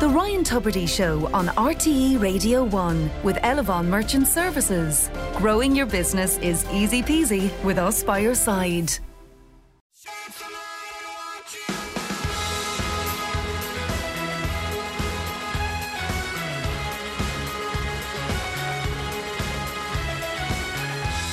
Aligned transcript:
The 0.00 0.08
Ryan 0.08 0.44
Tubridy 0.44 0.88
Show 0.88 1.28
on 1.34 1.48
RTE 1.48 2.22
Radio 2.22 2.64
1 2.64 3.10
with 3.22 3.36
Elavon 3.36 3.84
Merchant 3.84 4.26
Services. 4.26 5.10
Growing 5.36 5.76
your 5.76 5.84
business 5.84 6.38
is 6.38 6.64
easy 6.72 7.02
peasy 7.02 7.50
with 7.62 7.76
us 7.76 8.02
by 8.02 8.20
your 8.20 8.34
side. 8.34 8.92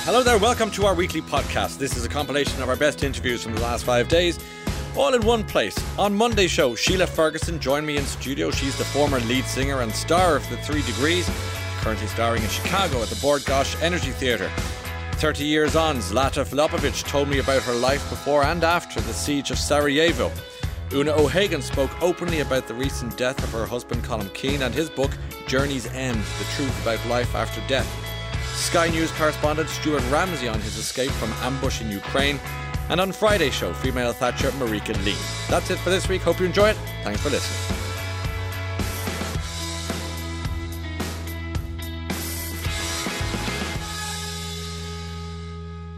Hello 0.03 0.23
there, 0.23 0.37
welcome 0.37 0.71
to 0.71 0.85
our 0.85 0.93
weekly 0.93 1.21
podcast. 1.21 1.77
This 1.77 1.95
is 1.95 2.03
a 2.03 2.09
compilation 2.09 2.61
of 2.61 2.67
our 2.67 2.75
best 2.75 3.01
interviews 3.01 3.41
from 3.41 3.53
the 3.55 3.61
last 3.61 3.85
five 3.85 4.09
days, 4.09 4.37
all 4.97 5.13
in 5.13 5.21
one 5.25 5.43
place. 5.43 5.77
On 5.99 6.13
Monday's 6.13 6.51
show, 6.51 6.73
Sheila 6.73 7.05
Ferguson 7.05 7.59
joined 7.59 7.85
me 7.85 7.97
in 7.97 8.03
studio. 8.05 8.49
She's 8.49 8.77
the 8.77 8.85
former 8.85 9.19
lead 9.21 9.45
singer 9.45 9.81
and 9.81 9.93
star 9.93 10.35
of 10.35 10.49
The 10.49 10.57
Three 10.57 10.81
Degrees, 10.81 11.29
currently 11.81 12.07
starring 12.07 12.41
in 12.41 12.49
Chicago 12.49 13.01
at 13.01 13.09
the 13.09 13.19
Bord 13.21 13.43
Gáis 13.43 13.79
Energy 13.81 14.11
Theatre. 14.11 14.51
30 15.13 15.45
years 15.45 15.75
on, 15.75 15.97
Zlata 15.97 16.45
Filipovic 16.45 17.07
told 17.07 17.27
me 17.27 17.39
about 17.39 17.61
her 17.63 17.73
life 17.73 18.07
before 18.09 18.43
and 18.43 18.63
after 18.63 18.99
the 19.01 19.13
siege 19.13 19.51
of 19.51 19.59
Sarajevo. 19.59 20.31
Una 20.93 21.11
O'Hagan 21.11 21.61
spoke 21.61 21.91
openly 22.01 22.39
about 22.39 22.67
the 22.67 22.73
recent 22.73 23.17
death 23.17 23.43
of 23.43 23.51
her 23.51 23.65
husband 23.65 24.03
Colm 24.03 24.33
Keane 24.33 24.61
and 24.61 24.73
his 24.73 24.89
book 24.89 25.11
Journey's 25.47 25.85
End 25.87 26.17
The 26.17 26.45
Truth 26.55 26.81
About 26.81 27.05
Life 27.07 27.35
After 27.35 27.61
Death. 27.67 27.87
Sky 28.55 28.89
News 28.89 29.11
correspondent 29.11 29.69
Stuart 29.69 30.03
Ramsay 30.09 30.47
on 30.47 30.59
his 30.61 30.77
escape 30.77 31.11
from 31.11 31.31
ambush 31.43 31.81
in 31.81 31.91
Ukraine. 31.91 32.39
And 32.89 33.01
on 33.01 33.11
Friday's 33.11 33.53
show, 33.53 33.73
female 33.73 34.13
Thatcher 34.13 34.51
Marike 34.51 34.93
Leen. 35.03 35.47
That's 35.49 35.69
it 35.69 35.77
for 35.79 35.89
this 35.89 36.07
week. 36.07 36.21
Hope 36.21 36.39
you 36.39 36.45
enjoy 36.45 36.69
it. 36.69 36.77
Thanks 37.03 37.21
for 37.21 37.29
listening. 37.29 37.86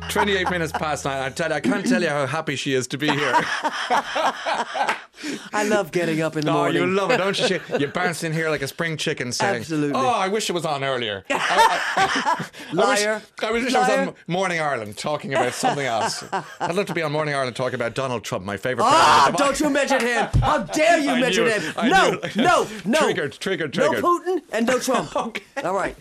28 0.10 0.50
minutes 0.50 0.72
past 0.72 1.06
nine. 1.06 1.22
I 1.22 1.30
tell 1.30 1.52
I 1.54 1.60
can't 1.60 1.86
tell 1.86 2.02
you 2.02 2.10
how 2.10 2.26
happy 2.26 2.56
she 2.56 2.74
is 2.74 2.88
to 2.88 2.98
be 2.98 3.08
here. 3.10 3.34
I 5.52 5.66
love 5.68 5.92
getting 5.92 6.22
up 6.22 6.38
in 6.38 6.46
the 6.46 6.52
oh, 6.52 6.54
morning. 6.54 6.82
Oh, 6.82 6.86
you 6.86 6.92
love 6.92 7.12
it, 7.12 7.18
don't 7.18 7.50
you? 7.50 7.60
You 7.78 7.88
bounce 7.88 8.24
in 8.24 8.32
here 8.32 8.50
like 8.50 8.62
a 8.62 8.68
spring 8.68 8.96
chicken 8.96 9.32
saying, 9.34 9.58
Absolutely. 9.58 10.00
Oh, 10.00 10.08
I 10.08 10.30
wish 10.30 10.50
it 10.50 10.54
was 10.54 10.66
on 10.66 10.84
earlier. 10.84 11.26
I, 11.30 11.82
I- 11.98 12.46
I 12.70 12.74
Liar. 12.74 13.16
wish, 13.16 13.44
I 13.44 13.52
wish 13.52 13.74
I 13.76 13.80
was 14.00 14.08
on 14.10 14.16
Morning 14.28 14.60
Ireland 14.62 14.96
talking 14.98 15.34
about 15.34 15.54
something 15.54 15.86
else. 15.86 16.23
I'd 16.62 16.73
love 16.76 16.86
to 16.86 16.94
be 16.94 17.02
on 17.02 17.12
Morning 17.12 17.34
Ireland 17.36 17.56
talking 17.58 17.76
about 17.76 17.96
Donald 17.96 18.23
Trump, 18.23 18.46
my 18.46 18.56
favourite 18.58 18.88
Ah, 18.88 19.28
president. 19.30 19.38
don't 19.38 19.60
you 19.60 19.70
mention 19.73 20.00
him! 20.08 20.28
How 20.42 20.60
dare 20.60 21.00
you 21.00 21.10
I 21.12 21.20
mention 21.20 21.48
it. 21.48 21.62
him? 21.64 21.90
No, 21.90 22.20
no, 22.36 22.68
no. 22.86 23.00
Triggered, 23.00 23.34
triggered, 23.34 23.73
triggered. 23.73 24.02
No 24.02 24.20
Putin 24.20 24.42
and 24.54 24.68
no 24.68 24.80
Trump. 24.80 25.16
okay. 25.16 25.44
All 25.64 25.73
right. 25.73 25.96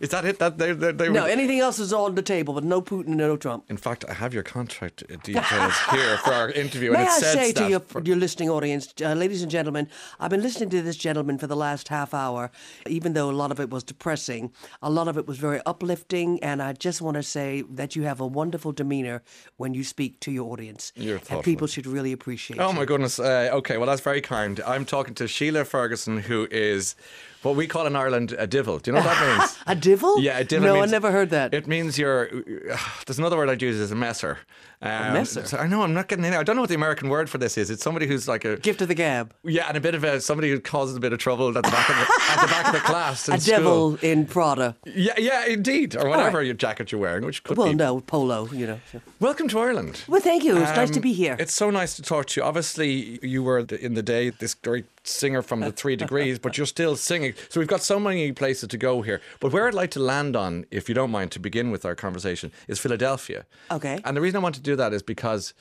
Is 0.00 0.08
that 0.10 0.24
it? 0.24 0.38
That 0.38 0.56
they, 0.58 0.72
they, 0.72 0.92
they 0.92 1.08
No, 1.10 1.24
were- 1.24 1.28
anything 1.28 1.60
else 1.60 1.78
is 1.78 1.92
on 1.92 2.14
the 2.14 2.22
table, 2.22 2.54
but 2.54 2.64
no 2.64 2.80
Putin 2.80 3.08
and 3.08 3.16
no 3.18 3.36
Trump. 3.36 3.51
In 3.68 3.76
fact, 3.76 4.04
I 4.08 4.14
have 4.14 4.32
your 4.34 4.42
contract 4.42 5.04
details 5.22 5.74
here 5.90 6.16
for 6.18 6.32
our 6.32 6.50
interview, 6.50 6.90
May 6.92 6.98
and 6.98 7.06
it 7.06 7.10
I 7.10 7.18
says 7.18 7.32
say 7.34 7.52
to 7.52 7.68
your, 7.68 7.82
your 8.04 8.16
listening 8.16 8.50
audience, 8.50 8.92
uh, 9.02 9.14
ladies 9.14 9.42
and 9.42 9.50
gentlemen, 9.50 9.88
I've 10.20 10.30
been 10.30 10.42
listening 10.42 10.70
to 10.70 10.82
this 10.82 10.96
gentleman 10.96 11.38
for 11.38 11.46
the 11.46 11.56
last 11.56 11.88
half 11.88 12.14
hour, 12.14 12.50
even 12.86 13.12
though 13.14 13.30
a 13.30 13.32
lot 13.42 13.50
of 13.50 13.60
it 13.60 13.70
was 13.70 13.82
depressing. 13.82 14.52
A 14.82 14.90
lot 14.90 15.08
of 15.08 15.16
it 15.18 15.26
was 15.26 15.38
very 15.38 15.60
uplifting, 15.66 16.42
and 16.42 16.62
I 16.62 16.72
just 16.72 17.00
want 17.02 17.16
to 17.16 17.22
say 17.22 17.62
that 17.70 17.94
you 17.96 18.02
have 18.04 18.20
a 18.20 18.26
wonderful 18.26 18.72
demeanor 18.72 19.22
when 19.56 19.74
you 19.74 19.84
speak 19.84 20.20
to 20.20 20.30
your 20.32 20.50
audience. 20.52 20.92
You're 20.96 21.16
and 21.16 21.24
thoughtful. 21.24 21.42
people 21.42 21.66
should 21.66 21.86
really 21.86 22.12
appreciate 22.12 22.58
Oh 22.60 22.70
you. 22.70 22.76
my 22.76 22.84
goodness. 22.84 23.18
Uh, 23.18 23.50
okay, 23.52 23.76
well 23.78 23.86
that's 23.86 24.00
very 24.02 24.20
kind. 24.20 24.60
I'm 24.66 24.84
talking 24.84 25.14
to 25.16 25.28
Sheila 25.28 25.64
Ferguson, 25.64 26.18
who 26.18 26.48
is 26.50 26.94
what 27.42 27.56
we 27.56 27.66
call 27.66 27.86
in 27.86 27.96
Ireland 27.96 28.34
a 28.38 28.46
divil. 28.46 28.78
Do 28.78 28.90
you 28.90 28.94
know 28.96 29.00
what 29.04 29.14
that 29.14 29.38
means? 29.38 29.58
A 29.66 29.74
divil? 29.74 30.20
Yeah, 30.20 30.38
a 30.38 30.44
divil. 30.44 30.68
No, 30.68 30.76
I 30.76 30.80
means- 30.80 30.92
never 30.92 31.10
heard 31.10 31.30
that. 31.30 31.52
It 31.54 31.66
means 31.66 31.98
you're. 31.98 32.28
There's 33.06 33.18
another 33.18 33.36
word 33.36 33.48
I'd 33.50 33.62
use 33.62 33.76
is 33.78 33.90
a 33.90 33.96
messer. 33.96 34.38
Um, 34.82 35.12
messer? 35.14 35.44
so 35.46 35.58
I 35.58 35.66
know 35.66 35.82
I'm 35.82 35.94
not 35.94 36.08
getting 36.08 36.24
in. 36.24 36.34
I 36.34 36.42
don't 36.42 36.56
know 36.56 36.62
what 36.62 36.68
the 36.68 36.74
American 36.74 37.08
word 37.08 37.30
for 37.30 37.38
this 37.38 37.56
is. 37.56 37.70
It's 37.70 37.82
somebody 37.82 38.06
who's 38.06 38.26
like 38.26 38.44
a 38.44 38.56
Gift 38.56 38.82
of 38.82 38.88
the 38.88 38.94
gab. 38.94 39.32
yeah, 39.44 39.66
and 39.68 39.76
a 39.76 39.80
bit 39.80 39.94
of 39.94 40.02
a 40.04 40.20
somebody 40.20 40.50
who 40.50 40.58
causes 40.60 40.96
a 40.96 41.00
bit 41.00 41.12
of 41.12 41.18
trouble 41.18 41.48
at 41.48 41.54
the 41.54 41.70
back 41.70 41.88
of 41.88 41.96
the, 41.96 42.02
at 42.32 42.40
the 42.40 42.46
back 42.48 42.66
of 42.66 42.72
the 42.72 42.78
class. 42.86 43.28
In 43.28 43.34
A 43.34 43.40
school. 43.40 43.56
devil 43.56 43.98
in 44.02 44.26
Prada. 44.26 44.76
Yeah, 44.84 45.12
yeah, 45.18 45.46
indeed, 45.46 45.94
or 45.96 46.08
whatever 46.08 46.42
your 46.42 46.54
jacket 46.54 46.90
you're 46.92 47.00
wearing, 47.00 47.24
which 47.24 47.44
could 47.44 47.54
be. 47.54 47.58
Well, 47.60 47.68
be. 47.70 47.74
no, 47.76 48.00
polo, 48.00 48.48
you 48.52 48.66
know. 48.66 48.80
so. 48.90 49.00
Welcome 49.20 49.48
to 49.48 49.58
Ireland. 49.60 50.02
Well, 50.08 50.20
thank 50.20 50.42
you. 50.44 50.56
It's 50.56 50.76
nice 50.76 50.90
to 50.90 50.96
Um, 50.96 51.02
be 51.02 51.12
here. 51.12 51.36
It's 51.38 51.54
so 51.54 51.70
nice 51.70 51.94
to 51.96 52.02
talk 52.02 52.26
to 52.26 52.40
you. 52.40 52.44
Obviously, 52.44 53.18
you 53.22 53.42
were 53.42 53.60
in 53.60 53.94
the 53.94 54.02
day 54.02 54.30
this 54.30 54.54
great 54.54 54.86
singer 55.04 55.42
from 55.42 55.60
the 55.60 55.72
Three 55.82 55.96
Degrees, 55.96 56.38
but 56.38 56.56
you're 56.56 56.66
still 56.66 56.96
singing. 56.96 57.34
So 57.48 57.60
we've 57.60 57.68
got 57.68 57.82
so 57.82 57.98
many 58.00 58.32
places 58.32 58.68
to 58.68 58.78
go 58.78 59.02
here. 59.02 59.20
But 59.40 59.52
where 59.52 59.66
I'd 59.68 59.74
like 59.74 59.90
to 59.92 60.00
land 60.00 60.36
on, 60.36 60.64
if 60.70 60.88
you 60.88 60.94
don't 60.94 61.10
mind, 61.10 61.30
to 61.32 61.38
begin 61.40 61.70
with 61.70 61.84
our 61.84 61.94
conversation, 61.94 62.50
is 62.68 62.78
Philadelphia. 62.78 63.44
Okay. 63.70 64.00
And 64.04 64.16
the 64.16 64.20
reason 64.20 64.38
I 64.38 64.42
want 64.42 64.54
to 64.56 64.60
do 64.60 64.71
that 64.76 64.92
is 64.92 65.02
because 65.02 65.54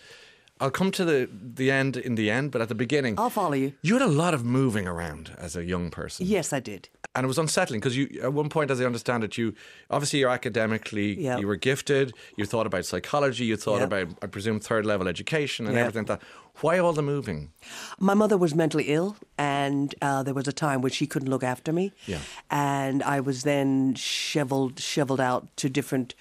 I'll 0.59 0.71
come 0.71 0.91
to 0.91 1.03
the 1.05 1.27
the 1.55 1.71
end 1.71 1.97
in 1.97 2.15
the 2.15 2.29
end, 2.29 2.51
but 2.51 2.61
at 2.61 2.67
the 2.69 2.75
beginning, 2.75 3.15
I'll 3.17 3.29
follow 3.31 3.53
you. 3.55 3.73
you 3.81 3.93
had 3.97 4.03
a 4.03 4.07
lot 4.23 4.33
of 4.33 4.43
moving 4.45 4.87
around 4.87 5.31
as 5.37 5.55
a 5.55 5.63
young 5.63 5.89
person. 5.89 6.25
Yes, 6.27 6.53
I 6.53 6.59
did. 6.59 6.87
And 7.15 7.23
it 7.25 7.27
was 7.27 7.37
unsettling 7.39 7.79
because 7.81 7.97
you, 7.97 8.07
at 8.23 8.31
one 8.31 8.47
point, 8.47 8.71
as 8.71 8.79
I 8.79 8.85
understand 8.85 9.23
it, 9.23 9.37
you 9.37 9.53
obviously 9.89 10.19
you're 10.19 10.29
academically, 10.29 11.19
Yeah. 11.19 11.39
you 11.39 11.47
were 11.47 11.57
gifted. 11.57 12.13
You 12.37 12.45
thought 12.45 12.65
about 12.67 12.85
psychology. 12.85 13.43
You 13.45 13.57
thought 13.57 13.79
Yeah. 13.79 13.85
about, 13.85 14.07
I 14.21 14.27
presume, 14.27 14.59
third 14.61 14.85
level 14.85 15.07
education 15.07 15.65
and 15.65 15.75
Yeah. 15.75 15.81
everything 15.81 16.05
like 16.07 16.19
that. 16.19 16.27
Why 16.61 16.79
all 16.79 16.93
the 16.93 17.01
moving? 17.01 17.51
My 17.99 18.13
mother 18.13 18.37
was 18.37 18.53
mentally 18.55 18.85
ill, 18.89 19.17
and 19.37 19.93
uh, 20.01 20.23
there 20.23 20.33
was 20.33 20.47
a 20.47 20.53
time 20.53 20.81
when 20.81 20.91
she 20.91 21.05
couldn't 21.07 21.29
look 21.29 21.43
after 21.43 21.73
me. 21.73 21.91
Yeah. 22.05 22.19
And 22.49 23.01
I 23.03 23.19
was 23.19 23.43
then 23.43 23.95
shoveled, 23.95 24.79
shoveled 24.79 25.19
out 25.19 25.47
to 25.57 25.69
different 25.69 26.13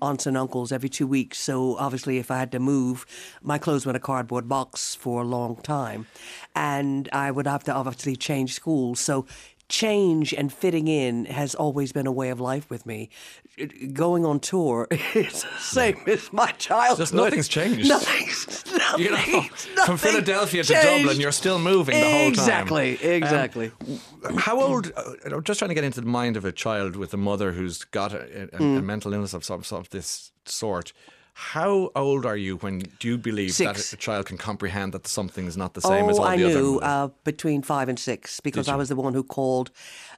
aunts 0.00 0.26
and 0.26 0.36
uncles 0.36 0.72
every 0.72 0.88
two 0.88 1.06
weeks. 1.06 1.38
So 1.38 1.76
obviously, 1.76 2.18
if 2.18 2.30
I 2.30 2.38
had 2.38 2.52
to 2.52 2.58
move, 2.58 3.04
my 3.42 3.58
clothes 3.58 3.84
were 3.84 3.90
in 3.90 3.96
a 3.96 4.00
cardboard 4.00 4.48
box 4.48 4.94
for 4.94 5.22
a 5.22 5.24
long 5.24 5.56
time, 5.56 6.06
and 6.54 7.08
I 7.12 7.30
would 7.30 7.46
have 7.46 7.64
to 7.64 7.74
obviously 7.74 8.16
change 8.16 8.54
schools. 8.54 9.00
So 9.00 9.26
change 9.68 10.34
and 10.34 10.52
fitting 10.52 10.86
in 10.86 11.24
has 11.26 11.54
always 11.54 11.92
been 11.92 12.06
a 12.06 12.12
way 12.12 12.28
of 12.28 12.38
life 12.40 12.68
with 12.68 12.84
me. 12.84 13.08
Going 13.92 14.24
on 14.24 14.40
tour 14.40 14.86
is 15.14 15.42
the 15.42 15.58
same 15.58 15.98
as 16.06 16.32
my 16.32 16.52
childhood. 16.52 16.98
Just 16.98 17.14
nothing's 17.14 17.48
changed. 17.48 17.88
Nothing's, 17.88 18.71
You 18.98 19.10
know, 19.10 19.42
from 19.86 19.96
Philadelphia 19.96 20.62
to 20.64 20.72
changed. 20.72 21.04
Dublin, 21.04 21.20
you're 21.20 21.32
still 21.32 21.58
moving 21.58 21.94
the 21.98 22.04
whole 22.04 22.12
time. 22.20 22.28
Exactly, 22.28 22.92
exactly. 23.02 23.72
Um, 24.24 24.36
how 24.36 24.60
old? 24.60 24.92
uh, 24.96 25.02
I'm 25.34 25.42
just 25.44 25.58
trying 25.58 25.70
to 25.70 25.74
get 25.74 25.84
into 25.84 26.00
the 26.00 26.06
mind 26.06 26.36
of 26.36 26.44
a 26.44 26.52
child 26.52 26.96
with 26.96 27.12
a 27.14 27.16
mother 27.16 27.52
who's 27.52 27.84
got 27.84 28.12
a, 28.12 28.48
a, 28.52 28.56
Hmm. 28.58 28.76
a 28.78 28.82
mental 28.82 29.12
illness 29.12 29.34
of 29.34 29.44
some 29.44 29.62
of 29.72 29.88
this 29.90 30.32
sort. 30.44 30.92
How 31.34 31.90
old 31.96 32.26
are 32.26 32.36
you 32.36 32.56
when 32.58 32.80
do 33.00 33.08
you 33.08 33.16
believe 33.16 33.52
Six. 33.52 33.90
that 33.90 33.92
a 33.94 33.96
child 33.96 34.26
can 34.26 34.36
comprehend 34.36 34.92
that 34.92 35.06
something 35.06 35.46
is 35.46 35.56
not 35.56 35.72
the 35.72 35.80
same 35.80 36.10
as 36.10 36.18
oh, 36.18 36.22
all 36.22 36.28
I 36.28 36.36
the 36.36 36.46
knew 36.48 36.78
other? 36.80 36.84
uh, 36.86 37.08
between 37.24 37.62
five 37.62 37.88
and 37.88 37.98
six 37.98 38.38
because 38.40 38.68
I 38.68 38.76
was 38.76 38.90
the 38.90 38.96
one 38.96 39.14
who 39.14 39.22
called 39.24 39.70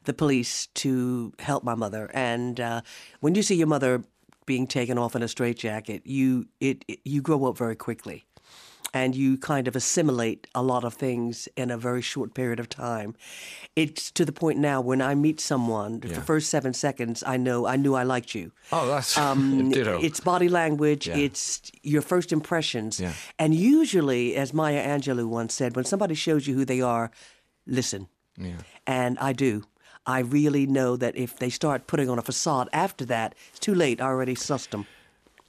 the 0.06 0.12
police 0.12 0.66
to 0.82 1.32
help 1.38 1.62
my 1.62 1.76
mother. 1.76 2.10
And 2.12 2.58
uh, 2.58 2.80
when 3.20 3.36
you 3.36 3.42
see 3.44 3.54
your 3.54 3.68
mother 3.68 4.02
being 4.44 4.66
taken 4.66 4.98
off 4.98 5.14
in 5.14 5.22
a 5.22 5.28
straitjacket, 5.28 6.04
you 6.04 6.48
it, 6.60 6.84
it 6.88 6.98
you 7.04 7.22
grow 7.22 7.44
up 7.46 7.56
very 7.56 7.76
quickly. 7.76 8.24
And 8.94 9.14
you 9.16 9.36
kind 9.36 9.66
of 9.68 9.74
assimilate 9.76 10.46
a 10.54 10.62
lot 10.62 10.84
of 10.84 10.94
things 10.94 11.48
in 11.56 11.70
a 11.72 11.76
very 11.76 12.00
short 12.00 12.32
period 12.32 12.60
of 12.60 12.68
time. 12.68 13.14
It's 13.74 14.10
to 14.12 14.24
the 14.24 14.32
point 14.32 14.58
now 14.60 14.80
when 14.80 15.02
I 15.02 15.14
meet 15.16 15.40
someone, 15.40 16.00
Yeah. 16.04 16.14
the 16.14 16.20
first 16.20 16.48
seven 16.48 16.72
seconds, 16.74 17.24
I 17.26 17.36
know 17.36 17.66
I 17.66 17.76
knew 17.76 17.94
I 17.94 18.04
liked 18.04 18.34
you. 18.36 18.52
oh, 18.70 18.86
that's 18.86 19.18
Um, 19.24 19.70
ditto. 19.70 19.98
It's 20.00 20.20
body 20.20 20.48
language. 20.48 21.08
Yeah. 21.08 21.16
It's 21.16 21.72
your 21.82 22.02
first 22.02 22.32
impressions. 22.32 23.00
Yeah. 23.00 23.12
And 23.38 23.52
usually, 23.54 24.36
as 24.36 24.54
Maya 24.54 24.82
Angelou 24.86 25.26
once 25.28 25.52
said, 25.54 25.74
when 25.76 25.84
somebody 25.84 26.14
shows 26.14 26.46
you 26.46 26.54
who 26.54 26.64
they 26.64 26.80
are, 26.80 27.10
listen. 27.66 28.06
Yeah. 28.38 28.58
And 28.86 29.18
I 29.18 29.32
do. 29.32 29.64
I 30.06 30.20
really 30.20 30.66
know 30.66 30.96
that 30.96 31.16
if 31.16 31.38
they 31.38 31.50
start 31.50 31.86
putting 31.86 32.08
on 32.10 32.18
a 32.18 32.22
facade 32.22 32.68
after 32.72 33.04
that, 33.06 33.34
it's 33.50 33.58
too 33.58 33.74
late. 33.74 34.00
I 34.00 34.04
already 34.04 34.34
sussed 34.36 34.70
them. 34.70 34.86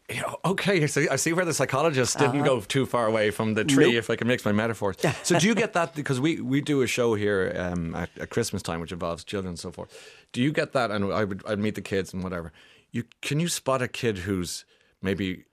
Yeah, 0.10 0.34
Okay, 0.46 0.86
so 0.88 1.06
I 1.10 1.16
see 1.16 1.34
where 1.34 1.46
the 1.46 1.54
psychologist 1.54 2.18
didn't 2.20 2.44
go 2.44 2.60
too 2.62 2.86
far 2.86 3.08
away 3.08 3.32
from 3.32 3.56
the 3.56 3.64
tree, 3.64 3.86
Uh-huh. 3.86 3.92
Nope. 3.94 4.00
if 4.00 4.10
I 4.10 4.16
can 4.16 4.28
mix 4.28 4.46
my 4.46 4.52
metaphors. 4.52 4.98
So, 5.24 5.40
do 5.40 5.48
you 5.48 5.56
get 5.56 5.74
that? 5.74 5.96
Because 5.96 6.20
we, 6.20 6.40
we 6.42 6.62
do 6.62 6.82
a 6.84 6.88
show 6.88 7.16
here 7.16 7.52
um, 7.58 7.96
at, 7.96 8.10
at 8.20 8.30
Christmas 8.30 8.62
time, 8.62 8.80
which 8.82 8.92
involves 8.92 9.24
children 9.24 9.50
and 9.50 9.60
so 9.60 9.72
forth. 9.72 9.90
Do 10.32 10.42
you 10.42 10.52
get 10.52 10.74
that? 10.74 10.92
And 10.92 11.12
I 11.12 11.24
would 11.24 11.42
I'd 11.48 11.60
meet 11.60 11.76
the 11.76 11.82
kids 11.82 12.14
and 12.14 12.24
whatever. 12.24 12.52
You 12.92 13.04
can 13.22 13.40
you 13.40 13.48
spot 13.48 13.82
a 13.82 13.88
kid 13.88 14.20
who's 14.20 14.66
maybe 15.02 15.46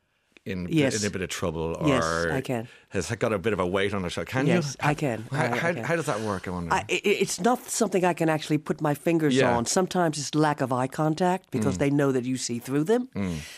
in, 0.44 0.67
Yes. 0.71 1.00
in 1.03 1.06
a 1.06 1.11
bit 1.11 1.23
of 1.23 1.29
trouble 1.29 1.77
or 1.81 1.87
Yes, 1.89 2.05
I 2.33 2.41
can. 2.41 2.69
has 2.89 3.09
got 3.12 3.33
a 3.33 3.39
bit 3.39 3.53
of 3.53 3.61
a 3.61 3.67
weight 3.67 3.94
on 3.94 4.03
her 4.03 4.11
shoulder? 4.11 4.29
Can 4.31 4.47
Yes, 4.47 4.77
you? 4.81 4.89
I 4.89 4.94
can. 4.94 5.25
How, 5.31 5.39
I- 5.44 5.53
I 5.53 5.73
can. 5.73 5.85
how 5.85 5.97
does 5.97 6.06
that 6.06 6.21
work? 6.21 6.49
I 6.49 6.50
wonder. 6.50 6.73
I, 6.75 6.85
it's 6.89 7.41
not 7.41 7.71
something 7.71 8.05
I 8.05 8.12
can 8.12 8.29
actually 8.29 8.59
put 8.59 8.81
my 8.81 8.94
fingers 8.94 9.37
Yeah. 9.37 9.56
on. 9.56 9.67
Sometimes 9.67 10.19
it's 10.19 10.35
lack 10.35 10.61
of 10.61 10.73
eye 10.73 10.89
contact 10.89 11.50
because 11.53 11.79
they 11.79 11.91
know 11.91 12.11
that 12.12 12.25
you 12.25 12.37
see 12.37 12.59
through 12.59 12.85
them. 12.85 13.09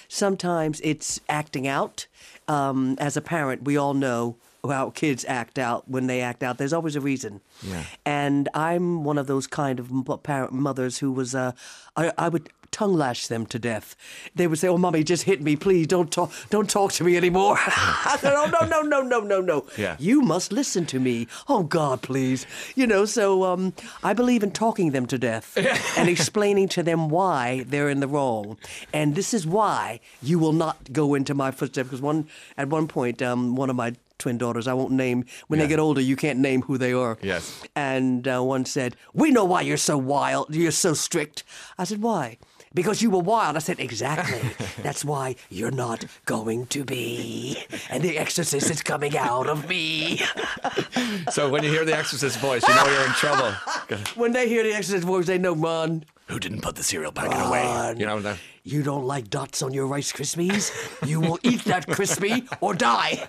Sometimes 0.08 0.80
it's 0.82 1.20
acting 1.28 1.66
out. 1.66 2.06
Um, 2.48 2.96
as 2.98 3.16
a 3.16 3.22
parent, 3.22 3.64
we 3.64 3.76
all 3.78 3.94
know 3.94 4.36
how 4.70 4.90
kids 4.90 5.24
act 5.26 5.58
out 5.58 5.88
when 5.88 6.06
they 6.06 6.20
act 6.20 6.42
out. 6.42 6.58
There's 6.58 6.72
always 6.72 6.96
a 6.96 7.00
reason. 7.00 7.40
Yeah. 7.62 7.84
And 8.04 8.48
I'm 8.54 9.04
one 9.04 9.18
of 9.18 9.26
those 9.26 9.46
kind 9.46 9.78
of 9.78 9.90
parent 10.22 10.52
mothers 10.52 10.98
who 10.98 11.12
was, 11.12 11.34
uh, 11.34 11.52
I, 11.96 12.12
I 12.18 12.28
would 12.28 12.50
tongue 12.74 12.94
lash 12.94 13.28
them 13.28 13.46
to 13.46 13.58
death. 13.58 13.94
They 14.34 14.48
would 14.48 14.58
say, 14.58 14.66
"Oh, 14.68 14.76
mommy, 14.76 15.04
just 15.04 15.22
hit 15.22 15.40
me, 15.40 15.54
please. 15.54 15.86
Don't 15.86 16.10
talk, 16.10 16.32
don't 16.50 16.68
talk 16.68 16.92
to 16.94 17.04
me 17.04 17.16
anymore." 17.16 17.56
I 17.66 18.16
said, 18.20 18.34
"Oh, 18.36 18.46
no, 18.46 18.66
no, 18.66 18.82
no, 18.82 19.00
no, 19.00 19.20
no, 19.20 19.40
no. 19.40 19.64
Yeah. 19.78 19.96
You 20.00 20.20
must 20.20 20.52
listen 20.52 20.84
to 20.86 20.98
me. 20.98 21.28
Oh, 21.48 21.62
God, 21.62 22.02
please. 22.02 22.46
You 22.74 22.86
know." 22.86 23.04
So 23.04 23.44
um, 23.44 23.72
I 24.02 24.12
believe 24.12 24.42
in 24.42 24.50
talking 24.50 24.90
them 24.90 25.06
to 25.06 25.18
death 25.18 25.56
and 25.96 26.08
explaining 26.08 26.68
to 26.70 26.82
them 26.82 27.08
why 27.08 27.64
they're 27.68 27.88
in 27.88 28.00
the 28.00 28.08
wrong, 28.08 28.58
and 28.92 29.14
this 29.14 29.32
is 29.32 29.46
why 29.46 30.00
you 30.20 30.40
will 30.40 30.52
not 30.52 30.92
go 30.92 31.14
into 31.14 31.32
my 31.32 31.52
footsteps. 31.52 31.88
Because 31.88 32.02
one 32.02 32.26
at 32.58 32.68
one 32.68 32.88
point, 32.88 33.22
um, 33.22 33.54
one 33.54 33.70
of 33.70 33.76
my 33.76 33.94
twin 34.18 34.38
daughters. 34.38 34.66
I 34.66 34.72
won't 34.74 34.92
name. 34.92 35.24
When 35.48 35.58
Yeah. 35.60 35.66
they 35.66 35.70
get 35.70 35.78
older, 35.78 36.00
you 36.00 36.16
can't 36.16 36.38
name 36.38 36.62
who 36.62 36.78
they 36.78 36.92
are. 36.92 37.18
Yes. 37.22 37.62
And 37.76 38.26
uh, 38.28 38.40
one 38.42 38.64
said, 38.64 38.96
"We 39.12 39.30
know 39.30 39.44
why 39.44 39.62
you're 39.62 39.76
so 39.76 39.96
wild. 39.98 40.54
You're 40.54 40.70
so 40.72 40.94
strict." 40.94 41.44
I 41.78 41.84
said, 41.84 42.02
"Why?" 42.02 42.38
Because 42.74 43.00
you 43.02 43.08
were 43.10 43.20
wild. 43.20 43.54
I 43.54 43.60
said, 43.60 43.78
exactly. 43.78 44.50
That's 44.82 45.04
why 45.04 45.36
you're 45.48 45.70
not 45.70 46.06
going 46.26 46.66
to 46.74 46.82
be. 46.84 47.56
And 47.88 48.02
the 48.02 48.18
exorcist 48.18 48.68
is 48.68 48.82
coming 48.82 49.16
out 49.16 49.46
of 49.48 49.68
me. 49.68 50.20
So 51.30 51.48
when 51.48 51.62
you 51.62 51.70
hear 51.70 51.84
the 51.84 51.96
Exorcist 51.96 52.38
voice, 52.38 52.66
you 52.66 52.74
know 52.74 52.84
you're 52.86 53.06
in 53.06 53.12
trouble. 53.12 53.52
When 54.16 54.32
they 54.32 54.48
hear 54.48 54.62
the 54.62 54.74
exorcist 54.74 55.04
voice, 55.06 55.26
they 55.26 55.38
know, 55.38 55.54
man, 55.54 56.04
Who 56.28 56.40
didn't 56.40 56.62
put 56.62 56.74
the 56.76 56.82
cereal 56.82 57.12
packet 57.12 57.38
away? 57.46 57.94
You 57.98 58.06
know 58.06 58.18
that. 58.20 58.38
you 58.62 58.82
don't 58.82 59.04
like 59.06 59.28
dots 59.28 59.60
on 59.62 59.74
your 59.74 59.86
Rice 59.86 60.10
Krispies? 60.10 60.72
You 61.06 61.20
will 61.20 61.38
eat 61.42 61.64
that 61.64 61.86
crispy 61.86 62.44
or 62.62 62.74
die. 62.74 63.28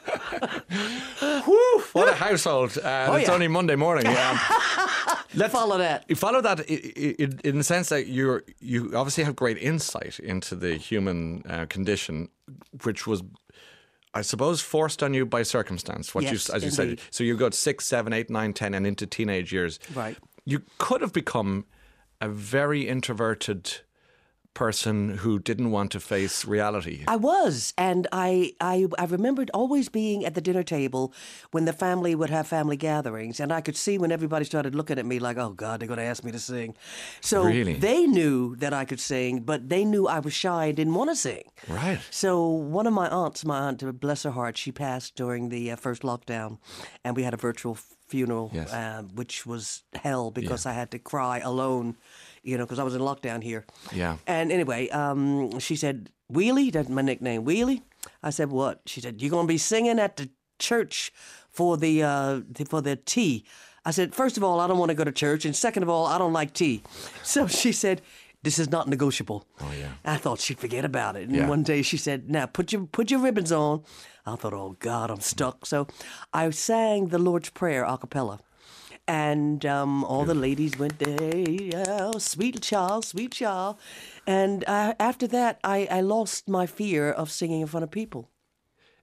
Whew. 1.46 1.84
What 1.94 2.08
a 2.08 2.14
household! 2.16 2.78
Uh, 2.78 3.08
Oh, 3.10 3.14
it's 3.16 3.28
yeah. 3.28 3.34
only 3.34 3.48
Monday 3.48 3.76
morning. 3.76 4.08
Um, 4.08 4.40
Let's 5.36 5.54
follow 5.54 5.78
that. 5.78 6.06
you 6.08 6.16
follow 6.16 6.42
that 6.42 6.62
in 6.70 7.58
the 7.58 7.64
sense 7.64 7.90
that 7.90 8.08
you're 8.08 8.44
you 8.62 8.92
obviously 8.96 9.24
have 9.26 9.36
great 9.36 9.58
insight 9.58 10.20
into 10.20 10.56
the 10.56 10.76
human 10.78 11.44
uh, 11.50 11.66
condition, 11.68 12.30
which 12.84 13.06
was, 13.06 13.22
I 14.14 14.22
suppose, 14.22 14.62
forced 14.62 15.04
on 15.04 15.14
you 15.14 15.26
by 15.26 15.44
circumstance. 15.44 16.16
What 16.16 16.24
Yes, 16.24 16.48
you 16.48 16.54
as 16.56 16.64
you 16.64 16.72
said, 16.72 17.02
so 17.12 17.24
you 17.26 17.36
got 17.36 17.54
six, 17.54 17.86
seven, 17.86 18.14
eight, 18.14 18.30
nine, 18.30 18.54
ten, 18.54 18.74
and 18.74 18.88
into 18.88 19.06
teenage 19.06 19.52
years. 19.52 19.80
Right. 19.94 20.18
You 20.46 20.62
could 20.78 21.02
have 21.02 21.12
become 21.12 21.66
a 22.26 22.30
very 22.30 22.88
introverted 22.88 23.82
person 24.56 25.18
who 25.18 25.38
didn't 25.38 25.70
want 25.70 25.92
to 25.92 26.00
face 26.00 26.46
reality. 26.46 27.04
I 27.10 27.18
was, 27.18 27.74
and 27.78 28.08
I, 28.14 28.54
I, 28.62 28.88
I 28.98 29.04
remembered 29.06 29.52
always 29.54 29.90
being 29.90 30.26
at 30.26 30.34
the 30.34 30.40
dinner 30.40 30.64
table 30.64 31.14
when 31.52 31.66
the 31.66 31.74
family 31.74 32.16
would 32.16 32.30
have 32.30 32.48
family 32.48 32.78
gatherings, 32.78 33.40
and 33.42 33.52
I 33.52 33.60
could 33.60 33.76
see 33.76 33.98
when 33.98 34.14
everybody 34.14 34.46
started 34.46 34.74
looking 34.74 34.98
at 34.98 35.06
me 35.06 35.20
like, 35.20 35.38
"Oh 35.38 35.50
God, 35.50 35.80
they're 35.82 35.90
going 35.90 36.00
to 36.00 36.06
ask 36.06 36.24
me 36.24 36.32
to 36.32 36.40
sing." 36.40 36.76
So 37.20 37.44
Really? 37.44 37.74
they 37.74 38.08
knew 38.08 38.56
that 38.56 38.74
I 38.74 38.86
could 38.86 39.02
sing, 39.02 39.42
but 39.42 39.68
they 39.70 39.84
knew 39.84 40.08
I 40.08 40.20
was 40.20 40.34
shy 40.34 40.68
and 40.68 40.76
didn't 40.78 40.96
want 40.96 41.10
to 41.10 41.18
sing. 41.18 41.44
Right. 41.68 42.00
So 42.10 42.48
one 42.48 42.88
of 42.88 42.94
my 42.94 43.10
aunts, 43.10 43.44
my 43.46 43.60
aunt, 43.60 44.00
bless 44.00 44.24
her 44.24 44.32
heart, 44.32 44.58
she 44.58 44.72
passed 44.72 45.16
during 45.16 45.50
the 45.50 45.72
uh, 45.72 45.76
first 45.76 46.02
lockdown, 46.02 46.60
and 47.04 47.16
we 47.18 47.24
had 47.24 47.34
a 47.34 47.38
virtual 47.38 47.78
funeral, 48.08 48.52
Yes. 48.54 48.72
uh, 48.72 49.04
which 49.14 49.46
was 49.46 49.84
hell 49.94 50.32
because 50.32 50.66
I 50.66 50.74
had 50.74 50.92
to 50.92 51.00
cry 51.00 51.40
alone, 51.40 51.96
you 52.44 52.58
know, 52.58 52.66
because 52.66 52.80
I 52.80 52.84
was 52.84 52.96
in 52.96 53.02
lockdown 53.02 53.44
here. 53.44 53.66
Yeah. 53.94 54.18
And 54.28 54.52
anyway, 54.52 54.90
um, 54.90 55.60
she 55.60 55.76
said, 55.76 56.10
Wheelie, 56.32 56.72
that's 56.72 56.90
my 56.90 57.02
nickname, 57.02 57.44
Wheelie. 57.46 57.82
I 58.24 58.30
said, 58.30 58.50
what? 58.52 58.82
She 58.86 59.02
said, 59.02 59.22
you're 59.22 59.32
going 59.32 59.48
to 59.48 59.54
be 59.54 59.58
singing 59.58 60.00
at 60.00 60.18
the 60.18 60.30
church 60.60 61.12
for 61.50 61.78
the, 61.78 62.04
uh, 62.04 62.42
the- 62.50 62.66
for 62.66 62.82
the 62.82 62.96
tea. 62.96 63.44
I 63.88 63.92
said, 63.92 64.16
first 64.16 64.36
of 64.38 64.44
all, 64.44 64.60
I 64.60 64.68
don't 64.68 64.80
want 64.80 64.90
to 64.90 64.96
go 64.96 65.04
to 65.04 65.12
church, 65.12 65.46
and 65.46 65.56
second 65.56 65.84
of 65.84 65.90
all, 65.90 66.08
I 66.08 66.18
don't 66.18 66.34
like 66.34 66.54
tea. 66.54 66.82
So 67.24 67.48
she 67.48 67.72
said, 67.72 68.02
this 68.46 68.58
is 68.60 68.70
not 68.72 68.88
negotiable. 68.88 69.46
Oh 69.60 69.74
yeah. 69.78 69.92
I 70.06 70.18
thought 70.18 70.40
she'd 70.40 70.60
forget 70.60 70.86
about 70.86 71.16
it. 71.18 71.24
And 71.28 71.36
Yeah. 71.36 71.50
one 71.50 71.64
day 71.64 71.82
she 71.82 71.98
said, 71.98 72.30
now 72.30 72.46
put 72.46 72.72
your 72.72 72.86
put 72.98 73.12
your 73.12 73.20
ribbons 73.28 73.52
on. 73.52 73.84
I 74.26 74.36
thought, 74.38 74.54
oh 74.54 74.76
God, 74.80 75.12
I'm 75.12 75.20
stuck. 75.22 75.66
So 75.66 75.88
I 76.34 76.50
sang 76.52 77.10
the 77.10 77.20
Lord's 77.20 77.50
Prayer 77.50 77.84
a 77.84 77.98
cappella. 77.98 78.40
And 79.08 79.64
um, 79.66 80.04
all 80.04 80.26
the 80.26 80.34
ladies 80.34 80.80
went 80.80 80.98
there, 80.98 81.86
oh, 81.88 82.18
sweet 82.18 82.60
child, 82.62 83.06
sweet 83.06 83.34
child. 83.34 83.78
And 84.26 84.64
uh, 84.68 84.96
after 85.00 85.28
that, 85.28 85.60
I, 85.64 85.88
I 85.92 86.02
lost 86.02 86.50
my 86.50 86.66
fear 86.66 87.12
of 87.12 87.30
singing 87.30 87.62
in 87.62 87.68
front 87.68 87.84
of 87.84 87.92
people. 87.92 88.32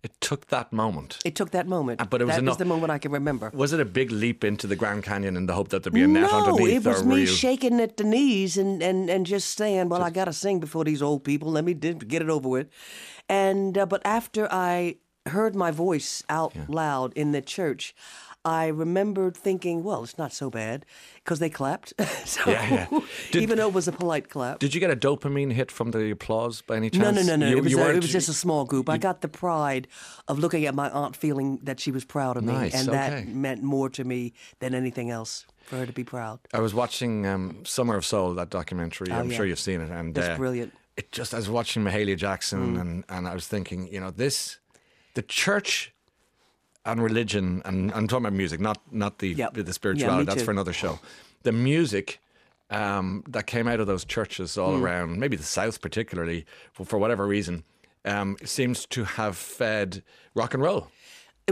It 0.02 0.20
took 0.20 0.48
that 0.48 0.72
moment. 0.72 1.18
It 1.24 1.36
took 1.36 1.52
that 1.52 1.68
moment. 1.68 2.00
Uh, 2.00 2.06
but 2.06 2.20
it 2.20 2.24
was 2.24 2.34
that 2.34 2.42
enough- 2.42 2.52
was 2.52 2.58
the 2.58 2.64
moment 2.64 2.90
I 2.90 2.98
can 2.98 3.12
remember. 3.12 3.50
Was 3.54 3.72
it 3.72 3.78
a 3.78 3.84
big 3.84 4.10
leap 4.10 4.42
into 4.42 4.66
the 4.66 4.74
Grand 4.74 5.04
Canyon 5.04 5.36
in 5.36 5.46
the 5.46 5.52
hope 5.52 5.68
that 5.68 5.84
there'd 5.84 5.94
be 5.94 6.02
a 6.02 6.08
net 6.08 6.22
no, 6.22 6.44
underneath? 6.44 6.84
it 6.84 6.88
was 6.88 7.04
me 7.04 7.20
you... 7.20 7.26
shaking 7.26 7.80
at 7.80 7.96
the 7.96 8.04
knees 8.04 8.56
and, 8.56 8.82
and, 8.82 9.08
and 9.08 9.26
just 9.26 9.56
saying, 9.56 9.88
"Well, 9.88 10.02
I 10.02 10.10
got 10.10 10.24
to 10.24 10.32
sing 10.32 10.58
before 10.58 10.84
these 10.84 11.02
old 11.02 11.22
people. 11.22 11.52
Let 11.52 11.64
me 11.64 11.74
get 11.74 12.20
it 12.20 12.28
over 12.28 12.48
with." 12.48 12.68
And 13.28 13.78
uh, 13.78 13.86
but 13.86 14.02
after 14.04 14.48
I 14.50 14.96
heard 15.26 15.54
my 15.54 15.70
voice 15.70 16.24
out 16.28 16.52
loud 16.68 17.12
in 17.14 17.30
the 17.30 17.40
church, 17.40 17.94
I 18.44 18.66
remembered 18.68 19.36
thinking, 19.36 19.84
"Well, 19.84 20.02
it's 20.02 20.18
not 20.18 20.32
so 20.32 20.50
bad," 20.50 20.84
because 21.22 21.38
they 21.38 21.48
clapped. 21.50 21.92
so 22.26 22.50
Yeah, 22.50 22.86
yeah. 22.90 23.00
Did- 23.30 23.42
even 23.42 23.58
though 23.58 23.68
it 23.68 23.74
was 23.74 23.86
a 23.86 23.92
polite 23.92 24.28
clap. 24.30 24.58
Did 24.58 24.74
you 24.74 24.80
get 24.80 24.90
a 24.90 24.96
dopamine 24.96 25.52
hit 25.52 25.70
from 25.70 25.92
the 25.92 26.10
applause 26.10 26.60
by 26.62 26.76
any 26.76 26.90
chance? 26.90 27.16
no, 27.16 27.22
no, 27.22 27.36
no. 27.36 27.48
You- 27.48 27.58
it 27.58 27.62
was 27.64 27.74
a, 27.74 27.90
it 27.90 27.96
was 28.02 28.10
just 28.12 28.28
a 28.28 28.32
small 28.32 28.64
group. 28.64 28.88
I 28.88 28.98
got 28.98 29.20
the 29.20 29.28
pride 29.28 29.86
of 30.26 30.38
looking 30.40 30.66
at 30.66 30.74
my 30.74 30.90
aunt, 30.90 31.14
feeling 31.14 31.58
that 31.62 31.78
she 31.78 31.90
was 31.92 32.04
proud 32.04 32.36
of 32.36 32.42
me, 32.44 32.52
Nice, 32.52 32.74
and 32.74 32.88
okay. 32.88 32.98
that 32.98 33.28
meant 33.28 33.62
more 33.62 33.88
to 33.90 34.02
me 34.04 34.32
than 34.58 34.74
anything 34.74 35.10
else 35.10 35.46
for 35.66 35.76
her 35.76 35.86
to 35.86 35.92
be 35.92 36.02
proud. 36.02 36.40
I 36.52 36.58
was 36.58 36.74
watching 36.74 37.24
um, 37.26 37.64
Summer 37.64 37.96
of 37.96 38.04
Soul, 38.04 38.34
that 38.34 38.50
documentary. 38.50 39.06
I'm 39.12 39.26
Oh, 39.26 39.30
yeah. 39.30 39.36
sure 39.36 39.46
you've 39.46 39.60
seen 39.60 39.80
it. 39.80 39.90
And 39.90 40.14
That's 40.16 40.30
uh, 40.30 40.36
brilliant. 40.36 40.72
Mm. 40.72 40.76
It 40.96 41.12
just 41.12 41.32
I 41.32 41.36
was 41.36 41.48
watching 41.48 41.84
Mahalia 41.84 42.16
Jackson, 42.16 42.76
and, 42.76 43.04
and 43.08 43.28
I 43.28 43.34
was 43.34 43.46
thinking, 43.46 43.86
you 43.86 44.00
know, 44.00 44.10
this, 44.10 44.58
the 45.14 45.22
church 45.22 45.91
and 46.84 47.02
religion, 47.02 47.62
and 47.64 47.92
I'm 47.92 48.08
talking 48.08 48.26
about 48.26 48.36
music, 48.36 48.60
not 48.60 48.78
not 48.90 49.18
the 49.18 49.28
Yep. 49.28 49.54
the 49.54 49.72
spirituality. 49.72 50.20
me 50.20 50.24
that's 50.26 50.40
too. 50.40 50.44
for 50.46 50.50
another 50.50 50.72
show. 50.72 50.98
The 51.42 51.52
music. 51.52 52.18
Um, 52.70 53.22
that 53.28 53.46
came 53.46 53.68
out 53.68 53.80
of 53.80 53.86
those 53.86 54.02
churches 54.06 54.56
all 54.56 54.72
Mm. 54.72 54.80
around, 54.82 55.20
maybe 55.20 55.36
the 55.36 55.42
South 55.42 55.82
particularly, 55.82 56.46
for, 56.72 56.86
for 56.86 56.96
whatever 56.98 57.26
reason, 57.26 57.64
um, 58.06 58.34
seems 58.46 58.86
to 58.86 59.04
have 59.04 59.36
fed 59.36 60.02
rock 60.34 60.54
and 60.54 60.62
roll. 60.62 60.88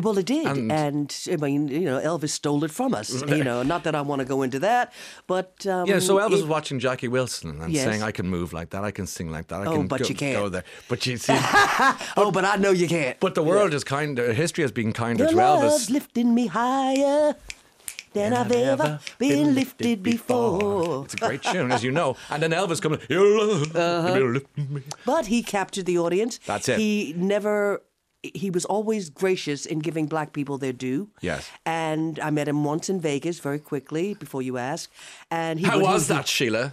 Well, 0.00 0.16
it 0.18 0.26
did, 0.26 0.46
And- 0.46 0.70
and, 0.70 1.16
I 1.32 1.36
mean, 1.36 1.66
you 1.66 1.80
know, 1.80 1.98
Elvis 2.00 2.30
stole 2.30 2.62
it 2.64 2.70
from 2.70 2.94
us. 2.94 3.22
You 3.26 3.42
know, 3.42 3.64
not 3.64 3.82
that 3.84 3.94
I 3.96 4.00
want 4.02 4.20
to 4.20 4.24
go 4.24 4.42
into 4.42 4.60
that, 4.60 4.92
but 5.26 5.66
um, 5.66 5.86
Yeah, 5.88 5.98
so 5.98 6.16
Elvis 6.18 6.26
it- 6.26 6.32
was 6.32 6.44
watching 6.44 6.78
Jackie 6.78 7.08
Wilson 7.08 7.60
and 7.60 7.72
Yes. 7.72 7.84
saying, 7.84 8.02
"I 8.02 8.12
can 8.12 8.28
move 8.28 8.52
like 8.52 8.70
that, 8.70 8.84
I 8.84 8.92
can 8.92 9.06
sing 9.08 9.30
like 9.32 9.48
that, 9.48 9.62
I 9.62 9.66
Oh, 9.66 9.72
can 9.78 9.88
but 9.88 10.00
go, 10.02 10.06
you 10.08 10.14
can't. 10.14 10.38
go 10.38 10.48
there." 10.48 10.64
But 10.88 11.04
you 11.06 11.16
see, 11.26 11.34
oh, 12.16 12.30
but 12.32 12.44
I 12.44 12.54
know 12.56 12.70
you 12.70 12.86
can't. 12.86 13.18
but 13.18 13.34
the 13.34 13.42
world 13.42 13.74
is 13.74 13.82
kind. 13.82 14.18
of 14.18 14.36
History 14.36 14.62
has 14.62 14.70
been 14.72 14.92
kinder 14.92 15.24
Your 15.24 15.32
to 15.32 15.36
love's 15.36 15.86
Elvis. 15.88 15.90
lifting 15.90 16.34
me 16.34 16.46
higher 16.46 17.34
than 18.12 18.32
I've 18.32 18.50
ever 18.52 19.00
been 19.18 19.54
lifted 19.56 20.02
before. 20.04 21.04
It's 21.04 21.14
a 21.14 21.16
great 21.16 21.42
tune, 21.42 21.72
as 21.72 21.82
you 21.82 21.90
know. 21.90 22.16
And 22.30 22.40
then 22.42 22.52
Elvis 22.52 22.80
comes, 22.80 22.98
"Your 23.08 23.26
love 23.38 23.74
will 23.74 24.30
lift 24.30 24.56
me." 24.56 24.82
But 25.04 25.26
he 25.26 25.42
captured 25.42 25.86
the 25.86 25.98
audience. 25.98 26.38
That's 26.46 26.68
it. 26.68 26.78
He 26.78 27.12
never. 27.16 27.82
He 28.22 28.50
was 28.50 28.64
always 28.66 29.08
gracious 29.08 29.64
in 29.64 29.78
giving 29.78 30.06
black 30.06 30.32
people 30.32 30.58
their 30.58 30.74
due. 30.74 31.08
Yes. 31.22 31.48
And 31.64 32.20
I 32.20 32.30
met 32.30 32.48
him 32.48 32.64
once 32.64 32.90
in 32.90 33.00
Vegas 33.00 33.40
very 33.40 33.58
quickly 33.58 34.14
before 34.14 34.42
you 34.42 34.58
ask. 34.58 34.90
And 35.30 35.58
he 35.58 35.66
How 35.66 35.80
was 35.80 36.08
that, 36.08 36.28
Sheila? 36.28 36.72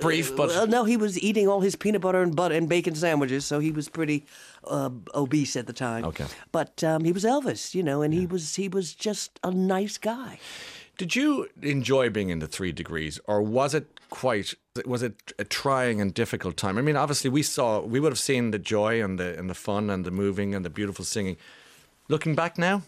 Brief, 0.00 0.36
but 0.36 0.48
Well, 0.50 0.66
no, 0.66 0.84
he 0.84 0.96
was 0.96 1.18
eating 1.20 1.48
all 1.48 1.60
his 1.60 1.74
peanut 1.74 2.02
butter 2.02 2.22
and 2.22 2.36
butter 2.36 2.54
and 2.54 2.68
bacon 2.68 2.94
sandwiches, 2.94 3.44
so 3.46 3.58
he 3.58 3.72
was 3.72 3.88
pretty 3.88 4.26
uh, 4.66 4.90
obese 5.14 5.56
at 5.56 5.66
the 5.66 5.72
time. 5.72 6.04
Okay. 6.04 6.26
but 6.52 6.84
um, 6.84 7.04
he 7.04 7.12
was 7.12 7.24
Elvis, 7.24 7.74
you 7.74 7.82
know, 7.82 8.02
and 8.02 8.12
he 8.12 8.26
was 8.26 8.54
he 8.56 8.68
was 8.68 8.94
just 8.94 9.40
a 9.42 9.50
nice 9.50 9.98
guy. 9.98 10.38
did 10.98 11.16
you 11.16 11.48
enjoy 11.62 12.10
being 12.10 12.28
in 12.30 12.38
the 12.40 12.46
three 12.46 12.72
degrees, 12.72 13.18
or 13.26 13.40
was 13.42 13.74
it 13.74 13.97
quite? 14.10 14.54
Was 14.86 15.02
it 15.02 15.32
a 15.38 15.44
trying 15.44 16.00
and 16.00 16.14
difficult 16.14 16.56
time? 16.56 16.78
I 16.78 16.82
mean, 16.82 16.96
obviously, 16.96 17.30
we 17.30 17.42
saw, 17.42 17.80
we 17.80 18.00
would 18.00 18.12
have 18.12 18.18
seen 18.18 18.50
the 18.50 18.58
joy 18.58 19.02
and 19.02 19.18
the 19.18 19.38
and 19.38 19.48
the 19.50 19.54
fun 19.54 19.90
and 19.90 20.04
the 20.04 20.10
moving 20.10 20.54
and 20.54 20.64
the 20.64 20.70
beautiful 20.70 21.04
singing. 21.04 21.36
Looking 22.08 22.34
back 22.34 22.56
now, 22.58 22.82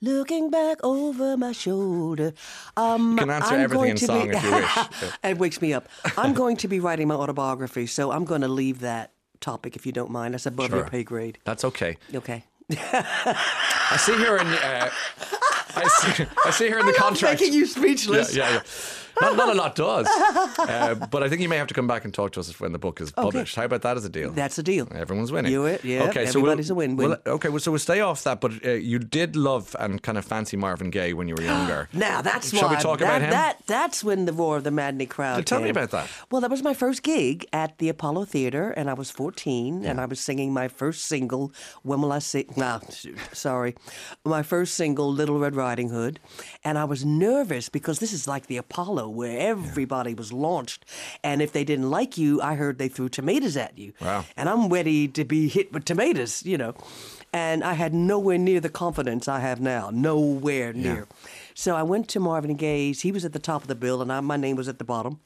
Looking 0.00 0.48
back 0.48 0.78
over 0.84 1.36
my 1.36 1.50
shoulder, 1.50 2.32
um, 2.76 3.12
You 3.12 3.18
can 3.18 3.30
answer 3.30 3.54
I'm 3.54 3.60
everything 3.60 3.90
in 3.90 3.96
song 3.96 4.28
be, 4.30 4.36
if 4.36 4.44
you 4.44 4.52
wish. 4.52 4.78
it 5.24 5.38
wakes 5.38 5.60
me 5.60 5.72
up. 5.72 5.88
I'm 6.16 6.34
going 6.34 6.56
to 6.58 6.68
be 6.68 6.78
writing 6.78 7.08
my 7.08 7.16
autobiography, 7.16 7.86
so 7.88 8.12
I'm 8.12 8.24
going 8.24 8.42
to 8.42 8.48
leave 8.48 8.78
that 8.80 9.10
topic 9.40 9.74
if 9.74 9.86
you 9.86 9.90
don't 9.92 10.10
mind. 10.12 10.34
That's 10.34 10.46
above 10.46 10.70
your 10.70 10.88
pay 10.88 11.02
grade. 11.02 11.38
that's 11.44 11.64
okay. 11.64 11.96
Okay. 12.14 12.44
I 12.70 13.96
see 13.98 14.16
here 14.18 14.36
in 14.36 14.46
uh, 14.46 14.90
I 15.74 15.88
see 15.88 16.24
I 16.46 16.50
see 16.50 16.66
here 16.68 16.78
in 16.78 16.86
the 16.86 16.92
I'm 16.96 17.02
contract. 17.02 17.40
making 17.40 17.54
you 17.54 17.66
speechless. 17.66 18.36
Yeah, 18.36 18.50
yeah, 18.52 18.62
not, 19.20 19.36
not 19.36 19.48
a 19.48 19.54
lot 19.54 19.74
does. 19.74 20.08
Uh, 20.58 20.94
but 20.94 21.22
I 21.22 21.28
think 21.28 21.40
you 21.40 21.48
may 21.48 21.56
have 21.56 21.68
to 21.68 21.74
come 21.74 21.86
back 21.86 22.04
and 22.04 22.12
talk 22.12 22.32
to 22.32 22.40
us 22.40 22.60
when 22.60 22.72
the 22.72 22.78
book 22.78 23.00
is 23.00 23.10
published. 23.10 23.54
How 23.56 23.64
about 23.64 23.82
that 23.82 23.96
as 23.96 24.04
a 24.04 24.08
deal? 24.08 24.32
That's 24.32 24.58
a 24.58 24.62
deal. 24.62 24.86
Everyone's 24.94 25.32
winning. 25.32 25.50
You 25.50 25.64
it, 25.64 25.84
yeah. 25.84 26.04
Okay, 26.04 26.26
so 26.26 26.40
everybody's 26.40 26.70
we'll, 26.70 26.76
a 26.76 26.88
win-win. 26.88 27.08
Well, 27.10 27.18
okay, 27.26 27.48
well, 27.48 27.58
so 27.58 27.70
we'll 27.70 27.78
stay 27.78 28.00
off 28.00 28.22
that. 28.24 28.40
But 28.40 28.64
uh, 28.64 28.72
you 28.72 28.98
did 28.98 29.34
love 29.34 29.74
and 29.78 30.02
kind 30.02 30.18
of 30.18 30.24
fancy 30.24 30.56
Marvin 30.56 30.90
Gaye 30.90 31.14
when 31.14 31.26
you 31.28 31.34
were 31.34 31.42
younger. 31.54 31.88
Now 31.92 32.20
that's 32.22 32.50
Shall 32.50 32.68
why 32.68 32.76
we 32.76 32.82
talk 32.82 32.98
that, 32.98 33.04
about 33.04 33.22
him? 33.22 33.30
That 33.30 33.62
that's 33.66 34.04
when 34.04 34.26
the 34.26 34.32
roar 34.32 34.56
of 34.58 34.64
the 34.64 34.70
maddening 34.70 35.08
crowd. 35.08 35.46
Tell 35.46 35.60
me 35.60 35.70
about 35.70 35.90
that. 35.90 36.08
Well, 36.30 36.40
that 36.40 36.50
was 36.50 36.62
my 36.62 36.74
first 36.74 37.02
gig 37.02 37.46
at 37.52 37.78
the 37.78 37.88
Apollo 37.88 38.26
Theater, 38.26 38.70
and 38.70 38.90
I 38.90 38.94
was 38.94 39.10
14, 39.10 39.84
and 39.84 40.00
I 40.00 40.04
was 40.04 40.20
singing 40.20 40.52
my 40.52 40.68
first 40.68 41.06
single. 41.06 41.52
When 41.82 42.02
will 42.02 42.12
I 42.12 42.18
sing? 42.18 42.52
No, 42.56 42.80
sorry, 43.32 43.74
my 44.24 44.42
first 44.42 44.74
single, 44.74 45.10
Little 45.10 45.38
Red 45.38 45.56
Riding 45.56 45.88
Hood, 45.88 46.20
and 46.64 46.76
I 46.76 46.84
was 46.84 47.04
nervous 47.04 47.68
because 47.68 48.00
this 48.00 48.12
is 48.12 48.28
like 48.28 48.46
the 48.46 48.56
Apollo 48.56 49.07
where 49.08 49.38
everybody 49.38 50.14
was 50.14 50.32
launched, 50.32 50.84
and 51.22 51.42
if 51.42 51.52
they 51.52 51.64
didn't 51.64 51.90
like 51.90 52.18
you, 52.18 52.40
I 52.40 52.54
heard 52.54 52.78
they 52.78 52.88
threw 52.88 53.08
tomatoes 53.08 53.56
at 53.56 53.76
you. 53.78 53.92
Wow. 54.00 54.24
And 54.36 54.48
I'm 54.48 54.68
ready 54.68 55.08
to 55.08 55.24
be 55.24 55.48
hit 55.48 55.72
with 55.72 55.84
tomatoes, 55.84 56.44
you 56.44 56.58
know. 56.58 56.74
And 57.32 57.62
I 57.62 57.74
had 57.74 57.92
nowhere 57.92 58.38
near 58.38 58.58
the 58.58 58.70
confidence 58.70 59.28
I 59.28 59.40
have 59.40 59.60
now. 59.60 59.90
Nowhere 59.92 60.72
near. 60.72 61.06
So 61.54 61.76
I 61.76 61.82
went 61.82 62.08
to 62.08 62.20
Marvin 62.20 62.54
Gaye's. 62.54 63.02
He 63.02 63.12
was 63.12 63.24
at 63.24 63.32
the 63.34 63.38
top 63.38 63.62
of 63.62 63.68
the 63.68 63.74
bill, 63.74 64.00
and 64.00 64.10
I, 64.10 64.20
my 64.20 64.36
name 64.36 64.56
was 64.56 64.66
at 64.68 64.78
the 64.78 64.84
bottom. 64.84 65.20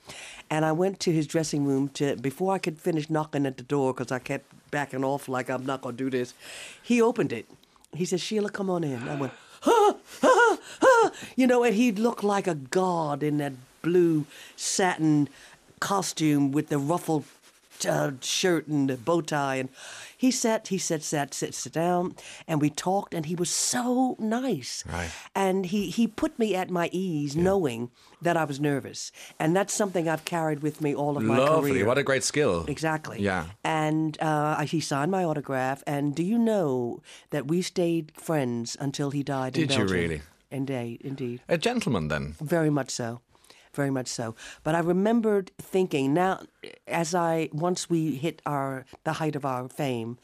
And 0.51 0.65
I 0.65 0.73
went 0.73 0.99
to 1.01 1.13
his 1.13 1.27
dressing 1.29 1.65
room 1.65 1.89
to 1.91 2.17
before 2.17 2.55
I 2.55 2.59
could 2.59 2.81
finish 2.81 3.09
knocking 3.09 3.47
at 3.47 3.57
the 3.57 3.63
door 3.63 3.93
because 3.95 4.11
I 4.11 4.19
kept 4.19 4.47
backing 4.71 5.05
off 5.05 5.29
like 5.29 5.49
I'm 5.49 5.65
not 5.65 5.83
going 5.83 5.97
to 5.97 6.05
do 6.05 6.11
this. 6.11 6.35
He 6.83 7.01
opened 7.01 7.33
it. 7.33 7.47
He 7.95 8.05
said, 8.05 8.21
"Sheila, 8.21 8.51
come 8.51 8.69
on 8.71 8.83
in." 8.83 9.07
I 9.09 9.15
went, 9.15 9.33
"Huh, 9.61 9.95
huh, 10.23 10.57
huh," 10.81 11.11
you 11.37 11.47
know, 11.47 11.63
and 11.63 11.75
he 11.75 11.93
looked 11.93 12.25
like 12.25 12.47
a 12.47 12.55
god 12.55 13.23
in 13.23 13.39
that 13.39 13.53
blue 13.83 14.25
satin 14.57 15.29
costume 15.81 16.53
with 16.53 16.69
the 16.69 16.79
ruffled 16.79 17.25
uh, 17.89 18.13
shirt 18.21 18.69
and 18.69 18.89
the 18.89 18.97
bow 18.97 19.21
tie 19.21 19.57
and 19.57 19.69
he 20.17 20.31
sat 20.31 20.69
he 20.69 20.79
sat, 20.79 21.03
sat 21.03 21.35
sit 21.35 21.53
sit 21.53 21.73
down 21.73 22.15
and 22.47 22.61
we 22.61 22.71
talked 22.71 23.13
and 23.13 23.27
he 23.27 23.35
was 23.35 23.51
so 23.51 24.15
nice 24.21 24.85
Right. 24.89 25.11
and 25.35 25.67
he 25.67 25.91
he 25.91 26.07
put 26.07 26.39
me 26.39 26.55
at 26.55 26.71
my 26.71 26.89
ease 26.93 27.35
knowing 27.35 27.91
that 28.21 28.37
I 28.37 28.45
was 28.45 28.61
nervous 28.61 29.11
and 29.41 29.57
that's 29.57 29.75
something 29.75 30.09
I've 30.09 30.25
carried 30.25 30.61
with 30.63 30.81
me 30.81 30.95
all 30.95 31.17
of 31.17 31.25
my 31.25 31.37
Lovely. 31.39 31.73
career 31.73 31.87
What 31.87 31.99
a 31.99 32.05
great 32.05 32.23
skill. 32.23 32.65
Exactly. 32.69 33.21
Yeah. 33.21 33.47
And 33.65 34.17
uh, 34.23 34.61
he 34.61 34.79
signed 34.79 35.11
my 35.11 35.25
autograph. 35.25 35.83
And 35.85 36.15
do 36.15 36.23
you 36.23 36.39
know 36.39 37.01
that 37.31 37.49
we 37.49 37.63
stayed 37.63 38.13
friends 38.15 38.77
until 38.79 39.11
he 39.11 39.25
died 39.25 39.57
in 39.59 39.67
Did 39.67 39.77
you 39.77 39.87
really? 39.87 40.21
Indeed, 40.53 41.01
indeed. 41.03 41.41
A 41.49 41.59
gentleman 41.59 42.07
then. 42.07 42.37
Very 42.41 42.71
much 42.71 42.91
so. 42.91 43.23
Very 43.75 43.91
much 43.91 44.09
so. 44.09 44.35
But 44.65 44.75
I 44.75 44.81
remembered 44.81 45.51
thinking 45.59 46.13
now, 46.13 46.41
as 46.87 47.15
I 47.15 47.49
once 47.53 47.89
we 47.89 48.17
hit 48.17 48.43
our 48.45 48.85
the 49.05 49.15
height 49.15 49.35
of 49.35 49.45
our 49.47 49.69
fame, 49.69 50.19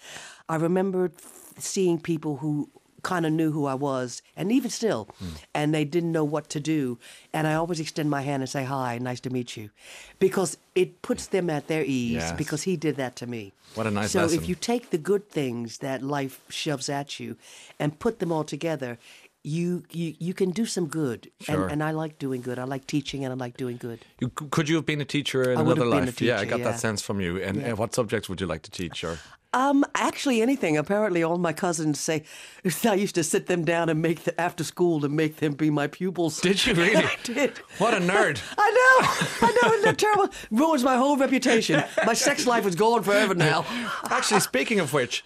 I 0.50 0.56
remembered 0.56 1.12
seeing 1.58 1.98
people 1.98 2.36
who 2.38 2.68
kind 3.02 3.24
of 3.24 3.32
knew 3.32 3.52
who 3.52 3.64
I 3.64 3.74
was, 3.74 4.22
and 4.36 4.50
even 4.52 4.70
still, 4.70 5.08
Hmm. 5.18 5.26
and 5.54 5.72
they 5.74 5.84
didn't 5.84 6.10
know 6.12 6.24
what 6.24 6.48
to 6.50 6.60
do. 6.60 6.98
And 7.32 7.46
I 7.46 7.54
always 7.54 7.80
extend 7.80 8.10
my 8.10 8.22
hand 8.22 8.42
and 8.42 8.50
say, 8.50 8.64
"Hi, 8.64 8.98
nice 8.98 9.20
to 9.20 9.30
meet 9.30 9.56
you," 9.56 9.70
because 10.18 10.58
it 10.74 11.00
puts 11.00 11.26
them 11.26 11.48
at 11.48 11.68
their 11.68 11.84
ease. 11.84 12.14
Yes. 12.24 12.32
Because 12.32 12.64
he 12.64 12.76
did 12.76 12.96
that 12.96 13.16
to 13.16 13.26
me. 13.26 13.52
What 13.74 13.86
a 13.86 13.90
nice 13.90 14.10
so 14.10 14.22
lesson. 14.22 14.38
if 14.42 14.48
you 14.48 14.56
take 14.56 14.90
the 14.90 14.98
good 14.98 15.30
things 15.30 15.78
that 15.78 16.02
life 16.02 16.40
shoves 16.50 16.88
at 16.90 17.18
you, 17.18 17.36
and 17.78 17.98
put 17.98 18.18
them 18.18 18.30
all 18.30 18.44
together. 18.44 18.98
You, 19.44 19.84
you 19.90 20.14
you 20.18 20.34
can 20.34 20.50
do 20.50 20.66
some 20.66 20.88
good, 20.88 21.30
Sure. 21.40 21.62
and, 21.62 21.72
and 21.72 21.82
I 21.82 21.92
like 21.92 22.18
doing 22.18 22.42
good. 22.42 22.58
I 22.58 22.64
like 22.64 22.86
teaching, 22.86 23.24
and 23.24 23.32
I 23.32 23.36
like 23.36 23.56
doing 23.56 23.76
good. 23.76 24.00
You, 24.20 24.28
could 24.30 24.68
you 24.68 24.76
have 24.76 24.84
been 24.84 25.00
a 25.00 25.04
teacher 25.04 25.42
in 25.52 25.58
I 25.58 25.60
another 25.60 25.84
have 25.84 25.90
been 25.92 26.02
a 26.02 26.06
life? 26.06 26.20
yeah, 26.20 26.40
I 26.40 26.44
got 26.44 26.58
yeah. 26.58 26.64
that 26.72 26.80
sense 26.80 27.00
from 27.02 27.20
you. 27.20 27.40
And 27.40 27.56
Yeah. 27.60 27.72
uh, 27.72 27.76
what 27.76 27.94
subjects 27.94 28.28
would 28.28 28.40
you 28.40 28.46
like 28.48 28.62
to 28.62 28.70
teach? 28.70 29.04
Or 29.04 29.18
Um, 29.54 29.82
actually, 29.94 30.42
anything. 30.42 30.76
Apparently, 30.76 31.22
all 31.22 31.38
my 31.38 31.54
cousins 31.54 31.98
say 31.98 32.24
I 32.84 32.94
used 32.94 33.14
to 33.14 33.24
sit 33.24 33.46
them 33.46 33.64
down 33.64 33.88
and 33.88 34.02
make 34.02 34.24
the, 34.24 34.38
after 34.38 34.62
school 34.62 35.00
to 35.00 35.08
make 35.08 35.36
them 35.36 35.54
be 35.54 35.70
my 35.70 35.86
pupils. 35.86 36.40
Did 36.40 36.66
you 36.66 36.74
really? 36.76 36.96
I 36.96 37.16
did. 37.24 37.56
what 37.78 37.94
a 37.94 37.98
nerd! 37.98 38.40
I 38.58 38.70
know. 38.70 39.46
I 39.48 39.58
know. 39.62 39.72
Isn't 39.72 39.84
that 39.84 39.98
terrible? 39.98 40.28
Ruins 40.50 40.84
my 40.84 40.96
whole 40.96 41.16
reputation. 41.16 41.82
My 42.04 42.12
sex 42.14 42.46
life 42.46 42.66
is 42.66 42.74
gone 42.74 43.02
forever 43.02 43.34
now. 43.34 43.64
Actually, 44.10 44.40
speaking 44.40 44.80
of 44.80 44.92
which, 44.92 45.24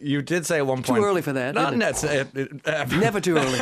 you 0.00 0.22
did 0.22 0.44
say 0.44 0.58
at 0.58 0.66
one 0.66 0.82
point 0.82 0.98
Too 1.00 1.04
early 1.04 1.22
for 1.22 1.32
that, 1.32 1.54
Not 1.54 1.74
isn't 1.74 2.02
net. 2.04 2.28
Uh, 2.66 2.70
uh, 2.70 2.84
Never 2.96 3.20
too 3.20 3.36
early. 3.38 3.58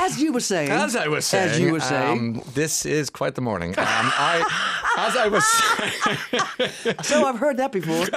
As 0.00 0.20
you 0.22 0.32
were 0.32 0.40
saying. 0.40 0.70
As 0.70 0.94
I 0.96 1.08
was 1.08 1.26
saying, 1.26 1.50
As 1.50 1.60
you 1.60 1.72
were 1.72 1.80
saying. 1.80 2.18
um, 2.18 2.42
this 2.54 2.86
is 2.86 3.10
quite 3.10 3.34
the 3.34 3.40
morning. 3.40 3.70
Um, 3.70 3.84
I, 3.86 4.84
as 4.98 5.16
I 5.16 5.28
was 5.28 5.44
saying, 5.44 6.94
so 7.02 7.24
I've 7.26 7.38
heard 7.38 7.56
that 7.58 7.72
before. 7.72 8.06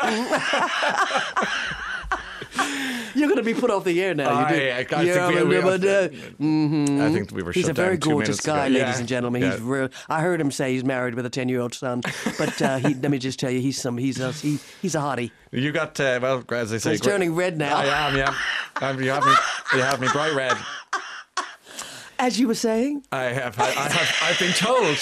You're 3.14 3.28
going 3.28 3.38
to 3.40 3.44
be 3.44 3.54
put 3.54 3.70
off 3.72 3.84
the 3.84 4.02
air 4.02 4.14
now. 4.14 4.48
You 4.50 4.56
do. 4.56 4.62
I- 4.72 4.78
I 4.80 4.84
think 4.86 5.36
we- 5.50 5.56
we- 5.58 5.62
but, 5.62 5.84
uh, 5.84 6.08
I 7.04 7.12
think 7.12 7.32
we 7.32 7.44
were. 7.44 7.52
He's 7.52 7.68
a 7.68 7.74
very 7.74 7.98
gorgeous 7.98 8.28
minutes 8.30 8.46
ago. 8.46 8.54
guy, 8.56 8.68
ladies 8.70 8.80
Yeah, 8.82 9.00
and 9.00 9.08
gentlemen. 9.08 9.42
yeah. 9.42 9.52
He's 9.52 9.62
real. 9.62 9.90
I 10.10 10.22
heard 10.22 10.40
him 10.40 10.50
say 10.52 10.74
he's 10.74 10.84
married 10.86 11.16
with 11.16 11.26
a 11.26 11.30
ten-year-old 11.30 11.74
son, 11.74 12.02
but 12.38 12.62
uh, 12.62 12.78
he, 12.78 12.94
let 12.94 13.12
me 13.12 13.18
just 13.20 13.38
tell 13.40 13.52
you, 13.52 13.60
he's 13.60 13.82
some. 13.82 13.98
He's 13.98 14.20
a 14.20 14.32
he, 14.32 14.60
he's 14.82 14.96
a 14.96 15.00
hottie. 15.00 15.32
You 15.52 15.72
got 15.74 16.00
uh, 16.00 16.20
well, 16.22 16.44
as 16.52 16.72
I 16.72 16.78
say, 16.78 16.92
He's 16.92 17.02
turning 17.02 17.36
red 17.36 17.58
now. 17.58 17.76
I 17.78 17.86
am. 17.86 18.16
Yeah, 18.18 18.34
um, 18.82 19.02
you 19.04 19.10
have 19.10 19.26
me. 19.26 19.34
You 19.74 19.82
have 19.82 20.00
me 20.00 20.08
bright 20.14 20.34
red. 20.34 20.56
As 22.22 22.40
you 22.40 22.48
were 22.48 22.54
saying, 22.54 23.04
I 23.12 23.24
have. 23.24 23.60
I, 23.60 23.66
I 23.66 23.90
have. 23.90 24.16
I've 24.22 24.40
been 24.40 24.54
told. 24.54 24.96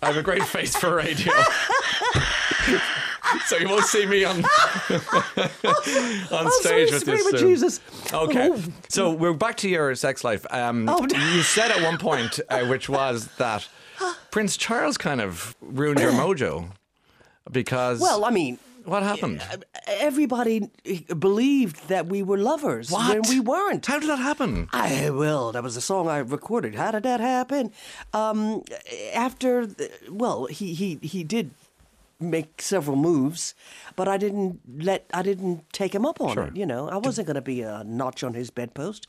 I 0.00 0.06
have 0.06 0.16
a 0.16 0.22
great 0.22 0.42
face 0.42 0.74
for 0.74 0.94
radio. 0.94 1.34
so 3.44 3.58
you 3.58 3.68
won't 3.68 3.84
see 3.84 4.06
me 4.06 4.24
on 4.24 4.36
on 4.38 4.44
oh, 6.32 6.58
stage 6.62 6.88
sweet, 6.88 6.94
with 6.94 7.04
this. 7.04 7.24
with 7.32 7.40
Jesus. 7.42 7.80
Okay, 8.10 8.48
Oh. 8.50 8.62
so 8.88 9.12
we're 9.12 9.34
back 9.34 9.58
to 9.58 9.68
your 9.68 9.94
sex 9.96 10.24
life. 10.24 10.46
Um, 10.50 10.88
Oh, 10.88 11.06
you 11.10 11.42
said 11.42 11.70
at 11.70 11.82
one 11.82 11.98
point, 11.98 12.40
uh, 12.48 12.64
which 12.64 12.88
was 12.88 13.26
that 13.36 13.68
Prince 14.30 14.56
Charles 14.56 14.96
kind 14.96 15.20
of 15.20 15.54
ruined 15.60 16.00
your 16.00 16.12
mojo 16.22 16.70
because. 17.52 18.00
Well, 18.00 18.24
I 18.24 18.30
mean, 18.30 18.58
what 18.88 19.02
happened? 19.02 19.42
everybody 19.86 20.70
believed 21.18 21.88
that 21.88 22.06
we 22.06 22.22
were 22.22 22.38
lovers 22.38 22.90
when 22.90 23.22
we 23.28 23.40
weren't. 23.40 23.86
How 23.86 23.98
did 23.98 24.08
that 24.10 24.18
happen? 24.18 24.68
I 24.72 25.10
will. 25.10 25.52
That 25.52 25.62
was 25.62 25.76
a 25.76 25.80
song 25.80 26.08
I 26.08 26.18
recorded. 26.18 26.74
How 26.74 26.90
did 26.90 27.02
that 27.04 27.20
happen? 27.20 27.72
Um, 28.12 28.62
after, 29.14 29.66
the- 29.66 29.90
well, 30.10 30.46
he, 30.46 30.74
he 30.74 30.98
he 31.02 31.24
did 31.24 31.50
make 32.20 32.60
several 32.60 32.96
moves, 32.96 33.54
but 33.96 34.08
I 34.08 34.16
didn't 34.16 34.60
let 34.88 35.06
I 35.14 35.22
didn't 35.22 35.72
take 35.72 35.94
him 35.94 36.04
up 36.04 36.20
on 36.20 36.34
Sure. 36.34 36.44
it. 36.48 36.56
You 36.56 36.66
know, 36.66 36.88
I 36.88 36.96
wasn't 36.96 37.26
going 37.28 37.36
to 37.36 37.40
be 37.54 37.62
a 37.62 37.84
notch 37.84 38.24
on 38.24 38.34
his 38.34 38.50
bedpost. 38.50 39.06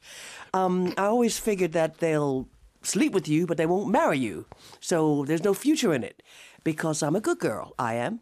Um, 0.53 0.93
I 0.97 1.05
always 1.05 1.39
figured 1.39 1.71
that 1.73 1.97
they'll 1.97 2.47
sleep 2.83 3.11
with 3.13 3.27
you, 3.27 3.47
but 3.47 3.57
they 3.57 3.65
won't 3.65 3.89
marry 3.89 4.19
you. 4.19 4.45
So 4.79 5.25
there's 5.25 5.43
no 5.43 5.53
future 5.53 5.93
in 5.93 6.03
it 6.03 6.21
because 6.63 7.01
I'm 7.03 7.15
a 7.15 7.21
good 7.21 7.39
girl. 7.39 7.73
I 7.79 7.95
am. 7.95 8.19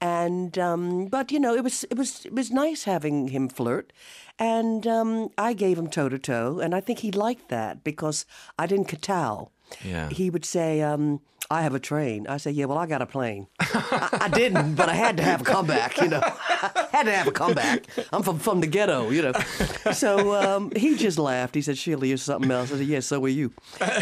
And 0.00 0.56
um, 0.58 1.06
but 1.06 1.32
you 1.32 1.40
know 1.40 1.54
it 1.54 1.64
was 1.64 1.84
it 1.90 1.98
was 1.98 2.24
it 2.26 2.32
was 2.32 2.50
nice 2.50 2.84
having 2.84 3.28
him 3.28 3.48
flirt, 3.48 3.92
and 4.38 4.86
um, 4.86 5.30
I 5.36 5.52
gave 5.52 5.78
him 5.78 5.88
toe 5.88 6.08
to 6.08 6.18
toe, 6.18 6.60
and 6.60 6.74
I 6.74 6.80
think 6.80 7.00
he 7.00 7.10
liked 7.10 7.48
that 7.48 7.82
because 7.82 8.24
I 8.58 8.66
didn't 8.66 8.86
kowtow. 8.88 9.50
Yeah. 9.84 10.08
He 10.10 10.30
would 10.30 10.44
say, 10.44 10.80
um, 10.80 11.20
"I 11.50 11.62
have 11.62 11.74
a 11.74 11.80
train." 11.80 12.26
I 12.28 12.36
say, 12.38 12.50
"Yeah, 12.50 12.66
well, 12.66 12.78
I 12.78 12.86
got 12.86 13.02
a 13.02 13.06
plane." 13.06 13.46
I, 13.60 14.18
I 14.22 14.28
didn't, 14.28 14.74
but 14.74 14.88
I 14.88 14.94
had 14.94 15.16
to 15.18 15.22
have 15.22 15.40
a 15.42 15.44
comeback. 15.44 16.00
You 16.00 16.08
know, 16.08 16.20
had 16.92 17.04
to 17.04 17.12
have 17.12 17.28
a 17.28 17.32
comeback. 17.32 17.86
I'm 18.12 18.22
from 18.22 18.38
from 18.38 18.60
the 18.60 18.66
ghetto, 18.66 19.10
you 19.10 19.22
know. 19.22 19.32
So 19.92 20.34
um, 20.34 20.70
he 20.76 20.96
just 20.96 21.18
laughed. 21.18 21.54
He 21.54 21.62
said, 21.62 21.78
"Sheila, 21.78 22.06
you're 22.06 22.16
something 22.16 22.50
else." 22.50 22.72
I 22.72 22.76
said, 22.78 22.86
"Yes, 22.86 23.06
so 23.06 23.24
are 23.24 23.28
you." 23.28 23.52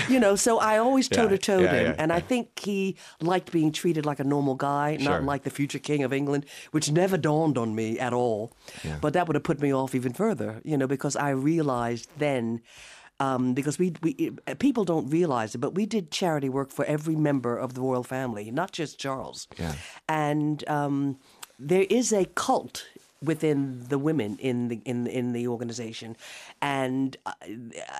You 0.08 0.20
know, 0.20 0.36
so 0.36 0.58
I 0.58 0.78
always 0.78 1.08
toe 1.08 1.28
to 1.28 1.38
toe 1.38 1.60
yeah, 1.60 1.72
him, 1.72 1.86
yeah, 1.86 1.94
and 1.98 2.12
I 2.12 2.20
think 2.20 2.58
he 2.58 2.96
liked 3.20 3.52
being 3.52 3.72
treated 3.72 4.06
like 4.06 4.20
a 4.20 4.24
normal 4.24 4.54
guy, 4.54 4.96
Sure. 4.96 5.10
not 5.12 5.24
like 5.24 5.42
the 5.44 5.50
future 5.50 5.78
king 5.78 6.02
of 6.04 6.12
England, 6.12 6.46
which 6.72 6.90
never 6.90 7.16
dawned 7.16 7.56
on 7.58 7.74
me 7.74 7.98
at 7.98 8.12
all. 8.12 8.52
Yeah. 8.84 8.98
But 9.00 9.12
that 9.12 9.26
would 9.26 9.34
have 9.36 9.44
put 9.44 9.60
me 9.60 9.72
off 9.72 9.94
even 9.94 10.12
further, 10.12 10.60
you 10.64 10.76
know, 10.76 10.86
because 10.86 11.16
I 11.16 11.30
realized 11.30 12.08
then. 12.18 12.60
Um, 13.18 13.54
because 13.54 13.78
we, 13.78 13.94
we 14.02 14.30
people 14.58 14.84
don't 14.84 15.08
realize 15.08 15.54
it, 15.54 15.58
but 15.58 15.74
we 15.74 15.86
did 15.86 16.10
charity 16.10 16.50
work 16.50 16.70
for 16.70 16.84
every 16.84 17.16
member 17.16 17.56
of 17.56 17.72
the 17.72 17.80
royal 17.80 18.02
family, 18.02 18.50
not 18.50 18.72
just 18.72 18.98
Charles. 18.98 19.48
Yeah. 19.58 19.74
And 20.06 20.68
um, 20.68 21.18
there 21.58 21.86
is 21.88 22.12
a 22.12 22.26
cult 22.26 22.84
within 23.22 23.84
the 23.88 23.98
women 23.98 24.36
in 24.38 24.68
the 24.68 24.80
in 24.84 25.06
in 25.06 25.32
the 25.32 25.48
organization, 25.48 26.16
and 26.60 27.16
I, 27.24 27.34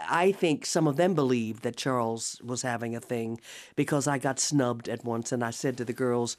I 0.09 0.33
think 0.33 0.67
some 0.67 0.87
of 0.87 0.97
them 0.97 1.15
believed 1.15 1.63
that 1.63 1.77
Charles 1.77 2.41
was 2.45 2.63
having 2.63 2.95
a 2.95 3.01
thing 3.01 3.41
because 3.75 4.07
I 4.07 4.19
got 4.19 4.39
snubbed 4.39 4.89
at 4.89 5.05
once, 5.05 5.33
and 5.33 5.43
I 5.43 5.51
said 5.51 5.77
to 5.79 5.85
the 5.85 5.93
girls, 5.93 6.37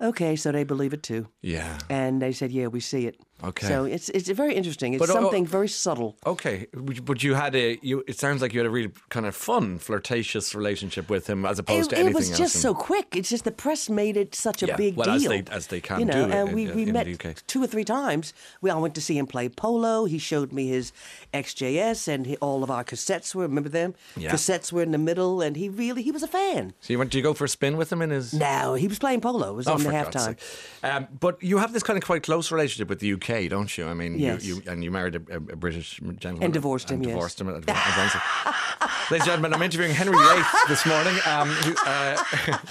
"Okay, 0.00 0.36
so 0.36 0.52
they 0.52 0.64
believe 0.64 0.92
it 0.92 1.02
too." 1.02 1.28
Yeah. 1.42 1.78
And 1.90 2.22
they 2.22 2.32
said, 2.32 2.52
"Yeah, 2.52 2.68
we 2.68 2.80
see 2.80 3.06
it." 3.06 3.18
Okay. 3.42 3.66
So 3.66 3.84
it's 3.84 4.08
it's 4.10 4.28
very 4.30 4.54
interesting. 4.54 4.94
It's 4.94 5.00
But, 5.00 5.10
uh, 5.10 5.14
something 5.14 5.44
very 5.44 5.68
subtle. 5.68 6.16
Okay, 6.24 6.66
but 6.72 7.22
you 7.22 7.34
had 7.34 7.54
a 7.56 7.78
you. 7.82 8.02
It 8.06 8.18
sounds 8.18 8.40
like 8.40 8.54
you 8.54 8.60
had 8.60 8.66
a 8.66 8.70
really 8.70 8.92
kind 9.10 9.26
of 9.26 9.34
fun, 9.34 9.78
flirtatious 9.78 10.54
relationship 10.54 11.10
with 11.10 11.26
him, 11.26 11.44
as 11.44 11.58
opposed 11.58 11.92
It, 11.92 11.96
to 11.96 12.00
anything 12.00 12.12
it 12.12 12.16
was 12.30 12.38
just 12.38 12.62
so 12.62 12.74
quick. 12.74 13.08
It's 13.16 13.28
just 13.28 13.44
the 13.44 13.50
press 13.50 13.90
made 13.90 14.16
it 14.16 14.34
such 14.34 14.62
a 14.62 14.66
Yeah, 14.68 14.76
big 14.76 14.96
well, 14.96 15.06
deal. 15.18 15.32
as 15.32 15.44
they- 15.44 15.52
as 15.52 15.66
they 15.66 15.80
can 15.80 15.98
you 16.00 16.04
know, 16.06 16.46
do 16.46 16.54
we, 16.54 16.68
in- 16.70 16.76
we 16.76 16.82
in 16.84 16.92
met 16.92 17.42
two 17.46 17.62
or 17.62 17.66
three 17.66 17.84
times. 17.84 18.32
We 18.62 18.70
all 18.70 18.80
went 18.80 18.94
to 18.94 19.00
see 19.02 19.18
him 19.18 19.26
play 19.26 19.48
polo. 19.48 20.04
He 20.06 20.18
showed 20.18 20.52
me 20.52 20.68
his 20.68 20.92
XJS 21.34 22.08
and 22.08 22.26
he, 22.26 22.36
all 22.36 22.62
of 22.62 22.70
our 22.70 22.84
cassettes 22.84 23.34
were. 23.34 23.42
Remember 23.42 23.68
them? 23.68 23.94
Yeah. 24.16 24.30
Cassettes 24.32 24.72
were 24.72 24.82
in 24.82 24.92
the 24.92 24.98
middle, 24.98 25.40
and 25.42 25.56
he 25.56 25.68
really 25.68 26.02
he 26.02 26.10
was 26.12 26.22
a 26.22 26.28
fan. 26.28 26.72
So 26.80 26.92
you 26.92 26.98
went? 26.98 27.10
Do 27.10 27.18
you 27.18 27.24
go 27.24 27.34
for 27.34 27.44
a 27.44 27.48
spin 27.48 27.76
with 27.76 27.92
him 27.92 28.00
in 28.00 28.10
his? 28.10 28.32
No, 28.32 28.74
he 28.74 28.86
was 28.88 28.98
playing 28.98 29.20
polo. 29.20 29.50
It 29.50 29.56
was 29.56 29.66
Oh, 29.68 29.74
on 29.74 29.82
the 29.82 29.90
halftime. 29.90 30.36
Um, 30.82 31.08
but 31.18 31.42
you 31.42 31.58
have 31.58 31.72
this 31.72 31.82
kind 31.82 31.96
of 31.98 32.04
quite 32.04 32.22
close 32.22 32.50
relationship 32.52 32.88
with 32.88 33.00
the 33.00 33.12
UK, 33.14 33.23
don't 33.28 33.76
you? 33.78 33.86
I 33.86 33.94
mean, 33.94 34.18
Yes. 34.18 34.44
you, 34.44 34.56
you 34.56 34.62
and 34.66 34.84
you 34.84 34.90
married 34.90 35.14
a, 35.16 35.36
a, 35.36 35.40
British 35.40 35.98
gentleman 36.18 36.42
And 36.44 36.52
divorced 36.52 36.90
him, 36.90 36.96
and 36.96 37.06
yes. 37.06 37.14
Divorced 37.14 37.40
him. 37.40 37.48
at- 37.48 37.56
advanced- 37.56 38.16
Ladies 39.10 39.26
and 39.26 39.32
gentlemen, 39.32 39.52
I'm 39.54 39.62
interviewing 39.62 39.92
Henry 39.94 40.16
VIII 40.16 40.42
this 40.68 40.86
morning. 40.86 41.14
Um, 41.26 41.48
who, 41.48 41.72
uh, 41.86 42.16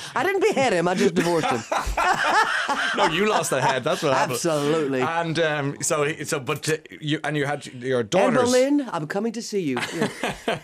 I 0.16 0.24
didn't 0.24 0.42
behead 0.42 0.74
him. 0.74 0.88
I 0.88 0.96
just 0.96 1.14
divorced 1.14 1.48
him. 1.48 1.62
no, 2.98 3.06
you 3.08 3.30
lost 3.30 3.50
the 3.52 3.62
head. 3.62 3.84
That's 3.84 4.02
what 4.02 4.14
happened. 4.14 4.34
Absolutely. 4.36 5.02
And 5.02 5.38
um, 5.40 5.78
so, 5.82 6.12
so, 6.24 6.40
but 6.40 6.68
uh, 6.70 6.78
you 7.00 7.20
and 7.24 7.38
you 7.38 7.46
had 7.46 7.66
your 7.68 8.02
daughters. 8.04 8.44
Boleyn, 8.44 8.88
I'm 8.92 9.06
coming 9.08 9.32
to 9.34 9.42
see 9.42 9.60
you. 9.62 9.78
Yeah. 9.96 10.60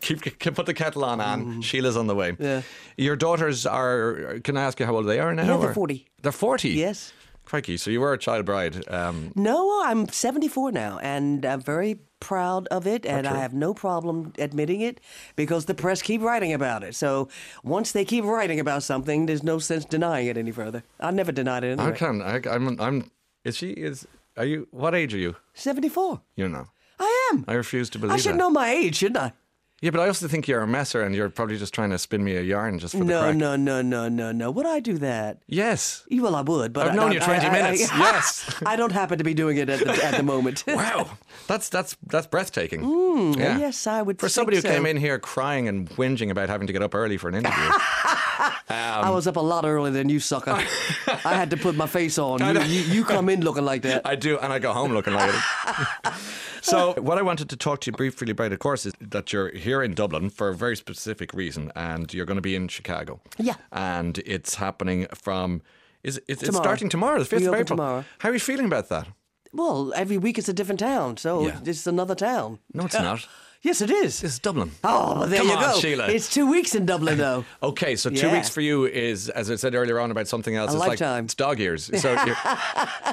keep, 0.00 0.20
keep 0.38 0.54
put 0.54 0.66
the 0.66 0.74
kettle 0.74 1.04
on, 1.04 1.20
Anne. 1.20 1.62
Sheila's 1.62 1.96
on 1.96 2.06
the 2.06 2.14
way. 2.14 2.36
Yeah. 2.38 2.62
Your 2.96 3.16
daughters 3.16 3.64
are. 3.66 4.40
Can 4.44 4.56
I 4.56 4.62
ask 4.64 4.78
you 4.80 4.86
how 4.86 4.96
old 4.96 5.06
they 5.06 5.20
are 5.20 5.34
now? 5.34 5.42
Yeah, 5.44 5.56
they're 5.56 5.70
or- 5.70 5.74
40. 5.74 6.06
They're 6.20 6.32
forty. 6.32 6.70
Yes. 6.70 7.12
Crikey! 7.48 7.78
So 7.78 7.90
you 7.90 8.02
were 8.02 8.12
a 8.12 8.18
child 8.18 8.44
bride. 8.44 8.86
Um, 8.90 9.32
No, 9.34 9.82
I'm 9.82 10.06
74 10.08 10.70
now, 10.70 10.98
and 10.98 11.46
I'm 11.46 11.62
very 11.62 11.98
proud 12.20 12.66
of 12.68 12.86
it, 12.86 13.06
and 13.06 13.26
I 13.26 13.38
have 13.38 13.54
no 13.54 13.72
problem 13.72 14.34
admitting 14.38 14.82
it 14.82 15.00
because 15.34 15.64
the 15.64 15.74
press 15.74 16.02
keep 16.02 16.20
writing 16.20 16.52
about 16.52 16.82
it. 16.84 16.94
So 16.94 17.28
once 17.64 17.92
they 17.92 18.04
keep 18.04 18.24
writing 18.24 18.60
about 18.60 18.82
something, 18.82 19.24
there's 19.24 19.42
no 19.42 19.58
sense 19.58 19.86
denying 19.86 20.26
it 20.26 20.36
any 20.36 20.52
further. 20.52 20.82
I 21.00 21.10
never 21.10 21.32
denied 21.32 21.64
it 21.64 21.80
I 21.80 21.92
can. 21.92 22.20
I, 22.20 22.42
I'm. 22.50 22.78
I'm. 22.78 23.10
Is 23.44 23.56
she? 23.56 23.70
Is. 23.70 24.06
Are 24.36 24.44
you? 24.44 24.68
What 24.70 24.94
age 24.94 25.14
are 25.14 25.18
you? 25.18 25.36
74. 25.54 26.20
You 26.36 26.48
know. 26.48 26.66
I 27.00 27.30
am. 27.32 27.44
I 27.48 27.54
refuse 27.54 27.88
to 27.90 27.98
believe 27.98 28.12
I 28.12 28.18
should 28.18 28.34
that. 28.34 28.38
know 28.38 28.50
my 28.50 28.68
age, 28.68 28.96
shouldn't 28.96 29.16
I? 29.16 29.32
Yeah, 29.80 29.90
but 29.90 30.00
I 30.00 30.08
also 30.08 30.26
think 30.26 30.48
you're 30.48 30.60
a 30.62 30.66
messer, 30.66 31.02
and 31.02 31.14
you're 31.14 31.28
probably 31.30 31.56
just 31.56 31.72
trying 31.72 31.90
to 31.90 31.98
spin 31.98 32.24
me 32.24 32.34
a 32.36 32.40
yarn 32.42 32.80
just 32.80 32.94
for 32.94 32.98
the 32.98 33.04
No, 33.04 33.20
crack. 33.20 33.36
no, 33.36 33.54
no, 33.54 33.80
no, 33.80 34.08
no, 34.08 34.32
no. 34.32 34.50
Would 34.50 34.66
I 34.66 34.80
do 34.80 34.98
that? 34.98 35.38
Yes. 35.46 36.02
Well, 36.10 36.34
I 36.34 36.40
would, 36.40 36.72
but 36.72 36.86
I've 36.88 36.92
I- 36.94 36.96
known 36.96 37.10
I- 37.10 37.14
you 37.14 37.20
20 37.20 37.46
I- 37.46 37.50
minutes. 37.52 37.88
Yes. 37.98 38.54
I 38.66 38.74
don't 38.74 38.90
happen 38.90 39.18
to 39.18 39.24
be 39.24 39.34
doing 39.34 39.56
it 39.56 39.68
at 39.68 39.78
the, 39.78 40.04
at 40.04 40.16
the 40.16 40.24
moment. 40.24 40.64
Wow. 40.78 41.10
That's 41.46 41.68
that's 41.68 41.96
that's 42.08 42.26
breathtaking. 42.26 42.82
Hmm, 42.82 43.32
yeah. 43.38 43.58
yes, 43.58 43.86
I 43.86 44.02
would 44.02 44.18
For 44.18 44.28
somebody 44.28 44.56
who 44.56 44.62
so. 44.62 44.68
came 44.68 44.84
in 44.84 44.96
here 44.96 45.18
crying 45.18 45.68
and 45.68 45.88
whinging 45.90 46.30
about 46.30 46.48
having 46.48 46.66
to 46.66 46.72
get 46.72 46.82
up 46.82 46.94
early 46.94 47.16
for 47.16 47.28
an 47.28 47.36
interview. 47.36 47.70
Um, 48.38 48.54
I 48.68 49.10
was 49.10 49.26
up 49.26 49.36
a 49.36 49.40
lot 49.40 49.64
earlier 49.64 49.92
than 49.92 50.08
you, 50.08 50.20
sucker. 50.20 50.52
I 50.52 51.34
had 51.34 51.50
to 51.50 51.56
put 51.56 51.74
my 51.74 51.86
face 51.86 52.18
on. 52.18 52.38
You, 52.40 52.60
you, 52.62 52.80
you 52.94 53.04
come 53.04 53.28
in 53.28 53.40
looking 53.42 53.64
like 53.64 53.82
that. 53.82 54.02
I 54.06 54.14
do, 54.14 54.38
and 54.38 54.52
I 54.52 54.58
go 54.58 54.72
home 54.72 54.92
looking 54.92 55.14
like 55.14 55.34
it. 55.34 56.12
so, 56.62 56.94
what 57.00 57.18
I 57.18 57.22
wanted 57.22 57.48
to 57.50 57.56
talk 57.56 57.80
to 57.82 57.90
you 57.90 57.96
briefly 57.96 58.30
about, 58.30 58.52
of 58.52 58.58
course, 58.58 58.86
is 58.86 58.92
that 59.00 59.32
you're 59.32 59.50
here 59.54 59.82
in 59.82 59.94
Dublin 59.94 60.30
for 60.30 60.48
a 60.48 60.54
very 60.54 60.76
specific 60.76 61.32
reason, 61.34 61.72
and 61.74 62.12
you're 62.14 62.26
going 62.26 62.36
to 62.36 62.42
be 62.42 62.54
in 62.54 62.68
Chicago. 62.68 63.20
Yeah. 63.38 63.54
And 63.72 64.18
it's 64.18 64.54
happening 64.56 65.06
from. 65.14 65.62
Is 66.04 66.18
it's, 66.28 66.42
it's 66.42 66.42
Tomorrow. 66.44 66.62
starting 66.62 66.88
tomorrow, 66.88 67.18
the 67.18 67.24
fifth 67.24 67.42
of 67.46 67.54
April. 67.54 67.64
tomorrow. 67.76 68.04
How 68.18 68.28
are 68.28 68.32
you 68.32 68.38
feeling 68.38 68.66
about 68.66 68.88
that? 68.88 69.08
Well, 69.52 69.92
every 69.96 70.16
week 70.18 70.38
it's 70.38 70.48
a 70.48 70.52
different 70.52 70.78
town, 70.78 71.16
so 71.16 71.46
Yeah. 71.46 71.58
it's 71.64 71.86
another 71.88 72.14
town. 72.14 72.60
No, 72.72 72.84
it's 72.84 72.94
not. 72.94 73.26
Yes, 73.62 73.80
it 73.80 73.90
is. 73.90 74.22
It's 74.22 74.38
Dublin. 74.38 74.70
Oh, 74.84 75.18
well, 75.18 75.26
there 75.28 75.40
Come 75.40 75.48
you 75.48 75.54
on, 75.54 75.60
go. 75.74 75.80
Sheila. 75.80 76.06
It's 76.06 76.32
two 76.32 76.48
weeks 76.48 76.76
in 76.76 76.86
Dublin, 76.86 77.18
though. 77.26 77.44
Okay, 77.60 77.96
so 77.96 78.08
two 78.08 78.28
Yeah. 78.28 78.32
weeks 78.32 78.48
for 78.48 78.60
you 78.60 78.86
is, 78.86 79.28
as 79.30 79.50
I 79.50 79.56
said 79.56 79.74
earlier 79.74 79.98
on 79.98 80.12
about 80.12 80.28
something 80.28 80.54
else, 80.54 80.70
A 80.72 80.76
it's 80.76 80.86
lifetime. 80.86 81.14
like 81.16 81.24
it's 81.24 81.34
dog 81.34 81.58
years. 81.58 81.90
So, 82.00 82.14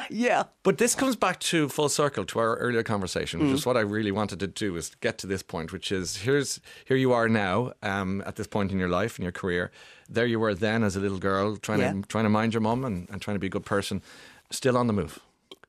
yeah. 0.10 0.44
but 0.62 0.78
this 0.78 0.94
comes 0.94 1.16
back 1.16 1.40
to 1.52 1.68
full 1.68 1.90
circle 1.90 2.25
to 2.25 2.40
our 2.40 2.58
earlier 2.58 2.84
conversation, 2.84 3.40
which 3.40 3.50
Mm. 3.50 3.54
is 3.56 3.66
what 3.66 3.75
I 3.75 3.80
really 3.82 4.12
wanted 4.12 4.40
to 4.42 4.48
do 4.48 4.75
is 4.75 4.92
get 5.02 5.18
to 5.20 5.28
this 5.28 5.42
point, 5.42 5.72
which 5.74 5.92
is 5.92 6.18
here's 6.18 6.60
here 6.86 6.98
you 6.98 7.12
are 7.12 7.28
now 7.28 7.74
um, 7.82 8.22
at 8.28 8.36
this 8.36 8.46
point 8.48 8.72
in 8.72 8.78
your 8.78 8.90
life 8.90 9.18
in 9.18 9.24
your 9.24 9.32
career. 9.32 9.72
There 10.08 10.27
you 10.27 10.40
were 10.40 10.53
then 10.53 10.84
as 10.84 10.96
a 10.96 11.00
little 11.00 11.18
girl 11.20 11.58
trying 11.58 11.79
Yeah. 11.79 11.94
to 11.94 12.01
trying 12.03 12.25
to 12.25 12.29
mind 12.29 12.53
your 12.53 12.62
mum 12.62 12.86
and, 12.86 13.10
and 13.10 13.20
trying 13.20 13.36
to 13.36 13.40
be 13.40 13.48
a 13.48 13.50
good 13.58 13.66
person, 13.66 14.03
still 14.51 14.77
on 14.77 14.86
the 14.86 14.94
move. 14.94 15.18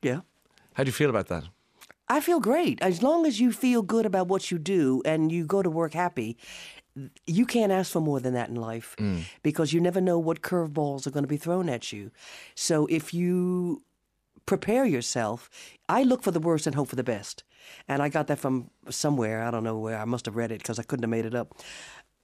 Yeah. 0.02 0.20
How 0.74 0.84
do 0.84 0.88
you 0.88 0.92
feel 0.92 1.08
about 1.08 1.28
that? 1.28 1.44
I 2.08 2.20
feel 2.20 2.40
great. 2.40 2.80
As 2.82 3.02
long 3.02 3.26
as 3.26 3.40
you 3.40 3.52
feel 3.52 3.82
good 3.82 4.06
about 4.06 4.28
what 4.28 4.50
you 4.50 4.58
do 4.58 5.02
and 5.04 5.30
you 5.32 5.44
go 5.44 5.62
to 5.62 5.70
work 5.70 5.92
happy, 5.92 6.36
you 7.26 7.44
can't 7.44 7.72
ask 7.72 7.92
for 7.92 8.00
more 8.00 8.20
than 8.20 8.34
that 8.34 8.48
in 8.48 8.54
life 8.56 8.94
Mm. 8.98 9.22
because 9.42 9.72
you 9.72 9.80
never 9.80 10.00
know 10.00 10.18
what 10.18 10.40
curveballs 10.40 11.06
are 11.06 11.10
going 11.10 11.24
to 11.24 11.28
be 11.28 11.36
thrown 11.36 11.68
at 11.68 11.92
you. 11.92 12.10
So 12.54 12.86
if 12.86 13.12
you 13.12 13.82
prepare 14.46 14.84
yourself, 14.84 15.50
I 15.88 16.04
look 16.04 16.22
for 16.22 16.30
the 16.30 16.40
worst 16.40 16.66
and 16.66 16.74
hope 16.76 16.88
for 16.88 16.96
the 16.96 17.02
best. 17.02 17.42
And 17.88 18.00
I 18.00 18.08
got 18.08 18.28
that 18.28 18.38
from 18.38 18.70
somewhere. 18.88 19.42
I 19.42 19.50
don't 19.50 19.64
know 19.64 19.76
where. 19.78 19.98
I 19.98 20.04
must 20.04 20.26
have 20.26 20.36
read 20.36 20.52
it 20.52 20.58
because 20.58 20.78
I 20.78 20.84
couldn't 20.84 21.02
have 21.02 21.10
made 21.10 21.26
it 21.26 21.34
up. 21.34 21.54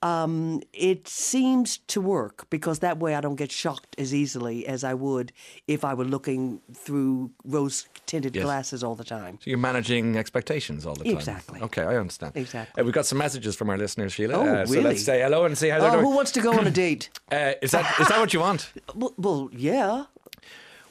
Um, 0.03 0.61
it 0.73 1.07
seems 1.07 1.79
to 1.87 2.01
work 2.01 2.47
because 2.51 2.81
that 2.81 2.99
way 2.99 3.15
I 3.15 3.21
don't 3.21 3.37
get 3.37 3.53
shocked 3.53 3.95
as 3.99 4.13
easily 4.13 4.67
as 4.67 4.83
I 4.85 4.95
would 4.95 5.33
if 5.69 5.85
I 5.85 5.95
were 5.95 6.05
looking 6.05 6.61
through 6.75 7.31
rose 7.45 7.87
tinted 8.07 8.35
Yes. 8.35 8.45
glasses 8.45 8.83
all 8.83 8.95
the 8.97 9.05
time. 9.05 9.39
So 9.41 9.49
you're 9.51 9.59
managing 9.59 10.17
expectations 10.17 10.85
all 10.87 10.95
the 10.97 11.05
time. 11.05 11.15
Exactly. 11.17 11.61
Okay, 11.63 11.83
I 11.83 11.97
understand. 11.97 12.33
Exactly. 12.35 12.81
Uh, 12.81 12.85
we've 12.85 12.95
got 12.95 13.07
some 13.07 13.19
messages 13.19 13.55
from 13.55 13.71
our 13.71 13.79
listeners, 13.79 14.13
Sheila. 14.13 14.35
Oh, 14.35 14.47
uh, 14.47 14.67
So 14.67 14.73
really? 14.73 14.85
let's 14.85 15.05
say 15.05 15.21
hello 15.21 15.45
and 15.45 15.57
see 15.57 15.69
how 15.69 15.79
they're 15.79 15.89
Oh, 15.91 15.93
doing. 15.93 16.05
who 16.07 16.15
wants 16.17 16.33
to 16.33 16.41
go 16.41 16.53
on 16.59 16.67
a 16.67 16.71
date? 16.85 17.09
Uh, 17.31 17.53
is 17.63 17.71
that 17.71 18.01
is 18.01 18.09
that 18.09 18.19
what 18.19 18.33
you 18.35 18.41
want? 18.41 18.73
well, 18.95 19.15
well, 19.17 19.51
yeah. 19.53 20.05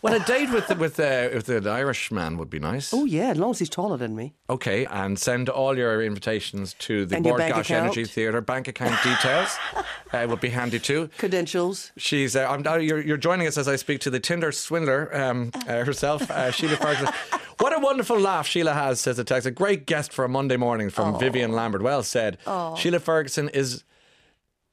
Well, 0.02 0.16
a 0.16 0.20
date 0.20 0.50
with 0.52 0.76
with 0.78 1.00
uh, 1.00 1.30
with 1.32 1.48
an 1.50 1.68
Irish 1.68 2.12
man 2.12 2.40
would 2.40 2.50
be 2.50 2.60
nice. 2.60 2.92
Oh, 2.92 3.06
yeah, 3.06 3.30
as 3.30 3.38
long 3.38 3.52
as 3.52 3.60
he's 3.60 3.70
taller 3.70 3.98
than 3.98 4.16
me. 4.16 4.34
Okay, 4.50 4.86
and 4.86 5.20
send 5.20 5.48
all 5.48 5.78
your 5.78 6.02
invitations 6.02 6.74
to 6.80 7.06
the 7.06 7.18
And 7.18 7.26
your 7.26 7.34
Bord 7.34 7.40
bank 7.40 7.56
Gáis 7.56 7.62
account. 7.62 7.84
Energy 7.84 8.06
Theatre 8.06 8.42
bank 8.42 8.68
account 8.68 9.02
details. 9.04 9.58
uh, 10.14 10.26
would 10.28 10.42
be 10.42 10.50
handy 10.50 10.80
too. 10.80 11.10
Credentials. 11.20 11.92
She's 11.98 12.36
uh, 12.36 12.48
I'm, 12.50 12.66
uh, 12.66 12.78
you're, 12.78 13.00
you're 13.00 13.18
joining 13.18 13.46
us 13.46 13.60
as 13.60 13.68
I 13.68 13.76
speak 13.76 14.02
to 14.02 14.10
the 14.10 14.20
Tinder 14.20 14.52
swindler 14.52 15.16
um, 15.16 15.52
uh, 15.68 15.86
herself, 15.86 16.30
uh, 16.32 16.52
Sheila 16.52 16.78
Ferguson. 16.78 17.14
What 17.60 17.78
a 17.78 17.80
wonderful 17.80 18.20
laugh 18.20 18.48
Sheila 18.48 18.74
has, 18.74 19.00
says 19.00 19.18
the 19.18 19.24
text. 19.24 19.46
A 19.46 19.52
great 19.52 19.86
guest 19.86 20.12
for 20.12 20.26
a 20.26 20.30
Monday 20.30 20.58
morning 20.58 20.90
from 20.90 21.20
Vivian 21.20 21.52
Lambert. 21.52 21.84
Well 21.84 22.02
said. 22.02 22.40
Sheila 22.76 23.00
Ferguson 23.00 23.50
is 23.50 23.84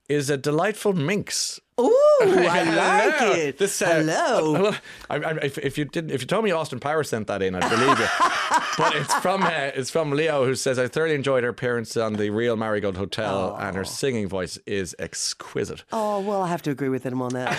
is 0.09 0.31
a 0.31 0.37
delightful 0.37 0.93
minx. 0.93 1.61
Ooh, 1.81 1.95
I 2.21 2.63
like 2.65 3.39
it. 3.39 3.59
This, 3.59 3.81
uh, 3.81 3.87
Hello. 3.87 4.73
I, 5.09 5.17
I, 5.17 5.31
if, 5.43 5.59
if 5.59 5.79
you 5.79 5.85
didn't, 5.85 6.11
if 6.11 6.23
you 6.23 6.27
told 6.27 6.45
me 6.45 6.51
Austin 6.51 6.81
Power 6.81 7.05
sent 7.05 7.29
that 7.29 7.41
in, 7.43 7.55
I'd 7.55 7.71
believe 7.71 7.99
you. 7.99 8.07
but 8.79 8.97
it's 8.97 9.15
from 9.17 9.45
uh, 9.45 9.71
it's 9.75 9.91
from 9.91 10.11
Leo, 10.11 10.45
who 10.45 10.57
says 10.57 10.79
I 10.79 10.89
thoroughly 10.89 11.15
enjoyed 11.15 11.45
her 11.45 11.51
appearance 11.51 11.97
on 11.97 12.15
the 12.15 12.31
Real 12.31 12.57
Marigold 12.57 12.97
Hotel, 12.97 13.57
and 13.61 13.77
her 13.77 13.85
singing 13.85 14.29
voice 14.29 14.59
is 14.67 14.97
exquisite. 14.99 15.85
Oh, 15.93 16.19
well, 16.21 16.43
I 16.43 16.49
have 16.49 16.63
to 16.63 16.71
agree 16.71 16.89
with 16.89 17.05
him 17.05 17.23
on 17.23 17.35
that. 17.35 17.55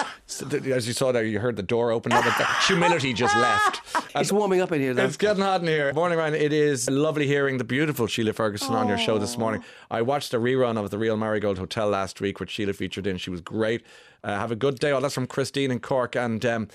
So 0.30 0.46
As 0.72 0.86
you 0.86 0.92
saw 0.92 1.10
there, 1.10 1.24
you 1.24 1.40
heard 1.40 1.56
the 1.56 1.62
door 1.62 1.90
open. 1.90 2.10
Now 2.10 2.22
the 2.22 2.32
humility 2.66 3.12
just 3.12 3.36
left. 3.36 3.80
it's 4.14 4.30
warming 4.30 4.60
up 4.60 4.70
in 4.70 4.80
here, 4.80 4.94
though. 4.94 5.04
It's 5.04 5.16
getting 5.16 5.42
hot 5.42 5.60
in 5.60 5.66
here. 5.66 5.92
Morning, 5.92 6.16
Ryan. 6.16 6.34
It 6.34 6.52
is 6.52 6.88
lovely 6.88 7.26
hearing 7.26 7.58
the 7.58 7.64
beautiful 7.64 8.06
Sheila 8.06 8.32
Ferguson 8.32 8.74
on 8.74 8.86
your 8.86 8.96
show 8.96 9.18
this 9.18 9.36
morning. 9.36 9.64
I 9.90 10.02
watched 10.02 10.32
a 10.32 10.38
rerun 10.38 10.78
of 10.78 10.90
the 10.90 10.98
Real 10.98 11.16
Marigold 11.16 11.58
Hotel 11.58 11.88
last 11.88 12.20
week, 12.20 12.38
which 12.38 12.50
Sheila 12.50 12.74
featured 12.74 13.08
in. 13.08 13.16
She 13.16 13.30
was 13.30 13.40
great. 13.40 13.82
Uh, 14.22 14.36
have 14.36 14.52
a 14.52 14.56
good 14.56 14.78
day. 14.78 14.92
Oh, 14.92 15.00
that's 15.00 15.14
from 15.14 15.26
Christine 15.26 15.72
in 15.72 15.80
Cork. 15.80 16.14
And 16.14 16.46
um, 16.46 16.68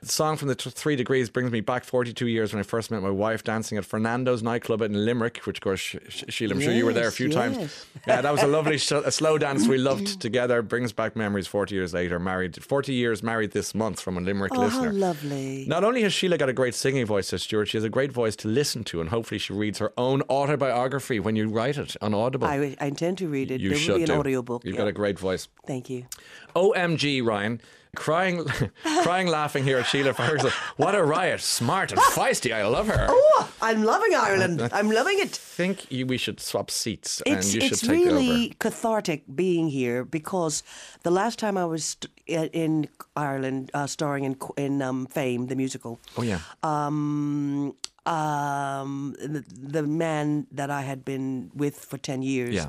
the 0.00 0.06
song 0.08 0.36
from 0.36 0.48
the 0.48 0.54
t- 0.54 0.70
Three 0.70 0.94
Degrees 0.96 1.28
brings 1.28 1.50
me 1.50 1.60
back 1.60 1.84
42 1.84 2.26
years 2.28 2.52
when 2.52 2.60
I 2.60 2.62
first 2.62 2.90
met 2.90 3.02
my 3.02 3.10
wife 3.10 3.42
dancing 3.42 3.78
at 3.78 3.84
Fernando's 3.84 4.42
nightclub 4.42 4.80
in 4.82 5.04
Limerick, 5.04 5.38
which, 5.44 5.58
of 5.58 5.62
course, 5.62 5.80
Sh- 5.80 5.96
Sh- 6.08 6.24
Sheila, 6.28 6.54
I'm 6.54 6.60
sure 6.60 6.72
you 6.72 6.86
were 6.86 6.92
there 6.92 7.04
a 7.04 7.06
Yes, 7.06 7.16
few 7.16 7.28
times. 7.30 7.86
Yeah, 8.06 8.20
that 8.20 8.30
was 8.32 8.42
a 8.42 8.46
lovely 8.46 8.78
sh- 8.78 8.92
a 8.92 9.10
slow 9.10 9.38
dance 9.38 9.66
we 9.66 9.76
loved 9.78 10.20
together. 10.20 10.62
Brings 10.62 10.92
back 10.92 11.16
memories 11.16 11.46
40 11.46 11.74
years 11.74 11.92
later. 11.94 12.18
Married 12.18 12.62
40 12.62 12.92
years 12.94 13.22
married 13.22 13.50
this 13.52 13.74
month 13.74 14.00
from 14.00 14.16
a 14.16 14.20
Limerick 14.20 14.52
Oh, 14.54 14.60
listener. 14.60 14.92
lovely. 14.92 15.64
Not 15.66 15.82
only 15.84 16.02
has 16.02 16.12
Sheila 16.12 16.38
got 16.38 16.48
a 16.48 16.52
great 16.52 16.74
singing 16.74 17.04
voice, 17.06 17.28
says 17.28 17.42
Stuart, 17.42 17.66
she 17.66 17.76
has 17.76 17.84
a 17.84 17.90
great 17.90 18.12
voice 18.12 18.36
to 18.36 18.48
listen 18.48 18.84
to, 18.84 19.00
and 19.00 19.10
hopefully 19.10 19.38
she 19.38 19.52
reads 19.52 19.78
her 19.78 19.92
own 19.98 20.22
autobiography 20.30 21.18
when 21.20 21.34
you 21.36 21.48
write 21.48 21.76
it 21.76 21.96
on 22.00 22.14
Audible. 22.14 22.46
I, 22.46 22.76
I 22.80 22.86
intend 22.86 23.18
to 23.18 23.28
read 23.28 23.50
it. 23.50 23.60
you 23.60 23.70
there 23.70 23.78
should 23.78 23.90
will 23.92 23.96
be 23.98 24.02
an 24.04 24.08
do. 24.10 24.14
audiobook. 24.14 24.64
You've 24.64 24.74
yeah. 24.74 24.82
got 24.82 24.88
a 24.88 24.92
great 24.92 25.18
voice. 25.18 25.48
Thank 25.66 25.90
you. 25.90 26.06
OMG, 26.54 27.24
Ryan. 27.24 27.60
Crying, 27.98 28.44
crying, 29.02 29.26
laughing 29.26 29.64
here 29.64 29.78
at 29.78 29.86
Sheila 29.86 30.14
Ferguson. 30.14 30.50
What 30.76 30.94
a 30.94 31.02
riot! 31.02 31.40
Smart 31.40 31.92
and 31.92 32.00
feisty. 32.00 32.52
I 32.54 32.64
love 32.66 32.86
her. 32.86 33.06
Oh, 33.10 33.50
I'm 33.60 33.82
loving 33.82 34.14
Ireland. 34.14 34.68
I'm 34.72 34.90
loving 34.90 35.18
it. 35.18 35.32
I 35.32 35.42
think 35.58 35.90
you, 35.90 36.06
we 36.06 36.16
should 36.16 36.38
swap 36.40 36.70
seats 36.70 37.20
It's 37.26 37.46
and 37.46 37.54
you 37.54 37.60
should 37.60 37.72
it's 37.72 37.80
take 37.82 37.90
really 37.90 38.46
over. 38.46 38.54
cathartic 38.60 39.24
being 39.34 39.68
here 39.68 40.04
because 40.04 40.62
the 41.02 41.10
last 41.10 41.38
time 41.38 41.56
I 41.58 41.64
was 41.64 41.96
in 42.26 42.88
Ireland, 43.16 43.70
uh, 43.74 43.86
starring 43.86 44.24
in 44.24 44.36
in 44.56 44.80
um, 44.82 45.06
Fame, 45.06 45.48
the 45.48 45.56
musical. 45.56 45.98
Oh 46.16 46.22
yeah. 46.22 46.40
um, 46.62 47.74
um, 48.06 49.14
the, 49.20 49.44
the 49.50 49.82
man 49.82 50.46
that 50.52 50.70
I 50.70 50.82
had 50.82 51.04
been 51.04 51.50
with 51.54 51.76
for 51.84 51.98
10 51.98 52.22
years. 52.22 52.54
Yeah. 52.54 52.68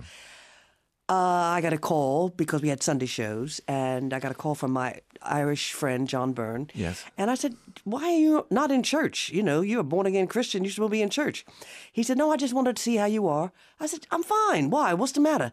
Uh, 1.09 1.57
I 1.57 1.61
got 1.61 1.73
a 1.73 1.77
call 1.79 2.29
because 2.29 2.61
we 2.61 2.69
had 2.69 2.83
Sunday 2.83 3.07
shows, 3.07 3.59
and 3.67 4.13
I 4.13 4.19
got 4.19 4.31
a 4.31 4.35
call 4.35 4.53
from 4.53 4.71
my 4.71 5.01
Irish 5.23 5.73
friend, 5.73 6.07
John 6.07 6.33
Byrne. 6.33 6.69
Yes. 6.75 7.03
And 7.17 7.31
I 7.31 7.35
said, 7.35 7.55
Why 7.83 8.03
are 8.03 8.19
you 8.19 8.45
not 8.51 8.69
in 8.69 8.83
church? 8.83 9.31
You 9.31 9.41
know, 9.41 9.61
you're 9.61 9.79
a 9.79 9.83
born 9.83 10.05
again 10.05 10.27
Christian, 10.27 10.63
You 10.63 10.69
should 10.69 10.87
be 10.91 11.01
in 11.01 11.09
church. 11.09 11.45
He 11.91 12.03
said, 12.03 12.17
No, 12.17 12.31
I 12.31 12.37
just 12.37 12.53
wanted 12.53 12.75
to 12.75 12.81
see 12.81 12.97
how 12.97 13.05
you 13.05 13.27
are. 13.27 13.51
I 13.79 13.87
said, 13.87 14.05
I'm 14.11 14.21
fine. 14.21 14.69
Why? 14.69 14.93
What's 14.93 15.13
the 15.13 15.19
matter? 15.19 15.51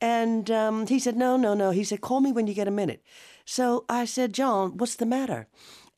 And 0.00 0.50
um, 0.50 0.86
he 0.86 1.00
said, 1.00 1.16
No, 1.16 1.36
no, 1.36 1.54
no. 1.54 1.72
He 1.72 1.82
said, 1.82 2.00
Call 2.00 2.20
me 2.20 2.30
when 2.30 2.46
you 2.46 2.54
get 2.54 2.68
a 2.68 2.72
minute. 2.72 3.02
So 3.44 3.84
I 3.88 4.04
said, 4.04 4.32
John, 4.32 4.76
what's 4.76 4.94
the 4.94 5.06
matter? 5.06 5.48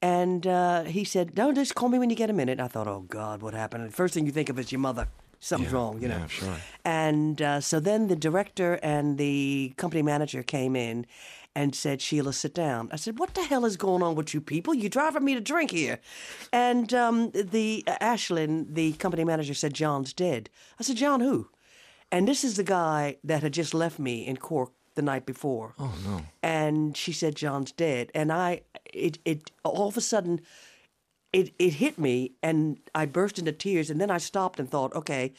And 0.00 0.46
uh, 0.46 0.84
he 0.84 1.02
said, 1.02 1.34
"Don't 1.34 1.54
just 1.54 1.74
call 1.74 1.88
me 1.88 1.98
when 1.98 2.10
you 2.10 2.16
get 2.16 2.28
a 2.28 2.34
minute." 2.34 2.60
I 2.60 2.68
thought, 2.68 2.86
"Oh 2.86 3.06
God, 3.08 3.40
what 3.40 3.54
happened?" 3.54 3.88
The 3.88 3.90
first 3.90 4.12
thing 4.12 4.26
you 4.26 4.32
think 4.32 4.50
of 4.50 4.58
is 4.58 4.70
your 4.70 4.78
mother. 4.78 5.08
Something's 5.40 5.72
wrong, 5.72 6.00
you 6.00 6.08
know. 6.08 6.18
yeah, 6.18 6.26
sure. 6.26 6.56
And 6.84 7.40
uh, 7.42 7.60
so 7.60 7.80
then 7.80 8.08
the 8.08 8.16
director 8.16 8.74
and 8.82 9.18
the 9.18 9.74
company 9.76 10.02
manager 10.02 10.42
came 10.42 10.76
in 10.76 11.06
and 11.56 11.74
said, 11.74 12.00
"Sheila, 12.02 12.32
sit 12.32 12.54
down." 12.54 12.88
I 12.92 12.96
said, 12.96 13.18
"What 13.18 13.34
the 13.34 13.42
hell 13.44 13.64
is 13.64 13.76
going 13.76 14.02
on 14.02 14.14
with 14.14 14.34
you 14.34 14.40
people? 14.40 14.74
You're 14.74 14.90
driving 14.90 15.24
me 15.24 15.34
to 15.34 15.40
drink 15.40 15.70
here?" 15.70 16.00
And 16.52 16.92
um, 16.92 17.30
the 17.30 17.84
uh, 17.86 17.96
Ashlyn, 18.00 18.74
the 18.74 18.92
company 18.94 19.24
manager, 19.24 19.54
said, 19.54 19.74
"John's 19.74 20.12
dead." 20.12 20.50
I 20.80 20.82
said, 20.82 20.96
"John 20.96 21.20
who?" 21.20 21.48
And 22.10 22.28
this 22.28 22.44
is 22.44 22.56
the 22.56 22.64
guy 22.64 23.16
that 23.24 23.42
had 23.42 23.52
just 23.52 23.74
left 23.74 23.98
me 23.98 24.26
in 24.26 24.36
Cork 24.36 24.72
the 24.94 25.02
night 25.02 25.26
before. 25.26 25.74
Oh 25.78 25.94
no! 26.04 26.22
And 26.42 26.96
she 26.96 27.12
said, 27.12 27.36
"John's 27.36 27.72
dead." 27.72 28.10
And 28.14 28.32
I, 28.32 28.62
it, 28.92 29.18
it, 29.24 29.50
all 29.62 29.88
of 29.88 29.96
a 29.96 30.00
sudden, 30.00 30.40
it, 31.34 31.54
it 31.58 31.74
hit 31.74 31.98
me, 31.98 32.32
and 32.42 32.78
I 32.94 33.06
burst 33.06 33.38
into 33.38 33.52
tears. 33.52 33.90
And 33.90 34.00
then 34.00 34.10
I 34.10 34.18
stopped 34.18 34.58
and 34.60 34.70
thought, 34.70 34.94
"Okay, 34.94 35.32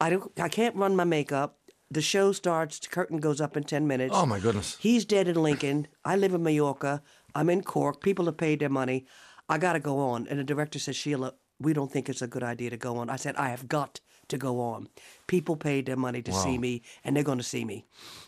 I 0.00 0.10
don't, 0.10 0.32
I 0.40 0.48
can't 0.48 0.76
run 0.76 0.96
my 0.96 1.04
makeup. 1.04 1.58
The 1.90 2.02
show 2.02 2.32
starts. 2.32 2.78
The 2.78 2.88
curtain 2.88 3.18
goes 3.18 3.40
up 3.40 3.56
in 3.56 3.64
ten 3.64 3.86
minutes. 3.86 4.14
Oh, 4.16 4.26
my 4.26 4.40
goodness. 4.40 4.76
He's 4.80 5.04
dead 5.04 5.28
in 5.28 5.42
Lincoln. 5.42 5.88
I 6.04 6.16
live 6.16 6.34
in 6.34 6.42
Mallorca. 6.42 7.02
I'm 7.34 7.50
in 7.50 7.62
Cork. 7.62 8.02
People 8.02 8.26
have 8.26 8.36
paid 8.36 8.60
their 8.60 8.68
money. 8.68 9.06
I 9.48 9.58
got 9.58 9.72
to 9.74 9.80
go 9.80 9.98
on. 9.98 10.26
And 10.28 10.38
the 10.38 10.44
director 10.44 10.78
says, 10.78 10.96
Sheila, 10.96 11.34
we 11.58 11.72
don't 11.72 11.90
think 11.90 12.08
it's 12.08 12.22
a 12.22 12.26
good 12.26 12.42
idea 12.42 12.70
to 12.70 12.76
go 12.76 12.98
on. 12.98 13.08
I 13.08 13.16
said, 13.16 13.36
I 13.36 13.48
have 13.48 13.68
got 13.68 14.00
to 14.28 14.36
go 14.36 14.60
on. 14.60 14.88
People 15.26 15.56
paid 15.56 15.86
their 15.86 15.96
money 15.96 16.20
to 16.22 16.32
see 16.32 16.58
me, 16.58 16.82
and 17.02 17.16
they're 17.16 17.24
going 17.24 17.38
to 17.38 17.44
see 17.44 17.64
me. 17.64 17.86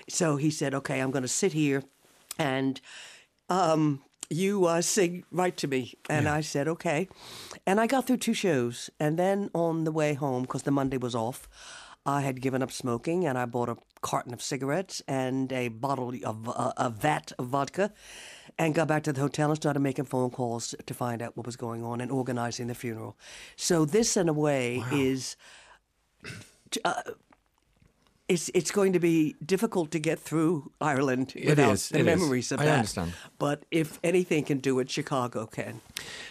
So 0.08 0.36
he 0.36 0.50
said, 0.50 0.74
okay, 0.74 1.00
I'm 1.00 1.10
going 1.10 1.22
to 1.22 1.28
sit 1.28 1.52
here 1.52 1.82
and 2.38 2.80
um, 3.50 4.02
you 4.30 4.64
uh, 4.66 4.80
sing 4.80 5.24
right 5.32 5.56
to 5.56 5.68
me. 5.68 5.94
And 6.08 6.28
I 6.28 6.40
said, 6.40 6.68
okay. 6.68 7.08
And 7.66 7.80
I 7.80 7.86
got 7.86 8.06
through 8.06 8.18
two 8.18 8.34
shows. 8.34 8.88
And 8.98 9.18
then 9.18 9.50
on 9.52 9.84
the 9.84 9.92
way 9.92 10.14
home, 10.14 10.42
because 10.42 10.62
the 10.62 10.70
Monday 10.70 10.96
was 10.96 11.14
off, 11.14 11.48
I 12.06 12.22
had 12.22 12.40
given 12.40 12.62
up 12.62 12.72
smoking 12.72 13.26
and 13.26 13.36
I 13.36 13.44
bought 13.44 13.68
a 13.68 13.76
carton 14.00 14.32
of 14.32 14.40
cigarettes 14.40 15.02
and 15.06 15.52
a 15.52 15.68
bottle 15.68 16.14
of 16.24 16.48
uh, 16.48 16.72
a 16.76 16.88
vat 16.88 17.32
of 17.38 17.48
vodka 17.48 17.92
and 18.58 18.74
got 18.74 18.88
back 18.88 19.02
to 19.02 19.12
the 19.12 19.20
hotel 19.20 19.50
and 19.50 19.56
started 19.56 19.80
making 19.80 20.06
phone 20.06 20.30
calls 20.30 20.74
to 20.86 20.94
find 20.94 21.20
out 21.20 21.36
what 21.36 21.44
was 21.44 21.56
going 21.56 21.84
on 21.84 22.00
and 22.00 22.10
organizing 22.10 22.68
the 22.68 22.74
funeral. 22.74 23.18
So 23.56 23.84
this, 23.84 24.16
in 24.16 24.28
a 24.28 24.32
way, 24.32 24.82
is 24.92 25.36
uh, 26.84 27.02
it's 28.30 28.48
it's 28.54 28.70
going 28.70 28.92
to 28.92 29.00
be 29.00 29.34
difficult 29.44 29.90
to 29.90 29.98
get 29.98 30.18
through 30.20 30.70
Ireland 30.80 31.32
It 31.34 31.48
without 31.48 31.72
is, 31.72 31.88
the 31.88 31.98
it 31.98 32.00
is. 32.00 32.06
memories 32.06 32.52
of 32.52 32.60
I 32.60 32.64
that. 32.66 32.74
understand. 32.74 33.12
But 33.38 33.64
if 33.70 33.98
anything 34.04 34.44
can 34.44 34.58
do 34.58 34.78
it, 34.78 34.88
Chicago 34.88 35.46
can. 35.46 35.80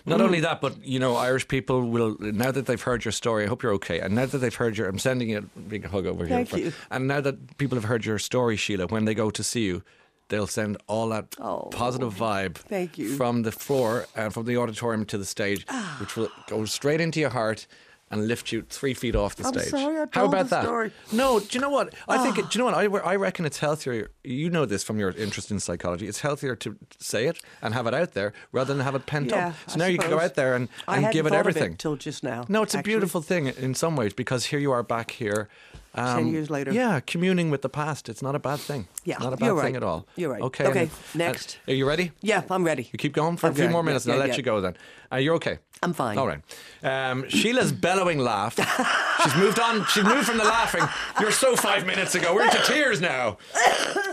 Not 0.06 0.22
only 0.22 0.40
that, 0.40 0.62
but 0.62 0.74
you 0.84 1.00
know, 1.00 1.18
Irish 1.18 1.48
people 1.48 1.90
will 1.90 2.16
now 2.20 2.52
that 2.52 2.66
they've 2.68 2.82
heard 2.82 3.04
your 3.04 3.12
story. 3.12 3.44
I 3.44 3.48
hope 3.48 3.62
you're 3.64 3.74
okay. 3.74 4.00
And 4.00 4.16
now 4.16 4.26
that 4.28 4.38
they've 4.38 4.56
heard 4.56 4.78
your, 4.78 4.88
I'm 4.88 4.98
sending 5.00 5.30
you 5.30 5.40
a 5.40 5.60
big 5.60 5.86
hug 5.86 6.06
over 6.06 6.26
here. 6.26 6.46
Thank 6.46 6.54
you. 6.54 6.72
And 6.90 7.08
now 7.08 7.20
that 7.22 7.58
people 7.58 7.76
have 7.76 7.86
heard 7.86 8.06
your 8.06 8.18
story, 8.18 8.56
Sheila, 8.56 8.88
when 8.88 9.04
they 9.04 9.14
go 9.14 9.30
to 9.30 9.44
see 9.44 9.66
you, 9.66 9.84
they'll 10.30 10.48
send 10.48 10.78
all 10.88 11.10
that 11.10 11.36
oh. 11.40 11.68
positive 11.72 12.14
vibe. 12.14 12.58
Oh, 12.60 12.68
thank 12.70 12.98
you. 12.98 13.16
From 13.18 13.44
the 13.44 13.52
floor 13.52 14.06
and 14.16 14.34
from 14.34 14.46
the 14.46 14.56
auditorium 14.56 15.06
to 15.08 15.18
the 15.18 15.26
stage, 15.26 15.66
ah. 15.68 15.98
which 16.00 16.16
will 16.16 16.30
go 16.48 16.64
straight 16.66 17.02
into 17.02 17.20
your 17.20 17.32
heart. 17.32 17.68
And 18.12 18.28
lift 18.28 18.52
you 18.52 18.64
three 18.64 18.96
feet 18.96 19.16
off 19.16 19.36
the 19.36 19.46
I'm 19.46 19.54
stage. 19.54 19.70
sorry, 19.70 20.08
How 20.14 20.26
about 20.26 20.50
that? 20.50 20.64
story. 20.64 20.92
No, 21.12 21.40
do 21.40 21.48
you 21.52 21.60
know 21.62 21.70
what? 21.70 21.94
I 22.08 22.18
think. 22.18 22.40
it- 22.40 22.50
Do 22.50 22.58
you 22.58 22.66
know 22.66 22.72
what? 22.72 23.06
I, 23.06 23.12
I 23.12 23.16
reckon 23.18 23.46
it's 23.46 23.60
healthier. 23.60 24.10
You 24.24 24.50
know 24.50 24.66
this 24.66 24.84
from 24.84 24.98
your 25.00 25.12
interest 25.12 25.52
in 25.52 25.60
psychology. 25.60 26.08
It's 26.08 26.22
healthier 26.22 26.56
to 26.56 26.76
say 26.98 27.28
it 27.28 27.40
and 27.62 27.76
have 27.76 27.86
it 27.86 27.94
out 27.94 28.14
there 28.16 28.34
rather 28.52 28.74
than 28.74 28.84
have 28.84 28.96
it 28.96 29.06
pent 29.06 29.30
Yeah, 29.30 29.50
up. 29.50 29.54
So 29.68 29.76
I 29.76 29.78
now 29.78 29.86
you 29.86 30.00
can 30.00 30.10
go 30.10 30.20
out 30.20 30.34
there 30.34 30.56
and, 30.56 30.70
and 30.88 31.12
give 31.14 31.28
it 31.28 31.34
everything. 31.34 31.76
till 31.78 31.98
just 31.98 32.24
now. 32.24 32.46
No, 32.50 32.64
it's 32.64 32.74
a 32.74 32.82
beautiful 32.82 33.22
thing 33.22 33.46
in 33.46 33.76
some 33.76 33.96
ways 33.96 34.14
because 34.14 34.46
here 34.46 34.60
you 34.60 34.72
are 34.72 34.82
back 34.82 35.12
here. 35.12 35.48
um, 35.94 36.18
Ten 36.24 36.28
years 36.34 36.50
later. 36.50 36.72
Yeah, 36.74 37.00
communing 37.02 37.52
with 37.52 37.62
the 37.62 37.70
past. 37.70 38.10
It's 38.10 38.24
not 38.24 38.34
a 38.34 38.40
bad 38.40 38.60
thing. 38.60 38.88
Yeah, 39.06 39.18
Not 39.20 39.34
a 39.34 39.38
bad 39.38 39.46
you're 39.46 39.62
thing 39.62 39.76
at 39.76 39.84
all. 39.84 40.08
You're 40.16 40.32
right. 40.32 40.42
Okay. 40.42 40.66
Okay, 40.66 40.82
and- 40.82 40.92
next. 41.16 41.60
and- 41.68 41.74
are 41.76 41.78
you 41.78 41.88
ready? 41.88 42.12
Yeah, 42.22 42.42
I'm 42.50 42.64
ready. 42.64 42.90
You 42.92 42.98
keep 42.98 43.14
going 43.14 43.38
for 43.38 43.50
a 43.50 43.54
few 43.54 43.70
more 43.70 43.82
yeah, 43.82 43.86
minutes 43.86 44.06
and 44.06 44.14
I'll 44.14 44.20
let 44.20 44.30
yeah. 44.30 44.38
you 44.38 44.44
go 44.44 44.62
then. 44.62 44.76
Uh, 45.12 45.18
you're 45.18 45.36
okay? 45.36 45.60
I'm 45.82 45.94
fine. 45.94 46.18
All 46.18 46.28
right. 46.28 46.42
Um, 46.84 47.30
Sheila's 47.30 47.72
bellowing 47.72 48.20
laugh. 48.20 48.56
She's 49.24 49.36
moved 49.36 49.60
on. 49.60 49.86
She's 49.86 50.04
moved 50.04 50.26
from 50.28 50.38
the 50.38 50.44
laughing. 50.44 50.84
You're 51.22 51.32
so 51.32 51.56
five 51.56 51.86
minutes 51.86 52.16
ago. 52.16 52.36
We're 52.36 52.44
into 52.44 52.62
tears 52.66 53.00
now. 53.00 53.38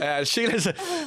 Uh, 0.00 0.22
Sheila 0.22 0.52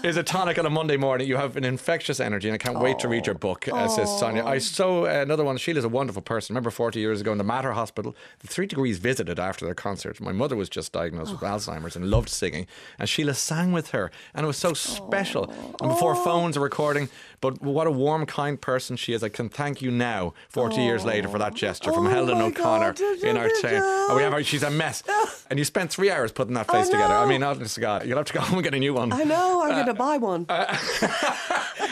is 0.03 0.17
a, 0.17 0.23
tonic 0.23 0.59
on 0.59 0.65
a 0.65 0.69
Monday 0.69 0.97
morning. 0.97 1.29
You 1.29 1.37
have 1.37 1.55
an 1.55 1.63
infectious 1.63 2.19
energy, 2.19 2.49
and 2.49 2.55
I 2.55 2.57
can't 2.57 2.79
wait 2.79 2.99
to 2.99 3.07
read 3.07 3.25
your 3.25 3.35
book, 3.35 3.69
uh, 3.69 3.87
says 3.87 4.19
Sonia. 4.19 4.43
I 4.45 4.57
saw 4.57 5.05
uh, 5.05 5.21
another 5.21 5.45
one. 5.45 5.55
Sheila's 5.55 5.85
a 5.85 5.89
wonderful 5.89 6.21
person. 6.21 6.53
Remember 6.53 6.71
40 6.71 6.99
years 6.99 7.21
ago 7.21 7.31
in 7.31 7.37
the 7.37 7.43
Mater 7.45 7.71
Hospital, 7.71 8.13
the 8.39 8.47
Three 8.47 8.65
Degrees 8.65 8.97
visited 8.97 9.39
after 9.39 9.63
their 9.63 9.75
concert. 9.75 10.19
My 10.19 10.33
mother 10.33 10.57
was 10.57 10.67
just 10.67 10.91
diagnosed 10.91 11.31
with 11.31 11.41
Alzheimer's 11.41 11.95
and 11.95 12.09
loved 12.09 12.27
singing, 12.27 12.67
and 12.97 13.07
Sheila 13.07 13.33
sang 13.33 13.71
with 13.71 13.91
her, 13.91 14.11
and 14.33 14.43
it 14.43 14.47
was 14.47 14.57
so 14.57 14.73
special. 14.73 15.45
And 15.79 15.89
before 15.89 16.15
phones 16.15 16.57
are 16.57 16.61
recording, 16.61 17.07
but 17.41 17.61
what 17.61 17.87
a 17.87 17.91
warm, 17.91 18.25
kind 18.25 18.59
person 18.59 18.95
she 18.95 19.13
is. 19.13 19.23
I 19.23 19.29
can 19.29 19.49
thank 19.49 19.81
you 19.81 19.91
now, 19.91 20.33
40 20.49 20.81
years 20.81 21.05
later, 21.05 21.27
for 21.29 21.39
that 21.39 21.53
gesture 21.53 21.91
from 21.93 22.07
Oh 22.07 22.09
Helen 22.09 22.41
O'Connor 22.41 22.93
God, 22.93 23.23
in 23.23 23.37
our 23.37 23.49
town. 23.61 23.81
Oh, 23.81 24.13
we 24.15 24.23
have 24.23 24.33
her, 24.33 24.43
she's 24.43 24.63
a 24.63 24.71
mess. 24.71 25.03
And 25.49 25.57
you 25.57 25.65
spent 25.65 25.89
three 25.89 26.11
hours 26.11 26.31
putting 26.31 26.53
that 26.53 26.69
face 26.69 26.89
I 26.89 26.91
together. 26.91 27.15
I 27.15 27.25
mean, 27.25 27.41
honest 27.41 27.73
to 27.73 27.81
God, 27.81 28.05
you'll 28.05 28.17
have 28.17 28.27
to 28.27 28.33
go 28.33 28.39
home 28.49 28.59
and 28.59 28.63
get 28.63 28.75
a 28.75 28.79
new 28.79 28.93
one. 28.93 29.11
I 29.11 29.23
know. 29.23 29.63
I'm 29.63 29.71
going 29.71 29.85
to 29.87 29.91
uh, 29.93 29.95
buy 29.95 30.17
one. 30.17 30.45
Uh, 30.47 30.77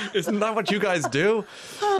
Isn't 0.13 0.39
that 0.41 0.53
what 0.53 0.69
you 0.69 0.77
guys 0.77 1.07
do? 1.07 1.43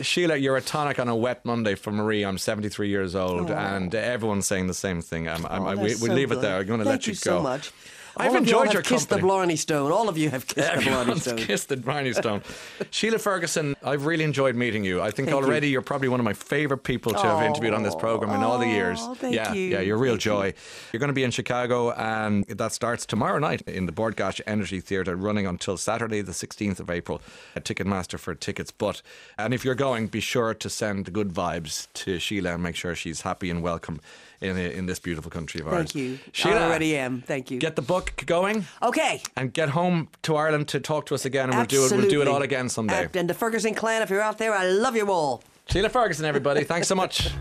Sheila, 0.02 0.36
you're 0.36 0.58
a 0.58 0.62
tonic 0.62 1.00
on 1.00 1.08
a 1.08 1.16
wet 1.16 1.44
Monday 1.46 1.74
for 1.74 1.92
Marie. 1.92 2.24
I'm 2.24 2.38
73 2.38 2.90
years 2.90 3.16
old, 3.16 3.50
oh. 3.50 3.56
and 3.56 3.96
everyone's 3.96 4.46
saying 4.46 4.68
the 4.68 4.76
same 4.76 5.02
thing. 5.02 5.28
I'm, 5.28 5.48
I'm, 5.48 5.64
Oh, 5.64 5.66
I, 5.66 5.76
we, 5.76 5.90
so 5.90 6.14
leave 6.14 6.32
it 6.32 6.42
there. 6.42 6.60
I'm 6.60 6.68
going 6.68 6.80
to 6.80 6.86
let 6.86 7.08
you, 7.08 7.14
you 7.14 7.16
go. 7.16 7.38
so 7.38 7.42
much. 7.42 7.72
I've 8.19 8.32
All 8.32 8.38
enjoyed 8.38 8.73
your 8.73 8.82
kissed 8.82 9.10
company. 9.10 9.21
the 9.21 9.27
Blarney 9.27 9.56
Stone. 9.56 9.91
All 9.91 10.10
of 10.10 10.17
you 10.17 10.30
have 10.30 10.47
kissed 10.47 10.73
the 10.73 10.82
Blarney 10.89 11.19
Stone. 11.19 11.38
kissed 11.38 11.69
the 11.69 11.77
briny 11.77 12.13
stone. 12.13 12.41
Sheila 12.91 13.19
Ferguson, 13.19 13.75
I've 13.84 14.06
really 14.06 14.23
enjoyed 14.23 14.56
meeting 14.56 14.84
you. 14.84 15.01
I 15.01 15.12
think 15.12 15.30
Thank 15.30 15.43
already 15.43 15.69
you. 15.69 15.80
are 15.80 15.82
probably 15.84 16.08
one 16.08 16.19
of 16.19 16.23
my 16.23 16.34
favourite 16.34 16.84
people 16.84 17.12
to 17.13 17.19
have 17.19 17.43
interviewed 17.43 17.73
on 17.73 17.84
this 17.84 17.95
program 17.95 18.32
in 18.36 18.43
all 18.43 18.58
the 18.58 18.67
years. 18.67 18.99
Oh, 19.01 19.13
thank 19.13 19.36
yeah, 19.36 19.53
you. 19.53 19.62
yeah, 19.69 19.80
you're 19.82 19.97
a 19.97 19.99
real 19.99 20.13
Thank 20.13 20.25
you. 20.25 20.32
joy. 20.32 20.53
You're 20.91 20.99
going 20.99 21.10
to 21.10 21.13
be 21.13 21.23
in 21.23 21.32
Chicago, 21.32 21.91
and 21.91 22.45
that 22.47 22.71
starts 22.73 23.06
tomorrow 23.06 23.39
night 23.39 23.62
in 23.67 23.86
the 23.86 23.91
Bord 23.91 24.15
Gáis 24.15 24.41
Energy 24.47 24.80
Theatre, 24.80 25.15
running 25.15 25.45
until 25.45 25.77
Saturday, 25.77 26.21
the 26.21 26.32
16th 26.32 26.80
of 26.80 26.89
April. 26.89 27.21
At 27.56 27.65
Ticketmaster 27.65 28.19
for 28.19 28.34
tickets. 28.36 28.71
But 28.71 29.01
and 29.38 29.53
if 29.53 29.65
you're 29.65 29.75
going, 29.75 30.08
be 30.08 30.19
sure 30.19 30.53
to 30.53 30.69
send 30.69 31.12
good 31.13 31.30
vibes 31.30 31.88
to 31.95 32.19
Sheila 32.19 32.53
and 32.53 32.63
make 32.63 32.75
sure 32.75 32.95
she's 32.95 33.21
happy 33.21 33.49
and 33.49 33.62
welcome 33.63 33.99
in 34.41 34.58
in 34.58 34.86
this 34.86 35.00
beautiful 35.00 35.32
country 35.32 35.62
of 35.62 35.67
ours. 35.67 35.76
Thank 35.76 35.95
you. 35.95 36.19
Sheila, 36.32 36.56
I 36.56 36.63
already 36.63 36.97
am. 36.97 37.21
Thank 37.21 37.52
you. 37.52 37.60
Get 37.60 37.76
the 37.76 37.82
book 37.82 38.23
going 38.26 38.65
okay. 38.82 39.21
and 39.36 39.54
get 39.54 39.69
home 39.69 40.10
to 40.23 40.36
Ireland 40.36 40.67
to 40.69 40.80
talk 40.80 41.06
to 41.08 41.15
us 41.15 41.26
again, 41.26 41.50
and 41.50 41.58
we'll 41.58 41.65
do 41.65 41.86
it. 41.86 41.91
We'll 41.91 42.10
do 42.10 42.21
it 42.21 42.28
all 42.28 42.41
again 42.41 42.69
someday. 42.69 43.06
And, 43.06 43.15
and 43.15 43.30
the 43.30 43.34
Ferguson 43.34 43.73
clan, 43.73 44.02
if 44.02 44.10
you're 44.10 44.21
out 44.21 44.38
there, 44.38 44.54
I 44.54 44.67
love 44.67 44.95
you 44.95 45.10
all. 45.12 45.43
Sheila 45.69 45.89
Ferguson, 45.89 46.26
everybody. 46.26 46.63
Thanks 46.63 46.88
so 46.88 46.95
much. 46.95 47.30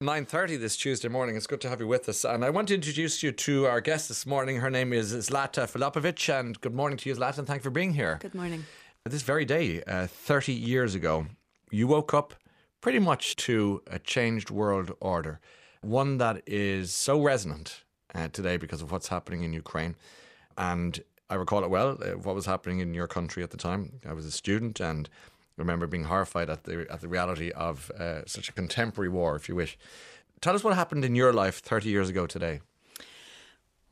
Nine 0.00 0.26
thirty 0.26 0.56
this 0.56 0.76
Tuesday 0.76 1.08
morning. 1.08 1.34
It's 1.34 1.46
good 1.46 1.62
to 1.62 1.68
have 1.70 1.80
you 1.80 1.86
with 1.86 2.10
us, 2.10 2.24
and 2.24 2.44
I 2.44 2.50
want 2.50 2.68
to 2.68 2.74
introduce 2.74 3.22
you 3.22 3.32
to 3.32 3.66
our 3.66 3.80
guest 3.80 4.08
this 4.08 4.26
morning. 4.26 4.56
Her 4.56 4.68
name 4.68 4.92
is 4.92 5.14
Zlata 5.14 5.66
Filipovic, 5.66 6.28
and 6.38 6.60
good 6.60 6.74
morning 6.74 6.98
to 6.98 7.08
you, 7.08 7.14
Zlata, 7.14 7.38
and 7.38 7.46
thank 7.46 7.60
you 7.60 7.62
for 7.62 7.70
being 7.70 7.94
here. 7.94 8.18
Good 8.20 8.34
morning. 8.34 8.66
This 9.06 9.22
very 9.22 9.44
day, 9.44 9.82
uh, 9.86 10.06
30 10.06 10.52
years 10.52 10.94
ago, 10.94 11.26
you 11.74 11.86
woke 11.88 12.14
up 12.14 12.34
pretty 12.80 13.00
much 13.00 13.34
to 13.34 13.82
a 13.88 13.98
changed 13.98 14.50
world 14.50 14.92
order, 15.00 15.40
one 15.80 16.18
that 16.18 16.42
is 16.46 16.94
so 16.94 17.20
resonant 17.20 17.82
uh, 18.14 18.28
today 18.28 18.56
because 18.56 18.80
of 18.80 18.92
what's 18.92 19.08
happening 19.08 19.42
in 19.42 19.52
Ukraine. 19.52 19.96
And 20.56 21.02
I 21.28 21.34
recall 21.34 21.64
it 21.64 21.70
well. 21.70 21.98
Uh, 22.00 22.10
what 22.12 22.34
was 22.34 22.46
happening 22.46 22.78
in 22.78 22.94
your 22.94 23.08
country 23.08 23.42
at 23.42 23.50
the 23.50 23.56
time? 23.56 24.00
I 24.08 24.12
was 24.12 24.24
a 24.24 24.30
student 24.30 24.78
and 24.78 25.08
remember 25.56 25.86
being 25.86 26.04
horrified 26.04 26.48
at 26.48 26.64
the 26.64 26.86
at 26.90 27.00
the 27.00 27.08
reality 27.08 27.50
of 27.50 27.90
uh, 27.98 28.22
such 28.26 28.48
a 28.48 28.52
contemporary 28.52 29.08
war, 29.08 29.34
if 29.34 29.48
you 29.48 29.56
wish. 29.56 29.76
Tell 30.40 30.54
us 30.54 30.62
what 30.62 30.74
happened 30.74 31.04
in 31.04 31.14
your 31.16 31.32
life 31.32 31.58
30 31.60 31.88
years 31.88 32.08
ago 32.08 32.26
today. 32.26 32.60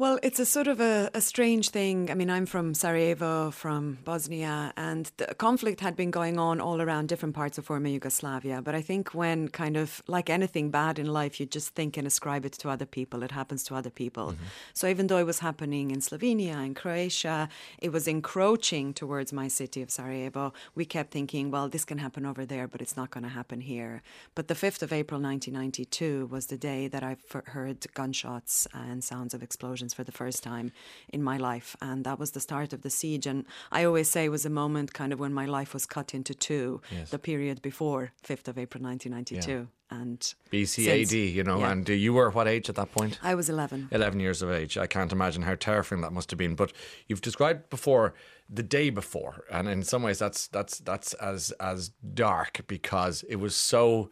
Well, 0.03 0.19
it's 0.25 0.41
a 0.41 0.45
sort 0.45 0.67
of 0.67 0.81
a, 0.81 1.13
a, 1.15 1.21
strange 1.21 1.69
thing. 1.69 2.11
I 2.11 2.15
mean, 2.15 2.29
I'm 2.29 2.45
from 2.45 2.75
Sarajevo, 2.75 3.53
from 3.53 3.99
Bosnia, 4.05 4.73
and 4.77 5.09
the 5.17 5.33
conflict 5.37 5.81
had 5.81 5.95
been 5.95 6.11
going 6.11 6.41
on 6.41 6.61
all 6.61 6.83
around 6.83 7.09
different 7.09 7.37
parts 7.37 7.57
of 7.57 7.67
former 7.67 7.87
Yugoslavia. 7.87 8.63
But 8.63 8.75
I 8.75 8.83
think 8.83 9.15
when 9.15 9.47
kind 9.47 9.77
of 9.77 10.03
like 10.09 10.29
anything 10.29 10.73
bad 10.73 10.99
in 10.99 11.07
life, 11.07 11.39
you 11.39 11.47
just 11.47 11.77
think 11.77 11.97
and 11.97 12.05
ascribe 12.05 12.45
it 12.45 12.55
to 12.55 12.69
other 12.69 12.85
people. 12.85 13.23
It 13.23 13.31
happens 13.31 13.63
to 13.67 13.77
other 13.77 13.91
people. 13.91 14.33
Mm-hmm. 14.33 14.43
So 14.75 14.89
even 14.89 15.07
though 15.07 15.19
it 15.19 15.27
was 15.27 15.39
happening 15.39 15.93
in 15.93 16.01
Slovenia, 16.01 16.67
in 16.67 16.75
Croatia, 16.75 17.49
it 17.79 17.93
was 17.93 18.09
encroaching 18.09 18.95
towards 18.95 19.33
my 19.33 19.47
city 19.47 19.83
of 19.83 19.91
Sarajevo. 19.93 20.53
We 20.75 20.85
kept 20.85 21.13
thinking, 21.13 21.53
well, 21.53 21.69
this 21.69 21.85
can 21.85 21.99
happen 21.99 22.27
over 22.27 22.45
there, 22.45 22.67
but 22.67 22.83
it's 22.83 22.97
not 22.97 23.13
going 23.13 23.23
to 23.23 23.31
happen 23.31 23.61
here. 23.61 24.03
But 24.35 24.49
the 24.49 24.55
5th 24.55 24.83
of 24.83 24.93
April 24.93 25.21
1992 25.21 26.27
was 26.27 26.47
the 26.47 26.59
day 26.59 26.89
that 26.89 27.05
I 27.05 27.17
heard 27.47 27.87
gunshots 27.95 28.67
and 28.75 29.05
sounds 29.05 29.33
of 29.33 29.45
explosions 29.45 29.92
for 29.93 30.05
the 30.05 30.13
first 30.13 30.43
time 30.43 30.73
in 31.09 31.23
my 31.23 31.37
life. 31.37 31.77
And 31.81 32.05
that 32.05 32.19
was 32.19 32.33
the 32.33 32.41
start 32.41 32.73
of 32.73 32.83
the 32.83 32.91
siege. 32.91 33.27
And 33.27 33.45
I 33.71 33.85
always 33.85 34.09
say 34.09 34.25
it 34.25 34.31
was 34.31 34.47
a 34.47 34.51
moment 34.51 34.93
kind 34.93 35.13
of 35.13 35.21
when 35.21 35.33
my 35.33 35.47
life 35.47 35.75
was 35.75 35.87
cut 35.87 36.15
into 36.15 36.35
two, 36.35 36.81
yes. 36.91 37.11
the 37.11 37.19
period 37.19 37.63
before 37.63 38.13
5th 38.27 38.49
of 38.49 38.59
April 38.59 38.83
1992. 38.83 39.51
Yeah 39.51 39.65
and 39.93 40.35
BCAD, 40.51 41.35
you 41.35 41.45
know, 41.45 41.61
yeah. 41.61 41.71
and 41.71 41.89
you 41.89 42.15
were 42.15 42.31
what 42.31 42.49
age 42.49 42.69
at 42.69 42.77
that 42.77 42.93
point? 42.93 43.19
I 43.23 43.35
was 43.35 43.51
11. 43.51 43.89
11 43.91 44.21
years 44.21 44.41
of 44.41 44.51
age. 44.51 44.79
I 44.79 44.87
can't 44.87 45.13
imagine 45.13 45.43
how 45.43 45.55
terrifying 45.55 46.01
that 46.01 46.13
must 46.13 46.31
have 46.31 46.39
been. 46.39 46.55
But 46.55 46.73
you've 47.09 47.21
described 47.21 47.69
before 47.69 48.15
the 48.49 48.63
day 48.63 48.91
before, 48.91 49.45
and 49.51 49.69
in 49.69 49.83
some 49.83 50.03
ways 50.03 50.19
that's 50.19 50.49
that's 50.49 50.79
that's 50.79 51.13
as 51.15 51.51
as 51.53 51.91
dark 52.15 52.63
because 52.67 53.23
it 53.29 53.37
was 53.37 53.55
so 53.55 54.11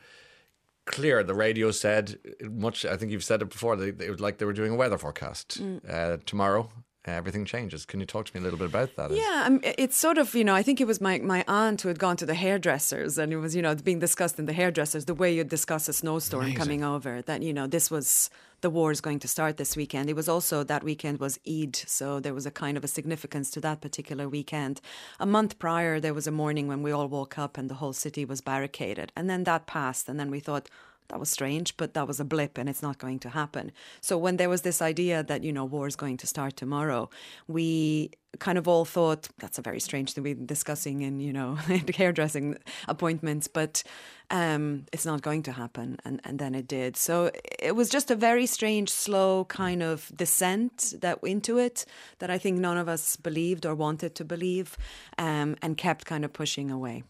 clear. 0.86 1.22
The 1.22 1.34
radio 1.34 1.70
said 1.70 2.18
much. 2.42 2.84
I 2.84 2.96
think 2.96 3.12
you've 3.12 3.24
said 3.24 3.42
it 3.42 3.50
before. 3.50 3.76
They, 3.76 3.88
it 4.04 4.10
was 4.10 4.20
like 4.20 4.38
they 4.38 4.44
were 4.44 4.52
doing 4.52 4.72
a 4.72 4.76
weather 4.76 4.98
forecast 4.98 5.62
mm. 5.62 5.80
uh, 5.88 6.18
tomorrow. 6.26 6.70
everything 7.04 7.44
changes. 7.44 7.86
Can 7.86 8.00
you 8.00 8.06
talk 8.06 8.26
to 8.26 8.36
me 8.36 8.40
a 8.40 8.44
little 8.44 8.58
bit 8.58 8.68
about 8.68 8.94
that? 8.96 9.10
Yeah, 9.10 9.44
um, 9.46 9.60
it's 9.62 9.96
sort 9.96 10.18
of 10.18 10.34
you 10.34 10.44
know 10.44 10.54
I 10.54 10.62
think 10.62 10.80
it 10.80 10.86
was 10.86 11.00
my 11.00 11.18
my 11.18 11.44
aunt 11.48 11.82
who 11.82 11.88
had 11.88 11.98
gone 11.98 12.16
to 12.18 12.26
the 12.26 12.34
hairdressers 12.34 13.18
and 13.18 13.32
it 13.32 13.38
was 13.38 13.56
you 13.56 13.62
know 13.62 13.74
being 13.74 13.98
discussed 13.98 14.38
in 14.38 14.46
the 14.46 14.52
hairdressers 14.52 15.06
the 15.06 15.14
way 15.14 15.34
you 15.34 15.44
discuss 15.44 15.88
a 15.88 15.92
snowstorm 15.92 16.42
Amazing. 16.42 16.58
coming 16.58 16.84
over 16.84 17.22
that 17.22 17.42
you 17.42 17.52
know 17.52 17.66
this 17.66 17.90
was 17.90 18.30
the 18.60 18.70
war 18.70 18.90
is 18.90 19.00
going 19.00 19.18
to 19.20 19.28
start 19.28 19.56
this 19.56 19.76
weekend. 19.76 20.10
It 20.10 20.16
was 20.16 20.28
also 20.28 20.62
that 20.64 20.84
weekend 20.84 21.18
was 21.18 21.38
Eid, 21.48 21.76
so 21.76 22.20
there 22.20 22.34
was 22.34 22.46
a 22.46 22.50
kind 22.50 22.76
of 22.76 22.84
a 22.84 22.88
significance 22.88 23.50
to 23.52 23.60
that 23.60 23.80
particular 23.80 24.28
weekend. 24.28 24.80
A 25.18 25.26
month 25.26 25.58
prior, 25.58 26.00
there 26.00 26.14
was 26.14 26.26
a 26.26 26.32
morning 26.32 26.68
when 26.68 26.82
we 26.82 26.92
all 26.92 27.08
woke 27.08 27.38
up 27.38 27.56
and 27.56 27.70
the 27.70 27.74
whole 27.74 27.92
city 27.92 28.24
was 28.24 28.40
barricaded, 28.40 29.12
and 29.16 29.28
then 29.30 29.44
that 29.44 29.66
passed, 29.66 30.08
and 30.08 30.20
then 30.20 30.30
we 30.30 30.40
thought 30.40 30.68
that 31.10 31.20
was 31.20 31.28
strange, 31.28 31.76
but 31.76 31.94
that 31.94 32.06
was 32.06 32.20
a 32.20 32.24
blip 32.24 32.56
and 32.56 32.68
it's 32.68 32.82
not 32.82 32.98
going 32.98 33.18
to 33.20 33.28
happen. 33.30 33.72
So 34.00 34.16
when 34.16 34.36
there 34.36 34.48
was 34.48 34.62
this 34.62 34.80
idea 34.80 35.22
that, 35.24 35.42
you 35.42 35.52
know, 35.52 35.64
war 35.64 35.86
is 35.86 35.96
going 35.96 36.16
to 36.18 36.26
start 36.26 36.56
tomorrow, 36.56 37.10
we 37.48 38.12
kind 38.38 38.56
of 38.56 38.68
all 38.68 38.84
thought 38.84 39.28
that's 39.38 39.58
a 39.58 39.62
very 39.62 39.80
strange 39.80 40.12
thing 40.12 40.22
be 40.22 40.34
discussing 40.34 41.02
in, 41.02 41.18
you 41.18 41.32
know, 41.32 41.54
hairdressing 41.96 42.56
appointments, 42.86 43.48
but 43.48 43.82
um, 44.30 44.86
it's 44.92 45.04
not 45.04 45.20
going 45.20 45.42
to 45.42 45.52
happen. 45.52 45.98
And, 46.04 46.20
and 46.22 46.38
then 46.38 46.54
it 46.54 46.68
did. 46.68 46.96
So 46.96 47.32
it 47.58 47.74
was 47.74 47.88
just 47.88 48.10
a 48.10 48.14
very 48.14 48.46
strange, 48.46 48.88
slow 48.88 49.46
kind 49.46 49.82
of 49.82 50.12
descent 50.14 50.94
that 51.00 51.18
into 51.24 51.58
it 51.58 51.84
that 52.20 52.30
I 52.30 52.38
think 52.38 52.58
none 52.58 52.78
of 52.78 52.88
us 52.88 53.16
believed 53.16 53.66
or 53.66 53.74
wanted 53.74 54.14
to 54.14 54.24
believe 54.24 54.78
um, 55.18 55.56
and 55.60 55.76
kept 55.76 56.04
kind 56.06 56.24
of 56.24 56.32
pushing 56.32 56.70
away. 56.70 57.02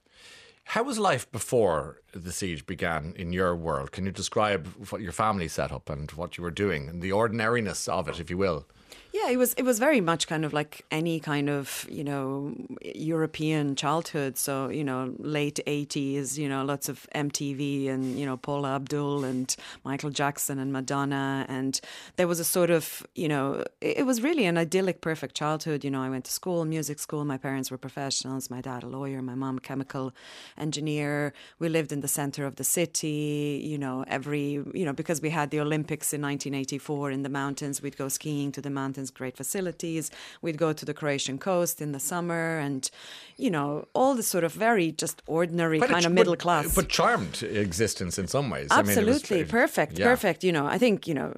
How 0.75 0.85
was 0.85 1.01
life 1.01 1.29
before 1.33 2.01
the 2.13 2.31
siege 2.31 2.65
began 2.65 3.13
in 3.17 3.33
your 3.33 3.57
world? 3.57 3.91
Can 3.91 4.07
you 4.07 4.13
describe 4.13 4.69
what 4.91 5.01
your 5.01 5.11
family 5.11 5.49
set 5.49 5.73
up 5.73 5.91
and 5.91 6.09
what 6.13 6.39
you 6.39 6.45
were 6.45 6.53
doing 6.53 6.89
and 6.89 7.03
the 7.03 7.11
ordinariness 7.11 7.89
of 7.89 8.09
it, 8.09 8.21
if 8.21 8.31
you 8.31 8.39
will? 8.39 8.69
Yeah, 9.13 9.29
it 9.29 9.39
was 9.39 9.55
it 9.55 9.65
was 9.65 9.81
very 9.81 10.01
much 10.01 10.29
kind 10.29 10.45
of 10.45 10.53
like 10.53 10.85
any 10.93 11.19
kind 11.19 11.51
of 11.51 11.85
you 11.91 12.05
know 12.05 12.55
European 12.81 13.75
childhood. 13.75 14.39
So 14.39 14.69
you 14.69 14.85
know 14.85 15.13
late 15.19 15.59
eighties, 15.67 16.39
you 16.39 16.49
know 16.49 16.65
lots 16.65 16.89
of 16.89 17.09
MTV 17.13 17.89
and 17.89 18.17
you 18.17 18.25
know 18.25 18.37
Paula 18.37 18.77
Abdul 18.77 19.25
and 19.25 19.55
Michael 19.85 20.11
Jackson 20.11 20.61
and 20.61 20.73
Madonna, 20.73 21.45
and 21.49 21.81
there 22.17 22.29
was 22.29 22.39
a 22.39 22.45
sort 22.45 22.71
of 22.71 23.05
you 23.17 23.27
know 23.27 23.65
it 23.81 24.07
was 24.07 24.23
really 24.23 24.45
an 24.45 24.57
idyllic, 24.57 25.01
perfect 25.01 25.35
childhood. 25.35 25.83
You 25.83 25.91
know, 25.91 26.03
I 26.03 26.09
went 26.09 26.27
to 26.27 26.31
school, 26.31 26.65
music 26.65 27.01
school. 27.01 27.25
My 27.25 27.39
parents 27.39 27.69
were 27.69 27.79
professionals. 27.79 28.49
My 28.49 28.61
dad 28.61 28.85
a 28.85 28.87
lawyer, 28.87 29.23
my 29.23 29.35
mom 29.35 29.59
chemical 29.59 30.13
engineer. 30.57 31.33
We 31.59 31.69
lived 31.69 31.91
in 31.91 32.01
the 32.01 32.09
center 32.09 32.47
of 32.47 32.57
the 32.57 32.65
city. 32.65 33.61
You 33.65 33.79
know, 33.79 34.05
every 34.07 34.63
you 34.73 34.85
know 34.85 34.93
because 34.93 35.21
we 35.21 35.31
had 35.31 35.51
the 35.51 35.59
Olympics 35.59 36.13
in 36.13 36.23
1984 36.23 37.11
in 37.11 37.25
the 37.25 37.29
mountains, 37.29 37.83
we'd 37.83 37.97
go 37.97 38.09
skiing 38.09 38.53
to 38.53 38.61
the 38.61 38.71
mountains 38.71 39.00
mountains, 39.01 39.11
great 39.11 39.37
facilities. 39.37 40.11
We'd 40.43 40.59
go 40.59 40.73
to 40.73 40.85
the 40.85 40.95
Croatian 40.95 41.39
coast 41.39 41.81
in 41.81 41.93
the 41.93 42.01
summer 42.01 42.59
and, 42.59 42.91
you 43.37 43.51
know, 43.51 43.87
all 43.95 44.15
the 44.15 44.23
sort 44.23 44.45
of 44.45 44.53
very 44.53 44.93
just 44.93 45.23
ordinary 45.27 45.81
kind 45.81 46.07
of 46.07 46.13
middle 46.13 46.33
but, 46.33 46.41
class. 46.41 46.75
But 46.75 46.89
charmed 46.89 47.43
existence 47.43 48.19
in 48.19 48.27
some 48.27 48.51
ways. 48.51 48.69
Absolutely. 48.71 49.39
I 49.39 49.43
mean, 49.43 49.49
perfect. 49.49 49.99
Yeah. 49.99 50.07
Perfect. 50.07 50.45
You 50.45 50.53
know, 50.53 50.67
I 50.67 50.79
think, 50.79 51.09
you 51.09 51.15
know, 51.15 51.33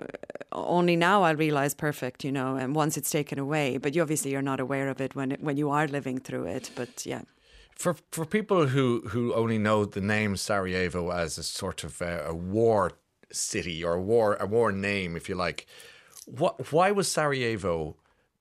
only 0.52 0.96
now 0.96 1.22
I 1.22 1.30
realize 1.32 1.74
perfect, 1.74 2.24
you 2.24 2.32
know, 2.32 2.56
and 2.56 2.74
once 2.74 2.96
it's 2.96 3.10
taken 3.10 3.38
away. 3.38 3.78
But 3.78 3.94
you 3.94 4.02
obviously 4.02 4.30
you're 4.32 4.42
not 4.42 4.60
aware 4.60 4.88
of 4.88 5.00
it 5.00 5.14
when, 5.14 5.32
it, 5.32 5.40
when 5.40 5.56
you 5.56 5.70
are 5.70 5.86
living 5.86 6.18
through 6.20 6.46
it. 6.46 6.70
But 6.74 7.06
yeah 7.06 7.22
for 7.74 7.96
for 8.10 8.26
people 8.26 8.66
who 8.66 9.00
who 9.12 9.32
only 9.32 9.58
know 9.58 9.86
the 9.86 10.00
name 10.00 10.36
Sarajevo 10.36 11.10
as 11.10 11.38
a 11.38 11.42
sort 11.42 11.84
of 11.84 12.02
a, 12.02 12.26
a, 12.28 12.34
war 12.34 12.92
city 13.32 13.82
or 13.82 13.94
a 13.94 14.00
war 14.00 14.36
a 14.38 14.46
war 14.46 14.70
name, 14.72 15.16
if 15.16 15.26
you 15.28 15.34
like, 15.34 15.66
what? 16.26 16.72
Why 16.72 16.90
was 16.90 17.10
Sarajevo 17.10 17.96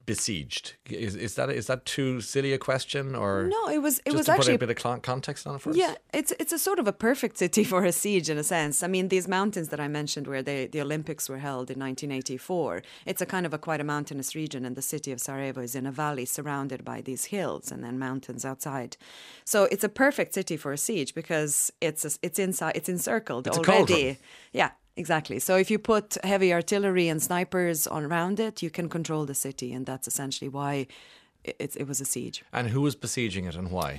besieged? 0.06 0.74
Is, 0.90 1.16
is 1.16 1.36
that 1.36 1.50
is 1.50 1.68
that 1.68 1.86
too 1.86 2.22
silly 2.22 2.54
a 2.54 2.58
question, 2.58 3.16
or 3.16 3.50
no? 3.50 3.70
It 3.70 3.80
was. 3.80 4.02
It 4.06 4.14
was 4.14 4.26
to 4.26 4.34
actually 4.34 4.58
put 4.58 4.64
a 4.64 4.68
bit 4.68 4.86
of 4.86 5.02
context 5.02 5.48
on 5.48 5.56
it 5.56 5.62
first. 5.62 5.78
Yeah, 5.78 5.96
it's 6.14 6.34
it's 6.40 6.52
a 6.52 6.60
sort 6.60 6.80
of 6.80 6.88
a 6.88 6.94
perfect 6.94 7.38
city 7.38 7.64
for 7.72 7.86
a 7.86 7.92
siege 7.92 8.30
in 8.30 8.38
a 8.38 8.44
sense. 8.44 8.84
I 8.84 8.88
mean, 8.88 9.08
these 9.08 9.28
mountains 9.28 9.70
that 9.70 9.80
I 9.80 9.88
mentioned, 9.88 10.28
where 10.28 10.44
they, 10.44 10.68
the 10.68 10.82
Olympics 10.82 11.30
were 11.30 11.38
held 11.38 11.70
in 11.72 11.80
1984, 11.80 12.84
it's 13.06 13.22
a 13.22 13.26
kind 13.26 13.46
of 13.46 13.54
a 13.54 13.58
quite 13.58 13.80
a 13.80 13.86
mountainous 13.86 14.36
region, 14.36 14.66
and 14.66 14.76
the 14.76 14.82
city 14.82 15.12
of 15.12 15.20
Sarajevo 15.20 15.62
is 15.62 15.76
in 15.76 15.86
a 15.86 15.92
valley 15.92 16.26
surrounded 16.26 16.84
by 16.84 17.02
these 17.02 17.26
hills 17.26 17.72
and 17.72 17.84
then 17.84 17.98
mountains 18.00 18.46
outside. 18.46 18.98
So 19.46 19.66
it's 19.66 19.84
a 19.84 19.90
perfect 19.90 20.34
city 20.34 20.58
for 20.58 20.72
a 20.72 20.78
siege 20.78 21.14
because 21.14 21.72
it's 21.80 22.06
a, 22.06 22.12
it's 22.22 22.40
inside 22.40 22.74
it's 22.76 22.90
encircled 22.90 23.48
it's 23.48 23.58
already. 23.58 24.18
Yeah, 24.52 24.72
Exactly. 25.02 25.40
So 25.40 25.54
if 25.64 25.72
you 25.72 25.80
put 25.80 26.08
heavy 26.24 26.54
artillery 26.54 27.08
and 27.12 27.20
snipers 27.30 27.88
around 27.88 28.40
it, 28.40 28.62
you 28.66 28.70
can 28.70 28.88
control 28.88 29.26
the 29.26 29.34
city, 29.34 29.70
and 29.76 29.84
that's 29.90 30.08
essentially 30.12 30.48
why 30.48 30.86
it, 31.44 31.76
it 31.82 31.88
was 31.88 32.00
a 32.02 32.06
siege. 32.14 32.38
And 32.54 32.66
who 32.74 32.82
was 32.88 32.96
besieging 32.96 33.46
it, 33.50 33.56
and 33.56 33.72
why? 33.72 33.92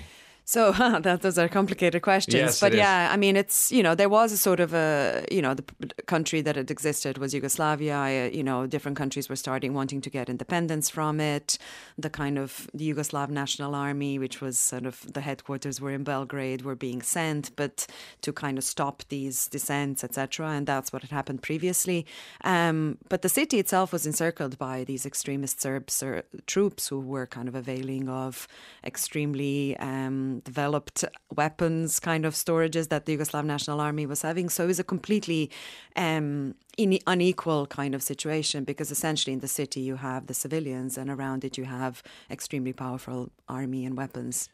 So 0.44 0.72
that, 1.00 1.22
those 1.22 1.38
are 1.38 1.48
complicated 1.48 2.02
questions. 2.02 2.35
Yes, 2.35 2.61
but 2.61 2.74
yeah, 2.74 3.11
I 3.12 3.16
mean, 3.16 3.37
it's, 3.37 3.70
you 3.70 3.83
know, 3.83 3.94
there 3.94 4.09
was 4.09 4.33
a 4.33 4.37
sort 4.37 4.61
of 4.61 4.74
a, 4.74 5.24
you 5.31 5.40
know, 5.40 5.55
the 5.55 5.64
country 6.07 6.40
that 6.40 6.57
had 6.57 6.70
existed 6.70 7.18
was 7.18 7.33
Yugoslavia. 7.33 7.96
Uh, 7.96 8.37
you 8.37 8.42
know, 8.42 8.66
different 8.66 8.96
countries 8.96 9.28
were 9.28 9.37
starting 9.37 9.74
wanting 9.74 10.00
to 10.00 10.11
get 10.11 10.28
independence 10.28 10.90
from 10.90 11.20
it. 11.20 11.59
The 11.96 12.11
kind 12.11 12.38
of 12.38 12.68
the 12.74 12.92
Yugoslav 12.92 13.28
National 13.28 13.74
Army, 13.74 14.18
which 14.18 14.40
was 14.40 14.59
sort 14.59 14.87
of 14.87 15.12
the 15.12 15.20
headquarters 15.20 15.81
were 15.81 15.92
in 15.92 16.05
Belgrade, 16.05 16.62
were 16.62 16.74
being 16.74 17.02
sent, 17.02 17.55
but 17.57 17.87
to 18.22 18.33
kind 18.33 18.59
of 18.59 18.64
stop 18.64 19.05
these 19.09 19.46
dissents, 19.46 20.02
etc. 20.02 20.48
And 20.48 20.66
that's 20.66 20.92
what 20.92 21.02
had 21.02 21.11
happened 21.11 21.42
previously. 21.42 22.07
Um, 22.42 22.98
but 23.09 23.22
the 23.22 23.28
city 23.28 23.59
itself 23.59 23.92
was 23.92 24.07
encircled 24.07 24.59
by 24.59 24.85
these 24.85 25.07
extremist 25.07 25.61
Serbs 25.61 26.02
or 26.02 26.24
troops 26.46 26.88
who 26.88 26.98
were 26.98 27.26
kind 27.26 27.48
of 27.48 27.55
availing 27.55 28.09
of 28.09 28.48
extremely 28.85 29.76
um, 29.78 30.32
developed 30.40 31.05
weapons 31.35 32.01
kind 32.01 32.25
of 32.25 32.35
storages 32.35 32.88
that 32.88 33.07
the 33.07 33.16
Yugoslav 33.16 33.45
National 33.45 33.81
Army 33.81 34.07
was 34.07 34.23
having. 34.23 34.49
So 34.49 34.64
it 34.64 34.68
was 34.68 34.79
a 34.79 34.85
completely 34.85 35.51
um, 35.97 36.55
in, 36.77 36.99
unequal 37.07 37.66
kind 37.66 37.95
of 37.95 38.03
situation 38.03 38.64
because 38.64 38.90
essentially 38.90 39.33
in 39.33 39.40
the 39.40 39.49
city 39.49 39.81
you 39.81 39.97
have 39.97 40.27
the 40.27 40.35
civilians 40.35 40.97
and 40.99 41.11
around 41.11 41.45
it 41.45 41.59
you 41.59 41.64
have 41.64 42.03
extremely 42.31 42.73
powerful 42.73 43.31
army 43.49 43.85
and 43.85 43.97
weapons. 43.97 44.49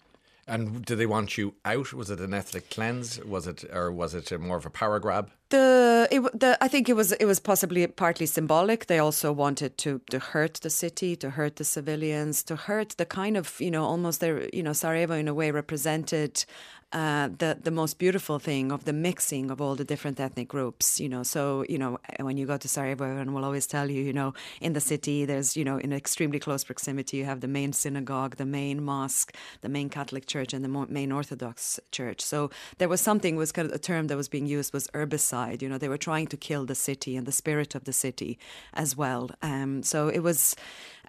And 0.48 0.84
do 0.84 0.96
they 0.96 1.06
want 1.06 1.36
you 1.36 1.54
out? 1.64 1.92
Was 1.92 2.10
it 2.10 2.20
an 2.20 2.32
ethnic 2.32 2.70
cleanse? 2.70 3.22
Was 3.22 3.46
it, 3.46 3.64
or 3.72 3.92
was 3.92 4.14
it 4.14 4.40
more 4.40 4.56
of 4.56 4.64
a 4.64 4.70
power 4.70 4.98
grab? 4.98 5.30
The, 5.50 6.08
it, 6.10 6.20
the 6.40 6.58
I 6.60 6.68
think 6.68 6.88
it 6.88 6.94
was 6.94 7.12
it 7.12 7.24
was 7.24 7.40
possibly 7.40 7.86
partly 7.86 8.26
symbolic. 8.26 8.86
They 8.86 8.98
also 8.98 9.32
wanted 9.32 9.78
to 9.78 10.00
to 10.10 10.18
hurt 10.18 10.54
the 10.54 10.70
city, 10.70 11.16
to 11.16 11.30
hurt 11.30 11.56
the 11.56 11.64
civilians, 11.64 12.42
to 12.44 12.56
hurt 12.56 12.90
the 12.96 13.06
kind 13.06 13.36
of 13.36 13.58
you 13.60 13.70
know 13.70 13.84
almost 13.84 14.20
their 14.20 14.48
you 14.52 14.62
know 14.62 14.72
Sarajevo 14.72 15.14
in 15.14 15.28
a 15.28 15.34
way 15.34 15.50
represented 15.50 16.44
uh, 16.92 17.28
the 17.38 17.58
the 17.62 17.70
most 17.70 17.98
beautiful 17.98 18.38
thing 18.38 18.72
of 18.72 18.84
the 18.84 18.92
mixing 18.94 19.50
of 19.50 19.60
all 19.60 19.74
the 19.74 19.84
different 19.84 20.18
ethnic 20.18 20.48
groups. 20.48 20.98
You 20.98 21.08
know, 21.08 21.22
so 21.22 21.64
you 21.68 21.76
know 21.76 21.98
when 22.20 22.38
you 22.38 22.46
go 22.46 22.56
to 22.56 22.68
Sarajevo, 22.68 23.04
everyone 23.04 23.34
will 23.34 23.44
always 23.44 23.66
tell 23.66 23.90
you, 23.90 24.02
you 24.02 24.12
know, 24.12 24.32
in 24.60 24.72
the 24.72 24.80
city, 24.80 25.26
there's 25.26 25.56
you 25.56 25.64
know 25.64 25.76
in 25.76 25.92
extremely 25.92 26.38
close 26.38 26.64
proximity, 26.64 27.18
you 27.18 27.24
have 27.26 27.40
the 27.40 27.48
main 27.48 27.74
synagogue, 27.74 28.36
the 28.36 28.46
main 28.46 28.82
mosque, 28.82 29.34
the 29.60 29.68
main 29.68 29.90
Catholic 29.90 30.26
church, 30.26 30.54
and 30.54 30.64
the 30.64 30.86
main 30.88 31.12
Orthodox 31.12 31.78
church. 31.92 32.22
So 32.22 32.50
there 32.78 32.88
was 32.88 33.02
something 33.02 33.36
was 33.36 33.52
kind 33.52 33.68
of 33.68 33.74
a 33.74 33.78
term 33.78 34.06
that 34.06 34.16
was 34.16 34.28
being 34.28 34.46
used 34.46 34.72
was 34.72 34.88
urbicide. 34.88 35.60
You 35.60 35.68
know, 35.68 35.78
they 35.78 35.88
were 35.90 35.98
trying 35.98 36.28
to 36.28 36.38
kill 36.38 36.64
the 36.64 36.74
city 36.74 37.16
and 37.16 37.26
the 37.26 37.32
spirit 37.32 37.74
of 37.74 37.84
the 37.84 37.92
city 37.92 38.38
as 38.72 38.96
well. 38.96 39.30
Um, 39.42 39.82
so 39.82 40.08
it 40.08 40.20
was. 40.20 40.56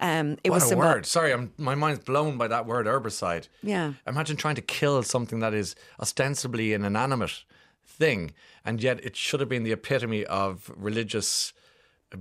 Um, 0.00 0.38
it 0.42 0.50
what 0.50 0.56
was 0.56 0.64
a 0.64 0.68
symbol- 0.68 0.86
word. 0.86 1.06
Sorry, 1.06 1.32
I'm, 1.32 1.52
my 1.58 1.74
mind's 1.74 2.04
blown 2.04 2.38
by 2.38 2.48
that 2.48 2.66
word 2.66 2.86
urbicide. 2.86 3.48
Yeah. 3.62 3.92
Imagine 4.06 4.36
trying 4.36 4.56
to 4.56 4.62
kill 4.62 5.02
something 5.02 5.40
that 5.40 5.54
is 5.54 5.74
ostensibly 6.00 6.72
an 6.72 6.84
inanimate 6.84 7.44
thing, 7.86 8.32
and 8.64 8.82
yet 8.82 9.04
it 9.04 9.16
should 9.16 9.40
have 9.40 9.48
been 9.48 9.62
the 9.62 9.72
epitome 9.72 10.24
of 10.24 10.70
religious 10.74 11.52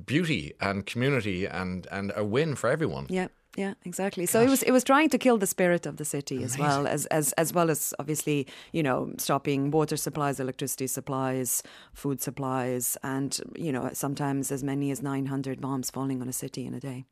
beauty 0.06 0.54
and 0.60 0.86
community 0.86 1.46
and, 1.46 1.88
and 1.92 2.12
a 2.16 2.24
win 2.24 2.56
for 2.56 2.70
everyone. 2.70 3.08
Yeah. 3.10 3.28
Yeah, 3.58 3.74
exactly. 3.84 4.26
So 4.28 4.42
it 4.42 4.48
was 4.50 4.62
it 4.64 4.72
was 4.72 4.84
trying 4.84 5.10
to 5.10 5.18
kill 5.18 5.38
the 5.38 5.48
spirit 5.48 5.88
of 5.88 5.98
the 5.98 6.06
city 6.06 6.44
as 6.44 6.58
well 6.58 6.86
as, 6.88 7.08
as 7.08 7.34
as 7.34 7.52
well 7.52 7.70
as 7.72 7.94
obviously 8.00 8.48
you 8.72 8.84
know 8.84 9.12
stopping 9.18 9.72
water 9.72 9.98
supplies, 9.98 10.40
electricity 10.40 10.86
supplies, 10.88 11.64
food 11.92 12.22
supplies, 12.22 12.96
and 13.04 13.40
you 13.56 13.72
know 13.72 13.90
sometimes 13.92 14.52
as 14.52 14.64
many 14.64 14.92
as 14.92 15.02
nine 15.02 15.26
hundred 15.26 15.60
bombs 15.60 15.90
falling 15.90 16.22
on 16.22 16.30
a 16.30 16.34
city 16.34 16.66
in 16.66 16.74
a 16.76 16.80
day. 16.80 17.06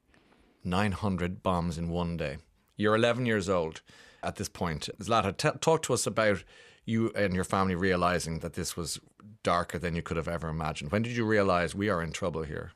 900 0.68 1.42
bombs 1.42 1.78
in 1.78 1.90
one 1.90 2.18
day. 2.18 2.38
You're 2.76 2.96
11 2.96 3.26
years 3.26 3.50
old 3.50 3.82
at 4.22 4.36
this 4.36 4.50
point. 4.50 4.90
Zlata, 5.00 5.36
t- 5.36 5.58
talk 5.60 5.82
to 5.84 5.94
us 5.94 6.06
about 6.06 6.44
you 6.86 7.12
and 7.16 7.34
your 7.34 7.44
family 7.44 7.76
realizing 7.76 8.40
that 8.40 8.54
this 8.54 8.78
was 8.78 9.00
darker 9.44 9.80
than 9.80 9.96
you 9.96 10.02
could 10.02 10.18
have 10.18 10.28
ever 10.28 10.48
imagined. 10.48 10.92
When 10.92 11.02
did 11.02 11.14
you 11.18 11.26
realize 11.26 11.74
we 11.74 11.90
are 11.90 12.02
in 12.02 12.12
trouble 12.12 12.44
here? 12.44 12.72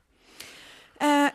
Uh, 1.00 1.30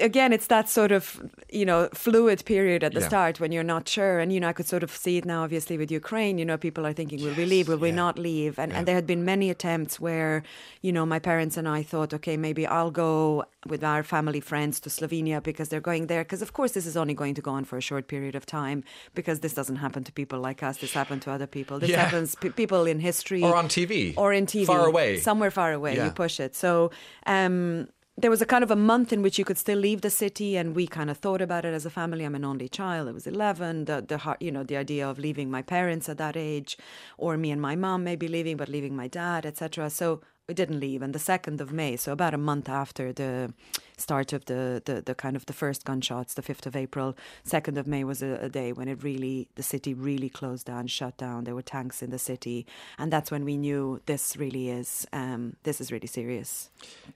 again, 0.00 0.32
it's 0.32 0.46
that 0.46 0.68
sort 0.68 0.92
of 0.92 1.20
you 1.50 1.64
know 1.64 1.88
fluid 1.92 2.44
period 2.44 2.84
at 2.84 2.92
the 2.94 3.00
Yeah. 3.00 3.08
start 3.08 3.40
when 3.40 3.50
you're 3.50 3.64
not 3.64 3.88
sure, 3.88 4.20
and 4.20 4.32
you 4.32 4.38
know 4.38 4.48
I 4.48 4.52
could 4.52 4.66
sort 4.68 4.82
of 4.84 4.90
see 4.94 5.16
it 5.16 5.24
now. 5.24 5.42
Obviously, 5.42 5.76
with 5.76 5.90
Ukraine, 5.90 6.38
you 6.38 6.44
know 6.44 6.56
people 6.56 6.86
are 6.86 6.92
thinking, 6.92 7.22
will 7.24 7.34
we 7.34 7.44
leave? 7.44 7.66
Will 7.68 7.78
we 7.78 7.90
not 7.90 8.16
leave? 8.18 8.58
And 8.60 8.72
and 8.72 8.86
there 8.86 8.94
had 8.94 9.06
been 9.06 9.24
many 9.24 9.50
attempts 9.50 9.98
where 9.98 10.44
you 10.82 10.92
know 10.92 11.04
my 11.04 11.18
parents 11.18 11.56
and 11.56 11.66
I 11.68 11.82
thought, 11.82 12.14
okay, 12.14 12.36
maybe 12.36 12.64
I'll 12.66 12.92
go 12.92 13.44
with 13.66 13.82
our 13.82 14.02
family 14.04 14.40
friends 14.40 14.78
to 14.80 14.88
Slovenia 14.90 15.42
because 15.42 15.68
they're 15.68 15.80
going 15.80 16.06
there. 16.06 16.22
Because 16.22 16.42
of 16.42 16.52
course 16.52 16.72
this 16.72 16.86
is 16.86 16.96
only 16.96 17.14
going 17.14 17.34
to 17.34 17.42
go 17.42 17.50
on 17.50 17.64
for 17.64 17.76
a 17.76 17.80
short 17.90 18.06
period 18.06 18.34
of 18.36 18.46
time 18.46 18.84
because 19.14 19.40
this 19.40 19.52
doesn't 19.54 19.76
happen 19.76 20.04
to 20.04 20.12
people 20.12 20.38
like 20.38 20.62
us. 20.62 20.76
This 20.78 20.92
happened 20.92 21.22
to 21.22 21.30
other 21.32 21.46
people. 21.48 21.78
This 21.80 21.90
Yeah. 21.90 22.04
happens 22.04 22.36
p- 22.36 22.50
people 22.50 22.86
in 22.86 23.00
history 23.00 23.42
Or 23.42 23.56
on 23.56 23.66
TV. 23.68 24.14
or 24.16 24.32
in 24.32 24.46
TV 24.46 24.66
Far 24.66 24.86
away. 24.86 25.18
somewhere 25.18 25.50
far 25.50 25.72
away. 25.72 25.96
Yeah. 25.96 26.04
You 26.06 26.10
push 26.12 26.38
it. 26.38 26.54
So 26.54 26.90
um, 27.26 27.88
there 28.20 28.30
was 28.30 28.42
a 28.42 28.46
kind 28.46 28.64
of 28.64 28.70
a 28.70 28.76
month 28.76 29.12
in 29.12 29.22
which 29.22 29.38
you 29.38 29.44
could 29.44 29.58
still 29.58 29.78
leave 29.78 30.00
the 30.00 30.10
city, 30.10 30.56
and 30.56 30.74
we 30.74 30.88
kind 30.88 31.08
of 31.08 31.18
thought 31.18 31.40
about 31.40 31.64
it 31.64 31.72
as 31.72 31.86
a 31.86 31.90
family. 31.90 32.24
I'm 32.24 32.34
an 32.34 32.44
only 32.44 32.68
child. 32.68 33.08
I 33.08 33.12
was 33.12 33.28
11. 33.28 33.84
The 33.84 34.04
the 34.06 34.36
you 34.40 34.50
know 34.50 34.64
the 34.64 34.76
idea 34.76 35.08
of 35.08 35.18
leaving 35.18 35.50
my 35.50 35.62
parents 35.62 36.08
at 36.08 36.18
that 36.18 36.36
age, 36.36 36.76
or 37.16 37.36
me 37.36 37.52
and 37.52 37.62
my 37.62 37.76
mom 37.76 38.02
maybe 38.02 38.26
leaving, 38.26 38.56
but 38.56 38.68
leaving 38.68 38.96
my 38.96 39.06
dad, 39.06 39.46
etc. 39.46 39.88
So 39.90 40.20
we 40.48 40.54
didn't 40.54 40.80
leave. 40.80 41.02
And 41.02 41.14
the 41.14 41.18
second 41.18 41.60
of 41.60 41.72
May, 41.72 41.96
so 41.96 42.10
about 42.10 42.32
a 42.32 42.38
month 42.38 42.70
after 42.70 43.12
the 43.12 43.52
start 43.98 44.32
of 44.32 44.46
the 44.46 44.80
the, 44.84 45.02
the 45.02 45.14
kind 45.14 45.36
of 45.36 45.44
the 45.44 45.52
first 45.52 45.84
gunshots, 45.84 46.34
the 46.34 46.42
fifth 46.42 46.66
of 46.66 46.74
April, 46.74 47.16
second 47.44 47.76
of 47.76 47.86
May 47.86 48.02
was 48.02 48.22
a, 48.22 48.38
a 48.40 48.48
day 48.48 48.72
when 48.72 48.88
it 48.88 49.02
really 49.02 49.48
the 49.56 49.62
city 49.62 49.92
really 49.92 50.30
closed 50.30 50.66
down, 50.66 50.86
shut 50.86 51.18
down. 51.18 51.44
There 51.44 51.54
were 51.54 51.62
tanks 51.62 52.02
in 52.02 52.10
the 52.10 52.18
city, 52.18 52.66
and 52.98 53.12
that's 53.12 53.30
when 53.30 53.44
we 53.44 53.58
knew 53.58 54.00
this 54.06 54.38
really 54.38 54.70
is 54.70 55.06
um, 55.12 55.56
this 55.64 55.82
is 55.82 55.92
really 55.92 56.06
serious. 56.06 56.70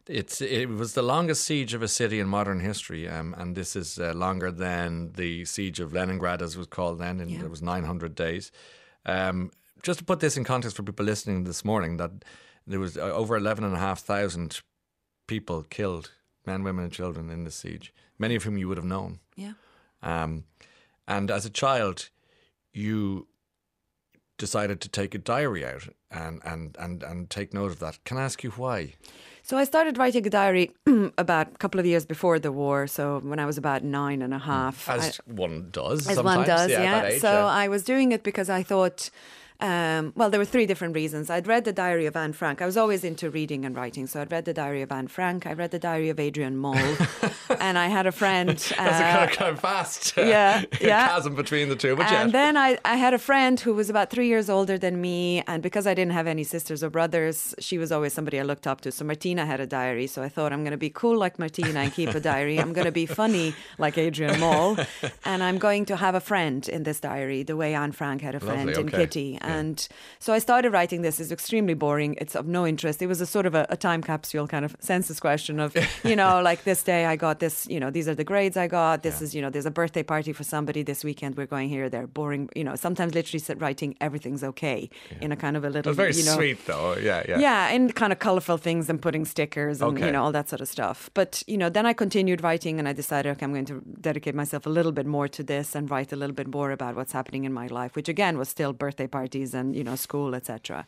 It's 0.07 0.43
it 0.43 0.69
was 0.69 0.93
the 0.93 1.03
longest 1.03 1.45
siege 1.45 1.73
of 1.73 1.83
a 1.83 1.89
city 1.89 2.21
in 2.21 2.29
modern 2.29 2.61
history, 2.61 3.09
um, 3.09 3.35
and 3.39 3.57
this 3.57 3.75
is 3.75 3.99
uh, 3.99 4.13
longer 4.13 4.51
than 4.51 5.13
the 5.13 5.47
siege 5.47 5.81
of 5.81 5.95
Leningrad, 5.95 6.43
as 6.43 6.55
it 6.55 6.59
was 6.59 6.67
called 6.67 6.99
then, 6.99 7.19
and 7.19 7.31
it 7.31 7.49
was 7.49 7.63
900 7.63 8.15
days. 8.15 8.53
Um, 9.07 9.51
just 9.83 9.99
to 9.99 10.05
put 10.05 10.21
this 10.21 10.37
in 10.37 10.45
context 10.45 10.77
for 10.77 10.85
people 10.85 11.05
listening 11.05 11.43
this 11.43 11.65
morning, 11.65 11.97
that 11.97 12.13
there 12.67 12.81
was 12.81 12.97
uh, 12.97 13.03
over 13.03 13.37
11,500 13.37 14.61
people 15.27 15.63
killed, 15.65 16.11
men, 16.47 16.63
women, 16.63 16.85
and 16.85 16.93
children 16.93 17.31
in 17.31 17.45
this 17.45 17.57
siege, 17.57 17.93
many 18.19 18.35
of 18.35 18.45
whom 18.45 18.57
you 18.59 18.69
would 18.69 18.77
have 18.77 18.87
known. 18.87 19.21
Yeah. 19.37 19.53
Um, 20.03 20.45
and 21.07 21.31
as 21.31 21.45
a 21.45 21.51
child, 21.51 22.11
you 22.73 23.27
decided 24.39 24.81
to 24.81 24.89
take 24.89 25.15
a 25.15 25.19
diary 25.19 25.65
out 25.65 25.89
and, 26.11 26.41
and, 26.45 26.77
and, 26.79 27.03
and 27.03 27.31
take 27.31 27.55
note 27.55 27.71
of 27.71 27.79
that. 27.79 28.03
Can 28.05 28.17
I 28.17 28.23
ask 28.23 28.43
you 28.43 28.51
why? 28.51 28.95
So 29.45 29.57
I 29.57 29.65
started 29.65 29.99
writing 29.99 30.27
a 30.27 30.31
diary 30.31 30.73
about 31.19 31.49
a 31.49 31.59
couple 31.59 31.79
of 31.81 31.87
years 31.87 32.05
before 32.05 32.39
the 32.39 32.53
war. 32.53 32.87
So 32.87 33.21
when 33.25 33.39
I 33.39 33.47
was 33.47 33.59
about 33.59 33.83
nine 33.85 34.23
and 34.23 34.33
a 34.33 34.39
half. 34.39 34.89
I- 34.89 34.97
As 34.97 35.17
one 35.27 35.69
does. 35.71 36.09
as 36.09 36.15
sometimes. 36.17 36.39
one 36.39 36.47
does, 36.47 36.71
at 36.71 36.83
yeah. 36.83 37.05
age, 37.07 37.21
so 37.21 37.33
yeah. 37.33 37.47
I 37.47 37.69
was 37.69 37.85
doing 37.85 38.13
it 38.13 38.23
because 38.23 38.49
I 38.51 38.63
thought. 38.63 39.11
Um, 39.63 40.13
well, 40.17 40.29
there 40.29 40.41
were 40.41 40.45
three 40.45 40.67
different 40.67 40.97
reasons. 40.97 41.31
I'd 41.31 41.47
read 41.47 41.65
the 41.65 41.73
diary 41.73 42.07
of 42.07 42.17
Anne 42.17 42.33
Frank. 42.33 42.61
I 42.61 42.67
was 42.67 42.77
always 42.77 43.05
into 43.05 43.31
reading 43.31 43.65
and 43.65 43.77
writing, 43.77 44.09
so 44.09 44.21
I'd 44.21 44.33
read 44.33 44.45
the 44.45 44.53
diary 44.53 44.83
of 44.83 44.91
Anne 44.91 45.07
Frank. 45.07 45.47
I 45.47 45.53
read 45.53 45.71
the 45.71 45.79
diary 45.79 46.09
of 46.09 46.19
Adrian 46.19 46.57
Mole, 46.57 46.75
and 47.61 47.79
I 47.79 47.87
had 47.87 48.05
a 48.05 48.13
friend. 48.13 48.49
That's 48.49 48.71
a 48.71 48.85
uh, 48.85 49.13
kind 49.13 49.31
of, 49.31 49.37
kind 49.37 49.51
of 49.53 49.61
vast 49.61 50.19
uh, 50.19 50.23
yeah, 50.23 50.65
yeah. 50.81 51.07
chasm 51.07 51.37
between 51.37 51.69
the 51.69 51.77
two. 51.77 51.95
But 51.95 52.07
and 52.07 52.33
yeah, 52.33 52.33
then 52.33 52.57
I, 52.57 52.77
I 52.85 52.97
had 52.97 53.15
a 53.15 53.21
friend 53.21 53.59
who 53.61 53.73
was 53.73 53.89
about 53.89 54.11
three 54.11 54.27
years 54.27 54.51
older 54.51 54.77
than 54.79 55.01
me. 55.01 55.45
And 55.47 55.63
because 55.63 55.87
I 55.87 55.95
didn't 55.95 56.13
have 56.13 56.27
any 56.27 56.43
sisters 56.43 56.83
or 56.83 56.91
brothers, 56.91 57.55
she 57.61 57.79
was 57.79 57.93
always 57.93 58.13
somebody 58.13 58.41
I 58.41 58.43
looked 58.43 58.67
up 58.67 58.81
to. 58.81 58.91
So 58.91 59.05
Martina 59.05 59.47
had 59.47 59.61
a 59.61 59.67
diary. 59.67 60.09
So 60.09 60.25
I 60.25 60.29
thought, 60.29 60.53
I'm 60.53 60.65
going 60.65 60.73
to 60.73 60.77
be 60.77 60.91
cool 60.91 61.17
like 61.17 61.39
Martina 61.39 61.79
and 61.79 61.93
keep 61.93 62.09
a 62.09 62.21
diary. 62.21 62.59
I'm 62.59 62.73
going 62.73 62.87
to 62.87 62.93
be 62.93 63.07
funny 63.07 63.55
like 63.79 63.97
Adrian 63.97 64.41
Mole. 64.41 64.77
and 65.25 65.45
I'm 65.45 65.59
going 65.59 65.85
to 65.85 65.97
have 65.97 66.17
a 66.17 66.21
friend 66.21 66.69
in 66.69 66.83
this 66.83 66.99
diary, 66.99 67.45
the 67.45 67.57
way 67.57 67.75
Anne 67.75 67.93
Frank 67.93 68.23
had 68.23 68.35
a 68.35 68.41
friend 68.41 68.67
Lovely, 68.67 68.83
in 68.83 68.89
okay. 68.89 68.97
Kitty. 68.97 69.39
And 69.41 69.52
so 70.19 70.33
I 70.33 70.39
started 70.39 70.73
writing 70.73 71.03
this. 71.03 71.21
It's 71.21 71.31
extremely 71.33 71.75
boring. 71.75 72.17
It's 72.21 72.35
of 72.35 72.47
no 72.47 72.67
interest. 72.67 73.03
It 73.03 73.07
was 73.07 73.21
a 73.21 73.27
sort 73.27 73.47
of 73.47 73.55
a, 73.55 73.67
a 73.69 73.77
time 73.77 74.03
capsule 74.03 74.47
kind 74.47 74.65
of 74.65 74.77
census 74.81 75.21
question 75.21 75.61
of, 75.61 75.75
you 76.05 76.17
know, 76.17 76.41
like 76.43 76.65
this 76.65 76.83
day 76.83 77.07
I 77.07 77.17
got 77.17 77.39
this, 77.41 77.67
you 77.69 77.81
know, 77.81 77.91
these 77.91 78.09
are 78.09 78.15
the 78.15 78.25
grades 78.25 78.57
I 78.57 78.67
got. 78.69 79.03
This 79.03 79.21
is, 79.23 79.35
you 79.35 79.43
know, 79.43 79.51
there's 79.51 79.67
a 79.67 79.71
birthday 79.71 80.03
party 80.03 80.33
for 80.33 80.45
somebody 80.45 80.83
this 80.83 81.05
weekend. 81.05 81.37
We're 81.37 81.47
going 81.47 81.69
here. 81.69 81.89
They're 81.89 82.07
boring, 82.07 82.49
you 82.55 82.65
know, 82.65 82.77
sometimes 82.77 83.15
literally 83.15 83.39
sit 83.39 83.61
writing 83.61 83.97
everything's 84.01 84.43
okay 84.45 84.89
in 85.21 85.33
a 85.33 85.37
kind 85.37 85.57
of 85.57 85.65
a 85.65 85.71
little, 85.71 85.93
it 85.93 85.97
very 85.97 86.13
you 86.15 86.25
know, 86.25 86.35
sweet 86.37 86.65
though. 86.67 86.97
Yeah, 86.97 87.23
yeah. 87.29 87.39
yeah, 87.39 87.69
and 87.75 87.95
kind 87.95 88.13
of 88.13 88.19
colorful 88.19 88.57
things 88.59 88.89
and 88.91 89.01
putting 89.01 89.25
stickers 89.25 89.81
and 89.81 89.93
Okay. 89.97 90.07
you 90.07 90.13
know 90.13 90.23
all 90.25 90.33
that 90.33 90.49
sort 90.49 90.61
of 90.61 90.69
stuff. 90.69 91.11
But 91.15 91.43
you 91.47 91.57
know, 91.59 91.69
then 91.69 91.87
I 91.87 91.93
continued 91.93 92.43
writing 92.43 92.79
and 92.79 92.89
I 92.89 92.93
decided, 92.93 93.31
okay, 93.33 93.45
I'm 93.45 93.53
going 93.53 93.65
to 93.67 93.83
dedicate 94.01 94.35
myself 94.35 94.67
a 94.67 94.71
little 94.71 94.93
bit 94.93 95.07
more 95.07 95.29
to 95.29 95.43
this 95.43 95.75
and 95.75 95.91
write 95.91 96.13
a 96.13 96.17
little 96.17 96.35
bit 96.35 96.49
more 96.49 96.71
about 96.71 96.97
what's 96.97 97.13
happening 97.13 97.45
in 97.45 97.53
my 97.53 97.67
life, 97.67 97.97
which 97.97 98.09
again 98.09 98.39
was 98.39 98.49
still 98.49 98.73
birthday 98.73 99.07
parties 99.07 99.32
and 99.55 99.75
you 99.77 99.85
know 99.85 99.97
school, 99.97 100.35
etc. 100.35 100.87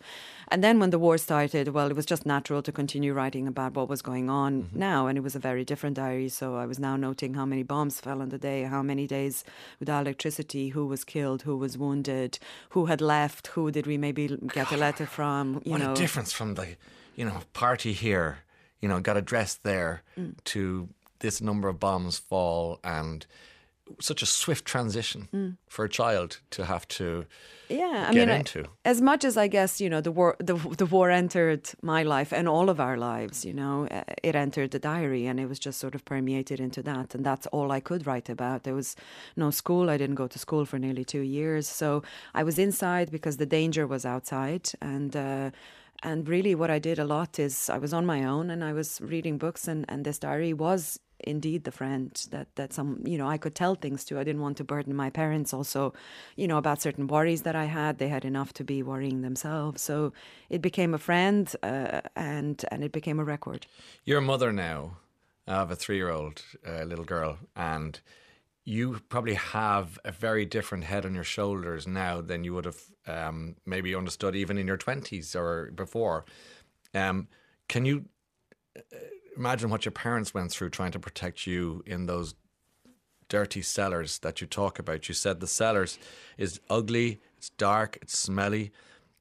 And 0.49 0.63
then 0.63 0.79
when 0.79 0.91
the 0.91 0.99
war 0.99 1.17
started, 1.19 1.69
well, 1.69 1.91
it 1.91 1.97
was 1.97 2.07
just 2.07 2.27
natural 2.27 2.63
to 2.63 2.73
continue 2.73 3.13
writing 3.15 3.49
about 3.49 3.75
what 3.75 3.89
was 3.89 4.03
going 4.03 4.29
on 4.29 4.69
now, 4.75 5.07
and 5.07 5.17
it 5.19 5.23
was 5.23 5.35
a 5.35 5.39
very 5.39 5.65
different 5.65 5.97
diary. 5.97 6.29
So 6.29 6.57
I 6.57 6.67
was 6.67 6.79
now 6.79 6.97
noting 6.97 7.35
how 7.35 7.47
many 7.47 7.63
bombs 7.63 8.01
fell 8.01 8.21
on 8.21 8.29
the 8.29 8.39
day, 8.39 8.63
how 8.65 8.83
many 8.83 9.07
days 9.07 9.45
without 9.81 10.03
electricity, 10.07 10.69
who 10.69 10.87
was 10.87 11.03
killed, 11.05 11.43
who 11.43 11.57
was 11.57 11.79
wounded, 11.79 12.39
who 12.71 12.87
had 12.87 13.01
left, 13.01 13.49
who 13.55 13.71
did 13.71 13.87
we 13.87 13.97
maybe 13.99 14.25
get 14.53 14.71
a 14.73 14.77
letter 14.77 15.07
from, 15.19 15.63
you 15.65 15.73
what 15.73 15.81
know. 15.81 15.93
a 15.93 15.97
difference 15.97 16.33
from 16.33 16.55
the, 16.55 16.67
you 17.17 17.25
know, 17.25 17.41
party 17.53 17.93
here, 17.93 18.39
you 18.81 18.89
know, 18.89 19.01
got 19.01 19.17
addressed 19.17 19.63
there 19.63 20.03
Mm. 20.19 20.35
to 20.45 20.89
this 21.21 21.41
number 21.41 21.69
of 21.69 21.81
bombs 21.81 22.19
fall 22.19 22.79
and 22.85 23.27
such 24.01 24.23
a 24.23 24.27
swift 24.27 24.64
transition 24.64 25.29
Mm. 25.33 25.57
for 25.68 25.85
a 25.85 25.88
child 25.88 26.40
to 26.51 26.64
have 26.64 26.87
to 26.88 27.25
yeah, 27.68 28.07
I 28.09 28.12
get 28.14 28.29
mean, 28.29 28.31
I- 28.31 28.38
into. 28.38 28.64
as 28.85 29.01
much 29.01 29.25
as 29.25 29.37
I 29.37 29.49
guess 29.49 29.81
you 29.81 29.88
know 29.90 30.01
the 30.01 30.12
war, 30.12 30.37
the 30.38 30.55
the 30.79 30.87
war 30.87 31.11
entered 31.11 31.62
my 31.83 32.03
life 32.03 32.33
and 32.38 32.49
all 32.49 32.68
of 32.70 32.79
our 32.81 32.97
lives. 32.97 33.44
You 33.44 33.55
know, 33.55 33.87
uh, 33.90 34.03
it 34.23 34.35
entered 34.35 34.70
the 34.70 34.79
diary, 34.79 35.27
and 35.27 35.38
it 35.40 35.49
was 35.49 35.59
just 35.59 35.79
sort 35.81 35.94
of 35.94 36.03
permeated 36.05 36.61
into 36.61 36.83
that, 36.83 37.14
and 37.14 37.25
that's 37.27 37.47
all 37.53 37.70
I 37.77 37.81
could 37.81 38.07
write 38.07 38.29
about. 38.33 38.62
There 38.62 38.75
was 38.75 38.97
no 39.37 39.51
school. 39.51 39.88
I 39.90 39.97
didn't 39.99 40.16
go 40.16 40.29
to 40.29 40.38
school 40.38 40.64
for 40.66 40.79
nearly 40.79 41.05
two 41.05 41.20
years, 41.23 41.66
so 41.68 42.03
I 42.35 42.42
was 42.42 42.59
inside 42.59 43.11
because 43.11 43.37
the 43.38 43.47
danger 43.47 43.87
was 43.87 44.05
outside, 44.05 44.70
and. 44.81 45.14
Uh, 45.16 45.51
and 46.03 46.29
really, 46.29 46.55
what 46.55 46.71
I 46.71 46.79
did 46.79 46.99
a 46.99 47.05
lot 47.05 47.39
is 47.39 47.71
I 47.71 47.79
was 47.79 47.93
on 47.93 48.05
my 48.07 48.25
own 48.25 48.51
and 48.51 48.63
I 48.63 48.73
was 48.73 49.01
reading 49.01 49.39
books, 49.39 49.69
and, 49.69 49.85
and 49.89 50.05
this 50.05 50.19
diary 50.19 50.53
was 50.53 51.01
indeed 51.21 51.65
the 51.65 51.73
friend 51.73 52.11
that 52.31 52.55
that 52.57 52.73
some 52.73 53.03
you 53.07 53.17
know 53.17 53.27
I 53.27 53.39
could 53.39 53.55
tell 53.55 53.75
things 53.75 54.05
to. 54.07 54.19
I 54.19 54.25
didn't 54.25 54.43
want 54.43 54.57
to 54.59 54.65
burden 54.65 54.95
my 54.95 55.11
parents 55.11 55.55
also, 55.55 55.95
you 56.37 56.47
know, 56.47 56.59
about 56.59 56.83
certain 56.83 57.07
worries 57.07 57.43
that 57.43 57.57
I 57.57 57.65
had. 57.65 57.99
They 57.99 58.09
had 58.09 58.25
enough 58.25 58.53
to 58.55 58.65
be 58.65 58.83
worrying 58.83 59.23
themselves. 59.23 59.83
So 59.83 60.13
it 60.51 60.61
became 60.61 60.95
a 60.95 60.99
friend, 60.99 61.55
uh, 61.63 62.03
and 62.17 62.65
and 62.71 62.85
it 62.85 62.93
became 62.93 63.21
a 63.21 63.25
record. 63.25 63.67
You're 64.05 64.19
a 64.19 64.23
mother 64.23 64.53
now 64.53 64.99
of 65.47 65.71
a 65.71 65.77
three-year-old 65.77 66.43
uh, 66.67 66.85
little 66.85 67.05
girl, 67.05 67.39
and 67.55 68.01
you 68.64 69.00
probably 69.09 69.35
have 69.35 69.98
a 70.05 70.12
very 70.12 70.46
different 70.46 70.85
head 70.85 71.04
on 71.04 71.15
your 71.15 71.25
shoulders 71.25 71.87
now 71.87 72.21
than 72.21 72.44
you 72.44 72.54
would 72.54 72.65
have 72.65 72.81
um, 73.06 73.56
maybe 73.67 73.94
understood 73.94 74.35
even 74.35 74.56
in 74.56 74.67
your 74.67 74.79
20s 74.79 75.37
or 75.37 75.71
before. 75.73 76.25
Um, 76.94 77.29
can 77.69 77.85
you 77.85 78.06
uh, 78.77 78.81
imagine 79.37 79.69
what 79.69 79.85
your 79.85 79.92
parents 79.92 80.33
went 80.33 80.50
through 80.50 80.71
trying 80.71 80.92
to 80.92 80.98
protect 80.98 81.46
you 81.46 81.83
in 81.87 82.06
those 82.06 82.35
dirty 83.29 83.60
cellars 83.60 84.19
that 84.21 84.40
you 84.40 84.46
talk 84.46 84.79
about? 84.79 85.08
You 85.08 85.15
said 85.15 85.40
the 85.40 85.46
cellars 85.46 85.98
is 86.38 86.60
ugly, 86.71 87.21
it's 87.37 87.50
dark, 87.50 87.98
it's 88.00 88.19
smelly. 88.19 88.73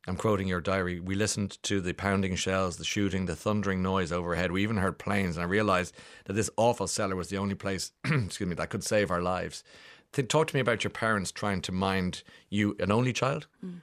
I'm 0.06 0.18
quoting 0.18 0.48
your 0.48 0.60
diary. 0.60 1.00
We 1.00 1.16
listened 1.16 1.62
to 1.64 1.80
the 1.80 1.94
pounding 1.94 2.36
shells, 2.36 2.76
the 2.76 2.84
shooting, 2.84 3.26
the 3.26 3.36
thundering 3.36 3.82
noise 3.82 4.12
overhead. 4.12 4.52
We 4.52 4.64
even 4.64 4.78
heard 4.78 5.00
planes, 5.00 5.38
and 5.38 5.44
I 5.44 5.48
realised 5.48 5.96
that 6.26 6.34
this 6.34 6.50
awful 6.58 6.88
cellar 6.88 7.16
was 7.16 7.30
the 7.30 7.38
only 7.38 7.56
place, 7.56 7.92
excuse 8.04 8.48
me, 8.48 8.56
that 8.56 8.70
could 8.70 8.84
save 8.84 9.12
our 9.12 9.22
lives. 9.22 9.64
Talk 10.12 10.48
to 10.48 10.56
me 10.56 10.60
about 10.60 10.84
your 10.84 10.92
parents 10.92 11.32
trying 11.32 11.62
to 11.62 11.72
mind 11.72 12.24
you, 12.50 12.76
an 12.80 12.92
only 12.92 13.14
child. 13.14 13.48
Mm. 13.66 13.82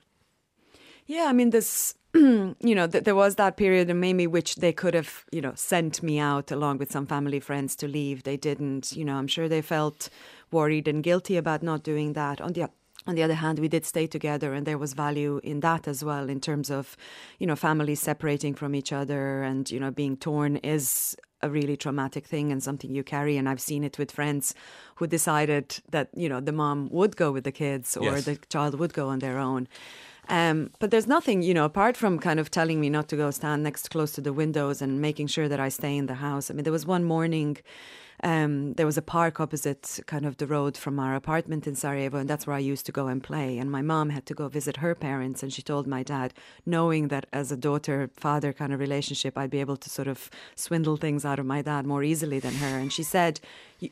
Yeah, 1.07 1.25
I 1.25 1.33
mean, 1.33 1.51
this, 1.51 1.95
you 2.15 2.55
know, 2.63 2.87
th- 2.87 3.03
there 3.03 3.17
was 3.17 3.35
that 3.35 3.57
period 3.57 3.91
in 3.91 3.99
maybe 3.99 4.29
which 4.29 4.57
they 4.57 4.73
could 4.73 4.95
have, 4.95 5.25
you 5.33 5.41
know, 5.41 5.53
sent 5.57 6.05
me 6.05 6.21
out 6.21 6.53
along 6.53 6.79
with 6.79 6.93
some 6.93 7.07
family 7.07 7.41
friends 7.41 7.75
to 7.77 7.89
leave. 7.89 8.23
They 8.23 8.37
didn't. 8.37 8.93
You 8.93 9.05
know, 9.05 9.17
I'm 9.17 9.27
sure 9.27 9.49
they 9.49 9.63
felt 9.63 10.09
worried 10.53 10.87
and 10.87 11.03
guilty 11.03 11.37
about 11.37 11.65
not 11.65 11.83
doing 11.83 12.13
that. 12.13 12.41
On 12.41 12.53
the 12.53 12.71
on 13.11 13.17
the 13.17 13.25
other 13.25 13.35
hand, 13.35 13.59
we 13.59 13.67
did 13.67 13.85
stay 13.85 14.07
together, 14.07 14.55
and 14.55 14.65
there 14.65 14.79
was 14.79 14.93
value 14.93 15.41
in 15.43 15.59
that 15.61 15.89
as 15.89 16.05
well, 16.05 16.31
in 16.31 16.41
terms 16.41 16.71
of, 16.71 16.97
you 17.41 17.47
know, 17.47 17.57
families 17.57 18.01
separating 18.01 18.55
from 18.55 18.73
each 18.73 18.93
other, 18.93 19.43
and 19.43 19.69
you 19.69 19.81
know, 19.81 19.91
being 19.91 20.17
torn 20.17 20.57
is 20.59 21.17
a 21.43 21.51
really 21.51 21.77
traumatic 21.77 22.25
thing 22.25 22.53
and 22.53 22.63
something 22.63 22.95
you 22.95 23.03
carry. 23.03 23.37
And 23.37 23.49
I've 23.49 23.61
seen 23.61 23.83
it 23.83 23.99
with 23.99 24.13
friends 24.13 24.55
who 24.95 25.09
decided 25.09 25.81
that 25.91 26.09
you 26.15 26.29
know 26.29 26.41
the 26.41 26.53
mom 26.53 26.89
would 26.91 27.17
go 27.17 27.33
with 27.33 27.45
the 27.45 27.53
kids 27.53 27.97
or 27.97 28.05
yes. 28.05 28.27
the 28.27 28.37
child 28.49 28.79
would 28.79 28.93
go 28.93 29.09
on 29.09 29.19
their 29.19 29.39
own. 29.39 29.67
Um, 30.29 30.71
but 30.79 30.93
there's 30.93 31.09
nothing, 31.09 31.43
you 31.43 31.55
know, 31.55 31.65
apart 31.65 31.97
from 31.97 32.21
kind 32.21 32.39
of 32.39 32.51
telling 32.53 32.79
me 32.81 32.89
not 32.89 33.09
to 33.09 33.17
go 33.17 33.33
stand 33.33 33.65
next 33.65 33.91
close 33.91 34.13
to 34.13 34.21
the 34.21 34.33
windows 34.33 34.81
and 34.81 35.01
making 35.01 35.27
sure 35.27 35.49
that 35.49 35.59
I 35.59 35.71
stay 35.71 35.97
in 35.97 36.07
the 36.07 36.15
house. 36.15 36.49
I 36.49 36.55
mean, 36.55 36.63
there 36.63 36.73
was 36.73 36.87
one 36.87 37.03
morning 37.03 37.57
um, 38.23 38.75
there 38.75 38.87
was 38.87 38.99
a 38.99 39.03
park 39.03 39.41
opposite 39.41 40.01
kind 40.07 40.27
of 40.27 40.37
the 40.37 40.47
road 40.47 40.77
from 40.77 40.99
our 40.99 41.15
apartment 41.15 41.67
in 41.67 41.75
Sarajevo, 41.75 42.19
and 42.19 42.29
that's 42.29 42.47
where 42.47 42.57
I 42.57 42.61
used 42.61 42.87
to 42.87 42.93
go 42.93 43.07
and 43.07 43.23
play. 43.23 43.59
And 43.59 43.71
my 43.71 43.83
mom 43.83 44.11
had 44.11 44.27
to 44.27 44.35
go 44.35 44.49
visit 44.49 44.79
her 44.79 44.95
parents, 44.95 45.43
and 45.43 45.53
she 45.53 45.63
told 45.63 45.87
my 45.87 46.03
dad, 46.03 46.35
knowing 46.67 47.09
that 47.09 47.27
as 47.33 47.51
a 47.51 47.57
daughter 47.57 48.11
father 48.15 48.53
kind 48.53 48.73
of 48.73 48.81
relationship, 48.81 49.39
I'd 49.39 49.51
be 49.51 49.61
able 49.61 49.77
to 49.79 49.91
sort 49.91 50.09
of 50.09 50.31
swindle 50.55 50.97
things 50.97 51.25
out 51.25 51.39
of 51.39 51.47
my 51.47 51.63
dad 51.63 51.87
more 51.87 52.03
easily 52.03 52.41
than 52.41 52.55
her. 52.55 52.79
And 52.79 52.93
she 52.93 53.03
said, 53.03 53.41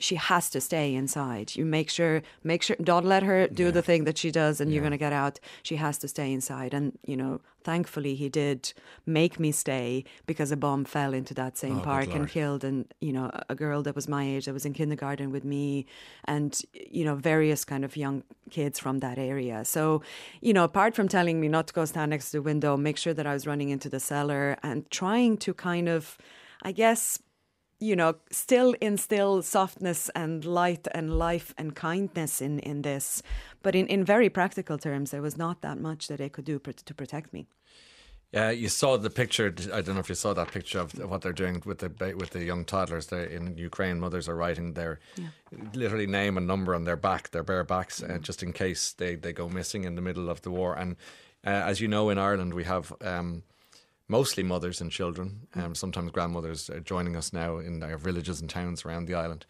she 0.01 0.17
has 0.17 0.51
to 0.51 0.61
stay 0.61 0.95
inside. 0.95 1.57
You 1.57 1.65
make 1.65 1.91
sure, 1.91 2.23
make 2.43 2.63
sure, 2.63 2.77
don't 2.83 3.07
let 3.07 3.23
her 3.23 3.49
do 3.49 3.65
yeah. 3.65 3.71
the 3.71 3.83
thing 3.83 4.05
that 4.05 4.19
she 4.19 4.31
does, 4.31 4.61
and 4.61 4.71
yeah. 4.71 4.77
you're 4.77 4.83
going 4.83 4.93
to 4.93 4.99
get 4.99 5.13
out. 5.13 5.41
She 5.63 5.77
has 5.77 5.99
to 5.99 6.09
stay 6.09 6.33
inside. 6.33 6.75
And 6.75 6.99
you 7.05 7.17
know, 7.17 7.41
thankfully 7.65 8.15
he 8.15 8.29
did 8.29 8.73
make 9.05 9.39
me 9.39 9.53
stay 9.53 10.05
because 10.27 10.51
a 10.51 10.57
bomb 10.57 10.85
fell 10.85 11.13
into 11.13 11.35
that 11.35 11.59
same 11.59 11.81
oh, 11.81 11.83
park 11.83 12.15
and 12.15 12.27
killed 12.27 12.65
and 12.65 12.87
you 13.01 13.13
know 13.13 13.31
a 13.49 13.55
girl 13.55 13.83
that 13.83 13.95
was 13.95 14.09
my 14.09 14.25
age 14.25 14.47
that 14.47 14.55
was 14.55 14.65
in 14.65 14.73
kindergarten 14.73 15.31
with 15.31 15.45
me 15.45 15.85
and 16.25 16.63
you 16.73 17.05
know 17.05 17.15
various 17.15 17.67
kind 17.67 17.85
of 17.85 17.95
young 17.95 18.23
kids 18.51 18.79
from 18.79 19.01
that 19.01 19.19
area 19.19 19.65
so 19.65 20.01
you 20.41 20.55
know 20.55 20.65
apart 20.65 20.95
from 20.95 21.09
telling 21.09 21.41
me 21.43 21.49
not 21.49 21.67
to 21.67 21.75
go 21.75 21.85
stand 21.85 22.11
next 22.11 22.31
to 22.31 22.39
the 22.39 22.43
window 22.43 22.75
make 22.77 22.97
sure 22.97 23.13
that 23.13 23.27
I 23.27 23.35
was 23.35 23.47
running 23.47 23.69
into 23.69 23.91
the 23.91 24.01
cellar 24.01 24.57
and 24.63 24.91
trying 24.91 25.37
to 25.39 25.53
kind 25.53 25.89
of 25.89 26.17
I 26.63 26.73
guess 26.73 27.21
you 27.81 27.95
know, 27.95 28.15
still 28.31 28.75
instill 28.81 29.43
softness 29.43 30.11
and 30.15 30.45
light 30.45 30.89
and 30.93 31.19
life 31.19 31.55
and 31.57 31.75
kindness 31.77 32.41
in, 32.41 32.59
in 32.61 32.83
this. 32.83 33.23
But 33.63 33.75
in, 33.75 33.87
in 33.87 34.05
very 34.05 34.29
practical 34.29 34.79
terms, 34.79 35.11
there 35.11 35.23
was 35.23 35.37
not 35.37 35.63
that 35.63 35.79
much 35.79 36.09
that 36.09 36.19
they 36.19 36.29
could 36.29 36.45
do 36.45 36.59
pr- 36.59 36.73
to 36.73 36.95
protect 36.95 37.33
me. 37.33 37.47
Yeah, 38.33 38.51
you 38.51 38.69
saw 38.69 38.99
the 38.99 39.09
picture. 39.09 39.55
I 39.73 39.81
don't 39.81 39.95
know 39.95 40.01
if 40.01 40.11
you 40.11 40.15
saw 40.15 40.35
that 40.35 40.53
picture 40.53 40.81
of 40.81 40.93
what 41.09 41.23
they're 41.23 41.33
doing 41.33 41.63
with 41.65 41.79
the 41.79 42.15
with 42.15 42.31
the 42.31 42.45
young 42.45 42.67
toddlers. 42.67 43.07
They 43.07 43.33
in 43.33 43.57
Ukraine, 43.57 43.99
mothers 43.99 44.29
are 44.29 44.37
writing 44.37 44.75
their 44.75 45.01
yeah. 45.17 45.29
literally 45.73 46.07
name 46.07 46.37
and 46.37 46.47
number 46.47 46.75
on 46.75 46.85
their 46.85 46.97
back, 46.97 47.31
their 47.31 47.43
bare 47.43 47.65
backs, 47.65 48.03
uh, 48.03 48.19
just 48.21 48.43
in 48.43 48.53
case 48.53 48.93
they, 48.93 49.15
they 49.15 49.33
go 49.33 49.49
missing 49.49 49.85
in 49.85 49.95
the 49.95 50.03
middle 50.03 50.29
of 50.29 50.43
the 50.43 50.51
war. 50.51 50.75
And 50.75 50.97
uh, 51.47 51.51
as 51.71 51.81
you 51.81 51.89
know, 51.89 52.11
in 52.11 52.19
Ireland, 52.19 52.53
we 52.53 52.65
have. 52.65 52.93
Um, 53.01 53.45
mostly 54.09 54.43
mothers 54.43 54.81
and 54.81 54.91
children, 54.91 55.47
um, 55.55 55.75
sometimes 55.75 56.11
grandmothers 56.11 56.71
uh, 56.71 56.79
joining 56.81 57.17
us 57.17 57.33
now 57.33 57.59
in 57.59 57.83
our 57.83 57.99
villages 57.99 58.41
and 58.41 58.49
towns 58.49 58.85
around 58.85 59.07
the 59.07 59.15
island, 59.15 59.45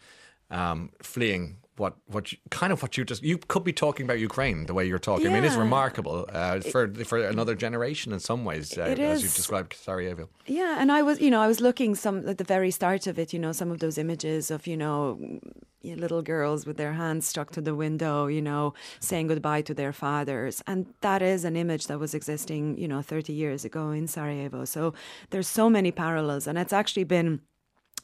um, 0.51 0.91
fleeing 1.01 1.57
what 1.79 1.95
what 2.07 2.31
you, 2.31 2.37
kind 2.49 2.71
of 2.73 2.81
what 2.81 2.97
you 2.97 3.05
just 3.05 3.23
you 3.23 3.37
could 3.37 3.63
be 3.63 3.73
talking 3.73 4.05
about 4.05 4.19
Ukraine 4.19 4.65
the 4.65 4.73
way 4.73 4.85
you're 4.85 4.99
talking. 4.99 5.25
Yeah. 5.25 5.31
I 5.31 5.33
mean, 5.35 5.43
it's 5.45 5.55
remarkable 5.55 6.25
uh, 6.31 6.59
for 6.59 6.93
for 7.05 7.17
another 7.25 7.55
generation 7.55 8.13
in 8.13 8.19
some 8.19 8.45
ways, 8.45 8.77
uh, 8.77 8.81
as 8.81 9.23
you 9.23 9.29
described 9.29 9.73
Sarajevo. 9.73 10.29
Yeah, 10.45 10.77
and 10.79 10.91
I 10.91 11.01
was 11.01 11.19
you 11.19 11.31
know 11.31 11.41
I 11.41 11.47
was 11.47 11.61
looking 11.61 11.95
some 11.95 12.27
at 12.27 12.37
the 12.37 12.43
very 12.43 12.71
start 12.71 13.07
of 13.07 13.17
it. 13.17 13.33
You 13.33 13.39
know, 13.39 13.51
some 13.51 13.71
of 13.71 13.79
those 13.79 13.97
images 13.97 14.51
of 14.51 14.67
you 14.67 14.77
know 14.77 15.39
little 15.83 16.21
girls 16.21 16.65
with 16.65 16.77
their 16.77 16.93
hands 16.93 17.27
stuck 17.27 17.51
to 17.51 17.61
the 17.61 17.73
window, 17.73 18.27
you 18.27 18.41
know, 18.41 18.73
saying 18.99 19.27
goodbye 19.27 19.61
to 19.61 19.73
their 19.73 19.93
fathers. 19.93 20.61
And 20.67 20.87
that 21.01 21.21
is 21.21 21.45
an 21.45 21.55
image 21.55 21.87
that 21.87 21.99
was 21.99 22.13
existing, 22.13 22.77
you 22.77 22.87
know, 22.87 23.01
30 23.01 23.33
years 23.33 23.63
ago 23.63 23.91
in 23.91 24.07
Sarajevo. 24.07 24.65
So 24.65 24.93
there's 25.29 25.47
so 25.47 25.69
many 25.69 25.91
parallels. 25.91 26.47
And 26.47 26.57
it's 26.57 26.73
actually 26.73 27.05
been 27.05 27.41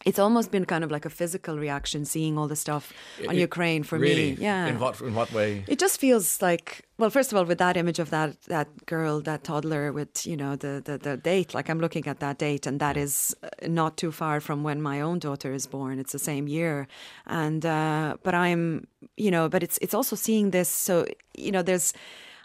it's 0.03 0.19
almost 0.19 0.51
been 0.51 0.65
kind 0.65 0.83
of 0.83 0.91
like 0.91 1.05
a 1.05 1.09
physical 1.09 1.57
reaction 1.57 2.05
seeing 2.05 2.37
all 2.37 2.47
the 2.47 2.55
stuff 2.55 2.93
on 3.27 3.35
it, 3.35 3.39
Ukraine 3.39 3.83
for 3.83 3.97
really? 3.97 4.35
me. 4.35 4.37
Yeah. 4.39 4.67
In 4.67 4.79
what 4.79 4.99
in 5.01 5.15
what 5.15 5.31
way? 5.31 5.63
It 5.67 5.79
just 5.79 5.99
feels 5.99 6.41
like 6.41 6.85
well, 6.97 7.09
first 7.09 7.31
of 7.31 7.37
all, 7.37 7.43
with 7.43 7.57
that 7.57 7.75
image 7.75 7.99
of 7.99 8.09
that 8.11 8.41
that 8.43 8.85
girl, 8.85 9.19
that 9.21 9.43
toddler 9.43 9.91
with 9.91 10.25
you 10.25 10.37
know 10.37 10.55
the, 10.55 10.81
the 10.83 10.97
the 10.97 11.17
date, 11.17 11.53
like 11.53 11.69
I'm 11.69 11.79
looking 11.79 12.07
at 12.07 12.19
that 12.19 12.37
date, 12.37 12.65
and 12.65 12.79
that 12.79 12.95
is 12.97 13.35
uh, 13.43 13.49
not 13.67 13.97
too 13.97 14.11
far 14.11 14.39
from 14.39 14.63
when 14.63 14.81
my 14.81 15.01
own 15.01 15.19
daughter 15.19 15.53
is 15.53 15.67
born. 15.67 15.99
It's 15.99 16.13
the 16.13 16.19
same 16.19 16.47
year, 16.47 16.87
and 17.25 17.65
uh, 17.65 18.17
but 18.23 18.33
I'm 18.33 18.87
you 19.17 19.31
know, 19.31 19.49
but 19.49 19.61
it's 19.61 19.77
it's 19.81 19.93
also 19.93 20.15
seeing 20.15 20.51
this. 20.51 20.69
So 20.69 21.05
you 21.37 21.51
know, 21.51 21.61
there's 21.61 21.93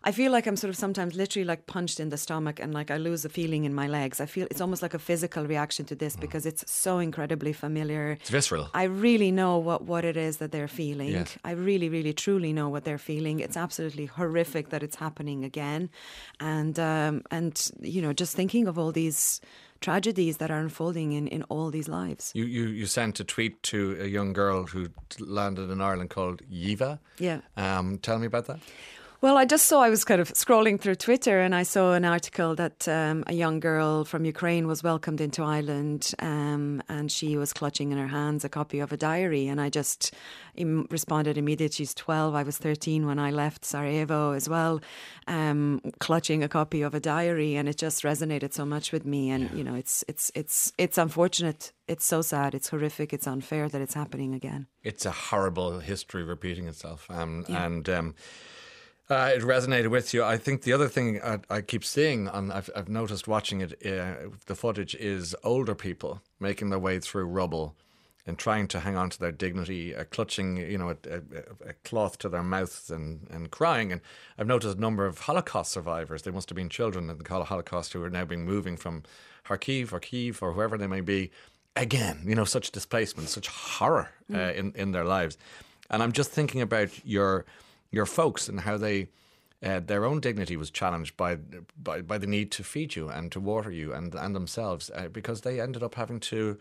I 0.02 0.12
feel 0.12 0.32
like 0.32 0.46
I'm 0.46 0.56
sort 0.56 0.70
of 0.70 0.76
sometimes 0.76 1.14
literally 1.14 1.44
like 1.44 1.66
punched 1.66 2.00
in 2.00 2.08
the 2.08 2.16
stomach 2.16 2.58
and 2.58 2.72
like 2.72 2.90
I 2.90 2.96
lose 2.96 3.24
a 3.24 3.28
feeling 3.28 3.64
in 3.64 3.74
my 3.74 3.86
legs. 3.86 4.20
I 4.20 4.26
feel 4.26 4.46
it's 4.50 4.60
almost 4.60 4.80
like 4.82 4.94
a 4.94 4.98
physical 4.98 5.46
reaction 5.46 5.84
to 5.86 5.94
this 5.94 6.16
mm. 6.16 6.20
because 6.20 6.46
it's 6.46 6.70
so 6.70 6.98
incredibly 6.98 7.52
familiar. 7.52 8.12
It's 8.12 8.30
visceral. 8.30 8.68
I 8.72 8.84
really 8.84 9.30
know 9.30 9.58
what, 9.58 9.82
what 9.82 10.04
it 10.04 10.16
is 10.16 10.38
that 10.38 10.52
they're 10.52 10.68
feeling. 10.68 11.10
Yes. 11.10 11.36
I 11.44 11.52
really, 11.52 11.88
really, 11.88 12.12
truly 12.12 12.52
know 12.52 12.68
what 12.68 12.84
they're 12.84 12.98
feeling. 12.98 13.40
It's 13.40 13.56
absolutely 13.56 14.06
horrific 14.06 14.70
that 14.70 14.82
it's 14.82 14.96
happening 14.96 15.44
again. 15.44 15.90
And, 16.38 16.78
um, 16.78 17.22
and 17.30 17.70
you 17.80 18.00
know, 18.00 18.12
just 18.12 18.34
thinking 18.34 18.68
of 18.68 18.78
all 18.78 18.92
these 18.92 19.40
tragedies 19.80 20.36
that 20.38 20.50
are 20.50 20.58
unfolding 20.58 21.12
in, 21.12 21.26
in 21.28 21.42
all 21.44 21.70
these 21.70 21.88
lives. 21.88 22.32
You, 22.34 22.44
you 22.44 22.66
you 22.68 22.86
sent 22.86 23.18
a 23.18 23.24
tweet 23.24 23.62
to 23.64 23.96
a 24.00 24.06
young 24.06 24.32
girl 24.32 24.64
who 24.64 24.88
landed 25.18 25.70
in 25.70 25.80
Ireland 25.80 26.10
called 26.10 26.42
Yiva. 26.50 26.98
Yeah. 27.18 27.40
Um, 27.56 27.98
tell 27.98 28.18
me 28.18 28.26
about 28.26 28.46
that. 28.46 28.60
Well, 29.22 29.36
I 29.36 29.44
just 29.44 29.66
saw, 29.66 29.82
I 29.82 29.90
was 29.90 30.02
kind 30.02 30.18
of 30.18 30.32
scrolling 30.32 30.80
through 30.80 30.94
Twitter 30.94 31.40
and 31.40 31.54
I 31.54 31.62
saw 31.62 31.92
an 31.92 32.06
article 32.06 32.54
that 32.54 32.88
um, 32.88 33.22
a 33.26 33.34
young 33.34 33.60
girl 33.60 34.06
from 34.06 34.24
Ukraine 34.24 34.66
was 34.66 34.82
welcomed 34.82 35.20
into 35.20 35.42
Ireland 35.42 36.14
um, 36.20 36.82
and 36.88 37.12
she 37.12 37.36
was 37.36 37.52
clutching 37.52 37.92
in 37.92 37.98
her 37.98 38.06
hands 38.06 38.46
a 38.46 38.48
copy 38.48 38.80
of 38.80 38.94
a 38.94 38.96
diary. 38.96 39.46
And 39.46 39.60
I 39.60 39.68
just 39.68 40.14
Im- 40.54 40.86
responded 40.90 41.36
immediately. 41.36 41.74
She's 41.74 41.92
12. 41.92 42.34
I 42.34 42.42
was 42.42 42.56
13 42.56 43.04
when 43.04 43.18
I 43.18 43.30
left 43.30 43.66
Sarajevo 43.66 44.32
as 44.32 44.48
well, 44.48 44.80
um, 45.26 45.82
clutching 45.98 46.42
a 46.42 46.48
copy 46.48 46.80
of 46.80 46.94
a 46.94 47.00
diary. 47.00 47.56
And 47.56 47.68
it 47.68 47.76
just 47.76 48.04
resonated 48.04 48.54
so 48.54 48.64
much 48.64 48.90
with 48.90 49.04
me. 49.04 49.28
And, 49.28 49.50
yeah. 49.50 49.56
you 49.56 49.64
know, 49.64 49.74
it's, 49.74 50.02
it's, 50.08 50.32
it's, 50.34 50.72
it's 50.78 50.96
unfortunate. 50.96 51.72
It's 51.86 52.06
so 52.06 52.22
sad. 52.22 52.54
It's 52.54 52.70
horrific. 52.70 53.12
It's 53.12 53.26
unfair 53.26 53.68
that 53.68 53.82
it's 53.82 53.92
happening 53.92 54.32
again. 54.32 54.66
It's 54.82 55.04
a 55.04 55.10
horrible 55.10 55.80
history 55.80 56.24
repeating 56.24 56.68
itself. 56.68 57.06
Um, 57.10 57.44
yeah. 57.50 57.66
And, 57.66 57.86
um, 57.90 58.14
uh, 59.10 59.32
it 59.34 59.42
resonated 59.42 59.88
with 59.88 60.14
you. 60.14 60.22
I 60.24 60.36
think 60.36 60.62
the 60.62 60.72
other 60.72 60.88
thing 60.88 61.20
I, 61.22 61.38
I 61.50 61.60
keep 61.60 61.84
seeing, 61.84 62.28
and 62.28 62.52
I've, 62.52 62.70
I've 62.76 62.88
noticed 62.88 63.26
watching 63.28 63.60
it, 63.60 63.72
uh, 63.84 64.30
the 64.46 64.54
footage, 64.54 64.94
is 64.94 65.34
older 65.42 65.74
people 65.74 66.22
making 66.38 66.70
their 66.70 66.78
way 66.78 67.00
through 67.00 67.24
rubble 67.24 67.74
and 68.26 68.38
trying 68.38 68.68
to 68.68 68.80
hang 68.80 68.96
on 68.96 69.10
to 69.10 69.18
their 69.18 69.32
dignity, 69.32 69.94
uh, 69.96 70.04
clutching, 70.04 70.58
you 70.58 70.78
know, 70.78 70.90
a, 70.90 70.96
a, 71.10 71.70
a, 71.70 71.72
cloth 71.84 72.18
to 72.18 72.28
their 72.28 72.42
mouths 72.42 72.90
and, 72.90 73.26
and 73.30 73.50
crying. 73.50 73.90
And 73.90 74.00
I've 74.38 74.46
noticed 74.46 74.76
a 74.76 74.80
number 74.80 75.06
of 75.06 75.20
Holocaust 75.20 75.72
survivors. 75.72 76.22
They 76.22 76.30
must 76.30 76.48
have 76.50 76.56
been 76.56 76.68
children 76.68 77.10
in 77.10 77.18
the 77.18 77.44
Holocaust 77.44 77.92
who 77.92 78.02
are 78.04 78.10
now 78.10 78.24
being 78.26 78.44
moving 78.44 78.76
from 78.76 79.02
Kharkiv 79.46 79.92
or 79.92 80.00
Kiev 80.00 80.42
or 80.42 80.52
wherever 80.52 80.78
they 80.78 80.86
may 80.86 81.00
be 81.00 81.30
again, 81.76 82.22
you 82.26 82.34
know, 82.34 82.44
such 82.44 82.70
displacement, 82.70 83.28
such 83.28 83.48
horror 83.48 84.10
uh, 84.32 84.36
Mm. 84.36 84.54
in 84.54 84.72
in 84.76 84.92
their 84.92 85.04
lives, 85.04 85.36
and 85.88 86.02
I'm 86.02 86.12
just 86.12 86.30
thinking 86.30 86.60
about 86.60 86.90
your 87.04 87.44
your 87.90 88.06
folks 88.06 88.48
and 88.48 88.60
how 88.60 88.76
they. 88.76 89.08
Uh, 89.62 89.78
their 89.78 90.06
own 90.06 90.20
dignity 90.20 90.56
was 90.56 90.70
challenged 90.70 91.14
by, 91.18 91.36
by 91.76 92.00
by 92.00 92.16
the 92.16 92.26
need 92.26 92.50
to 92.50 92.64
feed 92.64 92.96
you 92.96 93.10
and 93.10 93.30
to 93.30 93.38
water 93.38 93.70
you 93.70 93.92
and 93.92 94.14
and 94.14 94.34
themselves 94.34 94.90
uh, 94.94 95.06
because 95.08 95.42
they 95.42 95.60
ended 95.60 95.82
up 95.82 95.96
having 95.96 96.18
to 96.18 96.58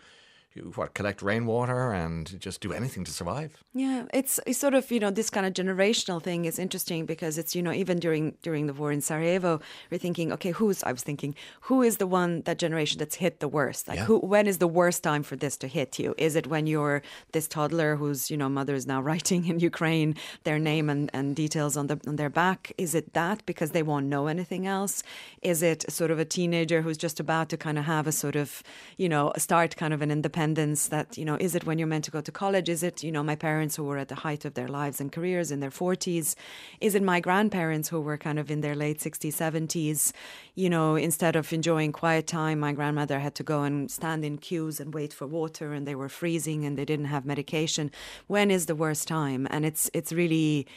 what 0.76 0.94
collect 0.94 1.22
rainwater 1.22 1.94
and 1.94 2.40
just 2.40 2.60
do 2.62 2.74
anything 2.74 3.04
to 3.06 3.12
survive. 3.12 3.64
Yeah, 3.74 4.06
it's, 4.14 4.40
it's 4.48 4.58
sort 4.60 4.74
of 4.74 4.90
you 4.92 5.00
know 5.00 5.12
this 5.12 5.30
kind 5.30 5.46
of 5.46 5.54
generational 5.54 6.22
thing 6.22 6.46
is 6.46 6.58
interesting 6.60 7.06
because 7.06 7.38
it's 7.38 7.56
you 7.56 7.62
know 7.62 7.72
even 7.72 8.00
during 8.00 8.36
during 8.42 8.68
the 8.68 8.74
war 8.74 8.92
in 8.92 9.02
Sarajevo, 9.02 9.62
we're 9.92 9.98
thinking 10.00 10.32
okay 10.34 10.52
who's 10.52 10.84
I 10.84 10.92
was 10.92 11.04
thinking 11.04 11.36
who 11.62 11.82
is 11.82 11.98
the 11.98 12.08
one 12.08 12.42
that 12.44 12.58
generation 12.58 12.98
that's 13.00 13.16
hit 13.16 13.40
the 13.40 13.48
worst 13.48 13.88
like 13.88 13.98
Yeah. 13.98 14.06
who 14.06 14.20
when 14.20 14.48
is 14.48 14.58
the 14.58 14.68
worst 14.68 15.04
time 15.04 15.24
for 15.24 15.36
this 15.36 15.56
to 15.58 15.68
hit 15.68 16.00
you? 16.00 16.16
Is 16.18 16.36
it 16.36 16.48
when 16.48 16.68
you're 16.68 17.02
this 17.32 17.48
toddler 17.48 17.96
whose 17.96 18.30
you 18.32 18.38
know 18.38 18.50
mother 18.50 18.76
is 18.76 18.88
now 18.88 19.02
writing 19.10 19.46
in 19.48 19.60
Ukraine 19.60 20.16
their 20.44 20.60
name 20.60 20.90
and, 20.90 21.10
and 21.14 21.36
details 21.36 21.78
on 21.78 21.88
the 21.88 22.00
on 22.08 22.16
their 22.16 22.30
back? 22.30 22.74
Is 22.78 22.96
it 22.96 23.14
that 23.14 23.46
because 23.46 23.72
they 23.72 23.84
won't 23.84 24.08
know 24.08 24.28
anything 24.28 24.66
else? 24.68 25.04
Is 25.42 25.62
it 25.64 25.80
sort 25.92 26.12
of 26.12 26.20
a 26.20 26.26
teenager 26.26 26.82
who's 26.82 26.98
just 26.98 27.20
about 27.20 27.50
to 27.50 27.58
kind 27.58 27.78
of 27.78 27.86
have 27.86 28.08
a 28.08 28.12
sort 28.12 28.36
of 28.36 28.64
you 28.98 29.08
know 29.08 29.32
start 29.38 29.76
kind 29.78 29.94
of 29.94 30.02
an 30.02 30.12
independence 30.40 30.88
that 30.88 31.18
you 31.18 31.26
know 31.26 31.38
is 31.40 31.54
it 31.56 31.66
when 31.66 31.78
you're 31.78 31.88
meant 31.88 32.06
to 32.06 32.12
go 32.12 32.22
to 32.22 32.32
college? 32.32 32.70
Is 32.70 32.82
it 32.84 33.04
you 33.04 33.12
know 33.12 33.24
my 33.24 33.36
parents 33.36 33.76
who 33.76 33.84
were 33.84 33.98
at 33.98 34.08
the 34.08 34.24
height 34.24 34.46
of 34.46 34.54
their 34.54 34.68
lives 34.68 35.02
and 35.02 35.12
careers 35.12 35.52
in 35.52 35.60
their 35.60 35.72
40s? 35.72 36.36
Is 36.80 36.96
it 36.96 37.04
my 37.04 37.20
grandparents 37.20 37.90
who 37.90 38.00
were 38.02 38.18
kind 38.18 38.40
of 38.40 38.50
in 38.50 38.62
their 38.62 38.76
late 38.76 39.00
60s, 39.00 39.34
70s? 39.34 40.14
You 40.56 40.70
know, 40.70 40.96
instead 40.96 41.36
of 41.36 41.52
enjoying 41.54 41.92
quiet 41.92 42.26
time, 42.28 42.60
my 42.60 42.74
grandmother 42.74 43.20
had 43.20 43.36
to 43.36 43.44
go 43.44 43.64
and 43.64 43.92
stand 43.92 44.24
in 44.24 44.38
queues 44.38 44.80
and 44.80 44.94
wait 44.94 45.14
for 45.14 45.28
water, 45.28 45.74
and 45.74 45.86
they 45.86 45.96
were 45.96 46.10
freezing 46.10 46.66
and 46.66 46.78
they 46.78 46.86
didn't 46.86 47.12
have 47.16 47.26
medication. 47.26 47.92
When 48.28 48.50
is 48.52 48.66
the 48.66 48.76
worst 48.76 49.08
time? 49.08 49.48
And 49.50 49.66
it's 49.66 49.90
it's 49.94 50.12
really 50.14 50.68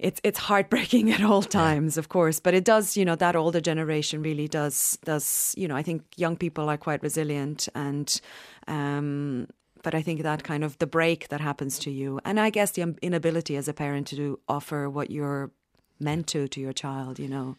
it's 0.00 0.20
it's 0.24 0.38
heartbreaking 0.38 1.10
at 1.12 1.22
all 1.22 1.42
times, 1.42 1.96
of 1.98 2.08
course, 2.08 2.40
but 2.40 2.54
it 2.54 2.64
does, 2.64 2.96
you 2.96 3.04
know, 3.04 3.16
that 3.16 3.36
older 3.36 3.60
generation 3.60 4.22
really 4.22 4.48
does 4.48 4.98
does, 5.04 5.54
you 5.56 5.68
know, 5.68 5.76
I 5.76 5.82
think 5.82 6.02
young 6.16 6.36
people 6.36 6.68
are 6.68 6.78
quite 6.78 7.02
resilient 7.02 7.68
and 7.74 8.20
um 8.66 9.46
but 9.82 9.94
I 9.94 10.02
think 10.02 10.22
that 10.22 10.42
kind 10.44 10.62
of 10.64 10.76
the 10.78 10.86
break 10.86 11.28
that 11.28 11.40
happens 11.40 11.78
to 11.80 11.90
you, 11.90 12.20
and 12.24 12.38
I 12.38 12.50
guess 12.50 12.72
the 12.72 12.94
inability 13.00 13.56
as 13.56 13.68
a 13.68 13.72
parent 13.72 14.06
to 14.08 14.16
do, 14.16 14.38
offer 14.46 14.90
what 14.90 15.10
you're 15.10 15.50
meant 15.98 16.26
to 16.28 16.48
to 16.48 16.60
your 16.60 16.72
child, 16.72 17.18
you 17.18 17.28
know, 17.28 17.56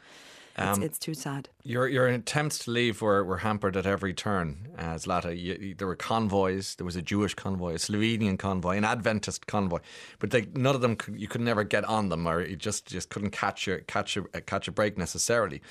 Um, 0.58 0.84
it's 0.84 1.00
too 1.00 1.14
sad. 1.14 1.50
Your 1.64 1.88
your 1.88 2.08
attempts 2.08 2.60
to 2.60 2.72
leave 2.72 3.02
were, 3.02 3.24
were 3.24 3.38
hampered 3.38 3.78
at 3.78 3.86
every 3.86 4.14
turn. 4.14 4.68
Uh, 4.78 4.96
Zlata, 4.96 5.32
you, 5.38 5.58
you- 5.60 5.76
there 5.76 5.88
were 5.88 5.96
convoys. 5.96 6.76
There 6.76 6.86
was 6.86 6.96
a 6.96 7.02
Jewish 7.02 7.34
convoy, 7.36 7.74
a 7.74 7.78
Slovenian 7.78 8.38
convoy, 8.38 8.78
an 8.78 8.84
Adventist 8.84 9.48
convoy, 9.48 9.80
but 10.20 10.32
they, 10.32 10.48
none 10.54 10.76
of 10.76 10.82
them 10.82 10.96
could, 10.98 11.20
you 11.20 11.28
could 11.28 11.42
never 11.42 11.64
get 11.64 11.86
on 11.86 12.10
them, 12.10 12.28
or 12.28 12.42
you 12.42 12.56
just 12.58 12.86
just 12.86 13.10
couldn't 13.10 13.32
catch 13.32 13.66
your 13.66 13.80
catch 13.80 14.18
a 14.18 14.24
catch 14.42 14.68
a 14.68 14.72
break 14.72 14.98
necessarily. 14.98 15.62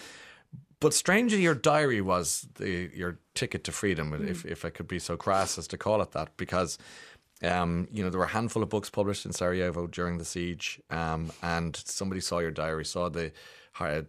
But 0.81 0.95
strangely, 0.95 1.43
your 1.43 1.55
diary 1.55 2.01
was 2.01 2.49
the 2.55 2.91
your 2.95 3.19
ticket 3.35 3.65
to 3.65 3.73
freedom, 3.73 4.15
if 4.27 4.47
if 4.47 4.65
I 4.65 4.71
could 4.71 4.89
be 4.89 4.99
so 4.99 5.17
crass 5.17 5.59
as 5.59 5.69
to 5.69 5.77
call 5.77 6.01
it 6.03 6.13
that, 6.13 6.37
because. 6.37 6.79
Um, 7.43 7.89
you 7.91 8.05
know, 8.05 8.11
there 8.11 8.19
were 8.19 8.27
a 8.27 8.29
handful 8.29 8.63
of 8.63 8.69
books 8.69 8.91
published 8.91 9.25
in 9.25 9.33
Sarajevo 9.33 9.87
during 9.87 10.19
the 10.19 10.27
siege, 10.27 10.79
um, 10.91 11.33
and 11.43 11.75
somebody 11.75 12.21
saw 12.21 12.39
your 12.41 12.51
diary, 12.51 12.85
saw 12.85 13.09
the 13.09 13.33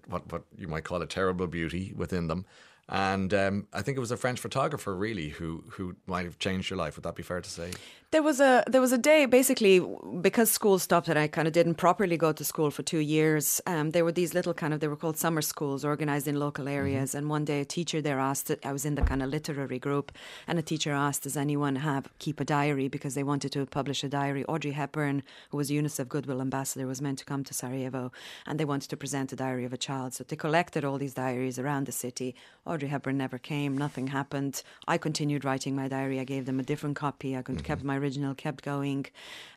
what 0.08 0.32
what 0.32 0.44
you 0.58 0.68
might 0.68 0.84
call 0.84 1.02
a 1.02 1.08
terrible 1.08 1.48
beauty 1.48 1.94
within 1.96 2.28
them, 2.28 2.46
and 2.90 3.34
um, 3.34 3.68
I 3.74 3.82
think 3.82 3.98
it 3.98 4.02
was 4.02 4.12
a 4.12 4.18
French 4.18 4.40
photographer 4.40 4.96
really 4.96 5.30
who 5.30 5.64
who 5.72 5.96
might 6.08 6.26
have 6.26 6.40
changed 6.40 6.70
your 6.70 6.78
life. 6.78 6.96
Would 6.98 7.04
that 7.04 7.16
be 7.16 7.24
fair 7.24 7.42
to 7.42 7.50
say? 7.50 7.72
There 8.12 8.22
was 8.22 8.42
a 8.42 8.66
there 8.68 8.82
was 8.82 8.92
a 8.92 8.98
day 8.98 9.26
basically 9.26 9.80
because 10.20 10.52
school 10.52 10.80
stopped 10.80 11.08
and 11.08 11.18
I 11.18 11.30
kind 11.30 11.48
of 11.48 11.54
didn't 11.54 11.76
properly 11.76 12.18
go 12.18 12.34
to 12.34 12.44
school 12.44 12.70
for 12.70 12.84
two 12.84 13.00
years. 13.00 13.62
Um, 13.66 13.92
there 13.92 14.04
were 14.04 14.12
these 14.12 14.34
little 14.34 14.54
kind 14.54 14.74
of 14.74 14.82
they 14.82 14.90
were 14.90 14.98
called 14.98 15.18
summer 15.18 15.42
schools 15.42 15.86
organized 15.86 16.28
in 16.28 16.38
local 16.38 16.68
areas. 16.68 17.16
And 17.16 17.30
one 17.30 17.46
day 17.46 17.62
a 17.62 17.66
teacher 17.66 18.02
there 18.02 18.20
asked 18.20 18.52
I 18.66 18.74
was 18.74 18.84
in 18.84 18.96
the 18.96 19.02
kind 19.02 19.24
of 19.24 19.30
literary 19.30 19.80
group, 19.80 20.12
and 20.46 20.60
a 20.60 20.62
teacher 20.62 20.92
asked, 20.92 21.24
"Does 21.24 21.38
anyone 21.38 21.78
have 21.78 22.10
keep 22.20 22.42
a 22.42 22.44
diary?" 22.44 22.90
Because 22.90 23.16
they 23.16 23.24
wanted 23.24 23.54
to 23.54 23.66
publish 23.66 24.04
a 24.04 24.10
diary. 24.10 24.44
Audrey 24.44 24.72
Hepburn, 24.72 25.24
who 25.52 25.56
was 25.56 25.72
UNICEF 25.72 26.10
Goodwill 26.10 26.42
Ambassador, 26.42 26.88
was 26.88 27.02
meant 27.02 27.20
to 27.20 27.26
come 27.26 27.46
to 27.46 27.54
Sarajevo, 27.54 28.12
and 28.46 28.60
they 28.60 28.66
wanted 28.66 28.90
to 28.90 28.98
present 28.98 29.32
a 29.32 29.38
diary 29.38 29.64
of 29.64 29.72
a 29.72 29.78
child. 29.78 30.16
So 30.16 30.26
they 30.26 30.36
collected 30.36 30.84
all 30.84 30.98
these 30.98 31.14
diaries 31.14 31.58
around 31.58 31.86
the 31.86 31.94
city. 31.94 32.36
Audrey 32.66 32.90
Hepburn 32.90 33.18
never 33.18 33.38
came. 33.38 33.78
Nothing 33.78 34.08
happened. 34.08 34.64
I 34.86 34.98
continued 34.98 35.46
writing 35.46 35.78
my 35.78 35.88
diary. 35.88 36.20
I 36.20 36.26
gave 36.26 36.46
them 36.46 36.60
a 36.60 36.64
different 36.72 36.98
copy. 36.98 37.38
I 37.38 37.42
con- 37.42 37.56
kept 37.56 37.86
my 37.86 38.01
original, 38.02 38.34
kept 38.36 38.64
going. 38.64 39.06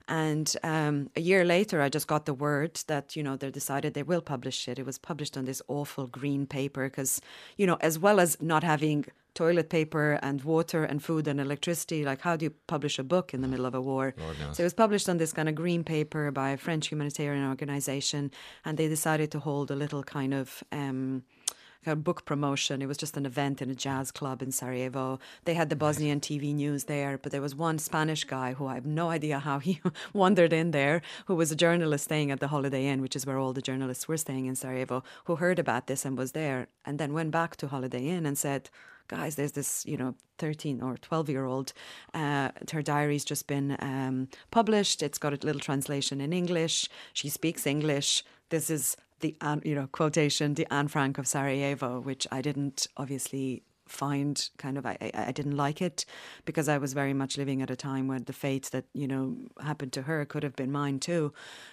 And 0.06 0.54
um, 0.62 1.10
a 1.16 1.20
year 1.20 1.44
later, 1.44 1.80
I 1.80 1.88
just 1.88 2.06
got 2.06 2.26
the 2.26 2.34
word 2.34 2.74
that, 2.86 3.16
you 3.16 3.22
know, 3.22 3.36
they 3.36 3.50
decided 3.50 3.94
they 3.94 4.02
will 4.02 4.20
publish 4.20 4.68
it. 4.68 4.78
It 4.78 4.86
was 4.86 4.98
published 4.98 5.36
on 5.36 5.46
this 5.46 5.62
awful 5.66 6.06
green 6.06 6.46
paper 6.46 6.88
because, 6.88 7.20
you 7.56 7.66
know, 7.66 7.78
as 7.80 7.98
well 7.98 8.20
as 8.20 8.40
not 8.40 8.62
having 8.62 9.06
toilet 9.34 9.68
paper 9.68 10.18
and 10.22 10.44
water 10.44 10.84
and 10.84 11.02
food 11.02 11.26
and 11.26 11.40
electricity, 11.40 12.04
like 12.04 12.20
how 12.20 12.36
do 12.36 12.44
you 12.44 12.52
publish 12.66 12.98
a 12.98 13.04
book 13.04 13.34
in 13.34 13.40
the 13.40 13.48
middle 13.48 13.66
of 13.66 13.74
a 13.74 13.80
war? 13.80 14.14
So 14.52 14.62
it 14.62 14.66
was 14.66 14.74
published 14.74 15.08
on 15.08 15.16
this 15.16 15.32
kind 15.32 15.48
of 15.48 15.54
green 15.54 15.84
paper 15.84 16.30
by 16.30 16.50
a 16.50 16.56
French 16.56 16.88
humanitarian 16.88 17.48
organization. 17.48 18.30
And 18.64 18.76
they 18.78 18.88
decided 18.88 19.30
to 19.32 19.40
hold 19.40 19.70
a 19.70 19.76
little 19.76 20.02
kind 20.02 20.34
of. 20.34 20.62
Um, 20.70 21.24
kind 21.84 21.98
of 21.98 22.04
book 22.04 22.24
promotion. 22.24 22.82
It 22.82 22.86
was 22.86 22.96
just 22.96 23.16
an 23.16 23.26
event 23.26 23.60
in 23.62 23.70
a 23.70 23.74
jazz 23.74 24.10
club 24.10 24.42
in 24.42 24.52
Sarajevo. 24.52 25.18
They 25.44 25.54
had 25.54 25.70
the 25.70 25.76
Bosnian 25.76 26.20
TV 26.20 26.54
news 26.54 26.84
there, 26.84 27.18
but 27.18 27.32
there 27.32 27.42
was 27.42 27.54
one 27.54 27.78
Spanish 27.78 28.24
guy 28.24 28.54
who 28.54 28.66
I 28.66 28.74
have 28.74 28.86
no 28.86 29.10
idea 29.10 29.38
how 29.38 29.58
he 29.58 29.80
wandered 30.12 30.52
in 30.52 30.70
there, 30.70 31.02
who 31.26 31.34
was 31.34 31.52
a 31.52 31.56
journalist 31.56 32.04
staying 32.04 32.30
at 32.30 32.40
the 32.40 32.48
Holiday 32.48 32.86
Inn, 32.86 33.02
which 33.02 33.16
is 33.16 33.26
where 33.26 33.38
all 33.38 33.52
the 33.52 33.62
journalists 33.62 34.08
were 34.08 34.16
staying 34.16 34.46
in 34.46 34.56
Sarajevo, 34.56 35.04
who 35.24 35.36
heard 35.36 35.58
about 35.58 35.86
this 35.86 36.04
and 36.04 36.16
was 36.16 36.32
there, 36.32 36.68
and 36.84 36.98
then 36.98 37.12
went 37.12 37.30
back 37.30 37.56
to 37.56 37.68
Holiday 37.68 38.08
Inn 38.08 38.26
and 38.26 38.38
said, 38.38 38.70
guys, 39.08 39.34
there's 39.36 39.52
this, 39.52 39.84
you 39.86 39.96
know, 39.96 40.14
13 40.38 40.80
or 40.82 40.96
12 40.96 41.28
year 41.28 41.44
old. 41.44 41.72
Uh, 42.12 42.50
her 42.72 42.82
diary's 42.82 43.24
just 43.24 43.46
been 43.46 43.76
um, 43.80 44.28
published. 44.50 45.02
It's 45.02 45.18
got 45.18 45.32
a 45.32 45.46
little 45.46 45.60
translation 45.60 46.20
in 46.20 46.32
English. 46.32 46.88
She 47.12 47.28
speaks 47.28 47.66
English. 47.66 48.24
This 48.50 48.70
is 48.70 48.96
the, 49.24 49.60
you 49.64 49.74
know, 49.74 49.86
quotation, 49.86 50.54
the 50.54 50.66
Anne 50.72 50.88
Frank 50.88 51.16
of 51.16 51.26
Sarajevo, 51.26 52.00
which 52.00 52.26
I 52.30 52.42
didn't 52.42 52.86
obviously 52.96 53.62
find 53.86 54.48
kind 54.56 54.78
of 54.78 54.86
I, 54.86 55.10
I 55.14 55.32
didn't 55.32 55.56
like 55.56 55.82
it 55.82 56.06
because 56.46 56.68
I 56.68 56.78
was 56.78 56.94
very 56.94 57.12
much 57.12 57.36
living 57.36 57.60
at 57.60 57.70
a 57.70 57.76
time 57.76 58.08
when 58.08 58.24
the 58.24 58.32
fate 58.32 58.70
that 58.72 58.86
you 58.94 59.06
know 59.06 59.36
happened 59.62 59.92
to 59.92 60.02
her 60.02 60.24
could 60.24 60.42
have 60.42 60.56
been 60.56 60.72
mine 60.72 61.00
too. 61.00 61.32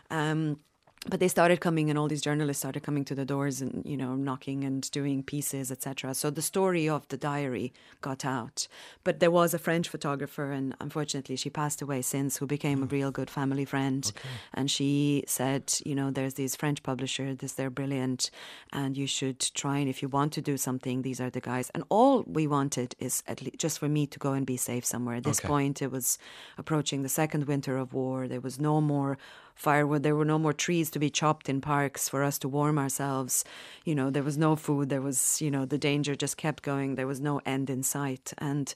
Um, 0.09 0.59
but 1.07 1.19
they 1.19 1.27
started 1.27 1.59
coming 1.59 1.89
and 1.89 1.97
all 1.97 2.07
these 2.07 2.21
journalists 2.21 2.61
started 2.61 2.83
coming 2.83 3.03
to 3.05 3.15
the 3.15 3.25
doors 3.25 3.61
and 3.61 3.83
you 3.85 3.97
know 3.97 4.15
knocking 4.15 4.63
and 4.63 4.89
doing 4.91 5.23
pieces 5.23 5.71
etc 5.71 6.13
so 6.13 6.29
the 6.29 6.41
story 6.41 6.87
of 6.87 7.07
the 7.07 7.17
diary 7.17 7.73
got 8.01 8.25
out. 8.25 8.67
But 9.03 9.19
there 9.19 9.31
was 9.31 9.53
a 9.53 9.59
french 9.59 9.87
photographer 9.87 10.51
and 10.51 10.75
unfortunately 10.79 11.35
she 11.35 11.49
passed 11.49 11.81
away 11.81 12.01
since 12.01 12.37
who 12.37 12.47
became 12.47 12.83
a 12.83 12.85
hmm. 12.85 12.95
real 12.95 13.11
good 13.11 13.29
family 13.29 13.65
friend. 13.65 14.11
And 14.53 14.69
she 14.69 15.23
said 15.27 15.73
you 15.85 15.95
know 15.95 16.11
there's 16.11 16.35
these 16.35 16.55
french 16.55 16.83
publishers 16.83 17.37
this 17.37 17.53
they're 17.53 17.69
brilliant 17.69 18.31
and 18.73 18.97
you 18.97 19.07
should 19.07 19.39
try 19.39 19.77
and 19.77 19.89
if 19.89 20.01
you 20.01 20.09
want 20.09 20.33
to 20.33 20.41
do 20.41 20.57
something 20.57 21.01
these 21.01 21.21
are 21.21 21.29
the 21.29 21.41
guys. 21.41 21.69
And 21.73 21.83
all 21.89 22.23
we 22.27 22.47
wanted 22.47 22.95
is 22.99 23.23
at 23.27 23.41
least 23.41 23.57
just 23.57 23.79
for 23.79 23.87
me 23.87 24.07
to 24.07 24.19
go 24.19 24.33
and 24.33 24.45
be 24.45 24.57
safe 24.57 24.85
somewhere. 24.85 25.15
At 25.15 25.23
this 25.23 25.39
Okay. 25.39 25.47
point 25.47 25.81
it 25.81 25.91
was 25.91 26.17
approaching 26.57 27.03
the 27.03 27.09
second 27.09 27.45
winter 27.45 27.77
of 27.77 27.93
war. 27.93 28.27
There 28.27 28.41
was 28.41 28.59
no 28.59 28.81
more 28.81 29.17
firewood. 29.55 30.03
There 30.03 30.15
were 30.15 30.25
no 30.25 30.39
more 30.39 30.53
trees 30.53 30.89
to 30.91 30.99
be 30.99 31.09
chopped 31.09 31.49
in 31.49 31.61
parks 31.61 32.09
for 32.09 32.23
us 32.23 32.37
to 32.39 32.49
warm 32.49 32.77
ourselves. 32.77 33.43
You 33.85 33.95
know, 33.95 34.09
there 34.09 34.23
was 34.23 34.37
no 34.37 34.55
food. 34.55 34.89
There 34.89 35.01
was, 35.01 35.41
you 35.41 35.51
know, 35.51 35.65
the 35.65 35.77
danger 35.77 36.15
just 36.15 36.37
kept 36.37 36.63
going. 36.63 36.95
There 36.95 37.07
was 37.07 37.21
no 37.21 37.41
end 37.45 37.69
in 37.69 37.83
sight. 37.83 38.33
And 38.37 38.73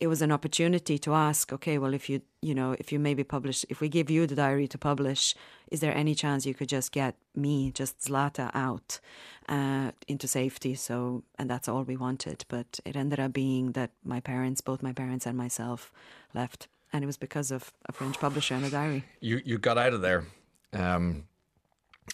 it 0.00 0.08
was 0.08 0.22
an 0.22 0.32
opportunity 0.32 0.98
to 0.98 1.14
ask, 1.14 1.52
okay, 1.52 1.78
well, 1.78 1.94
if 1.94 2.08
you, 2.10 2.20
you 2.42 2.54
know, 2.54 2.74
if 2.78 2.92
you 2.92 2.98
maybe 2.98 3.24
publish, 3.24 3.64
if 3.68 3.80
we 3.80 3.88
give 3.88 4.10
you 4.10 4.26
the 4.26 4.34
diary 4.34 4.68
to 4.68 4.78
publish, 4.78 5.34
is 5.70 5.80
there 5.80 5.96
any 5.96 6.14
chance 6.14 6.46
you 6.46 6.54
could 6.54 6.68
just 6.68 6.92
get 6.92 7.14
me, 7.34 7.70
just 7.70 8.00
Zlata, 8.00 8.50
out 8.54 9.00
uh, 9.48 9.92
into 10.08 10.28
safety? 10.28 10.74
So, 10.74 11.22
and 11.38 11.48
that's 11.48 11.68
all 11.68 11.84
we 11.84 11.96
wanted. 11.96 12.44
But 12.48 12.80
it 12.84 12.96
ended 12.96 13.20
up 13.20 13.32
being 13.32 13.72
that 13.72 13.90
my 14.04 14.20
parents, 14.20 14.60
both 14.60 14.82
my 14.82 14.92
parents 14.92 15.26
and 15.26 15.36
myself, 15.38 15.92
left. 16.34 16.68
And 16.94 17.02
it 17.02 17.06
was 17.06 17.16
because 17.16 17.50
of 17.50 17.72
a 17.86 17.92
French 17.92 18.20
publisher 18.20 18.54
and 18.54 18.64
a 18.64 18.70
diary. 18.70 19.04
You 19.20 19.42
you 19.44 19.58
got 19.58 19.76
out 19.76 19.92
of 19.92 20.00
there 20.00 20.26
um, 20.72 21.24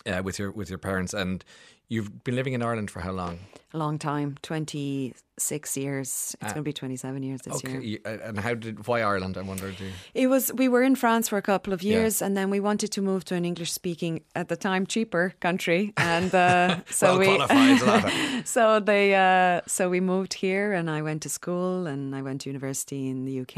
uh, 0.06 0.22
with 0.24 0.38
your 0.38 0.50
with 0.50 0.70
your 0.70 0.78
parents, 0.78 1.12
and 1.12 1.44
You've 1.92 2.22
been 2.22 2.36
living 2.36 2.52
in 2.52 2.62
Ireland 2.62 2.88
for 2.88 3.00
how 3.00 3.10
long? 3.10 3.40
A 3.74 3.78
long 3.78 3.98
time, 3.98 4.36
26 4.42 5.76
years. 5.76 6.36
It's 6.40 6.52
going 6.52 6.54
to 6.54 6.62
be 6.62 6.72
27 6.72 7.22
years 7.22 7.40
this 7.42 7.54
Okay, 7.64 7.80
year. 7.80 7.98
uh, 8.04 8.28
and 8.28 8.38
how 8.40 8.54
did 8.54 8.86
why 8.88 9.00
Ireland? 9.02 9.36
I 9.36 9.42
wonder. 9.42 9.68
You, 9.70 9.90
It 10.14 10.26
was 10.28 10.52
we 10.52 10.68
were 10.68 10.82
in 10.82 10.96
France 10.96 11.28
for 11.28 11.36
a 11.38 11.42
couple 11.42 11.72
of 11.72 11.82
Yeah. 11.82 11.98
years, 11.98 12.22
and 12.22 12.36
then 12.36 12.50
we 12.50 12.58
wanted 12.60 12.90
to 12.92 13.02
move 13.02 13.24
to 13.26 13.34
an 13.36 13.44
English 13.44 13.72
speaking 13.72 14.22
at 14.34 14.48
the 14.48 14.56
time 14.56 14.86
cheaper 14.86 15.34
country, 15.40 15.92
and 15.98 16.34
uh, 16.34 16.76
so 16.90 17.18
well 17.18 17.46
we 17.48 17.76
so 18.44 18.80
they 18.80 19.14
uh, 19.14 19.60
so 19.68 19.88
we 19.88 20.00
moved 20.00 20.34
here, 20.34 20.72
and 20.72 20.88
I 20.90 21.02
went 21.02 21.22
to 21.22 21.28
school, 21.28 21.86
and 21.86 22.14
I 22.14 22.22
went 22.22 22.40
to 22.42 22.50
university 22.50 23.08
in 23.08 23.24
the 23.24 23.40
UK, 23.42 23.56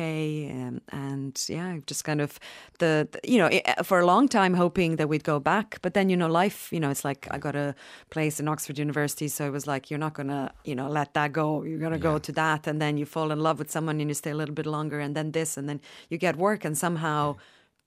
um, 0.53 0.81
and 0.91 1.43
yeah, 1.49 1.79
just 1.87 2.05
kind 2.05 2.21
of 2.21 2.39
the, 2.79 3.09
the- 3.13 3.21
you 3.33 3.39
know 3.39 3.49
for 3.83 3.99
a 4.01 4.05
long 4.07 4.29
time 4.29 4.53
hoping 4.55 4.97
that 4.97 5.09
we'd 5.09 5.25
go 5.25 5.41
back, 5.41 5.79
but 5.83 5.93
then 5.95 6.11
you 6.11 6.17
know 6.19 6.29
life, 6.29 6.71
you 6.71 6.81
know, 6.81 6.91
it's 6.91 7.05
like 7.05 7.27
I 7.31 7.39
got 7.39 7.57
a 7.57 7.75
place 8.23 8.39
in 8.43 8.47
Oxford 8.55 8.79
University, 8.87 9.27
so 9.37 9.41
it 9.49 9.53
was 9.59 9.67
like 9.73 9.83
you're 9.91 10.05
not 10.07 10.15
gonna 10.19 10.43
you 10.71 10.75
know 10.79 10.89
let 11.01 11.09
that 11.19 11.31
go, 11.41 11.47
you're 11.69 11.83
gonna 11.87 12.05
go 12.11 12.15
to 12.29 12.33
that, 12.43 12.61
and 12.69 12.77
then 12.83 12.93
you 13.01 13.07
fall 13.17 13.29
in 13.35 13.41
love 13.49 13.57
with 13.63 13.71
someone, 13.77 13.97
and 14.03 14.09
you 14.11 14.15
stay 14.25 14.31
a 14.37 14.39
little 14.43 14.55
bit 14.61 14.67
longer, 14.77 14.99
and 15.05 15.13
then 15.19 15.33
this, 15.39 15.51
and 15.59 15.65
then 15.69 15.79
you 16.11 16.17
get 16.27 16.35
work, 16.37 16.61
and 16.67 16.75
somehow. 16.87 17.23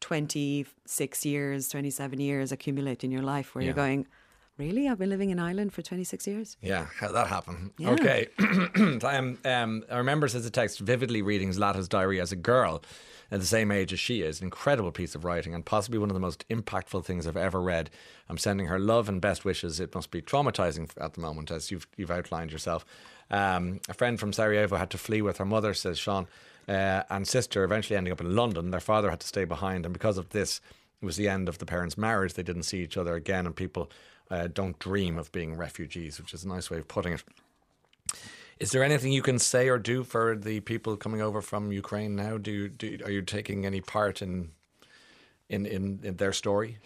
26 0.02 1.26
years, 1.26 1.70
27 1.70 2.20
years 2.20 2.52
accumulate 2.52 3.04
in 3.06 3.12
your 3.12 3.24
life 3.24 3.56
where 3.56 3.62
Yeah. 3.64 3.68
you're 3.70 3.76
going, 3.86 4.02
Really? 4.58 4.88
I've 4.90 5.00
been 5.00 5.10
living 5.10 5.32
in 5.32 5.40
Ireland 5.40 5.74
for 5.74 5.82
26 5.82 6.28
years? 6.28 6.58
Yeah, 6.62 6.86
how 7.00 7.12
that 7.12 7.28
happened? 7.28 7.72
Yeah. 7.78 7.92
Okay. 7.96 8.28
um, 9.04 9.38
um, 9.44 9.84
I 9.92 9.98
remember, 9.98 10.28
says 10.30 10.44
the 10.46 10.50
text, 10.62 10.80
vividly 10.80 11.22
reading 11.22 11.50
Zlata's 11.52 11.90
diary 11.90 12.22
as 12.22 12.32
a 12.32 12.38
girl 12.52 12.82
at 13.32 13.40
the 13.40 13.46
same 13.46 13.72
age 13.72 13.92
as 13.94 14.00
she 14.00 14.22
is. 14.22 14.40
An 14.40 14.46
incredible 14.46 14.92
piece 14.92 15.16
of 15.16 15.26
writing 15.26 15.54
and 15.54 15.66
possibly 15.66 16.00
one 16.00 16.10
of 16.10 16.14
the 16.14 16.20
most 16.20 16.48
impactful 16.50 17.06
things 17.06 17.26
I've 17.26 17.38
ever 17.38 17.62
read. 17.62 17.90
I'm 18.30 18.38
sending 18.38 18.68
her 18.68 18.80
love 18.80 19.10
and 19.10 19.22
best 19.22 19.46
wishes. 19.46 19.80
It 19.80 19.96
must 19.96 20.12
be 20.12 20.22
traumatizing 20.22 20.90
at 21.00 21.14
the 21.14 21.22
moment, 21.22 21.52
as 21.52 21.72
you've, 21.72 21.88
you've 21.98 22.12
outlined 22.12 22.52
yourself. 22.52 22.86
Um, 23.32 23.80
a 23.90 23.94
friend 23.94 24.20
from 24.20 24.34
Sarajevo 24.34 24.76
had 24.76 24.92
to 24.92 24.98
flee 24.98 25.22
with 25.22 25.38
her 25.38 25.46
mother, 25.46 25.74
says 25.74 25.98
Sean, 25.98 26.28
uh, 26.68 27.04
and 27.10 27.28
sister, 27.28 27.64
eventually 27.64 27.98
ending 27.98 28.14
up 28.14 28.22
in 28.22 28.36
London. 28.36 28.72
Their 28.72 28.80
father 28.80 29.10
had 29.10 29.20
to 29.22 29.28
stay 29.28 29.46
behind, 29.46 29.86
and 29.86 29.94
because 29.94 30.18
of 30.18 30.30
this, 30.30 30.62
it 31.02 31.06
was 31.06 31.18
the 31.18 31.28
end 31.28 31.50
of 31.50 31.58
the 31.58 31.66
parents' 31.66 31.98
marriage. 31.98 32.34
They 32.34 32.44
didn't 32.44 32.64
see 32.64 32.84
each 32.84 32.98
other 32.98 33.16
again, 33.16 33.46
and 33.46 33.56
people 33.56 33.90
uh, 34.30 34.48
don't 34.48 34.78
dream 34.80 35.18
of 35.18 35.32
being 35.32 35.58
refugees, 35.58 36.20
which 36.20 36.34
is 36.34 36.44
a 36.44 36.48
nice 36.48 36.70
way 36.70 36.78
of 36.78 36.88
putting 36.88 37.14
it. 37.14 37.24
Is 38.60 38.72
there 38.72 38.84
anything 38.84 39.12
you 39.12 39.22
can 39.22 39.38
say 39.38 39.68
or 39.68 39.78
do 39.78 40.04
for 40.04 40.36
the 40.36 40.62
people 40.62 40.96
coming 40.96 41.22
over 41.22 41.42
from 41.42 41.72
Ukraine 41.72 42.16
now? 42.16 42.38
Do, 42.38 42.70
do 42.70 43.00
are 43.04 43.12
you 43.12 43.22
taking 43.22 43.66
any 43.66 43.82
part 43.82 44.22
in 44.22 44.52
in 45.50 45.66
in, 45.66 46.00
in 46.04 46.16
their 46.16 46.34
story? 46.34 46.78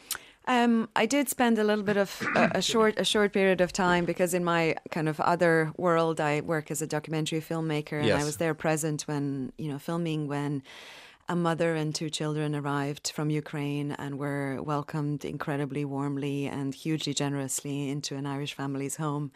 Um, 0.47 0.89
I 0.95 1.05
did 1.05 1.29
spend 1.29 1.59
a 1.59 1.63
little 1.63 1.83
bit 1.83 1.97
of 1.97 2.27
a, 2.35 2.51
a 2.55 2.61
short 2.71 2.95
a 2.97 3.03
short 3.03 3.33
period 3.33 3.61
of 3.61 3.71
time 3.71 4.05
because 4.05 4.33
in 4.33 4.43
my 4.43 4.75
kind 4.89 5.07
of 5.07 5.19
other 5.19 5.71
world, 5.77 6.19
I 6.19 6.41
work 6.41 6.71
as 6.71 6.81
a 6.81 6.87
documentary 6.87 7.39
filmmaker, 7.39 7.99
and 7.99 8.07
Yes. 8.07 8.21
I 8.21 8.25
was 8.25 8.37
there 8.37 8.55
present 8.55 9.03
when 9.03 9.53
you 9.59 9.71
know 9.71 9.77
filming 9.77 10.27
when 10.27 10.63
a 11.29 11.35
mother 11.35 11.75
and 11.75 11.93
two 11.93 12.09
children 12.09 12.55
arrived 12.55 13.11
from 13.11 13.29
Ukraine 13.29 13.91
and 13.91 14.17
were 14.17 14.61
welcomed 14.63 15.23
incredibly 15.23 15.85
warmly 15.85 16.47
and 16.47 16.73
hugely 16.73 17.13
generously 17.13 17.87
into 17.87 18.15
an 18.15 18.25
Irish 18.25 18.55
family's 18.55 18.95
home. 18.95 19.31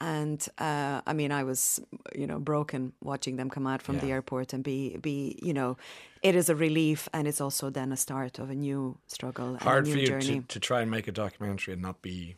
And 0.00 0.44
uh, 0.58 1.02
I 1.06 1.12
mean, 1.12 1.30
I 1.30 1.44
was, 1.44 1.80
you 2.14 2.26
know, 2.26 2.40
broken 2.40 2.92
watching 3.00 3.36
them 3.36 3.48
come 3.48 3.66
out 3.66 3.80
from 3.80 4.00
the 4.00 4.10
airport 4.10 4.52
and 4.52 4.64
be, 4.64 4.96
be, 4.96 5.38
you 5.40 5.54
know, 5.54 5.76
it 6.20 6.34
is 6.34 6.48
a 6.48 6.56
relief 6.56 7.08
and 7.14 7.28
it's 7.28 7.40
also 7.40 7.70
then 7.70 7.92
a 7.92 7.96
start 7.96 8.40
of 8.40 8.50
a 8.50 8.54
new 8.54 8.98
struggle 9.06 9.50
and 9.50 9.62
Hard 9.62 9.86
a 9.86 9.90
new 9.90 10.06
for 10.06 10.14
you 10.14 10.20
to, 10.20 10.42
to 10.42 10.60
try 10.60 10.80
and 10.80 10.90
make 10.90 11.06
a 11.06 11.12
documentary 11.12 11.74
and 11.74 11.82
not 11.82 12.02
be 12.02 12.34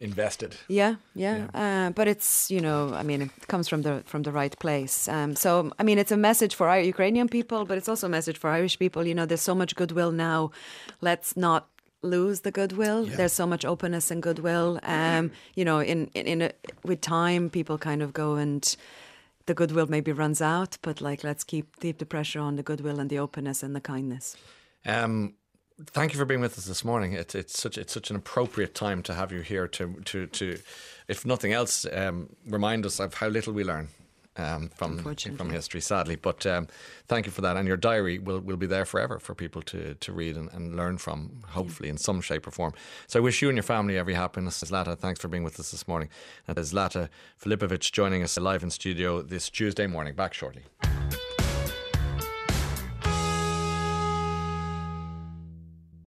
invested. 0.00 0.56
Yeah, 0.68 0.96
yeah, 1.14 1.46
Uh, 1.54 1.90
but 1.90 2.06
it's 2.08 2.50
you 2.50 2.60
know, 2.60 2.92
I 2.94 3.02
mean, 3.02 3.22
it 3.22 3.30
comes 3.48 3.68
from 3.68 3.82
the 3.82 4.02
from 4.06 4.22
the 4.22 4.32
right 4.32 4.56
place. 4.58 5.08
Um, 5.08 5.36
so 5.36 5.72
I 5.78 5.82
mean, 5.82 5.98
it's 5.98 6.12
a 6.12 6.16
message 6.16 6.54
for 6.54 6.68
our 6.68 6.80
Ukrainian 6.80 7.28
people, 7.28 7.64
but 7.64 7.78
it's 7.78 7.88
also 7.88 8.06
a 8.06 8.10
message 8.10 8.38
for 8.38 8.50
Irish 8.50 8.78
people. 8.78 9.06
You 9.06 9.14
know, 9.14 9.26
there's 9.26 9.42
so 9.42 9.54
much 9.54 9.74
goodwill 9.74 10.12
now. 10.12 10.50
Let's 11.00 11.36
not 11.36 11.68
lose 12.02 12.40
the 12.40 12.50
goodwill. 12.52 13.06
There's 13.16 13.32
so 13.32 13.46
much 13.46 13.64
openness 13.64 14.10
and 14.10 14.22
goodwill. 14.22 14.78
Um, 14.82 15.30
you 15.54 15.64
know, 15.64 15.80
in 15.80 16.10
in, 16.14 16.26
in 16.26 16.42
a, 16.42 16.50
with 16.84 17.00
time, 17.00 17.50
people 17.50 17.78
kind 17.78 18.02
of 18.02 18.12
go 18.12 18.36
and. 18.36 18.76
The 19.46 19.54
goodwill 19.54 19.86
maybe 19.88 20.12
runs 20.12 20.42
out, 20.42 20.76
but 20.82 21.00
like 21.00 21.24
let's 21.24 21.42
keep 21.42 21.80
keep 21.80 21.96
the 21.96 22.04
pressure 22.04 22.38
on 22.38 22.56
the 22.56 22.62
goodwill 22.62 23.00
and 23.00 23.08
the 23.08 23.18
openness 23.18 23.62
and 23.62 23.74
the 23.74 23.80
kindness. 23.80 24.36
Um, 24.84 25.34
thank 25.86 26.12
you 26.12 26.18
for 26.18 26.24
being 26.24 26.40
with 26.40 26.58
us 26.58 26.66
this 26.66 26.84
morning. 26.84 27.12
It's 27.12 27.34
it's 27.34 27.58
such 27.58 27.78
it's 27.78 27.92
such 27.92 28.10
an 28.10 28.16
appropriate 28.16 28.74
time 28.74 29.02
to 29.04 29.14
have 29.14 29.32
you 29.32 29.40
here 29.40 29.68
to 29.68 29.94
to 30.04 30.26
to, 30.26 30.58
if 31.08 31.24
nothing 31.24 31.52
else, 31.52 31.86
um, 31.92 32.28
remind 32.46 32.84
us 32.86 33.00
of 33.00 33.14
how 33.14 33.28
little 33.28 33.52
we 33.52 33.64
learn. 33.64 33.88
Um, 34.36 34.68
from 34.68 34.98
from 35.36 35.50
history, 35.50 35.80
sadly, 35.80 36.14
but 36.14 36.46
um, 36.46 36.68
thank 37.08 37.26
you 37.26 37.32
for 37.32 37.40
that. 37.40 37.56
And 37.56 37.66
your 37.66 37.76
diary 37.76 38.20
will, 38.20 38.38
will 38.38 38.56
be 38.56 38.66
there 38.66 38.84
forever 38.84 39.18
for 39.18 39.34
people 39.34 39.62
to, 39.62 39.94
to 39.94 40.12
read 40.12 40.36
and, 40.36 40.48
and 40.52 40.76
learn 40.76 40.98
from, 40.98 41.42
hopefully 41.48 41.88
in 41.88 41.98
some 41.98 42.20
shape 42.20 42.46
or 42.46 42.52
form. 42.52 42.72
So 43.08 43.18
I 43.18 43.22
wish 43.22 43.42
you 43.42 43.48
and 43.48 43.56
your 43.56 43.64
family 43.64 43.98
every 43.98 44.14
happiness. 44.14 44.62
Zlata, 44.62 44.96
thanks 44.96 45.18
for 45.18 45.26
being 45.26 45.42
with 45.42 45.58
us 45.58 45.72
this 45.72 45.88
morning. 45.88 46.08
And 46.46 46.56
Zlata 46.56 47.08
Filipovic 47.42 47.90
joining 47.90 48.22
us 48.22 48.38
live 48.38 48.62
in 48.62 48.70
studio 48.70 49.22
this 49.22 49.50
Tuesday 49.50 49.88
morning. 49.88 50.14
Back 50.14 50.34
shortly. 50.34 50.62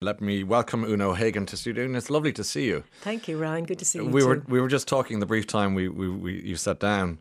Let 0.02 0.22
me 0.22 0.42
welcome 0.44 0.82
Una 0.84 1.10
O'Hagan 1.10 1.44
to 1.44 1.58
studio. 1.58 1.84
And 1.84 1.94
it's 1.94 2.08
lovely 2.08 2.32
to 2.32 2.42
see 2.42 2.64
you. 2.64 2.84
Thank 3.02 3.28
you, 3.28 3.36
Ryan. 3.36 3.64
Good 3.66 3.80
to 3.80 3.84
see 3.84 3.98
you. 3.98 4.06
we 4.06 4.24
were 4.24 4.42
we 4.48 4.58
were 4.58 4.68
just 4.68 4.88
talking 4.88 5.20
the 5.20 5.26
brief 5.26 5.46
time 5.46 5.74
we, 5.74 5.90
we, 5.90 6.08
we 6.08 6.40
you 6.40 6.56
sat 6.56 6.80
down, 6.80 7.18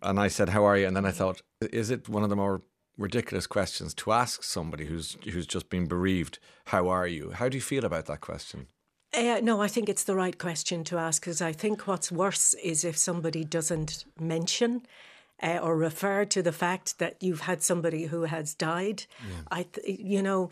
and 0.00 0.18
I 0.18 0.28
said, 0.28 0.48
"How 0.48 0.64
are 0.64 0.78
you?" 0.78 0.86
And 0.86 0.96
then 0.96 1.04
I 1.04 1.10
thought, 1.10 1.42
is 1.60 1.90
it 1.90 2.08
one 2.08 2.22
of 2.22 2.30
the 2.30 2.36
more 2.36 2.62
ridiculous 2.96 3.46
questions 3.46 3.92
to 3.92 4.12
ask 4.12 4.42
somebody 4.42 4.86
who's 4.86 5.18
who's 5.30 5.46
just 5.46 5.68
been 5.68 5.84
bereaved? 5.86 6.38
How 6.68 6.88
are 6.88 7.06
you? 7.06 7.32
How 7.32 7.50
do 7.50 7.58
you 7.58 7.60
feel 7.60 7.84
about 7.84 8.06
that 8.06 8.22
question? 8.22 8.68
Uh, 9.12 9.40
no, 9.42 9.60
I 9.60 9.68
think 9.68 9.90
it's 9.90 10.04
the 10.04 10.16
right 10.16 10.38
question 10.38 10.82
to 10.84 10.96
ask 10.96 11.20
because 11.20 11.42
I 11.42 11.52
think 11.52 11.86
what's 11.86 12.10
worse 12.10 12.54
is 12.54 12.86
if 12.86 12.96
somebody 12.96 13.44
doesn't 13.44 14.06
mention 14.18 14.86
uh, 15.42 15.58
or 15.62 15.76
refer 15.76 16.24
to 16.24 16.42
the 16.42 16.52
fact 16.52 16.98
that 17.00 17.16
you've 17.20 17.42
had 17.42 17.62
somebody 17.62 18.06
who 18.06 18.22
has 18.22 18.54
died. 18.54 19.04
I, 19.50 19.64
th- 19.64 20.00
you 20.00 20.22
know, 20.22 20.50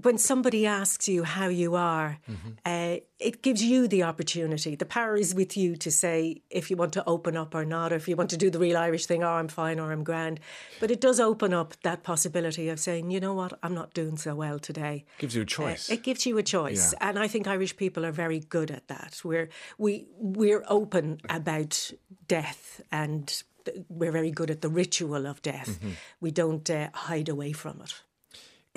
when 0.00 0.16
somebody 0.16 0.64
asks 0.64 1.08
you 1.08 1.24
how 1.24 1.48
you 1.48 1.74
are, 1.74 2.18
uh, 2.64 2.96
it 3.18 3.42
gives 3.42 3.62
you 3.64 3.88
the 3.88 4.04
opportunity. 4.04 4.76
The 4.76 4.84
power 4.86 5.16
is 5.16 5.34
with 5.34 5.56
you 5.56 5.74
to 5.76 5.90
say 5.90 6.42
if 6.50 6.70
you 6.70 6.76
want 6.76 6.92
to 6.92 7.04
open 7.06 7.36
up 7.36 7.52
or 7.54 7.64
not, 7.64 7.92
or 7.92 7.96
if 7.96 8.06
you 8.06 8.14
want 8.14 8.30
to 8.30 8.36
do 8.36 8.48
the 8.48 8.60
real 8.60 8.76
Irish 8.76 9.06
thing, 9.06 9.24
oh, 9.24 9.28
I'm 9.32 9.48
fine 9.48 9.80
or 9.80 9.90
I'm 9.90 10.04
grand. 10.04 10.38
But 10.78 10.90
it 10.92 11.00
does 11.00 11.18
open 11.18 11.52
up 11.52 11.74
that 11.82 12.04
possibility 12.04 12.68
of 12.68 12.78
saying, 12.78 13.10
you 13.10 13.18
know 13.18 13.34
what, 13.34 13.58
I'm 13.62 13.74
not 13.74 13.92
doing 13.92 14.16
so 14.16 14.36
well 14.36 14.58
today. 14.60 15.04
Gives 15.18 15.34
you 15.34 15.42
a 15.42 15.44
Uh, 15.44 15.46
choice. 15.46 15.90
it 15.90 16.02
gives 16.04 16.26
you 16.26 16.38
a 16.38 16.42
choice, 16.44 16.92
Yeah. 16.92 17.08
and 17.08 17.18
I 17.18 17.26
think 17.26 17.48
Irish 17.48 17.76
people 17.76 18.06
are 18.06 18.12
very 18.12 18.38
good 18.38 18.70
at 18.70 18.86
that. 18.86 19.20
We're 19.24 19.48
we 19.78 20.06
we're 20.18 20.64
open 20.68 21.18
about 21.28 21.90
death, 22.28 22.80
and 22.92 23.42
th- 23.64 23.78
we're 23.88 24.12
very 24.12 24.30
good 24.30 24.50
at 24.50 24.60
the 24.60 24.68
ritual 24.68 25.26
of 25.26 25.42
death. 25.42 25.70
Mm-hmm. 25.80 25.90
We 26.20 26.30
don't 26.30 26.70
uh, 26.70 26.90
hide 26.92 27.28
away 27.28 27.52
from 27.52 27.80
it. 27.82 28.02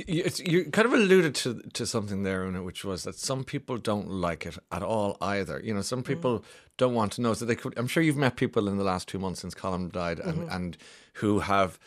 You, 0.08 0.30
you 0.38 0.66
kind 0.72 0.86
of 0.86 0.93
alluded 0.93 1.36
to 1.36 1.62
to 1.74 1.86
something 1.86 2.24
there, 2.24 2.43
Una, 2.45 2.64
which 2.64 2.84
was 2.86 3.04
that 3.04 3.16
some 3.16 3.43
people 3.43 3.78
don't 3.78 4.10
like 4.10 4.45
it 4.45 4.58
at 4.72 4.84
all 4.84 5.18
either. 5.22 5.60
You 5.64 5.74
know, 5.74 5.82
some 5.82 6.04
people 6.04 6.43
don't 6.78 6.93
want 6.93 7.14
to 7.14 7.22
know. 7.22 7.34
So 7.34 7.45
they 7.45 7.56
could. 7.56 7.78
I'm 7.78 7.88
sure 7.88 8.04
you've 8.04 8.18
met 8.18 8.36
people 8.36 8.68
in 8.68 8.78
the 8.78 8.84
last 8.84 9.08
two 9.08 9.20
months 9.20 9.41
since 9.41 9.54
Colm 9.56 9.91
died, 9.91 10.20
and, 10.20 10.50
and 10.50 10.78
who 11.14 11.39
have 11.39 11.80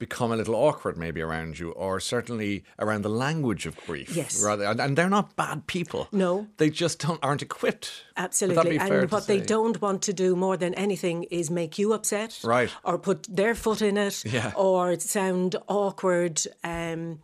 become 0.00 0.32
a 0.32 0.36
little 0.36 0.54
awkward 0.54 0.96
maybe 0.96 1.20
around 1.20 1.58
you, 1.58 1.70
or 1.72 2.00
certainly 2.00 2.64
around 2.78 3.02
the 3.02 3.10
language 3.10 3.66
of 3.66 3.76
grief. 3.86 4.16
Yes. 4.16 4.42
rather, 4.42 4.64
and, 4.64 4.80
and 4.80 4.96
they're 4.96 5.10
not 5.10 5.36
bad 5.36 5.66
people. 5.66 6.08
No. 6.10 6.48
they 6.56 6.70
just 6.70 6.98
don't 6.98 7.20
aren't 7.22 7.42
equipped. 7.42 8.04
Absolutely. 8.16 8.78
And 8.78 9.12
what 9.12 9.26
they 9.26 9.40
don't 9.40 9.80
want 9.80 10.02
to 10.02 10.12
do 10.12 10.34
more 10.34 10.56
than 10.56 10.74
anything 10.74 11.24
is 11.24 11.50
make 11.50 11.78
you 11.78 11.92
upset. 11.92 12.40
Right. 12.42 12.70
Or 12.82 12.98
put 12.98 13.24
their 13.24 13.54
foot 13.54 13.82
in 13.82 13.96
it. 13.96 14.24
Yeah. 14.30 14.52
Or 14.56 14.98
sound 14.98 15.56
awkward. 15.68 16.40
Um, 16.62 17.18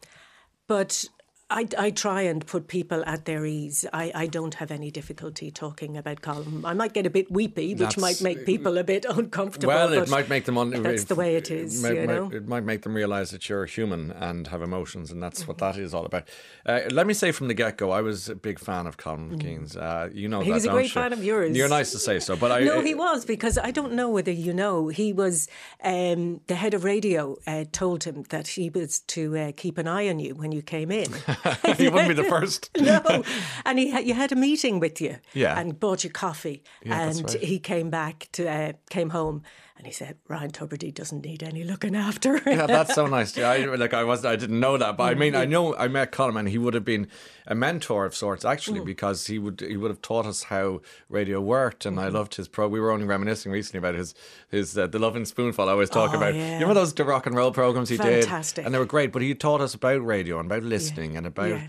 but 0.69 1.05
I, 1.49 1.69
I 1.79 1.91
try 1.93 2.23
and 2.23 2.45
put 2.45 2.67
people 2.67 3.05
at 3.07 3.25
their 3.25 3.47
ease. 3.47 3.87
I, 3.93 4.11
I 4.13 4.27
don't 4.27 4.55
have 4.55 4.73
any 4.73 4.91
difficulty 4.91 5.53
talking 5.53 5.97
about 5.97 6.21
Colm. 6.21 6.65
I 6.65 6.73
might 6.73 6.93
get 6.93 7.07
a 7.07 7.11
bit 7.11 7.31
weepy, 7.31 7.71
which 7.75 7.79
That's- 7.95 7.99
might 8.01 8.21
make 8.21 8.45
people 8.45 8.79
a 8.79 8.83
bit 8.83 9.05
uncomfortable. 9.09 9.69
Well, 9.73 9.93
it 9.93 10.09
might 10.11 10.29
make 10.29 10.45
them. 10.47 10.59
Un- 10.59 10.83
that's 10.83 11.05
the 11.05 11.15
way 11.15 11.37
it 11.37 11.49
is, 11.53 11.81
might- 11.85 11.95
you 11.95 12.01
might- 12.01 12.07
know. 12.17 12.31
it 12.33 12.49
might 12.49 12.65
make 12.65 12.83
them 12.83 12.95
realise 12.95 13.31
that 13.31 13.49
you're 13.49 13.65
human 13.67 14.11
and 14.11 14.49
have 14.49 14.61
emotions, 14.61 15.13
and 15.13 15.23
that's 15.23 15.47
what 15.47 15.59
that 15.59 15.77
is 15.77 15.95
all 15.95 16.05
about. 16.05 16.29
Uh, 16.67 16.81
let 16.91 17.07
me 17.07 17.15
say 17.15 17.31
from 17.31 17.47
the 17.47 17.55
get 17.55 17.77
go, 17.77 17.93
I 17.93 18.01
was 18.03 18.29
a 18.29 18.35
big 18.35 18.59
fan 18.59 18.89
of 18.89 18.97
Colm 18.97 19.41
Keane's. 19.41 19.77
Uh, 19.77 20.09
you 20.13 20.27
know, 20.29 20.41
Mm. 20.41 20.45
He 20.45 20.51
that, 20.51 20.55
was 20.55 20.65
a 20.65 20.71
great 20.71 20.85
you? 20.87 21.01
fan 21.01 21.13
of 21.13 21.23
yours. 21.23 21.57
You're 21.57 21.69
nice 21.69 21.93
to 21.93 21.99
say 22.01 22.19
so, 22.19 22.35
but 22.35 22.51
I 22.51 22.65
No, 22.65 22.81
I- 22.81 22.85
he 22.85 22.95
was 22.97 23.25
because 23.25 23.57
I 23.57 23.71
don't 23.71 23.93
know 23.93 24.11
whether 24.11 24.33
you 24.33 24.53
know 24.53 24.89
he 24.89 25.13
was 25.13 25.47
um, 25.85 26.41
the 26.49 26.57
head 26.57 26.75
of 26.75 26.83
radio 26.83 27.37
uh, 27.47 27.67
told 27.71 28.03
him 28.03 28.25
that 28.31 28.49
he 28.49 28.69
was 28.69 28.99
to 29.01 29.37
uh, 29.39 29.53
keep 29.57 29.79
an 29.79 29.87
eye 29.87 30.09
on 30.09 30.19
you 30.19 30.35
when 30.35 30.51
you 30.51 30.61
came 30.63 30.91
in, 30.91 31.07
he 31.77 31.89
wouldn't 31.89 32.09
be 32.09 32.15
the 32.15 32.25
first. 32.25 32.71
no, 32.81 33.23
and 33.65 33.79
he 33.79 33.91
had, 33.91 34.07
you 34.07 34.15
had 34.15 34.33
a 34.33 34.37
meeting 34.37 34.81
with 34.81 35.01
you, 35.01 35.17
Yeah. 35.35 35.59
and 35.59 35.79
bought 35.79 36.05
you 36.05 36.11
coffee, 36.11 36.63
Yeah, 36.85 37.09
and 37.09 37.23
right. 37.23 37.41
he 37.43 37.59
came 37.59 37.91
back 37.91 38.29
to 38.33 38.49
uh, 38.49 38.73
came 38.91 39.11
home, 39.11 39.43
and 39.79 39.87
he 39.87 39.93
said 39.93 40.17
Ryan 40.29 40.51
Tubridy 40.53 40.93
doesn't 40.93 41.25
need 41.25 41.43
any 41.43 41.63
looking 41.63 41.95
after. 41.95 42.41
Yeah, 42.47 42.67
that's 42.67 42.95
so 42.95 43.07
nice. 43.07 43.37
Yeah, 43.37 43.51
I, 43.51 43.65
like 43.75 43.93
I 43.95 44.05
was, 44.05 44.25
I 44.25 44.37
didn't 44.37 44.59
know 44.61 44.79
that, 44.79 44.97
but 44.97 45.05
I 45.05 45.15
mean, 45.15 45.35
I 45.35 45.45
know 45.45 45.77
I 45.77 45.89
met 45.89 46.13
Colm, 46.13 46.39
and 46.39 46.49
he 46.49 46.57
would 46.59 46.75
have 46.75 46.85
been 46.85 47.09
a 47.47 47.55
mentor 47.55 48.05
of 48.07 48.15
sorts, 48.15 48.45
actually, 48.45 48.81
because 48.81 49.27
he 49.27 49.39
would 49.39 49.61
he 49.61 49.77
would 49.77 49.91
have 49.91 50.01
taught 50.03 50.25
us 50.27 50.45
how 50.45 50.81
radio 51.09 51.41
worked, 51.41 51.85
and 51.87 52.01
I 52.01 52.09
loved 52.09 52.37
his 52.37 52.49
pro. 52.49 52.69
We 52.69 52.81
were 52.81 52.91
only 52.91 53.05
reminiscing 53.07 53.53
recently 53.53 53.79
about 53.79 53.95
his 53.95 54.15
his 54.49 54.77
uh, 54.79 54.87
the 54.87 54.99
Love 54.99 55.17
and 55.17 55.29
Spoonful. 55.29 55.69
I 55.69 55.73
always 55.73 55.91
talk 55.91 56.13
Oh, 56.15 56.17
about. 56.17 56.35
yeah. 56.35 56.47
You 56.47 56.53
remember 56.55 56.75
those 56.75 56.95
the 56.95 57.05
rock 57.05 57.27
and 57.27 57.37
roll 57.37 57.53
programs 57.53 57.89
he 57.89 57.97
did, 57.99 58.25
Fantastic. 58.25 58.65
and 58.65 58.75
they 58.75 58.79
were 58.79 58.87
great. 58.87 59.13
But 59.13 59.23
he 59.23 59.35
taught 59.35 59.61
us 59.61 59.75
about 59.75 60.05
radio 60.05 60.39
and 60.41 60.47
about 60.51 60.63
listening 60.63 61.17
and 61.17 61.27
about. 61.27 61.51
Yeah. 61.51 61.67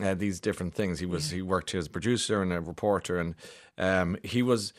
Uh, 0.00 0.14
these 0.14 0.38
different 0.38 0.72
things. 0.72 1.00
He 1.00 1.06
was 1.06 1.30
he 1.32 1.42
worked 1.42 1.74
as 1.74 1.86
a 1.88 1.90
producer 1.90 2.42
and 2.42 2.52
a 2.52 2.60
reporter, 2.60 3.18
and 3.18 3.34
um, 3.76 4.16
he 4.22 4.40
was. 4.40 4.72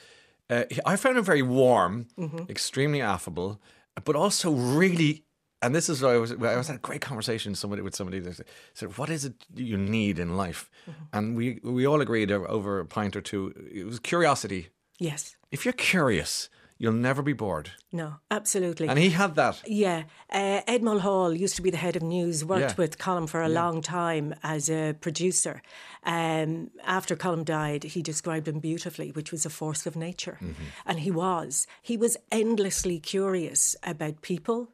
Uh, 0.52 0.64
I 0.86 0.96
found 0.98 1.18
him 1.18 1.24
very 1.24 1.42
warm, 1.42 2.06
Mm-hmm. 2.18 2.50
extremely 2.50 3.02
affable, 3.02 3.60
but 4.06 4.16
also 4.16 4.52
really. 4.52 5.24
And 5.64 5.76
this 5.76 5.90
is 5.90 6.02
why 6.02 6.14
I 6.16 6.18
was. 6.18 6.32
I 6.32 6.58
was 6.58 6.68
had 6.68 6.78
a 6.78 6.80
great 6.90 7.02
conversation 7.02 7.52
with 7.52 7.60
somebody 7.60 7.82
with 7.84 7.96
somebody 7.96 8.20
that 8.20 8.42
said, 8.74 8.98
"What 8.98 9.10
is 9.10 9.26
it 9.26 9.34
you 9.56 9.78
need 9.78 10.18
in 10.20 10.36
life?" 10.46 10.70
Mm-hmm. 10.90 11.04
And 11.18 11.36
we 11.38 11.60
we 11.64 11.86
all 11.88 12.02
agreed 12.02 12.32
over 12.32 12.80
a 12.80 12.86
pint 12.86 13.16
or 13.16 13.22
two. 13.22 13.54
It 13.72 13.86
was 13.86 14.00
curiosity. 14.00 14.70
yes, 15.00 15.38
If 15.52 15.64
you're 15.66 15.78
curious, 15.94 16.50
you'll 16.82 17.02
never 17.10 17.22
be 17.24 17.34
bored. 17.34 17.68
no, 17.94 18.08
absolutely. 18.30 18.88
And 18.90 18.98
he 19.00 19.10
had 19.12 19.36
that. 19.36 19.56
Yeah, 19.68 20.04
uh, 20.40 20.62
Ed 20.74 20.82
Mulhall 20.84 21.34
used 21.46 21.56
to 21.58 21.62
be 21.62 21.72
the 21.72 21.78
head 21.86 21.96
of 21.96 22.02
news. 22.04 22.44
Worked 22.44 22.62
Yeah. 22.74 22.82
with 22.84 22.98
Colm 22.98 23.28
for 23.30 23.42
a 23.42 23.50
long 23.62 23.82
time 23.82 24.34
as 24.44 24.70
a 24.70 24.94
producer. 25.06 25.62
Um, 26.04 26.72
after 26.98 27.16
Colm 27.16 27.44
died, 27.46 27.84
he 27.84 28.02
described 28.02 28.48
him 28.48 28.60
beautifully, 28.60 29.12
which 29.12 29.32
was 29.32 29.46
a 29.46 29.50
force 29.50 29.86
of 29.90 29.96
nature, 29.96 30.38
Mm-hmm. 30.42 30.64
and 30.86 31.00
he 31.00 31.12
was. 31.12 31.68
He 31.82 31.98
was 31.98 32.18
endlessly 32.32 33.00
curious 33.00 33.76
about 33.84 34.22
people. 34.22 34.70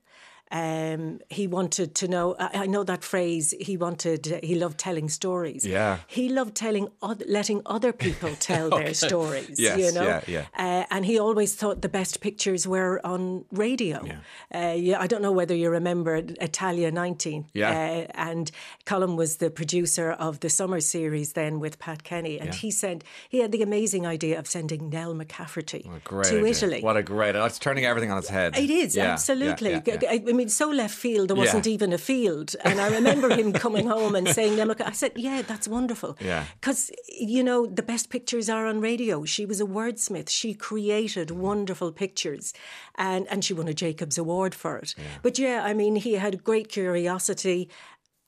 Um, 0.52 1.20
he 1.30 1.48
wanted 1.48 1.96
to 1.96 2.08
know. 2.08 2.36
I, 2.40 2.64
I 2.64 2.66
know 2.68 2.84
that 2.84 3.04
phrase. 3.04 3.54
He 3.60 3.78
wanted. 3.78 4.40
He 4.44 4.56
loved 4.56 4.78
telling 4.78 5.10
stories. 5.10 5.66
Yeah. 5.66 5.98
He 6.08 6.30
loved 6.30 6.56
telling, 6.56 6.88
letting 7.26 7.62
other 7.66 7.92
people 7.92 8.30
tell 8.40 8.70
their 8.70 8.94
stories. 8.94 9.60
Yes, 9.60 9.78
you 9.80 9.92
know. 9.92 10.08
yeah, 10.08 10.22
yeah. 10.28 10.46
Uh, 10.58 10.86
and 10.90 11.06
he 11.06 11.20
always 11.20 11.56
thought 11.56 11.82
the 11.82 11.90
best 11.90 12.22
pictures 12.22 12.68
were 12.68 13.06
on 13.06 13.46
radio. 13.52 14.06
Uh, 14.54 14.74
yeah, 14.78 15.00
I 15.02 15.08
don't 15.08 15.22
know 15.22 15.32
whether 15.34 15.56
you 15.56 15.70
remember 15.70 16.16
Italia 16.42 16.92
19. 16.92 17.48
Yeah. 17.54 17.70
Uh, 17.70 18.12
and 18.16 18.52
Colm 18.86 19.18
was 19.18 19.38
the 19.38 19.50
producer 19.50 20.12
of 20.12 20.40
the 20.40 20.50
summer 20.50 20.80
series 20.80 21.34
then 21.34 21.60
with 21.60 21.80
Pat 21.80 22.04
Kenny. 22.04 22.40
And 22.40 22.54
he 22.54 22.72
sent, 22.72 23.04
he 23.30 23.40
had 23.40 23.52
the 23.52 23.62
amazing 23.62 24.06
idea 24.06 24.40
of 24.40 24.48
sending 24.48 24.90
Nell 24.90 25.14
McCafferty 25.14 25.84
to 26.06 26.20
idea. 26.20 26.46
Italy. 26.46 26.82
What 26.82 26.98
a 26.98 27.04
great! 27.04 27.36
It's 27.36 27.60
turning 27.60 27.86
everything 27.86 28.12
on 28.12 28.18
its 28.18 28.30
head. 28.30 28.58
It 28.58 28.70
is 28.70 28.96
Yeah, 28.96 29.04
yeah, 29.04 29.12
absolutely. 29.14 29.72
yeah, 29.72 29.82
yeah. 29.86 30.10
I, 30.10 30.24
I 30.28 30.34
mean, 30.38 30.50
so 30.50 30.68
left 30.70 30.96
field. 30.96 31.28
There 31.30 31.36
wasn't 31.46 31.68
even 31.76 31.92
a 31.94 31.98
field, 31.98 32.56
and 32.64 32.80
I 32.80 32.88
remember 33.00 33.30
him 33.40 33.52
coming 33.66 33.88
home 33.88 34.14
and 34.16 34.28
saying, 34.38 34.56
"Nell 34.56 34.68
Mc-" 34.68 34.82
I 34.82 34.96
said, 35.02 35.12
"Yeah, 35.16 35.42
that's 35.42 35.68
wonderful." 35.68 36.12
Yeah. 36.22 36.44
because 36.60 36.92
you 37.32 37.44
know 37.44 37.60
the 37.80 37.84
best 37.84 38.10
pictures 38.10 38.48
are 38.50 38.66
on 38.72 38.80
radio. 38.82 39.26
She 39.26 39.46
was 39.46 39.60
a 39.62 39.66
wordsmith. 39.66 40.30
She 40.30 40.54
created 40.54 41.32
wonderful 41.32 41.92
pictures, 41.92 42.54
and 42.96 43.28
and 43.32 43.44
she 43.44 43.54
won 43.54 43.68
a 43.68 43.74
Jacobs 43.74 44.18
Award 44.18 44.54
for 44.56 44.78
it. 44.78 44.96
But 45.24 45.40
yeah, 45.40 45.64
I 45.70 45.74
mean, 45.74 45.96
he 45.98 46.14
had 46.14 46.44
great 46.44 46.70
curiosity 46.70 47.70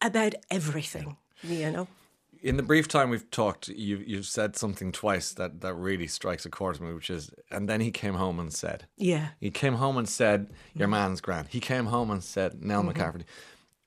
about 0.02 0.34
everything. 0.50 1.18
You 1.44 1.72
know. 1.72 1.88
In 2.42 2.58
the 2.58 2.64
brief 2.64 2.88
time 2.88 3.10
we've 3.10 3.30
talked, 3.32 3.68
you 3.68 4.04
you've 4.06 4.26
said 4.26 4.56
something 4.56 4.92
twice 4.92 5.34
that 5.34 5.62
that 5.62 5.74
really 5.74 6.08
strikes 6.08 6.46
a 6.46 6.50
chord 6.50 6.80
with 6.80 6.88
me, 6.90 6.94
which 6.96 7.10
is, 7.10 7.32
and 7.52 7.68
then 7.70 7.82
he 7.82 7.92
came 7.92 8.14
home 8.16 8.40
and 8.40 8.54
said, 8.54 8.86
Yeah. 8.98 9.30
he 9.40 9.52
came 9.52 9.76
home 9.76 9.98
and 9.98 10.08
said, 10.08 10.50
your 10.74 10.88
man's 10.88 11.22
grand. 11.22 11.48
He 11.50 11.60
came 11.60 11.88
home 11.88 12.12
and 12.12 12.24
said, 12.24 12.62
Nell 12.64 12.84
Mm-hmm. 12.84 13.02
McCafferty. 13.02 13.24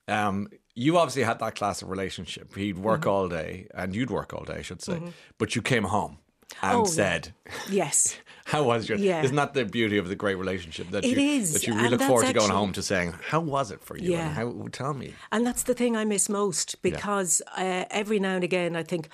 Um, 0.09 0.49
you 0.75 0.99
obviously 0.99 1.23
had 1.23 1.39
that 1.41 1.55
class 1.55 1.83
of 1.83 1.89
relationship. 1.91 2.55
He'd 2.57 2.79
work 2.79 3.03
Mm-hmm. 3.03 3.11
all 3.11 3.29
day, 3.29 3.67
and 3.75 3.95
you'd 3.95 4.11
work 4.11 4.33
all 4.33 4.45
day, 4.45 4.57
I 4.59 4.63
should 4.63 4.83
say. 4.83 5.01
But 5.39 5.55
you 5.55 5.63
came 5.63 5.85
home 5.85 6.19
and 6.63 6.81
Oh, 6.81 6.85
said, 6.85 7.35
Yes. 7.71 8.17
"How 8.47 8.63
was 8.63 8.89
your?" 8.89 8.99
Yeah. 8.99 9.23
Isn't 9.23 9.37
that 9.37 9.55
the 9.55 9.65
beauty 9.65 9.99
of 9.99 10.09
the 10.09 10.17
great 10.17 10.37
relationship 10.37 10.91
that 10.91 11.05
It 11.05 11.17
you 11.17 11.37
is, 11.37 11.53
that 11.53 11.67
you 11.67 11.75
really 11.75 11.87
and 11.89 11.99
look 11.99 12.09
forward 12.09 12.27
to 12.27 12.33
going 12.33 12.51
home 12.51 12.73
to 12.73 12.83
saying, 12.83 13.15
"How 13.29 13.41
was 13.41 13.71
it 13.71 13.83
for 13.83 13.97
you?" 13.97 14.13
Yeah. 14.13 14.27
And 14.27 14.35
how, 14.35 14.69
tell 14.73 14.95
me. 14.95 15.15
And 15.31 15.47
that's 15.47 15.63
the 15.63 15.75
thing 15.75 15.97
I 15.97 16.05
miss 16.05 16.29
most 16.29 16.81
because 16.83 17.43
uh, 17.57 17.85
every 17.91 18.19
now 18.19 18.35
and 18.35 18.45
again 18.45 18.77
I 18.77 18.83
think, 18.83 19.09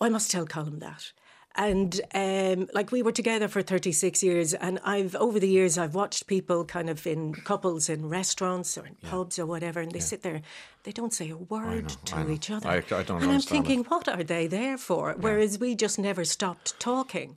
oh, 0.00 0.06
I 0.06 0.08
must 0.08 0.30
tell 0.30 0.46
Colm 0.46 0.80
that. 0.80 1.12
And 1.58 2.00
um, 2.14 2.68
like 2.72 2.92
we 2.92 3.02
were 3.02 3.10
together 3.10 3.48
for 3.48 3.62
36 3.62 4.22
years, 4.22 4.54
and 4.54 4.78
I've 4.84 5.16
over 5.16 5.40
the 5.40 5.48
years 5.48 5.76
I've 5.76 5.94
watched 5.94 6.28
people 6.28 6.64
kind 6.64 6.88
of 6.88 7.04
in 7.04 7.34
couples 7.34 7.88
in 7.88 8.08
restaurants 8.08 8.78
or 8.78 8.86
in 8.86 8.94
pubs 9.02 9.40
or 9.40 9.46
whatever, 9.46 9.80
and 9.80 9.90
they 9.90 9.98
sit 9.98 10.22
there, 10.22 10.42
they 10.88 10.92
don't 10.92 11.12
say 11.12 11.28
a 11.28 11.36
word 11.36 11.84
know, 11.84 12.24
to 12.24 12.30
each 12.30 12.50
other. 12.50 12.66
I- 12.66 12.76
I 12.78 13.02
don't 13.02 13.22
and 13.22 13.30
I'm 13.30 13.42
thinking, 13.42 13.84
what 13.84 14.08
are 14.08 14.22
they 14.22 14.46
there 14.46 14.78
for? 14.78 15.14
Whereas 15.20 15.58
we 15.58 15.74
just 15.74 15.98
never 15.98 16.24
stopped 16.24 16.80
talking, 16.80 17.36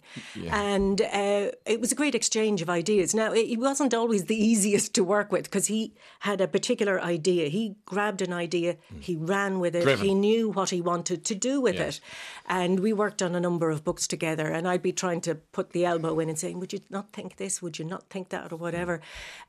and 0.49 1.01
uh, 1.01 1.51
it 1.65 1.81
was 1.81 1.91
a 1.91 1.95
great 1.95 2.15
exchange 2.15 2.61
of 2.61 2.69
ideas. 2.69 3.13
Now 3.13 3.33
it, 3.33 3.49
it 3.49 3.59
wasn't 3.59 3.93
always 3.93 4.23
the 4.25 4.41
easiest 4.51 4.93
to 4.95 5.03
work 5.03 5.33
with 5.33 5.43
because 5.43 5.67
he 5.67 5.93
had 6.19 6.39
a 6.39 6.47
particular 6.47 7.01
idea. 7.01 7.49
He 7.49 7.75
grabbed 7.85 8.21
an 8.21 8.31
idea, 8.31 8.77
he 9.01 9.17
ran 9.17 9.59
with 9.59 9.75
it, 9.75 9.83
Driven. 9.83 10.05
he 10.05 10.13
knew 10.15 10.49
what 10.49 10.69
he 10.69 10.79
wanted 10.79 11.25
to 11.25 11.35
do 11.35 11.59
with 11.59 11.75
it, 11.75 11.99
and 12.45 12.79
we 12.79 12.93
worked 12.93 13.21
on 13.21 13.35
a 13.35 13.41
number 13.41 13.69
of 13.69 13.83
books 13.83 14.07
together. 14.07 14.47
And 14.47 14.65
I'd 14.65 14.81
be 14.81 14.93
trying 14.93 15.19
to 15.27 15.35
put 15.35 15.71
the 15.71 15.83
elbow 15.83 16.17
in 16.21 16.29
and 16.29 16.39
saying, 16.39 16.57
"Would 16.61 16.71
you 16.71 16.79
not 16.89 17.11
think 17.11 17.35
this? 17.35 17.61
Would 17.61 17.79
you 17.79 17.83
not 17.85 18.03
think 18.09 18.29
that, 18.29 18.53
or 18.53 18.55
whatever?" 18.55 19.01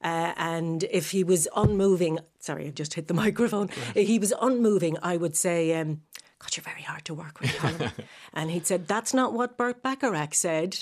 Uh, 0.02 0.32
and 0.36 0.82
if 0.90 1.12
he 1.12 1.22
was 1.22 1.46
unmoving, 1.54 2.18
sorry, 2.42 2.66
I 2.66 2.70
just 2.70 2.94
hit 2.94 3.08
the 3.08 3.14
microphone. 3.24 3.68
He 3.94 4.18
was 4.18 4.32
unmoving, 4.40 4.98
I 5.02 5.16
would 5.16 5.36
say. 5.36 5.74
Um, 5.80 6.02
God, 6.38 6.56
you're 6.56 6.64
very 6.64 6.82
hard 6.82 7.04
to 7.04 7.14
work 7.14 7.38
with, 7.40 7.50
Colm. 7.50 7.92
and 8.34 8.50
he'd 8.50 8.66
said, 8.66 8.88
That's 8.88 9.14
not 9.14 9.32
what 9.32 9.56
Burt 9.56 9.80
Bacharach 9.80 10.34
said. 10.34 10.76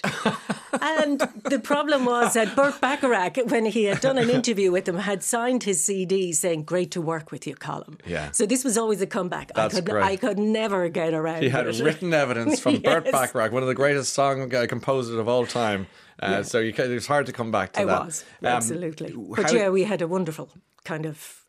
and 0.80 1.20
the 1.44 1.60
problem 1.62 2.06
was 2.06 2.32
that 2.32 2.56
Burt 2.56 2.80
Bacharach, 2.80 3.36
when 3.44 3.66
he 3.66 3.84
had 3.84 4.00
done 4.00 4.16
an 4.16 4.30
interview 4.38 4.70
with 4.72 4.88
him, 4.88 4.96
had 4.96 5.22
signed 5.22 5.64
his 5.64 5.84
CD 5.84 6.32
saying, 6.32 6.62
Great 6.64 6.90
to 6.92 7.02
work 7.02 7.30
with 7.30 7.46
you, 7.46 7.54
Colm. 7.56 8.00
Yeah. 8.06 8.30
So 8.30 8.46
this 8.46 8.64
was 8.64 8.78
always 8.78 9.02
a 9.02 9.06
comeback. 9.06 9.52
That's 9.54 9.74
I 9.74 9.80
could 9.80 9.90
great. 9.90 10.02
I 10.04 10.16
could 10.16 10.38
never 10.38 10.88
get 10.88 11.12
around 11.12 11.42
He 11.42 11.50
had 11.50 11.66
it. 11.66 11.78
written 11.80 12.14
evidence 12.14 12.58
from 12.58 12.80
Burt 12.80 13.04
Yes. 13.04 13.12
Bacharach, 13.12 13.52
one 13.52 13.62
of 13.62 13.68
the 13.68 13.74
greatest 13.74 14.14
song 14.14 14.54
uh, 14.54 14.64
composers 14.66 15.16
of 15.16 15.28
all 15.28 15.44
time. 15.44 15.88
Uh, 16.20 16.42
So 16.42 16.58
you, 16.60 16.70
it 16.74 16.88
was 16.88 17.06
hard 17.06 17.26
to 17.26 17.32
come 17.32 17.50
back 17.50 17.74
to 17.74 17.82
It 17.82 17.86
that. 17.86 18.04
was, 18.06 18.24
Um, 18.40 18.46
absolutely. 18.46 19.12
But 19.14 19.50
how- 19.50 19.56
yeah, 19.58 19.68
we 19.68 19.84
had 19.84 20.00
a 20.00 20.08
wonderful 20.08 20.48
kind 20.84 21.04
of. 21.04 21.39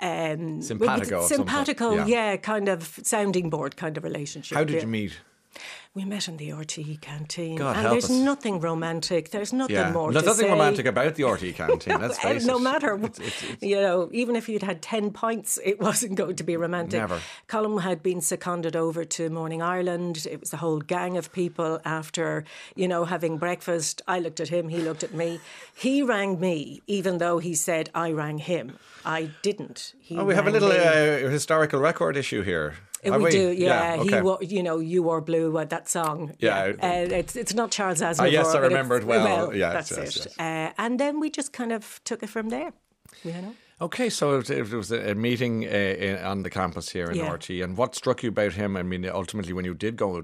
Um, 0.00 0.60
Simpatico 0.60 1.20
of 1.20 1.24
some 1.28 1.36
sort, 1.36 1.48
simpatico, 1.48 1.92
yeah. 1.92 2.06
yeah. 2.06 2.36
kind 2.36 2.68
of 2.68 2.98
sounding 3.02 3.48
board 3.50 3.76
kind 3.76 3.96
of 3.96 4.04
relationship. 4.04 4.56
How 4.58 4.64
did 4.64 4.74
yeah. 4.76 4.80
you 4.82 4.88
meet? 4.88 5.18
We 5.94 6.04
met 6.04 6.26
in 6.26 6.36
the 6.38 6.48
RTE 6.48 7.00
canteen, 7.00 7.54
God 7.54 7.76
and 7.76 7.86
there's 7.86 8.06
us. 8.06 8.10
nothing 8.10 8.58
romantic. 8.58 9.30
There's 9.30 9.52
nothing 9.52 9.76
Yeah, 9.76 9.92
more. 9.92 10.10
there's 10.12 10.24
nothing 10.24 10.46
say. 10.46 10.50
romantic 10.50 10.86
about 10.86 11.14
the 11.14 11.22
RTE 11.22 11.54
canteen. 11.62 12.00
Let's 12.00 12.18
Uh, 12.24 12.40
no 12.42 12.58
matter, 12.58 12.96
It's- 12.96 13.20
it's- 13.20 13.42
it's- 13.44 13.62
you 13.62 13.76
know, 13.76 14.08
even 14.12 14.34
if 14.34 14.48
you'd 14.48 14.64
had 14.64 14.82
10 14.82 15.12
pints, 15.12 15.56
it 15.64 15.78
wasn't 15.80 16.16
going 16.16 16.34
to 16.34 16.42
be 16.42 16.56
romantic. 16.56 16.98
Never. 16.98 17.20
Colm 17.48 17.82
had 17.82 18.02
been 18.02 18.20
seconded 18.20 18.74
over 18.74 19.04
to 19.04 19.30
Morning 19.30 19.62
Ireland. 19.62 20.26
It 20.28 20.40
was 20.40 20.50
the 20.50 20.56
whole 20.56 20.80
gang 20.80 21.16
of 21.16 21.30
people 21.32 21.80
after, 21.84 22.42
you 22.74 22.88
know, 22.88 23.04
having 23.04 23.38
breakfast. 23.38 24.02
I 24.08 24.18
looked 24.18 24.40
at 24.40 24.48
him, 24.48 24.70
he 24.70 24.78
looked 24.78 25.04
at 25.04 25.14
me. 25.14 25.38
He 25.72 26.02
rang 26.02 26.40
me, 26.40 26.82
even 26.88 27.18
though 27.18 27.38
he 27.38 27.54
said 27.54 27.90
I 27.94 28.10
rang 28.10 28.38
him. 28.38 28.78
I 29.04 29.30
didn't. 29.42 29.94
He 30.00 30.16
Oh, 30.16 30.24
we 30.24 30.34
have 30.34 30.46
a 30.46 30.50
little 30.50 30.70
uh, 30.70 31.30
historical 31.30 31.80
record 31.80 32.16
issue 32.16 32.42
here. 32.42 32.74
Uh, 33.04 33.12
Have 33.12 33.22
we, 33.22 33.30
do, 33.30 33.52
yeah. 33.52 33.96
okay. 34.00 34.16
He, 34.16 34.22
wa- 34.22 34.38
you 34.40 34.62
know, 34.62 34.78
you 34.78 35.02
wore 35.02 35.20
blue. 35.20 35.56
Uh, 35.58 35.64
that 35.64 35.88
song. 35.88 36.32
Yeah. 36.38 36.72
Uh, 36.82 36.86
it's 37.20 37.36
it's 37.36 37.54
not 37.54 37.70
Charles 37.70 38.00
Aznavour. 38.00 38.20
Ah, 38.20 38.24
yes, 38.24 38.46
I 38.48 38.52
but 38.60 38.62
remember 38.62 38.96
it 38.96 39.04
well. 39.04 39.54
Yes, 39.54 39.72
that's 39.74 39.90
yes, 39.90 40.16
it. 40.16 40.26
yes. 40.26 40.38
Uh, 40.38 40.82
and 40.82 40.98
then 40.98 41.20
we 41.20 41.28
just 41.30 41.52
kind 41.52 41.72
of 41.72 42.00
took 42.04 42.22
it 42.22 42.30
from 42.30 42.48
there. 42.48 42.72
You 43.22 43.32
know. 43.32 43.54
Okay, 43.80 44.08
so 44.08 44.38
it, 44.38 44.50
it 44.50 44.72
was 44.72 44.92
a 44.92 45.14
meeting 45.14 45.64
uh, 45.64 45.68
in, 45.68 46.16
on 46.24 46.42
the 46.42 46.50
campus 46.50 46.90
here 46.90 47.06
in 47.10 47.16
Yeah. 47.16 47.32
RT, 47.32 47.50
and 47.50 47.76
what 47.76 47.94
struck 47.94 48.22
you 48.22 48.28
about 48.28 48.52
him? 48.52 48.76
I 48.76 48.82
mean, 48.82 49.04
ultimately, 49.08 49.52
when 49.52 49.64
you 49.64 49.74
did 49.74 49.96
go 49.96 50.16
uh, 50.18 50.22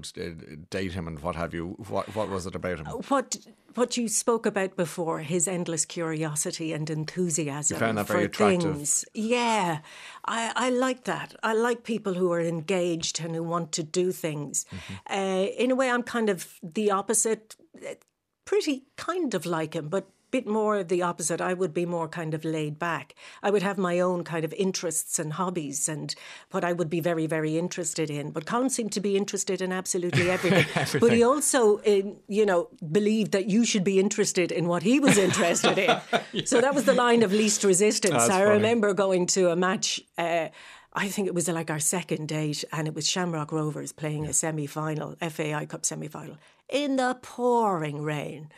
date 0.69 0.93
him 0.93 1.07
and 1.07 1.19
what 1.19 1.35
have 1.35 1.53
you, 1.53 1.75
what 1.89 2.15
what 2.15 2.29
was 2.29 2.45
it 2.45 2.55
about 2.55 2.79
him? 2.79 2.85
what 3.09 3.35
what 3.75 3.95
you 3.97 4.07
spoke 4.09 4.45
about 4.45 4.75
before, 4.75 5.19
his 5.19 5.47
endless 5.47 5.85
curiosity 5.85 6.73
and 6.73 6.89
enthusiasm 6.89 7.75
You 7.75 7.79
found 7.79 7.97
that 7.97 8.07
for 8.07 8.13
very 8.13 8.25
attractive. 8.25 8.75
things. 8.75 9.05
Yeah, 9.13 9.79
I, 10.25 10.51
I 10.55 10.69
like 10.69 11.03
that. 11.05 11.35
I 11.43 11.53
like 11.53 11.83
people 11.83 12.13
who 12.13 12.31
are 12.33 12.41
engaged 12.41 13.21
and 13.23 13.33
who 13.35 13.43
want 13.43 13.71
to 13.73 13.83
do 13.83 14.11
things. 14.11 14.65
Mm-hmm. 14.71 15.13
Uh, 15.13 15.45
in 15.63 15.71
a 15.71 15.75
way, 15.75 15.89
I'm 15.89 16.03
kind 16.03 16.29
of 16.29 16.59
the 16.63 16.91
opposite. 16.91 17.55
uh, 17.85 17.95
Pretty 18.43 18.83
kind 18.97 19.33
of 19.33 19.45
like 19.45 19.75
him, 19.75 19.87
but 19.87 20.09
bit 20.31 20.47
more 20.47 20.77
of 20.77 20.87
the 20.87 21.01
opposite. 21.01 21.41
I 21.41 21.53
would 21.53 21.73
be 21.73 21.85
more 21.85 22.07
kind 22.07 22.33
of 22.33 22.43
laid 22.43 22.79
back. 22.79 23.13
I 23.43 23.51
would 23.51 23.61
have 23.61 23.77
my 23.77 23.99
own 23.99 24.23
kind 24.23 24.45
of 24.45 24.53
interests 24.53 25.19
and 25.19 25.33
hobbies 25.33 25.87
and 25.89 26.15
what 26.51 26.63
I 26.63 26.73
would 26.73 26.89
be 26.89 27.01
very, 27.01 27.27
very 27.27 27.57
interested 27.57 28.09
in. 28.09 28.31
But 28.31 28.45
Colm 28.45 28.71
seemed 28.71 28.93
to 28.93 29.01
be 29.01 29.17
interested 29.17 29.61
in 29.61 29.71
absolutely 29.71 30.29
everything. 30.29 30.65
Everything. 30.75 30.99
But 31.01 31.13
he 31.13 31.23
also, 31.23 31.77
in, 31.77 32.17
you 32.27 32.45
know, 32.45 32.69
believed 32.91 33.33
that 33.33 33.47
you 33.47 33.65
should 33.65 33.83
be 33.83 33.99
interested 33.99 34.51
in 34.51 34.67
what 34.67 34.83
he 34.83 34.99
was 34.99 35.17
interested 35.17 35.77
in. 35.77 35.99
So 36.45 36.61
that 36.61 36.73
was 36.73 36.85
the 36.85 36.93
line 36.93 37.23
of 37.23 37.33
least 37.33 37.63
resistance. 37.63 38.13
That's 38.13 38.29
I 38.29 38.39
funny. 38.39 38.51
remember 38.51 38.93
going 38.93 39.25
to 39.27 39.51
a 39.51 39.55
match. 39.55 40.01
Uh, 40.17 40.47
I 40.93 41.07
think 41.07 41.27
it 41.27 41.35
was 41.35 41.47
like 41.47 41.69
our 41.69 41.79
second 41.79 42.27
date, 42.27 42.63
and 42.71 42.87
it 42.87 42.93
was 42.93 43.09
Shamrock 43.09 43.51
Rovers 43.51 43.91
playing 43.91 44.25
a 44.25 44.33
semi 44.33 44.67
final, 44.67 45.15
FAI 45.21 45.65
Cup 45.65 45.85
semi 45.85 46.07
final, 46.07 46.37
in 46.69 46.95
the 46.95 47.17
pouring 47.21 48.01
rain. 48.01 48.49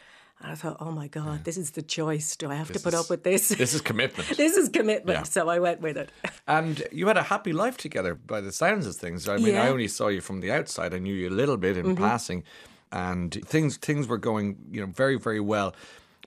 And 0.44 0.52
I 0.52 0.56
thought, 0.56 0.78
oh 0.82 0.92
my 0.92 1.08
God, 1.08 1.46
this 1.46 1.56
is 1.58 1.72
the 1.72 1.82
choice. 1.82 2.36
Do 2.36 2.52
I 2.52 2.56
have 2.56 2.70
to 2.74 2.80
put 2.80 2.94
is- 2.94 3.00
up 3.00 3.10
with 3.10 3.24
this? 3.24 3.48
This 3.48 3.74
is 3.74 3.80
commitment. 3.82 4.28
this 4.38 4.58
is 4.58 4.68
commitment. 4.70 5.20
Yeah. 5.20 5.24
So 5.24 5.48
I 5.50 5.60
went 5.60 5.80
with 5.82 5.98
it. 5.98 6.10
And 6.48 6.84
you 6.92 7.08
had 7.08 7.16
a 7.16 7.24
happy 7.24 7.54
life 7.54 7.78
together 7.78 8.14
by 8.16 8.42
the 8.42 8.52
sounds 8.52 8.86
of 8.86 8.98
things. 8.98 9.30
I 9.30 9.38
mean, 9.38 9.46
I 9.46 9.50
Yeah. 9.50 9.60
Mm-hmm. 9.62 9.72
only 9.72 9.88
saw 9.88 10.10
you 10.10 10.20
from 10.20 10.42
the 10.42 10.52
outside. 10.52 10.94
I 10.94 11.00
knew 11.00 11.14
you 11.16 11.30
a 11.30 11.38
little 11.42 11.56
bit 11.56 11.78
in 11.78 11.96
passing, 11.96 12.44
and 12.92 13.34
things 13.46 13.78
things 13.78 14.08
were 14.08 14.18
going, 14.18 14.58
you 14.70 14.82
know, 14.82 14.88
very 14.88 15.18
very 15.18 15.40
well. 15.40 15.74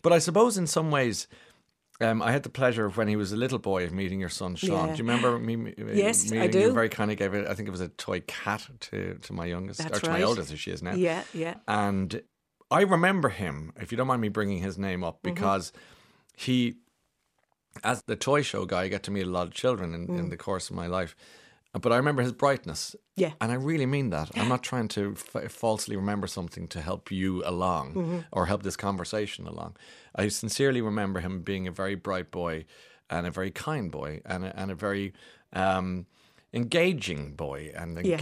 But 0.00 0.14
I 0.14 0.18
suppose 0.18 0.56
in 0.58 0.66
some 0.66 0.90
ways. 0.90 1.28
Um, 1.98 2.20
I 2.20 2.30
had 2.30 2.42
the 2.42 2.50
pleasure 2.50 2.84
of 2.84 2.98
when 2.98 3.08
he 3.08 3.16
was 3.16 3.32
a 3.32 3.36
little 3.36 3.58
boy 3.58 3.84
of 3.84 3.90
meeting 3.92 4.20
your 4.20 4.28
son 4.28 4.54
Sean. 4.54 4.70
Yeah. 4.88 4.94
Do 4.96 4.98
you 5.02 5.08
remember 5.08 5.38
me? 5.38 5.56
me- 5.56 5.74
Yes, 5.94 6.30
I 6.30 6.34
meeting 6.36 6.60
You 6.60 6.66
do. 6.68 6.72
very 6.74 6.90
kindly 6.90 7.16
gave 7.16 7.32
it. 7.32 7.46
I 7.48 7.54
think 7.54 7.68
it 7.68 7.70
was 7.70 7.80
a 7.80 7.88
toy 7.88 8.20
cat 8.26 8.68
to, 8.80 9.14
to 9.22 9.32
my 9.32 9.46
youngest, 9.46 9.80
That's 9.80 9.96
or 9.96 10.00
to 10.02 10.10
my 10.10 10.16
right. 10.16 10.24
oldest, 10.24 10.52
as 10.52 10.60
she 10.60 10.70
is 10.72 10.82
now. 10.82 10.92
Yeah, 10.92 11.22
yeah. 11.32 11.54
And 11.66 12.20
I 12.70 12.82
remember 12.82 13.28
him, 13.28 13.72
if 13.80 13.92
you 13.92 13.96
don't 13.98 14.06
mind 14.08 14.20
me 14.22 14.28
bringing 14.28 14.58
his 14.58 14.76
name 14.78 15.04
up, 15.04 15.22
Mm-hmm. 15.22 15.34
because 15.34 15.72
he, 16.36 16.76
as 17.84 18.02
the 18.06 18.16
toy 18.16 18.42
show 18.42 18.64
guy, 18.66 18.82
I 18.82 18.88
get 18.88 19.02
to 19.04 19.10
meet 19.10 19.26
a 19.26 19.30
lot 19.30 19.46
of 19.46 19.54
children 19.54 19.94
in, 19.94 20.06
Mm. 20.08 20.18
in 20.18 20.28
the 20.30 20.36
course 20.36 20.70
of 20.70 20.76
my 20.76 20.86
life. 20.86 21.14
But 21.78 21.92
I 21.92 21.96
remember 21.98 22.22
his 22.22 22.32
brightness. 22.32 22.96
Yeah. 23.16 23.32
And 23.40 23.52
I 23.52 23.56
really 23.56 23.84
mean 23.86 24.08
that. 24.10 24.30
I'm 24.36 24.48
not 24.54 24.62
trying 24.62 24.88
to 24.88 25.14
f- 25.34 25.52
falsely 25.52 25.94
remember 25.94 26.26
something 26.26 26.68
to 26.68 26.80
help 26.80 27.10
you 27.10 27.42
along 27.44 27.94
Mm-hmm. 27.94 28.18
or 28.32 28.46
help 28.46 28.62
this 28.62 28.76
conversation 28.76 29.46
along. 29.46 29.76
I 30.14 30.28
sincerely 30.28 30.80
remember 30.80 31.20
him 31.20 31.42
being 31.42 31.66
a 31.68 31.70
very 31.72 31.94
bright 31.94 32.30
boy 32.30 32.64
and 33.10 33.26
a 33.26 33.30
very 33.30 33.50
kind 33.50 33.90
boy 33.92 34.22
and 34.24 34.44
a, 34.44 34.58
and 34.58 34.70
a 34.70 34.74
very 34.74 35.12
um, 35.52 36.06
engaging 36.54 37.34
boy 37.34 37.72
and 37.76 38.04
Yeah. 38.04 38.16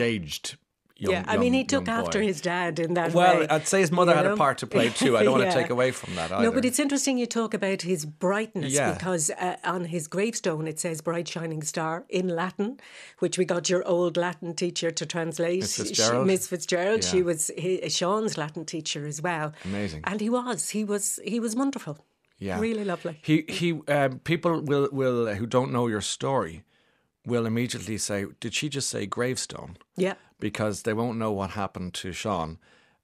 Young 0.97 1.12
yeah, 1.12 1.24
I 1.26 1.36
mean, 1.36 1.53
he 1.53 1.64
took 1.64 1.88
after 1.88 2.20
his 2.22 2.40
dad 2.40 2.78
in 2.78 2.95
that 2.95 3.12
Well, 3.12 3.34
way. 3.34 3.38
Well, 3.40 3.47
I'd 3.51 3.66
say 3.66 3.80
his 3.80 3.90
mother 3.90 4.12
you 4.12 4.16
had 4.16 4.26
a 4.26 4.36
part 4.36 4.59
to 4.59 4.66
play 4.66 4.90
too. 4.90 5.16
I 5.16 5.22
don't 5.24 5.32
want 5.38 5.51
to 5.51 5.57
take 5.57 5.70
away 5.70 5.90
from 5.90 6.14
that 6.14 6.30
either. 6.32 6.42
No, 6.45 6.53
but 6.53 6.64
it's 6.64 6.78
interesting 6.78 7.18
you 7.18 7.26
talk 7.26 7.53
about 7.55 7.82
his 7.82 8.07
brightness 8.07 8.72
Yeah. 8.72 8.92
because 8.95 9.30
uh, 9.30 9.57
on 9.64 9.86
his 9.86 10.07
gravestone 10.07 10.66
it 10.68 10.78
says 10.78 11.01
"bright 11.01 11.26
shining 11.28 11.62
star" 11.62 12.05
in 12.09 12.28
Latin, 12.28 12.78
which 13.18 13.38
we 13.38 13.45
got 13.45 13.68
your 13.68 13.82
old 13.86 14.16
Latin 14.16 14.55
teacher 14.55 14.90
to 14.92 15.05
translate. 15.07 15.61
Miss 15.61 15.74
She- 15.76 15.82
Fitzgerald? 15.84 16.26
Miss 16.26 16.47
Fitzgerald. 16.47 17.03
She 17.05 17.22
was 17.22 17.51
he, 17.59 17.88
Sean's 17.88 18.36
Latin 18.38 18.64
teacher 18.64 19.07
as 19.07 19.20
well. 19.20 19.53
Amazing. 19.64 20.03
And 20.05 20.20
he 20.20 20.30
was. 20.30 20.70
He 20.70 20.84
was. 20.84 21.18
He 21.24 21.40
was 21.40 21.57
wonderful. 21.57 21.99
Yeah, 22.38 22.59
Really 22.61 22.84
lovely. 22.84 23.18
He 23.22 23.45
he. 23.49 23.80
Um, 23.88 24.18
people 24.20 24.61
will 24.61 24.88
will 24.92 25.28
uh, 25.28 25.34
who 25.34 25.47
don't 25.47 25.72
know 25.72 25.86
your 25.88 26.01
story 26.03 26.62
will 27.26 27.47
immediately 27.47 27.97
say, 27.99 28.26
"Did 28.40 28.55
she 28.55 28.68
just 28.68 28.88
say 28.90 29.07
gravestone?" 29.07 29.76
Yeah. 29.97 30.14
Because 30.49 30.82
they 30.82 30.92
won't 30.92 31.16
know 31.22 31.32
what 31.32 31.51
happened 31.62 31.95
to 32.03 32.12
Sean. 32.12 32.59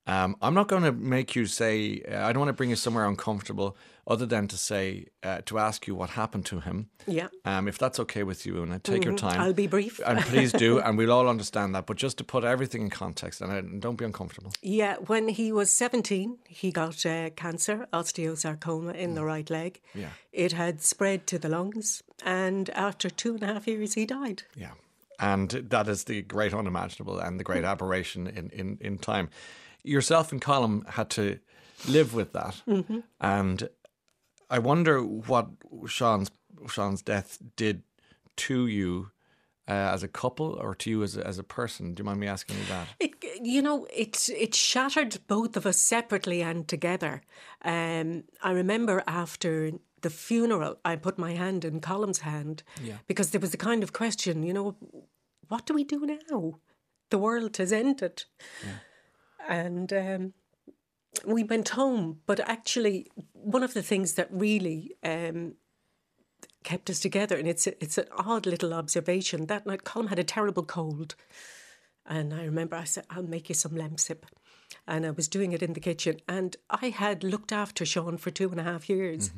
Um, 0.06 0.36
I'm 0.42 0.54
not 0.54 0.68
going 0.68 0.82
to 0.82 0.92
make 0.92 1.36
you 1.36 1.46
say. 1.46 2.02
Uh, 2.10 2.26
I 2.26 2.32
don't 2.32 2.40
want 2.40 2.48
to 2.48 2.58
bring 2.60 2.70
you 2.70 2.76
somewhere 2.76 3.06
uncomfortable, 3.06 3.76
other 4.06 4.26
than 4.26 4.48
to 4.48 4.56
say 4.56 5.06
uh, 5.22 5.40
to 5.46 5.58
ask 5.58 5.86
you 5.86 5.94
what 5.94 6.10
happened 6.10 6.44
to 6.46 6.60
him. 6.60 6.88
Yeah. 7.06 7.28
Um, 7.44 7.68
if 7.68 7.78
that's 7.78 8.00
okay 8.00 8.24
with 8.24 8.44
you, 8.44 8.62
and 8.62 8.82
take 8.82 9.04
your 9.04 9.16
time. 9.16 9.40
I'll 9.40 9.52
be 9.52 9.68
brief. 9.68 10.00
and 10.04 10.20
please 10.20 10.52
do, 10.52 10.80
and 10.84 10.98
we'll 10.98 11.12
all 11.12 11.28
understand 11.28 11.74
that. 11.74 11.86
But 11.86 11.96
just 11.96 12.18
to 12.18 12.24
put 12.24 12.44
everything 12.44 12.82
in 12.82 12.90
context, 12.90 13.40
and, 13.40 13.52
uh, 13.52 13.60
don't 13.78 13.96
be 13.96 14.04
uncomfortable. 14.04 14.52
Yeah, 14.62 14.96
when 15.06 15.28
he 15.28 15.52
was 15.52 15.70
17, 15.70 16.38
he 16.48 16.72
got 16.72 17.06
uh, 17.06 17.30
cancer, 17.30 17.86
osteosarcoma 17.92 18.94
in 18.94 19.14
the 19.14 19.24
right 19.24 19.48
leg. 19.48 19.80
Mm. 19.94 20.00
Yeah. 20.02 20.08
It 20.32 20.52
had 20.52 20.82
spread 20.82 21.26
to 21.28 21.38
the 21.38 21.48
lungs, 21.48 22.02
and 22.24 22.68
after 22.70 23.08
two 23.10 23.34
and 23.34 23.42
a 23.42 23.46
half 23.46 23.66
years, 23.66 23.94
he 23.94 24.06
died. 24.06 24.42
Yeah. 24.56 24.72
And 25.20 25.50
that 25.50 25.86
is 25.86 26.04
the 26.04 26.22
great 26.22 26.54
unimaginable 26.54 27.18
and 27.18 27.38
the 27.38 27.44
great 27.44 27.64
aberration 27.64 28.26
in, 28.26 28.48
in, 28.50 28.78
in 28.80 28.98
time. 28.98 29.28
Yourself 29.82 30.32
and 30.32 30.40
Colm 30.40 30.88
had 30.88 31.10
to 31.10 31.38
live 31.86 32.14
with 32.14 32.32
that. 32.32 32.62
And 33.20 33.68
I 34.48 34.58
wonder 34.58 35.02
what 35.02 35.48
Sean's 35.86 36.30
Sean's 36.68 37.02
death 37.02 37.38
did 37.56 37.82
to 38.36 38.66
you 38.66 39.10
uh, 39.68 39.72
as 39.94 40.02
a 40.02 40.08
couple 40.08 40.58
or 40.60 40.74
to 40.74 40.90
you 40.90 41.02
as 41.02 41.16
a, 41.16 41.26
as 41.26 41.38
a 41.38 41.44
person. 41.44 41.94
Do 41.94 42.00
you 42.00 42.04
mind 42.04 42.20
me 42.20 42.26
asking 42.26 42.56
you 42.58 42.64
that? 42.68 42.88
It, 42.98 43.12
you 43.42 43.62
know, 43.62 43.86
it 43.94 44.28
it 44.28 44.54
shattered 44.54 45.18
both 45.26 45.56
of 45.56 45.66
us 45.66 45.76
separately 45.76 46.42
and 46.42 46.66
together. 46.66 47.22
Um, 47.62 48.24
I 48.42 48.50
remember 48.52 49.02
after 49.06 49.72
the 50.02 50.10
funeral, 50.10 50.78
I 50.84 50.96
put 50.96 51.18
my 51.18 51.32
hand 51.32 51.64
in 51.64 51.80
Colm's 51.80 52.20
hand 52.20 52.62
because 53.06 53.30
there 53.30 53.40
was 53.40 53.50
the 53.50 53.56
kind 53.56 53.82
of 53.82 53.92
question, 53.92 54.42
you 54.42 54.52
know, 54.52 54.76
what 55.48 55.66
do 55.66 55.74
we 55.74 55.84
do 55.84 56.06
now? 56.30 56.60
The 57.10 57.18
world 57.18 57.56
has 57.56 57.72
ended, 57.72 58.24
and 59.48 59.92
um, 59.92 60.32
we 61.26 61.42
went 61.42 61.70
home. 61.70 62.20
But 62.26 62.40
actually, 62.40 63.08
one 63.32 63.64
of 63.64 63.74
the 63.74 63.82
things 63.82 64.14
that 64.14 64.28
really 64.30 64.94
um, 65.02 65.54
kept 66.62 66.88
us 66.88 67.00
together, 67.00 67.36
and 67.36 67.48
it's 67.48 67.66
a, 67.66 67.82
it's 67.82 67.98
an 67.98 68.06
odd 68.16 68.46
little 68.46 68.72
observation. 68.72 69.46
That 69.46 69.66
night, 69.66 69.82
Colm 69.84 70.08
had 70.08 70.18
a 70.20 70.24
terrible 70.24 70.62
cold. 70.62 71.16
And 72.06 72.32
I 72.34 72.44
remember 72.44 72.76
I 72.76 72.84
said, 72.84 73.04
I'll 73.10 73.22
make 73.22 73.48
you 73.48 73.54
some 73.54 73.72
lemsip. 73.72 74.22
And 74.86 75.04
I 75.04 75.10
was 75.10 75.28
doing 75.28 75.52
it 75.52 75.62
in 75.62 75.74
the 75.74 75.80
kitchen. 75.80 76.18
And 76.28 76.56
I 76.68 76.88
had 76.90 77.22
looked 77.22 77.52
after 77.52 77.84
Sean 77.84 78.16
for 78.18 78.30
two 78.30 78.50
and 78.50 78.58
a 78.60 78.64
half 78.64 78.88
years. 78.88 79.30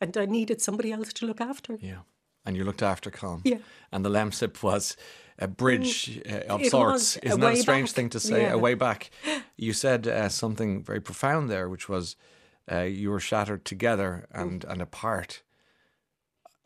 And 0.00 0.16
I 0.16 0.26
needed 0.26 0.60
somebody 0.60 0.92
else 0.92 1.12
to 1.14 1.26
look 1.26 1.40
after. 1.40 1.78
Yeah. 1.80 2.00
And 2.46 2.56
you 2.56 2.64
looked 2.64 2.82
after 2.82 3.10
Colm. 3.10 3.40
Yeah. 3.44 3.58
And 3.90 4.04
the 4.04 4.10
lemsip 4.10 4.62
was 4.62 4.96
a 5.38 5.48
bridge 5.48 6.20
uh, 6.30 6.52
of 6.54 6.60
It 6.60 6.70
sorts. 6.70 6.92
was, 6.92 7.16
a 7.22 7.26
Isn't 7.28 7.40
that 7.40 7.52
a 7.54 7.56
strange 7.56 7.88
back. 7.90 7.96
thing 7.96 8.10
to 8.10 8.20
say? 8.20 8.42
Yeah. 8.42 8.52
A 8.52 8.58
way 8.58 8.74
back. 8.74 9.10
You 9.56 9.72
said 9.72 10.06
uh, 10.08 10.28
something 10.28 10.82
very 10.82 11.00
profound 11.00 11.48
there, 11.48 11.68
which 11.68 11.88
was 11.88 12.16
uh, 12.72 12.80
you 12.80 13.10
were 13.12 13.20
shattered 13.20 13.64
together 13.64 14.26
and, 14.32 14.64
and 14.64 14.82
apart. 14.82 15.42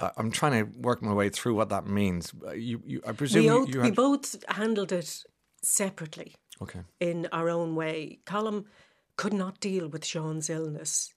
I'm 0.01 0.31
trying 0.31 0.53
to 0.65 0.71
work 0.81 1.03
my 1.03 1.13
way 1.13 1.29
through 1.29 1.55
what 1.55 1.69
that 1.69 1.87
means. 1.87 2.33
Uh, 2.47 2.53
You, 2.53 2.81
you, 2.87 3.01
I 3.07 3.13
presume 3.13 3.43
We, 3.67 3.73
you, 3.73 3.81
we 3.83 3.91
both 3.91 4.37
handled 4.49 4.93
it 4.93 5.25
separately 5.63 6.37
Okay. 6.63 6.81
in 7.01 7.27
our 7.33 7.49
own 7.51 7.75
way. 7.75 8.21
Colm 8.25 8.65
could 9.17 9.33
not 9.35 9.61
deal 9.61 9.89
with 9.89 10.05
Sean's 10.05 10.49
illness, 10.49 11.13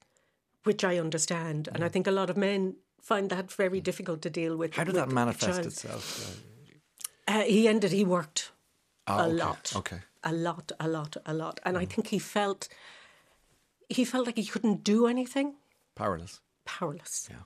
which 0.64 0.84
I 0.84 0.98
understand. 0.98 1.70
And 1.74 1.84
I 1.84 1.90
think 1.90 2.08
a 2.08 2.12
lot 2.12 2.30
of 2.30 2.38
men 2.38 2.76
find 3.02 3.30
that 3.30 3.52
very 3.52 3.82
difficult 3.82 4.22
to 4.22 4.30
deal 4.30 4.56
with. 4.58 4.76
How 4.76 4.84
did 4.84 4.94
with 4.94 5.06
that 5.06 5.12
manifest 5.14 5.66
itself? 5.66 6.40
Uh, 7.28 7.42
he 7.42 7.68
ended, 7.68 7.92
he 7.92 8.04
worked 8.04 8.52
Ah, 9.08 9.22
a 9.22 9.28
okay, 9.28 9.34
lot. 9.34 9.74
okay. 9.76 9.96
Mm. 9.98 10.02
A 10.24 10.34
lot, 10.34 10.72
a 10.80 10.88
lot, 10.88 11.18
a 11.26 11.34
lot. 11.34 11.60
And 11.66 11.78
I 11.78 11.86
think 11.86 12.08
he 12.08 12.20
felt 12.20 12.68
he 13.90 14.06
felt 14.06 14.26
like 14.26 14.38
he 14.38 14.46
couldn't 14.46 14.84
do 14.84 15.06
anything, 15.08 15.56
Powerless. 15.96 16.40
powerless. 16.66 17.28
Yeah. 17.30 17.38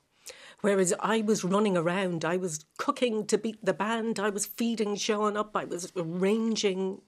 Whereas 0.61 0.93
I 0.99 1.21
was 1.21 1.43
running 1.43 1.75
around, 1.77 2.23
I 2.25 2.37
was 2.37 2.65
cooking 2.77 3.25
to 3.27 3.37
beat 3.37 3.63
the 3.63 3.73
band, 3.73 4.19
I 4.19 4.29
was 4.29 4.45
feeding 4.45 4.95
Sean 4.95 5.37
up, 5.37 5.55
I 5.55 5.65
was 5.65 5.91
arranging 5.95 7.01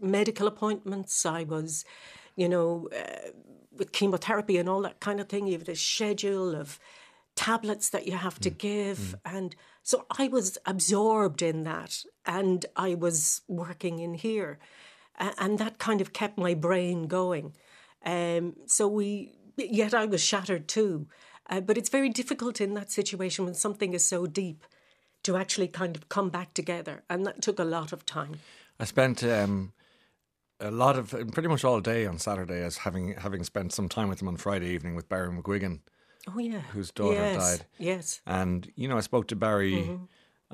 medical 0.00 0.46
appointments, 0.46 1.24
I 1.26 1.42
was, 1.44 1.84
you 2.36 2.48
know, 2.48 2.88
uh, 2.96 3.30
with 3.76 3.92
chemotherapy 3.92 4.58
and 4.58 4.68
all 4.68 4.82
that 4.82 5.00
kind 5.00 5.20
of 5.20 5.28
thing. 5.28 5.46
You 5.46 5.58
have 5.58 5.68
a 5.68 5.76
schedule 5.76 6.54
of 6.54 6.78
tablets 7.36 7.90
that 7.90 8.06
you 8.06 8.12
have 8.12 8.38
to 8.40 8.50
give. 8.50 9.16
And 9.24 9.54
so 9.82 10.06
I 10.18 10.28
was 10.28 10.58
absorbed 10.66 11.42
in 11.42 11.64
that 11.64 12.04
and 12.24 12.64
I 12.76 12.94
was 12.94 13.42
working 13.48 13.98
in 13.98 14.14
here. 14.14 14.58
And 15.16 15.58
that 15.58 15.78
kind 15.78 16.00
of 16.00 16.12
kept 16.12 16.38
my 16.38 16.54
brain 16.54 17.06
going. 17.06 17.54
Um, 18.04 18.54
so 18.66 18.88
we, 18.88 19.32
yet 19.56 19.94
I 19.94 20.06
was 20.06 20.22
shattered 20.22 20.68
too. 20.68 21.06
Uh, 21.48 21.60
but 21.60 21.76
it's 21.76 21.90
very 21.90 22.08
difficult 22.08 22.60
in 22.60 22.74
that 22.74 22.90
situation 22.90 23.44
when 23.44 23.54
something 23.54 23.92
is 23.92 24.04
so 24.04 24.26
deep 24.26 24.64
to 25.22 25.36
actually 25.36 25.68
kind 25.68 25.96
of 25.96 26.08
come 26.08 26.30
back 26.30 26.54
together. 26.54 27.02
And 27.08 27.26
that 27.26 27.42
took 27.42 27.58
a 27.58 27.64
lot 27.64 27.92
of 27.92 28.06
time. 28.06 28.40
I 28.80 28.84
spent 28.84 29.22
um, 29.22 29.72
a 30.60 30.70
lot 30.70 30.96
of 30.98 31.10
pretty 31.32 31.48
much 31.48 31.64
all 31.64 31.80
day 31.80 32.06
on 32.06 32.18
Saturday 32.18 32.62
as 32.62 32.78
having 32.78 33.14
having 33.14 33.44
spent 33.44 33.72
some 33.72 33.88
time 33.88 34.08
with 34.08 34.20
him 34.22 34.28
on 34.28 34.36
Friday 34.36 34.68
evening 34.68 34.94
with 34.94 35.08
Barry 35.08 35.30
McGuigan. 35.30 35.80
Oh, 36.34 36.38
yeah. 36.38 36.60
Whose 36.72 36.90
daughter 36.90 37.14
yes. 37.16 37.36
died. 37.58 37.66
Yes. 37.78 38.20
And 38.26 38.70
you 38.76 38.88
know, 38.88 38.96
I 38.96 39.00
spoke 39.02 39.26
to 39.28 39.36
Barry 39.36 39.74
Mm-hmm. 39.74 40.04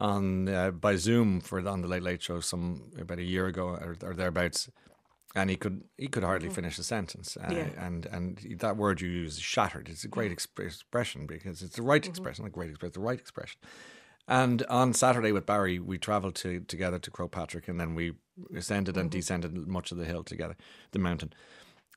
on 0.02 0.48
uh, 0.48 0.70
by 0.72 0.96
Zoom 0.96 1.40
for 1.40 1.66
on 1.68 1.82
the 1.82 1.88
Late 1.88 2.02
Late 2.02 2.22
Show 2.22 2.40
some 2.40 2.90
about 2.98 3.18
a 3.18 3.22
year 3.22 3.46
ago 3.46 3.68
or, 3.68 3.96
or 4.02 4.14
thereabouts, 4.14 4.68
and 5.34 5.48
he 5.50 5.56
could 5.56 5.84
he 5.96 6.08
could 6.08 6.24
hardly 6.24 6.48
finish 6.48 6.78
a 6.78 6.82
sentence. 6.82 7.36
Uh, 7.36 7.44
Mm-hmm. 7.44 7.56
Yeah. 7.56 7.86
And 7.86 8.06
and 8.06 8.56
that 8.60 8.76
word 8.76 9.00
you 9.00 9.08
use, 9.08 9.38
shattered. 9.38 9.88
It's 9.88 10.04
a 10.04 10.08
great 10.08 10.32
exp- 10.32 10.64
expression 10.64 11.26
because 11.26 11.62
it's 11.62 11.76
the 11.76 11.82
right 11.82 12.02
Mm-hmm. 12.02 12.10
expression, 12.10 12.44
not 12.44 12.52
great 12.52 12.70
expression, 12.70 12.92
the 12.94 13.00
right 13.06 13.20
expression. 13.20 13.60
And 14.30 14.62
on 14.70 14.94
Saturday 14.94 15.32
with 15.32 15.44
Barry, 15.44 15.78
we 15.80 15.98
travelled 15.98 16.36
to 16.36 16.60
together 16.60 16.98
to 17.00 17.10
Croagh 17.10 17.32
Patrick, 17.32 17.66
and 17.68 17.78
then 17.80 17.94
we 17.96 18.12
ascended 18.56 18.96
and 18.96 19.10
Mm-hmm. 19.10 19.18
descended 19.18 19.56
much 19.66 19.90
of 19.92 19.98
the 19.98 20.04
hill 20.06 20.22
together, 20.24 20.56
the 20.92 20.98
mountain, 21.00 21.32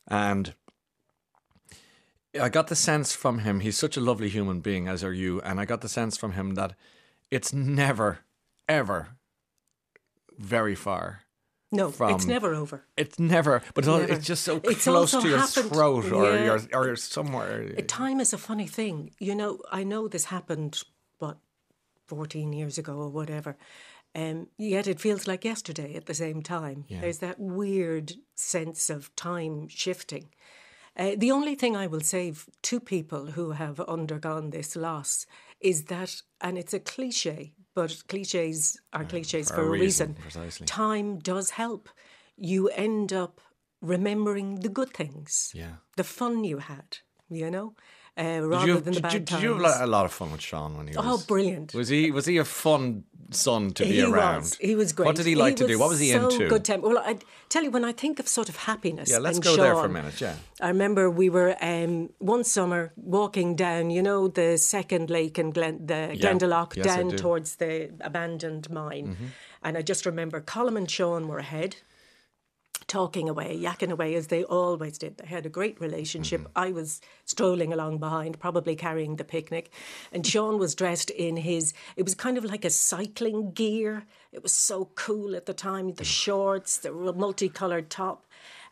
and. 0.08 0.54
I 2.42 2.50
got 2.50 2.66
the 2.66 2.76
sense 2.76 3.14
from 3.14 3.40
him, 3.40 3.60
he's 3.60 3.78
such 3.78 3.96
a 3.96 4.02
lovely 4.02 4.28
human 4.28 4.60
being, 4.60 4.88
as 4.88 5.04
are 5.04 5.14
you, 5.14 5.40
and 5.42 5.60
I 5.60 5.66
got 5.66 5.82
the 5.82 5.88
sense 5.88 6.18
from 6.18 6.32
him 6.32 6.56
that 6.56 6.74
it's 7.30 7.54
never, 7.54 8.22
ever 8.68 9.10
very 10.40 10.74
far. 10.74 11.22
No, 11.72 11.94
it's 12.00 12.26
never 12.26 12.56
over. 12.56 12.86
It's 12.98 13.20
never, 13.20 13.62
but 13.76 13.84
it's, 13.84 13.88
Never. 13.88 14.14
it's 14.14 14.26
just 14.26 14.44
so 14.44 14.60
It's 14.64 14.84
close 14.84 15.12
to 15.12 15.28
your 15.30 15.38
happened- 15.38 15.70
throat 15.70 16.12
or 16.12 16.34
yeah. 16.34 16.46
your 16.46 16.60
or 16.74 16.96
somewhere. 16.96 17.70
Time 17.84 18.20
is 18.20 18.34
a 18.34 18.40
funny 18.40 18.66
thing. 18.68 19.12
You 19.20 19.36
know, 19.36 19.60
I 19.72 19.84
know 19.84 20.08
this 20.08 20.26
happened, 20.26 20.82
14 22.16 22.54
years 22.54 22.78
ago 22.78 22.94
or 22.96 23.10
whatever. 23.10 23.58
Um, 24.16 24.48
yet 24.58 24.88
it 24.88 25.00
feels 25.00 25.28
like 25.28 25.44
yesterday 25.44 25.96
at 25.96 26.06
the 26.06 26.14
same 26.14 26.42
time. 26.44 26.86
There's 26.90 27.18
that 27.20 27.40
weird 27.40 28.14
sense 28.36 28.90
of 28.90 29.16
time 29.16 29.68
shifting. 29.68 30.30
Uh, 30.96 31.14
the 31.18 31.32
only 31.32 31.56
thing 31.56 31.76
I 31.76 31.88
will 31.88 32.02
say 32.02 32.34
to 32.62 32.80
people 32.80 33.26
who 33.32 33.52
have 33.52 33.80
undergone 33.80 34.52
this 34.52 34.76
loss 34.76 35.26
is 35.60 35.86
that, 35.86 36.22
and 36.42 36.58
it's 36.58 36.74
a 36.76 36.80
cliche, 36.80 37.54
but 37.74 38.04
cliches 38.08 38.80
are 38.92 39.04
cliches 39.04 39.50
for 39.50 39.56
for, 39.56 39.62
a 39.66 39.70
reason, 39.70 40.16
reason. 40.36 40.68
Time 40.68 41.18
does 41.18 41.50
help. 41.52 41.90
You 42.38 42.70
end 42.70 43.12
up 43.12 43.42
remembering 43.82 44.60
the 44.60 44.70
good 44.70 44.92
things, 44.94 45.52
Yeah. 45.56 45.78
the 45.98 46.04
fun 46.04 46.44
you 46.44 46.60
had, 46.60 46.98
you 47.30 47.50
know, 47.50 47.74
uh, 48.18 48.22
Did 48.24 48.42
rather 48.44 48.68
you, 48.68 48.80
than 48.80 48.94
the 48.94 49.02
bad 49.02 49.12
did 49.12 49.28
times. 49.28 49.44
you 49.44 49.50
have 49.54 49.60
a 49.60 49.64
lot- 49.64 49.82
a 49.82 49.88
lot 49.88 50.06
of 50.06 50.12
fun 50.14 50.32
with 50.32 50.42
Sean 50.42 50.78
when 50.78 50.88
he 50.88 50.96
was? 50.96 51.06
Oh, 51.08 51.24
brilliant. 51.28 51.74
Was 51.74 51.88
he 51.90 52.12
was 52.12 52.26
he 52.26 52.38
a 52.38 52.46
fun 52.46 53.04
son 53.32 53.72
to 53.72 53.84
be 53.84 53.94
he 53.94 54.04
around? 54.04 54.42
was. 54.42 54.56
He 54.58 54.76
was 54.76 54.94
great. 54.94 55.08
What 55.08 55.16
did 55.16 55.26
he 55.26 55.34
like 55.36 55.56
to 55.56 55.66
do? 55.68 55.80
What 55.80 55.90
was 55.90 56.00
he 56.00 56.12
so 56.12 56.30
into? 56.30 56.48
Good 56.48 56.64
temper. 56.64 56.88
Well, 56.90 57.00
I 57.00 57.18
tell 57.50 57.64
you, 57.64 57.72
when 57.72 57.84
I 57.84 57.92
think 57.92 58.20
of 58.20 58.28
sort 58.28 58.50
of 58.50 58.56
happiness, 58.58 59.10
Yeah, 59.10 59.18
let's 59.18 59.40
go 59.40 59.56
there 59.56 59.74
for 59.76 59.86
a 59.86 59.90
minute, 59.90 60.22
yeah. 60.22 60.36
I 60.62 60.68
remember 60.68 61.10
we 61.10 61.30
were 61.30 61.56
um, 61.62 62.10
one 62.20 62.44
summer 62.44 62.92
walking 62.96 63.56
down, 63.56 63.90
you 63.90 64.04
know, 64.04 64.28
the 64.28 64.58
second 64.58 65.10
lake 65.10 65.40
in 65.40 65.50
Glen, 65.52 65.86
the 65.88 66.16
Glendalough, 66.22 66.76
Yes, 66.76 66.86
down 66.86 67.08
do. 67.08 67.16
Mm-hmm. 67.16 67.24
towards 67.24 67.56
the 67.56 67.90
abandoned 68.02 68.70
mine, 68.70 69.18
and 69.64 69.78
I 69.78 69.82
just 69.82 70.06
remember 70.06 70.40
Colm 70.40 70.78
and 70.78 70.90
Sean 70.90 71.28
were 71.28 71.40
ahead. 71.40 71.78
Talking 72.88 73.30
away, 73.30 73.58
yakking 73.60 73.92
away 73.92 74.16
as 74.16 74.28
they 74.28 74.44
always 74.44 74.98
did. 74.98 75.18
They 75.18 75.28
had 75.28 75.46
a 75.46 75.50
great 75.50 75.80
relationship. 75.80 76.42
Mm-hmm. 76.42 76.52
I 76.58 76.72
was 76.72 77.02
strolling 77.26 77.72
along 77.74 77.98
behind, 78.00 78.40
probably 78.40 78.76
carrying 78.76 79.16
the 79.16 79.24
picnic. 79.24 79.72
And 80.12 80.26
Sean 80.26 80.58
was 80.60 80.76
dressed 80.76 81.10
in 81.10 81.38
his, 81.38 81.74
it 81.96 82.04
was 82.04 82.16
kind 82.16 82.38
of 82.38 82.44
like 82.46 82.66
a 82.66 82.70
cycling 82.70 83.52
gear. 83.52 84.06
It 84.32 84.44
was 84.44 84.54
so 84.54 84.90
cool 84.96 85.36
at 85.36 85.46
the 85.46 85.54
time 85.54 85.74
Mm. 85.92 85.96
the 85.98 86.04
shorts, 86.04 86.78
the 86.78 86.92
multicolored 86.92 87.90
top. 87.90 88.26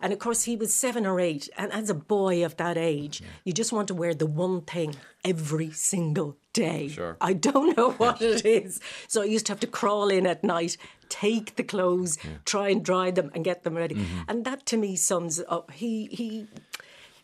And 0.03 0.11
of 0.11 0.19
course, 0.19 0.43
he 0.43 0.55
was 0.55 0.73
seven 0.73 1.05
or 1.05 1.19
eight. 1.19 1.47
And 1.57 1.71
as 1.71 1.89
a 1.89 1.93
boy 1.93 2.43
of 2.43 2.57
that 2.57 2.75
age, 2.77 3.21
you 3.43 3.53
just 3.53 3.71
want 3.71 3.87
to 3.89 3.93
wear 3.93 4.13
the 4.15 4.25
one 4.25 4.61
thing 4.61 4.95
every 5.23 5.71
single 5.71 6.37
day. 6.53 6.87
Sure. 6.89 7.17
I 7.21 7.33
don't 7.33 7.77
know 7.77 7.91
what 7.91 8.21
it 8.21 8.43
is. 8.45 8.79
So 9.07 9.21
I 9.21 9.25
used 9.25 9.45
to 9.45 9.51
have 9.51 9.59
to 9.59 9.67
crawl 9.67 10.09
in 10.09 10.25
at 10.25 10.43
night, 10.43 10.75
take 11.11 11.55
the 11.57 11.63
clothes, 11.63 12.17
try 12.45 12.69
and 12.69 12.83
dry 12.83 13.11
them, 13.11 13.29
and 13.35 13.43
get 13.45 13.63
them 13.63 13.75
ready. 13.75 13.95
Mm-hmm. 13.95 14.21
And 14.29 14.45
that 14.45 14.65
to 14.67 14.77
me 14.77 14.95
sums 14.95 15.39
up. 15.47 15.71
He 15.71 16.07
he. 16.07 16.47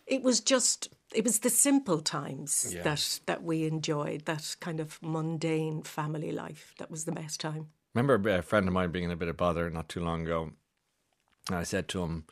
It 0.05 0.21
was 0.23 0.39
just. 0.41 0.89
It 1.13 1.23
was 1.23 1.39
the 1.39 1.49
simple 1.49 2.01
times 2.01 2.73
Yeah. 2.75 2.83
that 2.83 3.19
that 3.25 3.41
we 3.41 3.65
enjoyed. 3.65 4.25
That 4.25 4.55
kind 4.59 4.79
of 4.79 4.99
mundane 5.01 5.81
family 5.83 6.31
life. 6.33 6.73
That 6.79 6.91
was 6.91 7.05
the 7.05 7.13
best 7.13 7.39
time. 7.39 7.67
remember 7.95 8.29
a 8.29 8.41
friend 8.43 8.67
of 8.67 8.73
mine 8.73 8.91
being 8.91 9.05
in 9.05 9.11
a 9.11 9.15
bit 9.15 9.29
of 9.29 9.37
bother 9.37 9.69
not 9.69 9.87
too 9.89 10.03
long 10.03 10.21
ago, 10.23 10.51
and 11.47 11.55
I 11.57 11.63
said 11.63 11.87
to 11.89 12.03
him, 12.03 12.25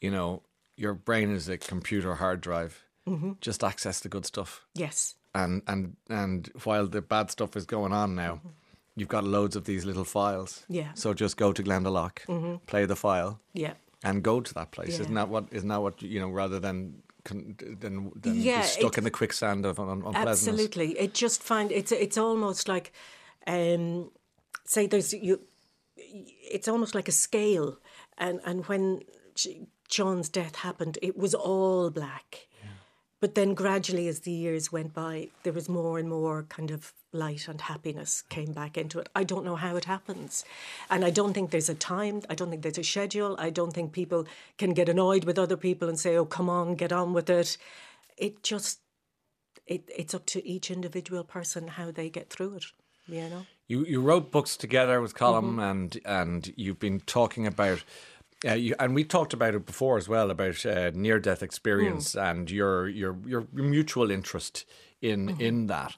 "You 0.00 0.10
know, 0.10 0.42
your 0.76 0.94
brain 0.94 1.30
is 1.30 1.48
a 1.48 1.58
computer 1.58 2.14
hard 2.14 2.40
drive. 2.40 2.82
Mm-hmm. 3.06 3.32
Just 3.40 3.62
access 3.62 4.00
the 4.00 4.08
good 4.08 4.24
stuff." 4.26 4.66
Yes. 4.74 5.16
and 5.34 5.62
and 5.66 5.96
and 6.08 6.50
while 6.64 6.86
the 6.88 7.02
bad 7.02 7.30
stuff 7.30 7.56
is 7.56 7.66
going 7.66 7.92
on 7.92 8.14
now, 8.14 8.40
you've 8.96 9.08
got 9.08 9.24
loads 9.24 9.56
of 9.56 9.64
these 9.64 9.84
little 9.84 10.04
files. 10.04 10.52
Mm-hmm. 10.62 10.74
Yeah. 10.74 10.82
Mm-hmm. 10.84 10.96
So 10.96 11.14
just 11.14 11.36
go 11.36 11.52
to 11.52 11.62
Glendalough, 11.62 12.60
play 12.66 12.86
the 12.86 12.96
file, 12.96 13.40
Yeah. 13.52 13.74
and 14.02 14.22
go 14.22 14.40
to 14.40 14.54
that 14.54 14.70
place. 14.70 14.94
Yeah. 14.94 15.00
Isn't 15.02 15.14
that 15.14 15.28
what? 15.28 15.44
Isn't 15.50 15.68
that 15.68 15.82
what 15.82 16.02
you 16.02 16.20
know? 16.20 16.30
Rather 16.30 16.60
than 16.60 17.02
con- 17.24 17.56
than, 17.80 18.12
than 18.22 18.34
Yeah, 18.40 18.62
stuck 18.62 18.92
it- 18.94 18.98
in 18.98 19.04
the 19.04 19.10
quicksand 19.10 19.64
of 19.66 19.78
un- 19.78 19.88
unpleasantness. 20.04 20.46
Absolutely. 20.48 20.98
It 20.98 21.14
just 21.14 21.42
find 21.42 21.72
it's 21.72 21.92
it's 21.92 22.18
almost 22.18 22.68
like 22.68 22.92
um 23.46 24.10
say 24.64 24.86
there's 24.86 25.12
you 25.12 25.40
it's 25.96 26.68
almost 26.68 26.94
like 26.94 27.08
a 27.08 27.12
scale 27.12 27.78
and 28.18 28.40
and 28.44 28.64
when 28.66 29.00
John's 29.88 30.28
death 30.28 30.56
happened 30.56 30.98
it 31.02 31.16
was 31.16 31.34
all 31.34 31.90
black. 31.90 32.46
But 33.24 33.36
then 33.36 33.54
gradually 33.54 34.06
as 34.06 34.20
the 34.20 34.32
years 34.32 34.70
went 34.70 34.92
by 34.92 35.28
there 35.44 35.54
was 35.54 35.66
more 35.66 35.98
and 35.98 36.10
more 36.10 36.42
kind 36.50 36.70
of 36.70 36.92
light 37.10 37.48
and 37.48 37.58
happiness 37.58 38.22
came 38.28 38.52
back 38.52 38.76
into 38.76 38.98
it. 38.98 39.08
I 39.14 39.24
don't 39.24 39.46
know 39.46 39.56
how 39.56 39.76
it 39.76 39.86
happens. 39.86 40.44
And 40.90 41.06
I 41.06 41.08
don't 41.08 41.32
think 41.32 41.50
there's 41.50 41.70
a 41.70 41.74
time, 41.74 42.20
I 42.28 42.34
don't 42.34 42.50
think 42.50 42.60
there's 42.60 42.76
a 42.76 42.84
schedule. 42.84 43.34
I 43.38 43.48
don't 43.48 43.72
think 43.72 43.92
people 43.92 44.26
can 44.58 44.74
get 44.74 44.90
annoyed 44.90 45.24
with 45.24 45.38
other 45.38 45.56
people 45.56 45.88
and 45.88 45.98
say, 45.98 46.18
"Oh, 46.18 46.26
come 46.26 46.50
on, 46.50 46.74
get 46.74 46.92
on 46.92 47.14
with 47.14 47.30
it." 47.30 47.56
It 48.18 48.42
just 48.42 48.80
it, 49.66 49.88
it's 49.96 50.14
up 50.14 50.26
to 50.26 50.46
each 50.46 50.70
individual 50.70 51.24
person 51.24 51.68
how 51.68 51.90
they 51.92 52.10
get 52.10 52.28
through 52.28 52.56
it. 52.56 52.66
You 53.06 53.30
know. 53.30 53.46
You 53.68 53.86
you 53.86 54.02
wrote 54.02 54.32
books 54.32 54.54
together 54.54 55.00
with 55.00 55.14
Colm, 55.14 55.44
Mm-hmm. 55.44 55.60
and 55.70 56.00
and 56.04 56.52
you've 56.58 56.78
been 56.78 57.00
talking 57.00 57.46
about. 57.46 57.84
Uh, 58.46 58.54
you, 58.54 58.74
and 58.78 58.94
we 58.94 59.04
talked 59.04 59.32
about 59.32 59.54
it 59.54 59.64
before 59.66 59.96
as 59.96 60.08
well 60.08 60.30
about 60.30 60.64
uh, 60.66 60.90
near 60.94 61.18
death 61.18 61.42
experience 61.42 62.14
Mm. 62.14 62.30
and 62.30 62.50
your 62.50 62.88
your 62.88 63.16
your 63.26 63.46
mutual 63.52 64.10
interest 64.10 64.64
in 65.00 65.28
Mm-hmm. 65.28 65.40
in 65.40 65.66
that. 65.68 65.96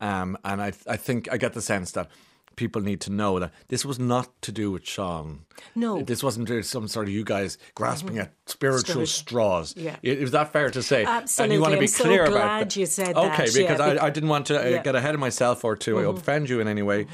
Um, 0.00 0.36
and 0.44 0.60
I 0.62 0.72
I 0.86 0.96
think 0.96 1.28
I 1.32 1.36
get 1.38 1.52
the 1.54 1.62
sense 1.62 1.92
that 1.92 2.08
people 2.56 2.82
need 2.82 3.00
to 3.00 3.10
know 3.10 3.38
that 3.38 3.52
this 3.68 3.84
was 3.84 3.98
not 4.00 4.28
to 4.42 4.50
do 4.50 4.72
with 4.72 4.84
Sean. 4.84 5.44
No. 5.76 6.02
this 6.02 6.22
wasn't 6.24 6.64
some 6.64 6.88
sort 6.88 7.06
of 7.06 7.12
you 7.14 7.22
guys 7.24 7.56
grasping 7.76 8.18
at 8.18 8.32
spiritual 8.46 8.80
Spiritual. 8.80 9.06
straws. 9.06 9.74
Yeah. 9.76 9.96
Is 10.02 10.32
that 10.32 10.52
fair 10.52 10.68
to 10.70 10.82
say? 10.82 11.04
And 11.04 11.08
you 11.08 11.14
Absolutely. 11.22 11.58
want 11.58 11.72
to 11.74 11.78
be 11.78 11.84
I'm 11.84 11.88
so 11.88 12.04
clear 12.04 12.22
about 12.24 12.32
glad 12.32 12.60
that. 12.70 12.76
you 12.76 12.86
said 12.86 13.16
okay, 13.16 13.44
that, 13.46 13.54
yeah, 13.54 13.62
because 13.62 13.80
I, 13.80 14.06
I 14.06 14.10
didn't 14.10 14.28
want 14.28 14.46
to 14.46 14.54
uh, 14.58 14.62
Yeah. 14.64 14.74
Mm-hmm. 14.74 14.82
get 14.84 14.94
ahead 14.96 15.14
of 15.14 15.20
myself 15.20 15.64
or 15.64 15.76
to 15.76 15.98
offend 16.10 16.48
you 16.50 16.58
in 16.60 16.66
any 16.66 16.82
way. 16.82 17.06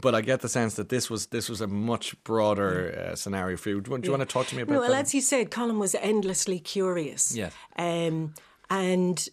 But 0.00 0.14
I 0.14 0.20
get 0.20 0.40
the 0.40 0.48
sense 0.48 0.74
that 0.74 0.88
this 0.88 1.10
was 1.10 1.26
this 1.26 1.48
was 1.48 1.60
a 1.60 1.66
much 1.66 2.22
broader 2.22 3.10
uh, 3.10 3.16
scenario 3.16 3.56
for 3.56 3.70
you. 3.70 3.80
Do 3.80 3.90
you, 3.90 3.98
do 3.98 4.06
you 4.06 4.12
want 4.16 4.28
to 4.28 4.32
talk 4.32 4.46
to 4.48 4.56
me 4.56 4.62
about 4.62 4.74
No, 4.74 4.80
well, 4.80 4.90
that? 4.90 5.06
as 5.06 5.14
you 5.14 5.20
said, 5.20 5.50
Colm 5.50 5.78
was 5.78 5.94
endlessly 5.96 6.60
curious. 6.60 7.34
Yes. 7.34 7.52
Um, 7.76 8.34
and 8.68 9.28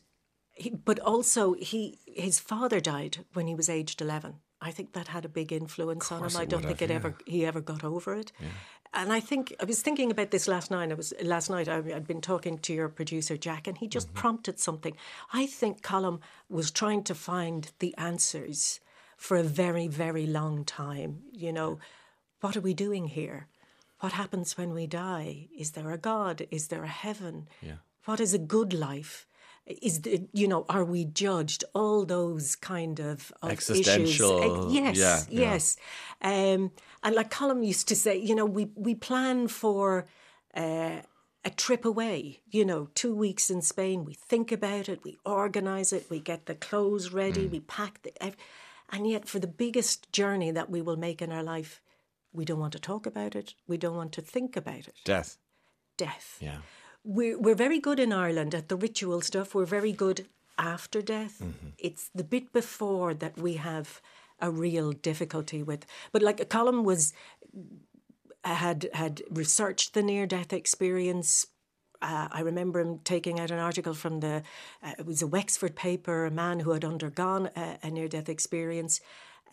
he, 0.55 0.71
but 0.71 0.99
also 0.99 1.53
he 1.53 1.99
his 2.07 2.39
father 2.39 2.79
died 2.79 3.19
when 3.33 3.45
he 3.47 3.53
was 3.53 3.69
aged 3.69 4.01
eleven. 4.01 4.35
I 4.59 4.71
think 4.71 4.93
that 4.93 5.09
had 5.09 5.25
a 5.25 5.29
big 5.29 5.51
influence 5.51 6.11
on 6.11 6.23
him. 6.23 6.35
I 6.35 6.45
don't 6.45 6.63
think 6.65 6.79
have, 6.79 6.89
it 6.89 6.93
ever 6.93 7.15
he 7.27 7.45
ever 7.45 7.61
got 7.61 7.83
over 7.83 8.15
it. 8.15 8.31
Yeah. 8.39 8.47
And 8.93 9.13
I 9.13 9.19
think 9.19 9.53
I 9.61 9.65
was 9.65 9.81
thinking 9.83 10.09
about 10.09 10.31
this 10.31 10.47
last 10.47 10.71
night. 10.71 10.89
I 10.91 10.95
was 10.95 11.13
last 11.21 11.51
night. 11.51 11.69
I, 11.69 11.77
I'd 11.77 12.07
been 12.07 12.21
talking 12.21 12.57
to 12.59 12.73
your 12.73 12.89
producer 12.89 13.37
Jack, 13.37 13.67
and 13.67 13.77
he 13.77 13.87
just 13.87 14.07
Mm-hmm. 14.07 14.17
prompted 14.21 14.59
something. 14.59 14.95
I 15.31 15.45
think 15.45 15.83
Colm 15.83 16.19
was 16.49 16.71
trying 16.71 17.03
to 17.03 17.13
find 17.13 17.69
the 17.77 17.93
answers 17.97 18.79
for 19.17 19.35
a 19.35 19.43
very, 19.43 19.87
very 19.87 20.25
long 20.25 20.63
time. 20.63 21.23
You 21.33 21.51
know, 21.51 21.79
what 22.39 22.55
are 22.55 22.61
we 22.61 22.73
doing 22.73 23.07
here? 23.07 23.47
What 23.99 24.13
happens 24.13 24.57
when 24.57 24.73
we 24.73 24.85
die? 24.87 25.47
Is 25.57 25.71
there 25.71 25.91
a 25.91 25.97
God? 25.97 26.47
Is 26.51 26.67
there 26.67 26.83
a 26.83 26.87
heaven? 26.87 27.47
Yeah. 27.61 27.77
What 28.05 28.19
is 28.19 28.33
a 28.33 28.37
good 28.37 28.71
life? 28.73 29.25
Is 29.65 30.01
the, 30.01 30.25
you 30.31 30.47
know, 30.47 30.65
are 30.69 30.85
we 30.85 31.03
judged? 31.03 31.65
All 31.73 32.05
those 32.05 32.55
kind 32.55 32.99
of, 32.99 33.33
of 33.41 33.51
Existential, 33.51 34.69
Issues. 34.69 34.73
Yes, 34.73 34.97
yeah, 34.97 35.21
yeah. 35.29 35.51
yes. 35.51 35.77
Um, 36.21 36.71
and 37.03 37.15
like 37.15 37.31
Colm 37.31 37.65
used 37.65 37.87
to 37.89 37.95
say, 37.95 38.17
you 38.17 38.33
know, 38.33 38.45
we 38.45 38.69
we 38.75 38.95
plan 38.95 39.49
for 39.49 40.05
uh, 40.55 41.01
a 41.43 41.49
trip 41.49 41.83
away. 41.83 42.39
You 42.49 42.63
know, 42.63 42.87
two 42.95 43.13
weeks 43.13 43.49
in 43.49 43.61
Spain. 43.61 44.05
We 44.05 44.13
think 44.13 44.53
about 44.53 44.87
it. 44.87 45.03
We 45.03 45.17
organise 45.25 45.91
it. 45.91 46.05
We 46.09 46.21
get 46.21 46.45
the 46.45 46.55
clothes 46.55 47.11
ready. 47.11 47.47
Mm. 47.47 47.51
We 47.51 47.59
pack 47.59 48.03
the. 48.03 48.11
And 48.89 49.07
yet, 49.07 49.27
for 49.27 49.39
the 49.39 49.47
biggest 49.47 50.11
journey 50.11 50.51
that 50.51 50.69
we 50.69 50.81
will 50.81 50.95
make 50.95 51.21
in 51.21 51.31
our 51.31 51.43
life, 51.43 51.81
we 52.31 52.45
don't 52.45 52.59
want 52.59 52.73
to 52.73 52.79
talk 52.79 53.05
about 53.05 53.35
it. 53.35 53.53
We 53.67 53.77
don't 53.77 53.95
want 53.95 54.13
to 54.13 54.21
think 54.21 54.55
about 54.55 54.87
it. 54.87 54.95
Death. 55.03 55.37
Death. 55.97 56.37
Yeah. 56.39 56.59
We're, 57.03 57.39
we're 57.39 57.55
very 57.55 57.79
good 57.79 57.99
in 57.99 58.13
Ireland 58.13 58.53
at 58.55 58.69
the 58.69 58.75
ritual 58.75 59.21
stuff. 59.21 59.55
We're 59.55 59.65
very 59.65 59.91
good 59.91 60.27
after 60.57 61.01
death. 61.01 61.39
Mm-hmm. 61.39 61.69
It's 61.77 62.09
the 62.13 62.23
bit 62.23 62.51
before 62.53 63.13
that 63.15 63.37
we 63.37 63.53
have 63.55 64.01
a 64.39 64.51
real 64.51 64.91
difficulty 64.91 65.63
with. 65.63 65.85
But 66.11 66.21
like 66.21 66.37
Colm 66.49 66.83
was 66.83 67.13
had 68.43 68.89
had 68.93 69.21
researched 69.29 69.93
the 69.93 70.03
near 70.03 70.25
death 70.25 70.53
experience. 70.53 71.47
Uh, 72.01 72.27
I 72.31 72.41
remember 72.41 72.79
him 72.79 72.99
taking 73.03 73.39
out 73.39 73.51
an 73.51 73.59
article 73.59 73.93
from 73.93 74.19
the 74.19 74.43
uh, 74.83 74.93
it 74.99 75.05
was 75.05 75.21
a 75.21 75.27
Wexford 75.27 75.75
paper, 75.75 76.25
a 76.25 76.31
man 76.31 76.59
who 76.59 76.71
had 76.71 76.85
undergone 76.85 77.49
a, 77.55 77.77
a 77.83 77.89
near 77.89 78.07
death 78.07 78.29
experience, 78.29 79.01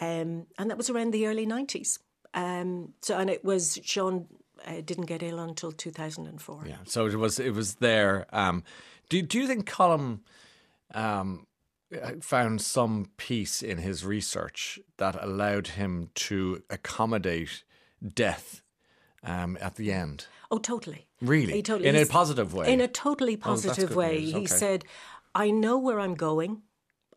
um, 0.01 0.47
and 0.59 0.70
that 0.70 0.76
was 0.76 0.90
around 0.90 1.12
the 1.12 1.26
early 1.26 1.47
nineties. 1.47 1.99
Um, 2.34 2.95
so 3.01 3.16
and 3.16 3.30
it 3.30 3.45
was 3.45 3.78
Sean 3.82 4.26
uh, 4.66 4.80
didn't 4.84 5.07
get 5.07 5.22
ill 5.22 5.38
until 5.38 5.72
two 5.72 5.90
thousand 5.90 6.26
and 6.26 6.40
four. 6.40 6.64
Yeah, 6.66 6.78
so 6.84 7.07
it 7.07 7.16
was 7.16 7.38
it 7.38 7.55
was 7.55 7.76
there. 7.76 8.26
Um, 8.32 8.62
do 9.09 9.22
do 9.22 9.38
you 9.38 9.47
think 9.47 9.68
Colm 9.70 10.20
um, 10.92 11.47
found 12.20 12.61
some 12.61 13.11
peace 13.16 13.62
in 13.62 13.78
his 13.78 14.05
research 14.05 14.80
that 14.97 15.16
allowed 15.22 15.68
him 15.68 16.11
to 16.14 16.62
accommodate 16.70 17.64
death 18.14 18.62
um, 19.22 19.57
at 19.61 19.76
the 19.76 19.92
end? 19.92 20.26
Oh, 20.55 20.59
totally. 20.59 21.09
Really? 21.20 21.52
He 21.55 21.62
totally, 21.62 21.88
in 21.88 21.96
a 21.96 22.07
positive 22.07 22.55
way? 22.55 22.72
In 22.72 22.80
a 22.80 22.86
totally 22.86 23.34
Oh, 23.34 23.46
positive 23.50 23.88
good 23.88 23.96
way. 23.96 24.18
news. 24.20 24.32
He 24.34 24.46
said, 24.46 24.84
"I 25.34 25.50
know 25.50 25.76
where 25.78 25.98
I'm 25.98 26.14
going. 26.14 26.62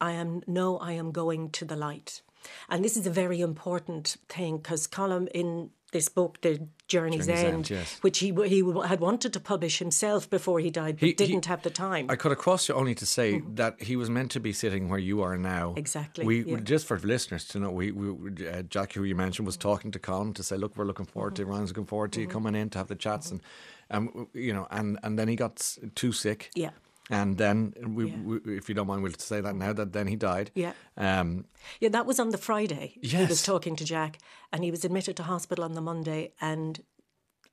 I 0.02 0.14
am 0.14 0.42
know 0.48 0.70
I 0.80 0.94
am 0.94 1.12
going 1.12 1.52
to 1.52 1.64
the 1.66 1.76
light." 1.76 2.24
And 2.68 2.84
this 2.84 2.98
is 2.98 3.06
a 3.06 3.12
very 3.24 3.40
important 3.42 4.18
thing 4.28 4.58
because 4.58 4.88
Colm 4.88 5.28
in 5.42 5.70
this 5.94 6.10
book, 6.10 6.42
The 6.42 6.68
Journey's, 6.88 7.26
Journey's 7.28 7.30
End, 7.30 7.54
End, 7.54 7.70
yes. 7.70 7.98
which 8.02 8.20
he 8.20 8.34
he 8.46 8.62
had 8.88 9.00
wanted 9.00 9.32
to 9.34 9.40
publish 9.40 9.80
himself 9.80 10.30
before 10.30 10.60
he 10.60 10.70
died, 10.70 10.96
but 10.96 11.02
He- 11.02 11.08
he- 11.08 11.14
didn't 11.14 11.46
have 11.46 11.62
the 11.64 11.70
time. 11.70 12.06
I 12.10 12.16
cut 12.18 12.32
across 12.32 12.68
you 12.68 12.76
only 12.76 12.94
to 12.96 13.06
say 13.06 13.42
that 13.56 13.82
he 13.82 13.96
was 13.96 14.10
meant 14.10 14.32
to 14.32 14.40
be 14.40 14.52
sitting 14.54 14.90
where 14.90 15.00
you 15.00 15.22
are 15.22 15.38
now. 15.38 15.74
Exactly, 15.78 16.26
We 16.26 16.44
yeah. 16.44 16.60
just 16.60 16.86
for 16.86 17.00
listeners 17.00 17.46
to 17.50 17.60
know, 17.60 17.72
we, 17.72 17.92
we 17.92 18.48
uh, 18.48 18.64
Jack, 18.64 18.94
who 18.94 19.04
you 19.04 19.16
mentioned, 19.16 19.46
was 19.46 19.58
talking 19.58 19.92
to 19.92 20.00
Colm 20.00 20.34
to 20.36 20.44
say, 20.44 20.58
"Look, 20.58 20.76
we're 20.78 20.86
looking 20.86 21.06
forward 21.06 21.34
Mm-hmm. 21.36 21.44
to 21.50 21.52
Ryan's 21.52 21.70
looking 21.70 21.86
forward 21.86 22.12
to 22.14 22.22
you 22.22 22.28
coming 22.28 22.56
in 22.56 22.70
to 22.72 22.78
have 22.78 22.88
the 22.88 22.96
chats," 22.96 23.32
and 23.32 23.42
um, 23.90 24.28
you 24.34 24.54
know, 24.54 24.68
and 24.72 25.00
and 25.04 25.18
then 25.18 25.28
he 25.30 25.36
got 25.36 25.54
s- 25.60 25.80
too 25.96 26.12
sick. 26.12 26.52
Yeah. 26.56 26.72
And 27.10 27.38
then, 27.38 27.74
we, 27.96 28.06
Yeah. 28.10 28.18
we, 28.22 28.58
if 28.58 28.68
you 28.68 28.76
don't 28.76 28.88
mind, 28.88 29.02
we'll 29.04 29.14
say 29.18 29.40
that 29.42 29.56
now. 29.56 29.72
That 29.74 29.94
then 29.94 30.08
he 30.08 30.16
died. 30.18 30.52
Yeah. 30.56 30.74
Um, 30.98 31.46
Yeah, 31.80 31.90
that 31.92 32.06
was 32.06 32.20
on 32.20 32.30
the 32.32 32.38
Friday. 32.38 32.98
He 33.02 33.26
was 33.26 33.44
talking 33.44 33.76
to 33.78 33.86
Jack, 33.86 34.20
and 34.52 34.64
he 34.64 34.72
was 34.72 34.84
admitted 34.86 35.16
to 35.18 35.24
hospital 35.24 35.64
on 35.64 35.74
the 35.74 35.82
Monday, 35.82 36.34
and 36.42 36.84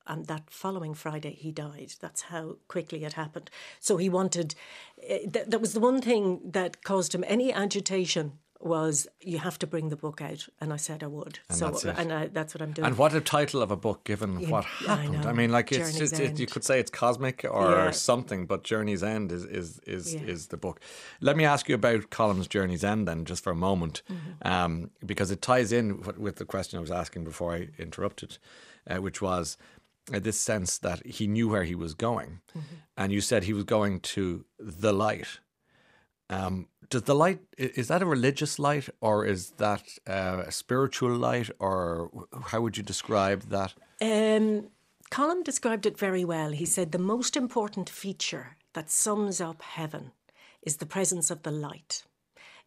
and 0.07 0.27
that 0.27 0.51
following 0.51 0.93
Friday 0.93 1.31
he 1.33 1.51
died. 1.51 1.93
That's 1.99 2.23
how 2.23 2.57
quickly 2.67 3.03
it 3.05 3.13
happened. 3.13 3.49
So 3.79 3.97
he 3.97 4.09
wanted. 4.09 4.53
eh, 5.01 5.25
That, 5.27 5.49
that 5.51 5.61
was 5.61 5.73
the 5.73 5.79
one 5.79 5.99
thing 6.01 6.51
that 6.51 6.83
caused 6.83 7.15
him 7.15 7.23
any 7.27 7.51
agitation. 7.53 8.33
Was 8.61 9.05
you 9.21 9.37
have 9.39 9.59
to 9.59 9.67
bring 9.67 9.89
the 9.89 9.95
book 9.97 10.21
out, 10.21 10.47
and 10.61 10.71
I 10.73 10.77
said 10.77 11.03
I 11.03 11.07
would. 11.07 11.39
And 11.49 11.57
so 11.57 11.65
that's 11.69 11.85
and 11.85 12.11
I, 12.11 12.27
that's 12.27 12.55
what 12.55 12.61
I'm 12.61 12.71
doing. 12.71 12.87
and 12.87 12.97
what 12.97 13.13
a 13.13 13.21
title 13.21 13.61
of 13.61 13.69
a 13.69 13.75
book, 13.75 14.05
given 14.05 14.49
what 14.49 14.63
happened. 14.65 15.17
I, 15.17 15.23
know. 15.23 15.33
mean, 15.33 15.51
like 15.51 15.71
it's 15.71 15.97
just 15.97 16.19
it, 16.19 16.39
you 16.39 16.47
could 16.47 16.63
say 16.63 16.79
it's 16.79 16.89
cosmic 16.89 17.45
or 17.49 17.69
Yeah. 17.71 17.91
something, 17.91 18.45
but 18.47 18.63
Journey's 18.63 19.03
End 19.03 19.31
is 19.31 19.43
is 19.45 19.79
is, 19.85 20.15
Yeah. 20.15 20.21
is 20.21 20.47
the 20.47 20.57
book. 20.57 20.79
Let 21.19 21.35
me 21.37 21.43
ask 21.45 21.67
you 21.69 21.75
about 21.75 22.09
Colm's 22.09 22.47
Journey's 22.47 22.83
End 22.83 23.07
then, 23.07 23.25
just 23.25 23.43
for 23.43 23.51
a 23.51 23.55
moment, 23.55 24.01
Mm-hmm. 24.09 24.47
um, 24.47 24.89
because 25.05 25.31
it 25.31 25.41
ties 25.41 25.71
in 25.71 25.99
with, 26.01 26.17
with 26.17 26.35
the 26.37 26.45
question 26.45 26.77
I 26.77 26.81
was 26.81 26.91
asking 26.91 27.25
before 27.25 27.53
I 27.53 27.69
interrupted, 27.77 28.37
uh, 28.89 28.97
which 29.01 29.21
was. 29.21 29.57
Uh, 30.13 30.19
this 30.19 30.39
sense 30.39 30.77
that 30.77 31.03
he 31.03 31.25
knew 31.25 31.49
where 31.49 31.63
he 31.63 31.73
was 31.73 31.95
going, 31.95 32.39
Mm-hmm. 32.55 32.75
and 32.95 33.11
you 33.11 33.21
said 33.21 33.43
he 33.43 33.53
was 33.53 33.63
going 33.63 33.99
to 34.01 34.45
the 34.59 34.93
light. 34.93 35.39
Um, 36.29 36.67
does 36.89 37.03
the 37.03 37.15
light 37.15 37.39
is 37.57 37.87
that 37.87 38.01
a 38.01 38.05
religious 38.05 38.59
light 38.59 38.89
or 39.01 39.25
is 39.25 39.51
that 39.57 39.83
uh, 40.07 40.43
a 40.45 40.51
spiritual 40.51 41.15
light 41.15 41.49
or 41.59 42.09
how 42.47 42.61
would 42.61 42.77
you 42.77 42.83
describe 42.83 43.49
that? 43.49 43.73
Um, 44.01 44.67
Colm 45.11 45.43
described 45.43 45.85
it 45.85 45.97
very 45.97 46.25
well. 46.25 46.51
He 46.51 46.65
said 46.65 46.91
the 46.91 46.99
most 46.99 47.37
important 47.37 47.89
feature 47.89 48.57
that 48.73 48.89
sums 48.89 49.39
up 49.39 49.61
heaven 49.61 50.11
is 50.61 50.77
the 50.77 50.85
presence 50.85 51.31
of 51.31 51.43
the 51.43 51.51
light. 51.51 52.03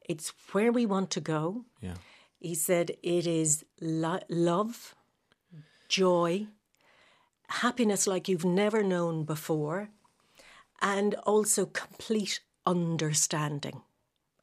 It's 0.09 0.32
where 0.52 0.72
we 0.72 0.86
want 0.86 1.11
to 1.11 1.20
go. 1.20 1.64
Yeah. 1.80 1.94
He 2.40 2.54
said 2.54 2.92
it 3.02 3.26
is 3.26 3.64
lo- 3.80 4.20
love, 4.28 4.94
joy, 5.88 6.46
happiness 7.48 8.06
like 8.06 8.28
you've 8.28 8.44
never 8.44 8.82
known 8.82 9.24
before, 9.24 9.90
and 10.80 11.14
also 11.26 11.66
complete 11.66 12.40
understanding 12.68 13.80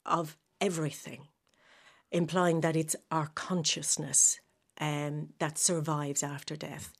of 0.05 0.35
everything, 0.59 1.27
implying 2.11 2.61
that 2.61 2.75
it's 2.75 2.95
our 3.11 3.27
consciousness 3.35 4.39
um, 4.81 5.29
that 5.39 5.57
survives 5.57 6.23
after 6.23 6.55
death. 6.55 6.91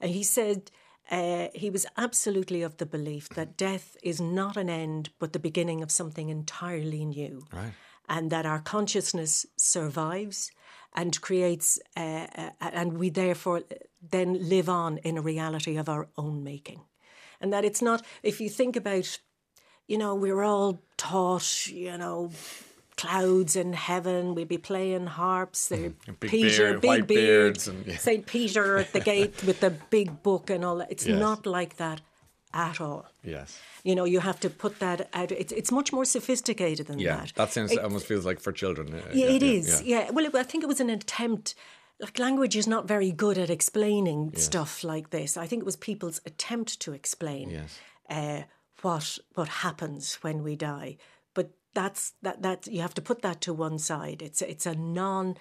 And 0.00 0.10
he 0.10 0.22
said 0.22 0.70
uh, 1.10 1.48
he 1.54 1.70
was 1.70 1.86
absolutely 1.96 2.62
of 2.62 2.76
the 2.76 2.86
belief 2.86 3.28
that 3.30 3.56
death 3.56 3.96
is 4.02 4.20
not 4.20 4.56
an 4.56 4.68
end, 4.68 5.10
but 5.18 5.32
the 5.32 5.38
beginning 5.38 5.82
of 5.82 5.90
something 5.90 6.28
entirely 6.28 7.04
new. 7.04 7.46
Right. 7.52 7.72
And 8.06 8.30
that 8.30 8.44
our 8.44 8.60
consciousness 8.60 9.46
survives 9.56 10.52
and 10.94 11.18
creates, 11.20 11.78
uh, 11.96 12.26
uh, 12.36 12.50
and 12.60 12.98
we 12.98 13.08
therefore 13.08 13.62
then 14.10 14.48
live 14.48 14.68
on 14.68 14.98
in 14.98 15.16
a 15.16 15.22
reality 15.22 15.78
of 15.78 15.88
our 15.88 16.08
own 16.16 16.44
making. 16.44 16.82
And 17.40 17.52
that 17.52 17.64
it's 17.64 17.82
not, 17.82 18.04
if 18.22 18.40
you 18.40 18.50
think 18.50 18.76
about 18.76 19.18
you 19.86 19.98
know, 19.98 20.14
we 20.14 20.32
were 20.32 20.44
all 20.44 20.80
taught, 20.96 21.66
you 21.68 21.96
know, 21.98 22.30
clouds 22.96 23.56
in 23.56 23.72
heaven. 23.72 24.34
We'd 24.34 24.48
be 24.48 24.58
playing 24.58 25.06
harps. 25.06 25.68
There, 25.68 25.92
Big 26.20 26.30
Peter, 26.30 26.78
beard, 26.78 26.80
big 26.80 27.06
beard, 27.06 27.06
beards 27.08 27.68
and- 27.68 27.86
yeah. 27.86 27.96
Saint 27.96 28.26
Peter 28.26 28.78
at 28.78 28.92
the 28.92 29.00
gate 29.00 29.42
with 29.44 29.60
the 29.60 29.70
big 29.90 30.22
book 30.22 30.50
and 30.50 30.64
all 30.64 30.76
that. 30.76 30.90
It's 30.90 31.06
Yes. 31.06 31.18
not 31.18 31.44
like 31.46 31.76
that 31.76 32.00
at 32.52 32.80
all. 32.80 33.06
Yes. 33.24 33.58
You 33.82 33.94
know, 33.96 34.04
you 34.04 34.20
have 34.20 34.38
to 34.40 34.48
put 34.48 34.78
that 34.78 35.08
out. 35.12 35.32
It's 35.32 35.52
it's 35.52 35.72
much 35.72 35.92
more 35.92 36.04
sophisticated 36.04 36.86
than 36.86 36.98
Yeah. 37.00 37.16
that. 37.16 37.32
That 37.34 37.52
sounds 37.52 37.72
It- 37.72 37.80
almost 37.80 38.06
feels 38.06 38.24
like 38.24 38.40
for 38.40 38.52
children. 38.52 38.94
Uh, 38.94 39.02
yeah, 39.12 39.26
it 39.26 39.42
yeah, 39.42 39.50
is. 39.58 39.82
Yeah. 39.82 40.10
Well, 40.10 40.24
it, 40.26 40.34
I 40.34 40.44
think 40.44 40.62
it 40.62 40.68
was 40.68 40.80
an 40.80 40.88
attempt. 40.90 41.54
Like 42.00 42.18
language 42.18 42.56
is 42.56 42.66
not 42.66 42.86
very 42.88 43.10
good 43.12 43.38
at 43.38 43.50
explaining 43.50 44.36
stuff 44.36 44.82
like 44.84 45.10
this. 45.10 45.36
I 45.36 45.46
think 45.48 45.60
it 45.62 45.66
was 45.66 45.76
people's 45.76 46.20
attempt 46.26 46.80
to 46.80 46.92
explain 46.92 47.50
Yes. 47.50 47.78
uh, 48.08 48.42
what 48.84 49.18
what 49.34 49.48
happens 49.48 50.14
when 50.22 50.42
we 50.42 50.56
die. 50.56 50.96
But 51.34 51.50
that's 51.74 52.12
that 52.22 52.42
that 52.42 52.66
you 52.66 52.80
have 52.80 52.94
to 52.94 53.02
put 53.02 53.22
that 53.22 53.40
to 53.42 53.52
one 53.52 53.78
side. 53.78 54.22
It's 54.22 54.42
it's 54.42 54.66
a 54.66 54.74
non 54.74 55.36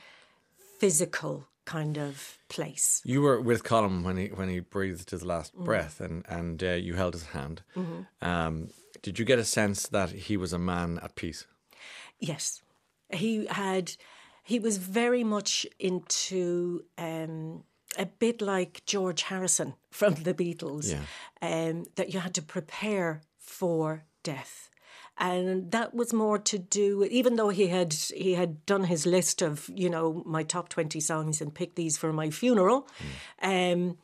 physical 0.80 1.48
kind 1.66 1.98
of 1.98 2.38
place. 2.50 3.02
You 3.06 3.22
were 3.22 3.40
with 3.40 3.64
Colm 3.64 4.04
when 4.04 4.18
he 4.18 4.28
when 4.28 4.50
he 4.50 4.60
breathed 4.60 5.10
his 5.12 5.24
last 5.24 5.56
Mm. 5.56 5.66
breath, 5.66 6.02
and 6.02 6.26
and 6.28 6.64
uh, 6.64 6.72
you 6.88 6.96
held 6.96 7.14
his 7.14 7.28
hand. 7.28 7.62
Mm-hmm. 7.76 8.02
Um, 8.22 8.70
did 9.02 9.20
you 9.20 9.26
get 9.26 9.40
a 9.40 9.46
sense 9.46 9.88
that 9.90 10.10
he 10.28 10.38
was 10.38 10.54
a 10.54 10.60
man 10.60 11.00
at 11.04 11.16
peace? 11.16 11.46
Yes, 12.20 12.62
he 13.12 13.46
had. 13.48 13.96
He 14.46 14.60
was 14.60 14.78
very 14.78 15.24
much 15.24 15.66
into 15.80 16.84
um, 16.98 17.64
a 17.98 18.06
bit 18.06 18.42
like 18.42 18.82
George 18.86 19.22
Harrison 19.24 19.76
from 19.92 20.16
the 20.16 20.34
Beatles. 20.34 20.92
Yeah. 20.92 21.06
Um, 21.42 21.86
that 21.96 22.14
you 22.14 22.20
had 22.20 22.34
to 22.34 22.42
prepare 22.42 23.22
for 23.54 24.06
death. 24.24 24.70
And 25.18 25.72
that 25.72 25.94
was 25.94 26.12
more 26.12 26.40
to 26.40 26.58
do 26.58 27.04
even 27.20 27.36
though 27.36 27.50
he 27.50 27.68
had 27.68 27.94
he 27.94 28.34
had 28.34 28.66
done 28.66 28.86
his 28.86 29.06
list 29.06 29.44
of 29.44 29.70
you 29.84 29.90
know 29.90 30.24
my 30.26 30.44
top 30.44 30.70
twenty 30.70 31.00
songs 31.00 31.40
and 31.40 31.54
picked 31.54 31.76
these 31.76 31.98
for 31.98 32.12
my 32.12 32.32
funeral, 32.32 32.88
um, 33.42 33.98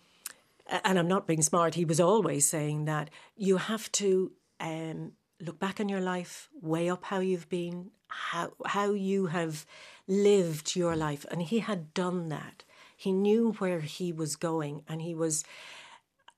and 0.86 1.00
I'm 1.00 1.08
not 1.08 1.26
being 1.26 1.42
smart. 1.42 1.74
He 1.74 1.86
was 1.86 2.00
always 2.00 2.46
saying 2.46 2.86
that 2.86 3.10
you 3.36 3.58
have 3.58 3.92
to 3.94 4.32
um, 4.60 5.14
look 5.42 5.58
back 5.60 5.80
on 5.80 5.90
your 5.90 6.02
life, 6.02 6.48
weigh 6.62 6.92
up 6.92 7.06
how 7.06 7.20
you've 7.20 7.50
been, 7.50 7.90
how 8.08 8.52
how 8.66 8.92
you 8.92 9.28
have 9.28 9.66
lived 10.08 10.76
your 10.76 10.96
life, 10.96 11.26
and 11.32 11.42
he 11.42 11.60
had 11.60 11.94
done 11.96 12.30
that. 12.30 12.64
He 12.96 13.12
knew 13.12 13.54
where 13.60 13.82
he 13.82 14.14
was 14.14 14.36
going, 14.36 14.84
and 14.88 15.02
he 15.02 15.16
was. 15.16 15.44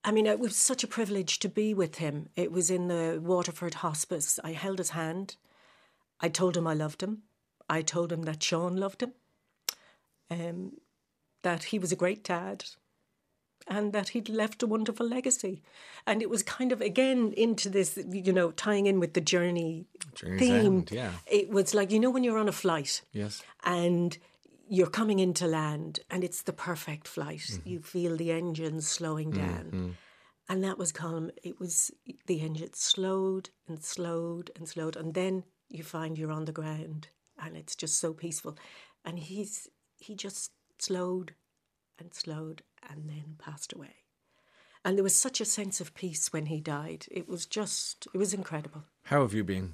I 0.04 0.12
mean, 0.12 0.26
it 0.26 0.40
was 0.40 0.56
such 0.56 0.84
a 0.84 0.88
privilege 0.88 1.40
to 1.40 1.50
be 1.50 1.74
with 1.74 1.96
him. 1.98 2.30
It 2.36 2.52
was 2.52 2.72
in 2.72 2.88
the 2.88 3.20
Waterford 3.24 3.76
Hospice. 3.76 4.40
I 4.44 4.54
held 4.54 4.80
his 4.80 4.90
hand. 4.92 5.36
I 6.20 6.30
told 6.30 6.58
him 6.58 6.66
I 6.68 6.74
loved 6.74 7.02
him. 7.04 7.24
I 7.70 7.82
told 7.82 8.12
him 8.12 8.24
that 8.24 8.42
Sean 8.44 8.76
loved 8.78 9.04
him. 9.04 9.14
Um, 10.30 10.74
that 11.44 11.66
he 11.66 11.80
was 11.80 11.92
a 11.92 11.96
great 11.96 12.24
dad 12.24 12.66
and 13.68 13.94
that 13.94 14.10
he'd 14.10 14.30
left 14.30 14.64
a 14.64 14.68
wonderful 14.68 15.08
legacy. 15.08 15.62
And 16.08 16.22
it 16.22 16.30
was 16.30 16.42
kind 16.44 16.72
of 16.72 16.82
again 16.82 17.34
into 17.38 17.70
this, 17.70 17.98
you 18.10 18.34
know, 18.34 18.52
tying 18.52 18.86
in 18.88 19.00
with 19.00 19.14
the 19.14 19.22
journey 19.22 19.86
Journey's 20.16 20.40
theme. 20.40 20.66
End, 20.78 20.92
yeah. 20.92 21.12
It 21.28 21.50
was 21.50 21.74
like 21.74 21.92
you 21.92 22.00
know 22.00 22.10
when 22.10 22.24
you're 22.24 22.38
on 22.40 22.50
a 22.50 22.54
flight 22.54 23.02
Yes. 23.14 23.44
and 23.64 24.18
you're 24.72 24.90
coming 24.90 25.20
into 25.20 25.46
land 25.48 26.00
and 26.10 26.24
it's 26.24 26.44
the 26.44 26.54
perfect 26.54 27.06
flight. 27.06 27.40
Mm-hmm. 27.40 27.70
You 27.70 27.82
feel 27.82 28.16
the 28.16 28.32
engines 28.32 28.88
slowing 28.88 29.30
down. 29.32 29.98
And 30.48 30.64
that 30.64 30.78
was 30.78 30.94
calm. 30.94 31.30
It 31.44 31.60
was 31.60 31.92
the 32.26 32.40
engine 32.40 32.74
slowed 32.74 33.50
and 33.68 33.84
slowed 33.84 34.50
and 34.56 34.70
slowed. 34.70 34.96
And 34.96 35.14
then 35.14 35.44
you 35.68 35.84
find 35.84 36.18
you're 36.18 36.32
on 36.32 36.46
the 36.46 36.54
ground 36.54 37.10
and 37.38 37.58
it's 37.58 37.76
just 37.76 38.00
so 38.00 38.14
peaceful. 38.14 38.58
And 39.04 39.20
he's 39.20 39.68
he 39.98 40.16
just 40.16 40.52
slowed 40.80 41.34
and 42.00 42.14
slowed 42.14 42.64
and 42.90 43.10
then 43.10 43.36
passed 43.38 43.74
away. 43.74 43.96
And 44.86 44.98
there 44.98 45.04
was 45.04 45.16
such 45.16 45.42
a 45.42 45.46
sense 45.46 45.82
of 45.82 45.94
peace 45.94 46.32
when 46.32 46.46
he 46.46 46.62
died. 46.62 47.08
It 47.12 47.28
was 47.28 47.46
just, 47.46 48.08
it 48.14 48.18
was 48.18 48.34
incredible. 48.34 48.86
How 49.04 49.22
have 49.22 49.34
you 49.34 49.44
been? 49.44 49.74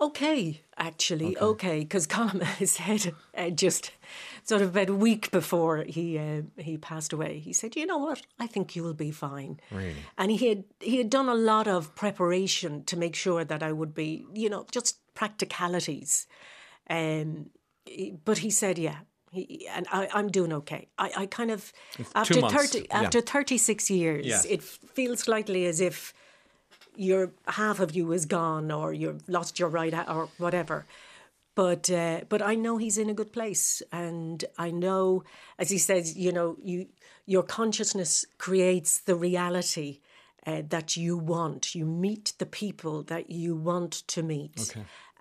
Okay, 0.00 0.62
actually, 0.76 1.36
okay, 1.38 1.80
because 1.80 2.06
Colm 2.06 2.40
said 2.66 3.14
uh, 3.36 3.50
just 3.50 3.90
sort 4.44 4.62
of 4.62 4.68
about 4.68 4.88
a 4.90 4.94
week 4.94 5.30
before 5.32 5.84
he 5.88 6.16
uh, 6.16 6.42
he 6.56 6.78
passed 6.78 7.12
away, 7.12 7.40
he 7.40 7.52
said, 7.52 7.74
"You 7.74 7.84
know 7.84 7.98
what? 7.98 8.22
I 8.38 8.46
think 8.46 8.76
you 8.76 8.84
will 8.84 8.94
be 8.94 9.10
fine." 9.10 9.58
Really? 9.72 9.96
And 10.16 10.30
he 10.30 10.48
had 10.48 10.64
he 10.78 10.98
had 10.98 11.10
done 11.10 11.28
a 11.28 11.34
lot 11.34 11.66
of 11.66 11.94
preparation 11.96 12.84
to 12.84 12.96
make 12.96 13.16
sure 13.16 13.44
that 13.44 13.60
I 13.62 13.72
would 13.72 13.92
be, 13.92 14.24
you 14.34 14.48
know, 14.48 14.66
just 14.70 14.98
practicalities. 15.14 16.28
Um, 16.88 17.50
but 18.24 18.38
he 18.38 18.50
said, 18.50 18.78
"Yeah." 18.78 18.98
He, 19.30 19.68
and 19.68 19.86
I, 19.92 20.08
I'm 20.14 20.28
doing 20.28 20.54
okay. 20.54 20.88
I, 20.96 21.10
I 21.14 21.26
kind 21.26 21.50
of 21.50 21.70
after 22.14 22.40
months, 22.40 22.54
thirty 22.56 22.86
yeah. 22.88 23.02
after 23.02 23.20
thirty 23.20 23.58
six 23.58 23.90
years, 23.90 24.24
Yeah. 24.26 24.40
it 24.48 24.62
feels 24.62 25.20
slightly 25.20 25.66
as 25.66 25.80
if 25.82 26.14
your 26.98 27.32
half 27.46 27.80
of 27.80 27.94
you 27.94 28.12
is 28.12 28.26
gone 28.26 28.70
or 28.70 28.92
you've 28.92 29.28
lost 29.28 29.58
your 29.58 29.68
right 29.68 29.94
or 30.08 30.28
whatever. 30.38 30.86
But 31.54 31.90
uh, 31.90 32.20
but 32.28 32.40
I 32.42 32.54
know 32.54 32.76
he's 32.76 32.98
in 32.98 33.10
a 33.10 33.14
good 33.14 33.32
place, 33.32 33.82
and 33.90 34.44
I 34.58 34.70
know, 34.70 35.24
as 35.58 35.70
he 35.70 35.78
says, 35.78 36.16
you 36.16 36.30
know, 36.30 36.56
you 36.62 36.86
your 37.26 37.42
consciousness 37.42 38.24
creates 38.38 38.98
the 39.00 39.16
reality 39.16 40.00
uh, 40.46 40.62
that 40.68 40.96
you 40.96 41.16
want. 41.16 41.74
You 41.74 41.84
meet 41.84 42.34
the 42.38 42.46
people 42.46 43.02
that 43.04 43.30
you 43.30 43.56
want 43.56 43.92
to 44.08 44.22
meet. 44.22 44.74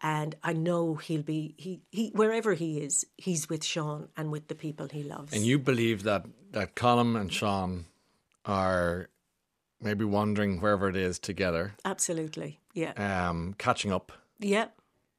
And 0.03 0.35
I 0.43 0.53
know 0.53 0.93
he'll 0.95 1.23
be 1.23 1.55
he, 1.57 1.81
he 1.89 2.11
wherever 2.13 2.53
he 2.53 2.81
is, 2.81 3.05
he's 3.17 3.49
with 3.49 3.63
Sean 3.63 4.09
and 4.15 4.31
with 4.31 4.47
the 4.47 4.53
people 4.53 4.87
he 4.91 5.01
loves. 5.01 5.33
And 5.33 5.43
you 5.43 5.57
believe 5.57 6.03
that 6.03 6.25
that 6.51 6.75
Colm 6.75 7.19
and 7.19 7.33
Sean 7.33 7.85
are 8.45 9.09
maybe 9.81 10.05
wandering 10.05 10.59
wherever 10.61 10.89
it 10.89 10.95
is 10.95 11.19
together, 11.19 11.73
Absolutely, 11.85 12.59
yeah, 12.73 12.91
um, 13.29 13.55
catching 13.57 13.91
up, 13.91 14.11
yeah, 14.39 14.67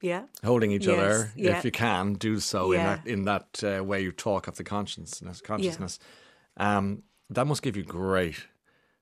yeah. 0.00 0.24
holding 0.44 0.72
each 0.72 0.86
Yes, 0.86 0.98
other. 0.98 1.32
yeah. 1.36 1.58
If 1.58 1.64
you 1.64 1.70
can, 1.70 2.14
do 2.14 2.40
so 2.40 2.72
in 2.72 2.84
that 2.84 3.06
in 3.06 3.24
that 3.24 3.62
uh, 3.64 3.84
way 3.84 4.02
you 4.02 4.12
talk 4.12 4.48
of 4.48 4.56
the 4.56 4.64
consciousness. 4.64 5.40
Consciousness. 5.40 5.98
Um, 6.56 7.02
that 7.30 7.46
must 7.46 7.62
give 7.62 7.76
you 7.76 7.84
great 7.84 8.46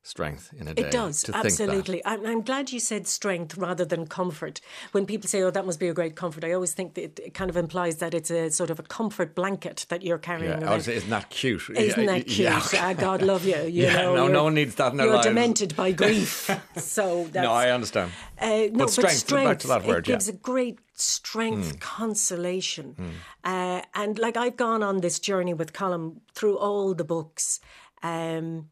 strength 0.07 0.51
in 0.57 0.67
a 0.67 0.73
day. 0.73 0.83
It 0.83 0.91
does, 0.91 1.21
to 1.23 1.31
think 1.33 1.43
that. 1.43 1.45
absolutely. 1.63 2.05
I'm, 2.05 2.25
I'm 2.25 2.41
glad 2.41 2.71
you 2.71 2.79
said 2.79 3.07
strength 3.07 3.57
rather 3.57 3.85
than 3.85 4.07
comfort. 4.07 4.61
When 4.93 5.05
people 5.05 5.27
say, 5.27 5.41
oh, 5.43 5.51
that 5.51 5.65
must 5.65 5.79
be 5.79 5.87
a 5.89 5.93
great 5.93 6.15
comfort, 6.15 6.43
I 6.43 6.53
always 6.53 6.73
think 6.73 6.93
that 6.95 7.19
it, 7.19 7.33
kind 7.33 7.49
of 7.49 7.57
implies 7.57 7.97
that 7.97 8.13
it's 8.13 8.31
a 8.31 8.49
sort 8.49 8.69
of 8.69 8.79
a 8.79 8.83
comfort 8.83 9.35
blanket 9.35 9.85
that 9.89 10.01
you're 10.03 10.17
carrying 10.17 10.61
Yeah, 10.61 10.67
around. 10.67 10.87
isn't 10.87 11.09
that 11.09 11.29
cute? 11.29 11.69
Isn't 11.75 12.05
that 12.05 12.25
cute? 12.27 12.37
Yeah. 12.39 12.61
Ah, 12.75 12.93
God 12.93 13.21
love 13.21 13.45
you. 13.45 13.57
you 13.63 13.83
Yeah, 13.87 14.01
know, 14.03 14.15
no, 14.15 14.27
no 14.27 14.43
one 14.45 14.53
needs 14.55 14.75
that 14.75 14.91
in 14.91 14.97
their 14.97 15.07
You're 15.07 15.15
lives. 15.15 15.27
demented 15.27 15.75
by 15.75 15.91
grief. 16.03 16.49
so 16.77 17.25
that's, 17.31 17.43
No, 17.43 17.51
I 17.53 17.69
understand. 17.71 18.11
uh, 18.39 18.47
no, 18.71 18.85
But 18.85 18.89
strength, 18.91 19.29
back 19.29 19.59
to 19.59 19.67
that 19.67 19.85
word, 19.85 20.07
it 20.07 20.09
yeah. 20.09 20.15
gives 20.15 20.27
a 20.29 20.33
great 20.33 20.79
strength, 20.93 21.79
consolation. 21.79 22.93
Hmm. 22.93 23.09
Uh, 23.43 23.81
and 23.93 24.17
like 24.17 24.37
I've 24.37 24.57
gone 24.57 24.81
on 24.83 25.01
this 25.01 25.19
journey 25.19 25.53
with 25.53 25.73
Colm 25.73 26.21
through 26.33 26.57
all 26.57 26.93
the 26.93 27.03
books, 27.03 27.59
um, 28.03 28.69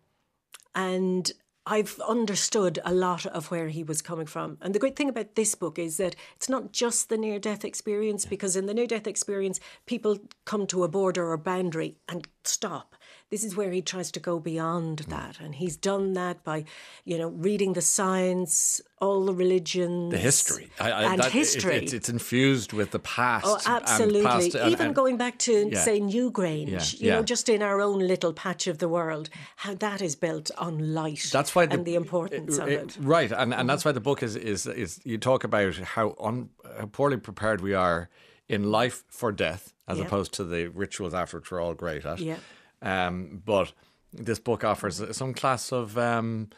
and 0.76 1.32
I've 1.68 2.00
understood 2.08 2.78
a 2.86 2.94
lot 2.94 3.26
of 3.26 3.50
where 3.50 3.70
he 3.70 3.84
was 3.84 4.04
coming 4.04 4.28
from. 4.28 4.60
And 4.62 4.76
the 4.76 4.80
great 4.80 4.96
thing 4.96 5.10
about 5.10 5.34
this 5.34 5.56
book 5.56 5.80
is 5.80 5.98
that 5.98 6.16
it's 6.36 6.48
not 6.48 6.72
just 6.72 7.10
the 7.10 7.18
near 7.18 7.40
death 7.40 7.66
experience, 7.66 8.26
because 8.26 8.56
in 8.56 8.68
the 8.68 8.74
near 8.74 8.86
death 8.86 9.08
experience, 9.08 9.60
people 9.88 10.20
come 10.46 10.68
to 10.68 10.84
a 10.84 10.88
border 10.88 11.32
or 11.32 11.38
boundary 11.38 11.98
and 12.08 12.28
stop. 12.44 12.95
This 13.32 13.44
is 13.44 13.56
where 13.56 13.72
he 13.72 13.82
tries 13.82 14.12
to 14.12 14.20
go 14.20 14.40
beyond 14.40 15.00
Hmm. 15.02 15.10
that. 15.12 15.40
And 15.40 15.56
he's 15.56 15.76
done 15.76 16.14
that 16.14 16.44
by, 16.44 16.66
you 17.06 17.18
know, 17.18 17.30
reading 17.30 17.74
the 17.74 17.82
science, 17.82 18.82
all 19.02 19.26
the 19.26 19.34
religions, 19.34 20.12
The 20.12 20.20
history. 20.20 20.70
I, 20.80 20.92
I, 20.92 21.04
and 21.14 21.20
that- 21.22 21.28
it- 21.28 21.32
history. 21.34 21.76
it's, 21.78 21.92
it's 21.92 22.08
infused 22.08 22.72
with 22.72 22.92
the 22.92 23.00
past. 23.00 23.46
Oh, 23.48 23.56
and 23.66 23.84
absolutely. 23.84 24.22
past- 24.24 24.56
and- 24.56 24.72
Even 24.72 24.88
and- 24.88 24.96
going 24.96 25.18
back 25.18 25.40
to, 25.40 25.70
Yeah. 25.72 25.84
say, 25.84 26.00
Newgrange, 26.00 26.70
Yeah, 27.00 27.06
you 27.06 27.12
know, 27.12 27.24
just 27.24 27.50
in 27.50 27.62
our 27.64 27.82
own 27.82 28.00
little 28.00 28.32
patch 28.32 28.68
of 28.68 28.78
the 28.78 28.88
world, 28.88 29.30
how 29.58 29.74
that 29.74 30.02
is 30.02 30.16
built 30.16 30.52
on 30.58 30.94
light 30.94 31.28
That's 31.32 31.56
why 31.56 31.66
the, 31.66 31.74
and 31.74 31.86
the 31.86 31.96
importance 31.96 32.60
of 32.60 32.68
it. 32.68 32.90
Mm-hmm. 32.90 33.08
right, 33.08 33.32
and 33.32 33.54
and 33.54 33.68
that's 33.70 33.84
why 33.86 33.92
the 33.92 34.00
book 34.10 34.22
is 34.22 34.36
is 34.36 34.68
is 34.68 35.00
you 35.04 35.18
talk 35.18 35.44
about 35.44 35.76
how 35.96 36.16
un, 36.20 36.50
how 36.80 36.86
poorly 36.86 37.18
prepared 37.18 37.62
we 37.62 37.74
are 37.74 38.10
in 38.48 38.70
life 38.72 39.04
for 39.10 39.32
death, 39.32 39.74
as 39.88 39.98
Yeah. 39.98 40.06
opposed 40.06 40.32
to 40.34 40.44
the 40.44 40.68
rituals 40.68 41.14
after 41.16 41.38
which 41.40 41.50
we're 41.52 41.60
all 41.62 41.74
great 41.74 42.06
at. 42.06 42.20
Yeah. 42.20 42.38
Um, 42.82 43.42
but 43.46 43.74
this 44.14 44.40
book 44.40 44.64
offers 44.64 45.02
some 45.16 45.34
class 45.34 45.72
of 45.72 45.98
um, 45.98 46.50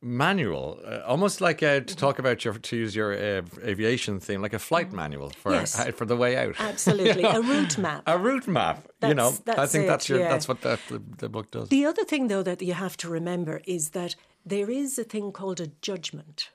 manual, 0.00 0.80
uh, 0.84 1.00
almost 1.06 1.40
like 1.40 1.62
uh, 1.62 1.80
to 1.80 1.96
talk 1.96 2.18
about 2.18 2.44
your 2.44 2.54
to 2.54 2.76
use 2.76 2.96
your 2.96 3.12
uh, 3.12 3.42
aviation 3.64 4.20
theme, 4.20 4.42
like 4.42 4.52
a 4.52 4.58
flight 4.58 4.92
manual 4.92 5.30
for 5.30 5.52
Yes. 5.52 5.78
uh, 5.78 5.92
for 5.96 6.04
the 6.04 6.16
way 6.16 6.36
out. 6.36 6.56
Absolutely. 6.58 7.22
A 7.38 7.40
route 7.40 7.78
map. 7.78 8.02
A 8.06 8.18
route 8.18 8.48
map, 8.48 8.86
you 9.06 9.14
know. 9.14 9.30
That's- 9.44 9.58
I 9.58 9.66
think 9.70 9.84
it, 9.84 9.86
that's 9.88 10.08
your 10.08 10.18
yeah. 10.18 10.28
that's 10.28 10.48
what 10.48 10.60
that, 10.62 10.80
the, 10.88 11.02
the 11.18 11.28
book 11.28 11.50
does. 11.50 11.68
The 11.68 11.86
other 11.86 12.04
thing, 12.04 12.28
though, 12.28 12.42
that 12.42 12.60
you 12.62 12.74
have 12.74 12.96
to 12.98 13.08
remember 13.08 13.60
is 13.66 13.90
that 13.90 14.16
there 14.44 14.70
is 14.70 14.98
a 14.98 15.04
thing 15.04 15.32
called 15.32 15.60
a 15.60 15.68
judgment. 15.80 16.50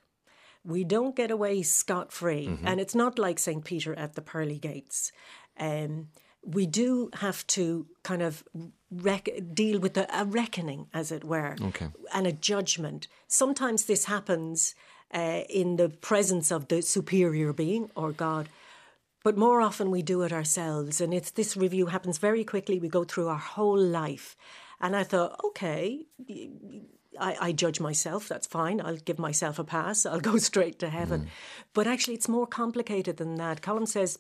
We 0.66 0.84
don't 0.84 1.16
get 1.16 1.32
away 1.32 1.62
scot 1.64 2.12
free. 2.12 2.48
Mm-hmm. 2.48 2.68
And 2.68 2.82
it's 2.82 2.94
not 2.96 3.18
like 3.18 3.40
St. 3.40 3.64
Peter 3.64 3.94
at 3.98 4.16
the 4.16 4.22
pearly 4.22 4.60
gates. 4.60 5.14
Um, 5.58 6.10
we 6.44 6.66
do 6.66 7.10
have 7.14 7.48
to 7.48 7.88
kind 8.04 8.22
of 8.22 8.44
rec- 8.92 9.30
deal 9.54 9.80
with 9.80 9.98
a, 9.98 10.08
a 10.14 10.26
reckoning, 10.26 10.88
as 10.94 11.12
it 11.12 11.24
were, 11.24 11.56
Okay. 11.62 11.88
and 12.14 12.28
a 12.28 12.32
judgment. 12.32 13.08
Sometimes 13.28 13.86
this 13.86 14.06
happens 14.06 14.76
uh, 15.14 15.44
in 15.50 15.78
the 15.78 15.90
presence 15.90 16.52
of 16.52 16.68
the 16.68 16.82
superior 16.82 17.54
being 17.54 17.90
or 17.96 18.12
God. 18.12 18.50
But 19.24 19.38
more 19.38 19.62
often 19.62 19.92
we 19.92 20.02
do 20.04 20.22
it 20.22 20.32
ourselves. 20.32 21.02
And 21.02 21.14
it's 21.14 21.32
this 21.32 21.58
review 21.58 21.88
happens 21.88 22.18
very 22.18 22.44
quickly. 22.44 22.80
We 22.80 22.88
go 22.90 23.04
through 23.04 23.28
our 23.28 23.38
whole 23.38 23.78
life. 23.80 24.38
And 24.80 24.96
I 24.96 25.04
thought, 25.04 25.40
okay, 25.44 26.06
I, 27.20 27.36
I 27.42 27.52
judge 27.52 27.80
myself. 27.80 28.28
That's 28.28 28.48
fine. 28.48 28.80
I'll 28.80 28.98
give 28.98 29.20
myself 29.20 29.60
a 29.60 29.64
pass. 29.64 30.06
I'll 30.06 30.20
go 30.20 30.38
straight 30.52 30.80
to 30.80 30.90
heaven. 30.90 31.28
But 31.74 31.88
actually, 31.88 32.14
it's 32.16 32.30
more 32.30 32.48
complicated 32.48 33.18
than 33.18 33.36
that. 33.36 33.62
Colm 33.62 33.88
says 33.88 34.20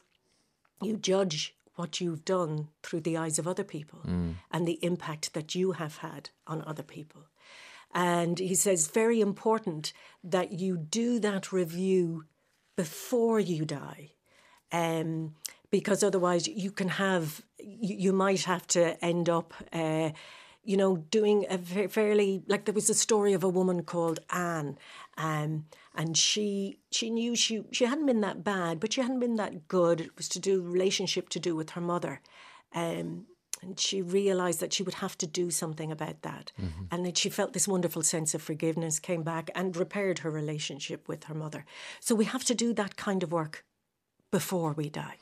you 0.82 0.98
judge 0.98 1.56
what 1.78 2.02
you've 2.02 2.26
done 2.26 2.68
through 2.84 3.02
the 3.02 3.18
eyes 3.18 3.40
of 3.40 3.48
other 3.48 3.64
people 3.64 4.02
and 4.52 4.68
the 4.68 4.80
impact 4.82 5.34
that 5.34 5.56
you 5.56 5.72
have 5.74 5.98
had 5.98 6.30
on 6.46 6.64
other 6.68 6.84
people. 6.84 7.24
And 7.94 8.38
he 8.40 8.56
says, 8.56 8.88
very 8.88 9.22
important 9.22 9.94
that 10.24 10.60
you 10.60 10.78
do 10.78 11.20
that 11.20 11.52
review 11.52 12.26
before 12.76 13.40
you 13.40 13.66
die 13.66 14.12
um, 14.72 15.36
because 15.72 16.04
otherwise 16.04 16.48
you 16.48 16.72
can 16.72 16.90
have 16.90 17.42
you, 17.60 17.96
you 17.96 18.14
might 18.14 18.44
have 18.44 18.66
to 18.68 19.04
end 19.04 19.30
up 19.30 19.54
uh, 19.74 20.12
you 20.64 20.78
know 20.78 20.98
doing 21.10 21.46
a 21.50 21.58
fairly 21.88 22.44
like 22.48 22.66
there 22.66 22.74
was 22.74 22.90
a 22.90 22.94
story 22.94 23.34
of 23.34 23.44
a 23.44 23.50
woman 23.50 23.84
called 23.84 24.20
Anne 24.30 24.78
um, 25.18 25.66
and 25.98 26.16
she 26.16 26.78
she 26.92 27.10
knew 27.10 27.36
she 27.36 27.64
she 27.72 27.86
hadn't 27.86 28.06
been 28.06 28.22
that 28.22 28.44
bad 28.44 28.80
but 28.80 28.94
she 28.94 29.02
hadn't 29.02 29.20
been 29.20 29.36
that 29.36 29.68
good 29.68 30.00
it 30.00 30.16
was 30.16 30.30
to 30.30 30.40
do 30.40 30.62
relationship 30.62 31.28
to 31.28 31.40
do 31.40 31.56
with 31.56 31.72
her 31.72 31.82
mother 31.82 32.22
um, 32.74 33.26
and 33.62 33.80
she 33.80 34.02
realized 34.02 34.60
that 34.60 34.74
she 34.74 34.84
would 34.84 34.96
have 34.96 35.18
to 35.18 35.28
do 35.28 35.50
something 35.50 35.92
about 35.92 36.22
that. 36.22 36.52
And 36.92 37.06
then 37.06 37.14
she 37.14 37.30
felt 37.30 37.54
this 37.54 37.68
wonderful 37.68 38.04
sense 38.04 38.34
of 38.34 38.42
forgiveness, 38.42 39.00
came 39.00 39.24
back 39.24 39.50
and 39.56 39.76
repaired 39.76 40.20
her 40.20 40.30
relationship 40.30 41.08
with 41.08 41.26
her 41.26 41.34
mother. 41.34 41.66
So 42.00 42.14
we 42.14 42.26
have 42.26 42.44
to 42.46 42.56
do 42.56 42.74
that 42.74 42.98
kind 42.98 43.24
of 43.24 43.32
work 43.32 43.66
before 44.32 44.74
we 44.74 44.90
die. 44.90 45.16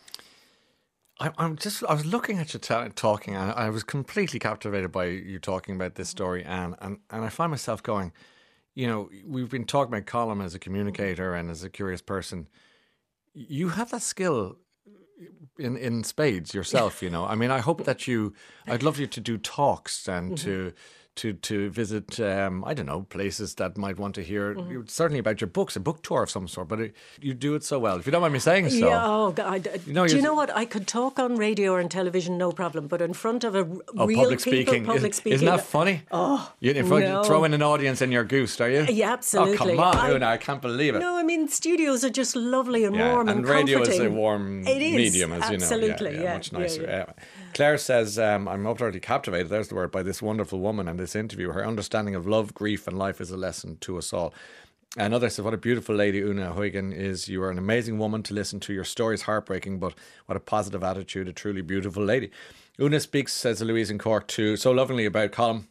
I, 1.19 1.31
I'm 1.37 1.55
just. 1.55 1.81
I 1.85 1.93
was 1.93 2.05
looking 2.05 2.39
at 2.39 2.53
you 2.53 2.59
ta 2.59 2.89
talking, 2.93 3.35
and 3.35 3.53
I 3.53 3.69
was 3.69 3.83
completely 3.83 4.37
captivated 4.37 4.91
by 4.91 5.05
you 5.05 5.39
talking 5.39 5.73
about 5.73 5.95
this 5.95 6.09
story, 6.09 6.43
Anne, 6.43 6.75
and 6.79 6.97
and 7.09 7.23
I 7.23 7.29
find 7.29 7.51
myself 7.51 7.81
going. 7.81 8.11
You 8.75 8.87
know, 8.87 9.09
we've 9.25 9.49
been 9.49 9.65
talking 9.65 9.93
about 9.93 10.05
Colm 10.05 10.43
as 10.43 10.53
a 10.53 10.59
communicator 10.59 11.33
and 11.33 11.49
as 11.49 11.63
a 11.63 11.69
curious 11.69 12.01
person. 12.01 12.47
You 13.33 13.69
have 13.69 13.89
that 13.91 14.01
skill 14.01 14.57
in 15.57 15.77
in 15.77 16.03
spades 16.03 16.53
yourself. 16.53 17.01
You 17.01 17.09
know, 17.09 17.25
I 17.25 17.35
mean, 17.35 17.51
I 17.51 17.59
hope 17.59 17.85
that 17.85 18.07
you. 18.07 18.33
I'd 18.67 18.83
love 18.83 18.99
you 18.99 19.07
to 19.07 19.21
do 19.21 19.37
talks 19.37 20.07
and 20.07 20.33
mm-hmm. 20.33 20.45
to. 20.45 20.73
To, 21.19 21.31
to 21.31 21.69
visit 21.69 22.19
um, 22.19 22.65
I 22.65 22.73
don't 22.73 22.87
know 22.87 23.03
places 23.03 23.55
that 23.55 23.77
might 23.77 23.97
want 23.97 24.15
to 24.15 24.21
hear 24.21 24.53
certainly 24.87 25.19
about 25.19 25.39
your 25.39 25.47
books 25.47 25.77
a 25.77 25.79
book 25.79 26.03
tour 26.03 26.23
of 26.23 26.29
some 26.29 26.45
sort 26.45 26.67
but 26.67 26.81
it, 26.81 26.95
you 27.21 27.33
do 27.33 27.55
it 27.55 27.63
so 27.63 27.79
well 27.79 27.95
if 27.97 28.05
you 28.05 28.11
don't 28.11 28.19
mind 28.19 28.33
me 28.33 28.39
saying 28.39 28.69
so 28.69 28.75
Yeah, 28.89 29.01
oh, 29.01 29.31
God, 29.31 29.65
I- 29.65 29.79
know, 29.89 30.05
do 30.05 30.13
you 30.17 30.21
know 30.21 30.33
what? 30.33 30.53
I 30.53 30.65
could 30.65 30.87
talk 30.87 31.17
on 31.17 31.37
radio 31.37 31.71
or 31.71 31.79
on 31.79 31.87
television, 31.87 32.37
no 32.37 32.51
problem, 32.51 32.87
but 32.87 33.01
in 33.01 33.13
front 33.13 33.45
of 33.45 33.55
a 33.55 33.59
r- 33.59 33.65
Oh, 33.97 34.07
real 34.07 34.19
public 34.23 34.41
people, 34.41 34.51
speaking. 34.73 34.83
public 34.85 35.11
Is- 35.11 35.15
speaking. 35.17 35.35
Isn't 35.35 35.45
that 35.47 35.61
funny? 35.65 36.01
Oh, 36.11 36.51
you, 36.59 36.71
in 36.73 36.85
front, 36.85 37.05
no. 37.05 37.23
throw 37.23 37.45
in 37.45 37.53
an 37.53 37.61
audience 37.61 38.01
in 38.01 38.11
your 38.11 38.25
goose, 38.25 38.59
are 38.59 38.69
you? 38.69 38.85
Yeah, 38.89 39.13
absolutely. 39.13 39.55
Oh, 39.55 39.57
come 39.57 39.79
on, 39.79 39.95
I- 39.97 40.11
Una, 40.11 40.25
I 40.27 40.37
can't 40.37 40.61
believe 40.61 40.95
it. 40.95 40.99
No, 40.99 41.15
I 41.15 41.23
mean 41.23 41.47
studios 41.47 42.03
are 42.03 42.09
just 42.09 42.35
lovely 42.35 42.83
and 42.83 42.93
yeah, 42.93 43.13
warm 43.13 43.29
and, 43.29 43.39
and 43.39 43.47
radio 43.47 43.81
is 43.83 43.87
a 43.87 43.91
comforting. 43.91 44.17
warm 44.17 44.67
It 44.67 44.81
is, 44.81 44.95
medium, 44.97 45.31
as 45.31 45.49
you 45.49 45.57
know. 45.59 45.63
absolutely, 45.63 46.15
Yeah, 46.15 46.23
yeah, 46.23 46.33
much 46.33 46.51
yeah, 46.51 46.59
nicer. 46.59 47.13
Claire 47.55 47.77
says, 47.77 48.19
um, 48.19 48.49
I'm 48.49 48.67
utterly 48.67 48.99
captivated, 48.99 49.47
there's 49.47 49.69
the 49.69 49.75
word, 49.75 49.89
by 49.89 50.03
this 50.03 50.21
wonderful 50.21 50.59
woman 50.59 50.89
and 50.89 50.99
this 50.99 51.15
interview. 51.15 51.53
Her 51.53 51.65
understanding 51.65 52.13
of 52.13 52.27
love, 52.27 52.53
grief, 52.53 52.85
and 52.85 52.99
life 52.99 53.21
is 53.21 53.31
a 53.31 53.37
lesson 53.37 53.77
to 53.77 53.97
us 53.97 54.11
all. 54.11 54.33
Another 54.97 55.29
says, 55.29 55.45
What 55.45 55.53
a 55.53 55.57
beautiful 55.57 55.95
lady 55.95 56.19
Una 56.19 56.51
O'Hagan 56.51 56.91
is. 56.91 57.29
You 57.29 57.41
are 57.43 57.49
an 57.49 57.57
amazing 57.57 57.97
woman 57.97 58.23
to 58.23 58.33
listen 58.33 58.59
to. 58.59 58.73
Your 58.73 58.83
story 58.83 59.15
is 59.15 59.21
heartbreaking, 59.21 59.79
but 59.79 59.93
what 60.25 60.35
a 60.35 60.41
positive 60.41 60.83
attitude, 60.83 61.29
a 61.29 61.33
truly 61.33 61.61
beautiful 61.61 62.03
lady. 62.03 62.29
Una 62.77 62.99
speaks, 62.99 63.31
says 63.31 63.61
Louise 63.61 63.89
in 63.89 63.99
Cork, 63.99 64.27
too, 64.27 64.57
so 64.57 64.71
lovingly 64.73 65.05
about 65.05 65.31
Colm 65.31 65.67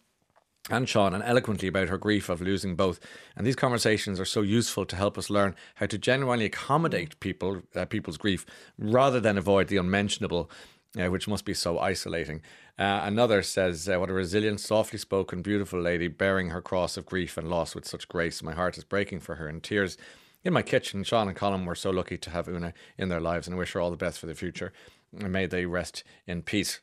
and 0.71 0.89
Sean 0.89 1.13
and 1.13 1.23
eloquently 1.23 1.69
about 1.69 1.91
her 1.91 1.99
grief 1.99 2.31
of 2.31 2.41
losing 2.41 2.75
both. 2.77 2.99
And 3.37 3.47
these 3.47 3.57
conversations 3.57 4.19
are 4.19 4.25
so 4.25 4.41
useful 4.41 4.87
to 4.87 4.97
help 4.97 5.19
us 5.19 5.29
learn 5.29 5.55
how 5.75 5.87
to 5.87 5.99
genuinely 5.99 6.47
accommodate 6.47 7.21
people 7.21 7.61
uh, 7.77 7.85
people's 7.85 8.17
grief 8.17 8.47
rather 8.79 9.21
than 9.21 9.37
avoid 9.37 9.69
the 9.69 9.77
unmentionable. 9.77 10.51
Uh, 10.97 11.11
which 11.11 11.27
must 11.27 11.45
be 11.45 11.55
so 11.55 11.81
isolating. 11.81 12.41
Uh, 12.79 13.01
another 13.03 13.43
says, 13.43 13.89
uh, 13.89 13.99
What 13.99 14.11
a 14.11 14.13
resilient, 14.13 14.61
softly 14.61 14.97
spoken, 14.97 15.43
beautiful 15.43 15.81
lady 15.81 16.07
bearing 16.07 16.51
her 16.51 16.63
cross 16.63 16.97
of 16.97 17.05
grief 17.05 17.37
and 17.37 17.51
loss 17.51 17.75
with 17.75 17.85
such 17.85 18.07
grace. 18.07 18.45
My 18.45 18.55
heart 18.55 18.79
is 18.79 18.85
breaking 18.85 19.19
for 19.19 19.35
her 19.35 19.49
in 19.49 19.61
tears. 19.61 19.99
In 20.45 20.53
my 20.53 20.63
kitchen, 20.63 21.03
Sean 21.03 21.27
and 21.27 21.37
Colm 21.37 21.67
were 21.67 21.75
so 21.75 21.91
lucky 21.91 22.17
to 22.19 22.31
have 22.31 22.49
Una 22.49 22.73
in 22.97 23.09
their 23.09 23.21
lives 23.21 23.49
and 23.49 23.59
wish 23.59 23.73
her 23.73 23.81
all 23.81 23.91
the 23.91 23.97
best 23.97 24.21
for 24.21 24.27
the 24.27 24.37
future. 24.37 24.73
And 25.19 25.33
may 25.33 25.47
they 25.47 25.67
rest 25.67 26.05
in 26.29 26.43
peace. 26.43 26.79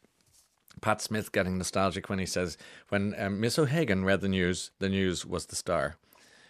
Pat 0.82 1.02
Smith 1.02 1.32
getting 1.32 1.58
nostalgic 1.58 2.10
when 2.10 2.20
he 2.20 2.26
says, 2.26 2.58
when 2.90 3.16
um, 3.18 3.40
Miss 3.40 3.58
O'Hagan 3.58 4.04
read 4.04 4.20
the 4.20 4.28
news, 4.28 4.72
the 4.80 4.90
news 4.90 5.26
was 5.26 5.46
the 5.46 5.56
star. 5.56 5.96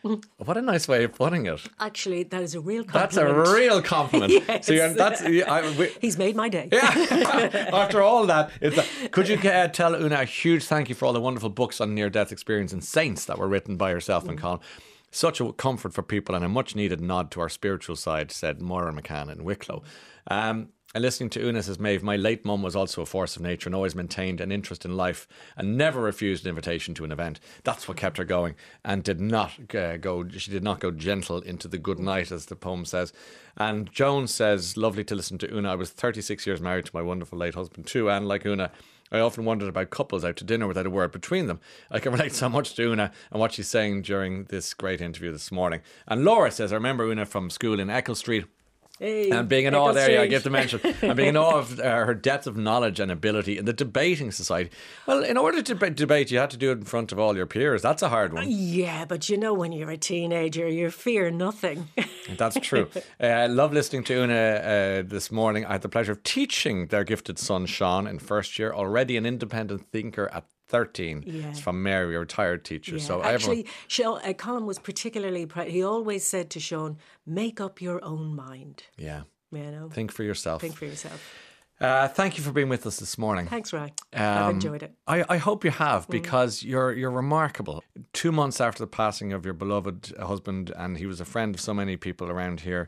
what 0.37 0.57
a 0.57 0.61
nice 0.61 0.87
way 0.87 1.03
of 1.03 1.13
putting 1.13 1.45
it. 1.45 1.61
Actually, 1.79 2.23
that 2.23 2.41
is 2.41 2.55
a 2.55 2.59
real 2.59 2.83
compliment. 2.83 3.11
That's 3.11 3.17
a 3.17 3.53
real 3.55 3.81
compliment. 3.95 4.31
Yes. 4.31 4.65
So 4.65 4.73
you're, 4.73 4.89
that's 4.89 5.21
I, 5.21 5.75
we, 5.77 5.89
He's 6.01 6.17
made 6.17 6.35
my 6.35 6.49
day. 6.49 6.69
yeah. 6.71 7.69
After 7.73 8.01
all 8.01 8.25
that, 8.27 8.51
it's 8.61 8.77
a, 8.77 9.09
could 9.09 9.27
you 9.27 9.37
uh, 9.37 9.67
tell 9.67 9.95
Una 9.95 10.21
a 10.21 10.25
huge 10.25 10.63
thank 10.65 10.89
you 10.89 10.95
for 10.95 11.05
all 11.05 11.13
the 11.13 11.21
wonderful 11.21 11.49
books 11.49 11.79
on 11.81 11.93
near 11.93 12.09
death 12.09 12.31
experience 12.31 12.73
and 12.73 12.83
saints 12.83 13.25
that 13.25 13.37
were 13.37 13.47
written 13.47 13.77
by 13.77 13.91
herself 13.91 14.27
and 14.27 14.39
Colm? 14.39 14.59
Such 15.11 15.41
a 15.41 15.51
comfort 15.51 15.93
for 15.93 16.03
people 16.03 16.35
and 16.35 16.45
a 16.45 16.49
much 16.49 16.75
needed 16.75 17.01
nod 17.01 17.31
to 17.31 17.41
our 17.41 17.49
spiritual 17.49 17.97
side, 17.97 18.31
said 18.31 18.61
Moira 18.61 18.93
McCann 18.93 19.29
in 19.31 19.43
Wicklow. 19.43 19.83
Um, 20.27 20.69
and 20.93 21.01
listening 21.01 21.29
to 21.31 21.47
Una 21.47 21.63
says, 21.63 21.79
Maeve, 21.79 22.03
my 22.03 22.17
late 22.17 22.43
mum 22.43 22.61
was 22.61 22.75
also 22.75 23.01
a 23.01 23.05
force 23.05 23.37
of 23.37 23.41
nature 23.41 23.69
and 23.69 23.75
always 23.75 23.95
maintained 23.95 24.41
an 24.41 24.51
interest 24.51 24.83
in 24.83 24.97
life 24.97 25.25
and 25.55 25.77
never 25.77 26.01
refused 26.01 26.45
an 26.45 26.49
invitation 26.49 26.93
to 26.95 27.05
an 27.05 27.13
event. 27.13 27.39
That's 27.63 27.87
what 27.87 27.95
kept 27.95 28.17
her 28.17 28.25
going 28.25 28.55
and 28.83 29.01
did 29.01 29.21
not 29.21 29.73
uh, 29.73 29.95
go, 29.97 30.27
she 30.27 30.51
did 30.51 30.63
not 30.63 30.81
go 30.81 30.91
gentle 30.91 31.39
into 31.39 31.69
the 31.69 31.77
good 31.77 31.99
night, 31.99 32.31
as 32.31 32.47
the 32.47 32.57
poem 32.57 32.83
says. 32.83 33.13
And 33.55 33.89
Joan 33.91 34.27
says, 34.27 34.75
lovely 34.75 35.05
to 35.05 35.15
listen 35.15 35.37
to 35.39 35.55
Una. 35.55 35.71
I 35.71 35.75
was 35.75 35.91
36 35.91 36.45
years 36.45 36.59
married 36.59 36.85
to 36.87 36.95
my 36.95 37.01
wonderful 37.01 37.37
late 37.37 37.55
husband 37.55 37.87
too, 37.87 38.09
and 38.09 38.27
like 38.27 38.45
Una, 38.45 38.69
I 39.13 39.19
often 39.19 39.45
wondered 39.45 39.69
about 39.69 39.89
couples 39.89 40.25
out 40.25 40.37
to 40.37 40.43
dinner 40.43 40.67
without 40.67 40.85
a 40.85 40.89
word 40.89 41.11
between 41.11 41.47
them. 41.47 41.59
I 41.89 41.99
can 41.99 42.11
relate 42.13 42.33
so 42.33 42.49
much 42.49 42.75
to 42.75 42.83
Una 42.83 43.11
and 43.31 43.39
what 43.39 43.53
she's 43.53 43.67
saying 43.67 44.01
during 44.01 44.45
this 44.45 44.73
great 44.73 44.99
interview 44.99 45.31
this 45.31 45.51
morning. 45.51 45.81
And 46.07 46.25
Laura 46.25 46.51
says, 46.51 46.71
I 46.71 46.75
remember 46.75 47.05
Una 47.05 47.25
from 47.25 47.49
school 47.49 47.79
in 47.79 47.89
Eccles 47.89 48.19
Street. 48.19 48.45
Hey, 49.01 49.31
And 49.31 49.49
being 49.49 49.65
in 49.65 49.73
awe 49.73 49.93
there, 49.93 50.11
yeah, 50.11 50.21
I 50.21 50.27
get 50.27 50.43
to 50.43 50.51
mention, 50.51 50.79
and 51.01 51.17
being 51.17 51.29
in 51.29 51.37
awe 51.37 51.57
of 51.57 51.79
uh, 51.79 52.05
her 52.05 52.13
depth 52.13 52.45
of 52.45 52.55
knowledge 52.55 52.99
and 52.99 53.11
ability 53.11 53.57
in 53.57 53.65
the 53.65 53.73
debating 53.73 54.31
society. 54.31 54.69
Well, 55.07 55.23
in 55.23 55.37
order 55.37 55.63
to 55.63 55.75
deba- 55.75 55.95
debate, 55.95 56.29
you 56.29 56.37
had 56.37 56.51
to 56.51 56.57
do 56.57 56.69
it 56.69 56.77
in 56.77 56.83
front 56.83 57.11
of 57.11 57.17
all 57.17 57.35
your 57.35 57.47
peers. 57.47 57.81
That's 57.81 58.03
a 58.03 58.09
hard 58.09 58.31
one. 58.31 58.45
Yeah, 58.47 59.05
but 59.05 59.27
you 59.27 59.37
know, 59.37 59.55
when 59.55 59.71
you're 59.71 59.89
a 59.89 59.97
teenager, 59.97 60.67
you 60.67 60.91
fear 60.91 61.31
nothing. 61.31 61.89
That's 62.37 62.59
true. 62.59 62.89
Uh, 63.19 63.47
love 63.49 63.73
listening 63.73 64.03
to 64.03 64.21
Una 64.21 64.33
uh, 64.35 65.01
this 65.03 65.31
morning. 65.31 65.65
I 65.65 65.71
had 65.71 65.81
the 65.81 65.89
pleasure 65.89 66.11
of 66.11 66.21
teaching 66.21 66.85
their 66.85 67.03
gifted 67.03 67.39
son, 67.39 67.65
Sean, 67.65 68.05
in 68.05 68.19
first 68.19 68.59
year, 68.59 68.71
already 68.71 69.17
an 69.17 69.25
independent 69.25 69.87
thinker 69.91 70.29
at 70.31 70.45
13. 70.71 71.23
Yeah. 71.27 71.49
It's 71.49 71.59
from 71.59 71.83
Mary, 71.83 72.15
a 72.15 72.19
retired 72.19 72.63
teacher. 72.65 72.95
Yeah, 72.97 73.03
so 73.03 73.13
everyone- 73.19 73.35
actually, 73.35 73.65
Sean, 73.87 74.19
uh, 74.23 74.33
Colm 74.33 74.65
was 74.65 74.79
particularly 74.79 75.45
proud. 75.45 75.67
He 75.67 75.83
always 75.83 76.23
said 76.25 76.49
to 76.51 76.59
Sean, 76.59 76.97
"Make 77.25 77.61
up 77.61 77.81
your 77.81 78.03
own 78.03 78.35
mind." 78.35 78.83
yeah, 78.97 79.23
You 79.51 79.69
know, 79.75 79.89
think 79.89 80.11
for 80.11 80.23
yourself. 80.23 80.61
think 80.61 80.75
for 80.75 80.85
yourself. 80.85 81.21
Uh, 81.79 82.07
thank 82.07 82.37
you 82.37 82.43
for 82.43 82.51
being 82.51 82.69
with 82.69 82.85
us 82.85 82.97
this 82.99 83.17
morning. 83.17 83.47
Thanks, 83.47 83.73
Ryan. 83.73 83.91
I've 84.13 84.43
Um, 84.49 84.55
enjoyed 84.57 84.83
it. 84.83 84.93
I, 85.07 85.25
I 85.27 85.37
hope 85.37 85.65
you 85.65 85.71
have 85.71 86.07
because 86.09 86.61
you're 86.63 86.91
you're 86.93 87.09
remarkable. 87.23 87.83
Two 88.13 88.31
months 88.31 88.61
after 88.61 88.83
the 88.83 88.91
passing 89.01 89.33
of 89.33 89.45
your 89.45 89.55
beloved 89.55 90.13
husband, 90.19 90.71
and 90.75 90.97
he 90.97 91.05
was 91.07 91.19
a 91.19 91.25
friend 91.25 91.55
of 91.55 91.59
so 91.61 91.73
many 91.73 91.97
people 91.97 92.29
around 92.29 92.61
here, 92.61 92.87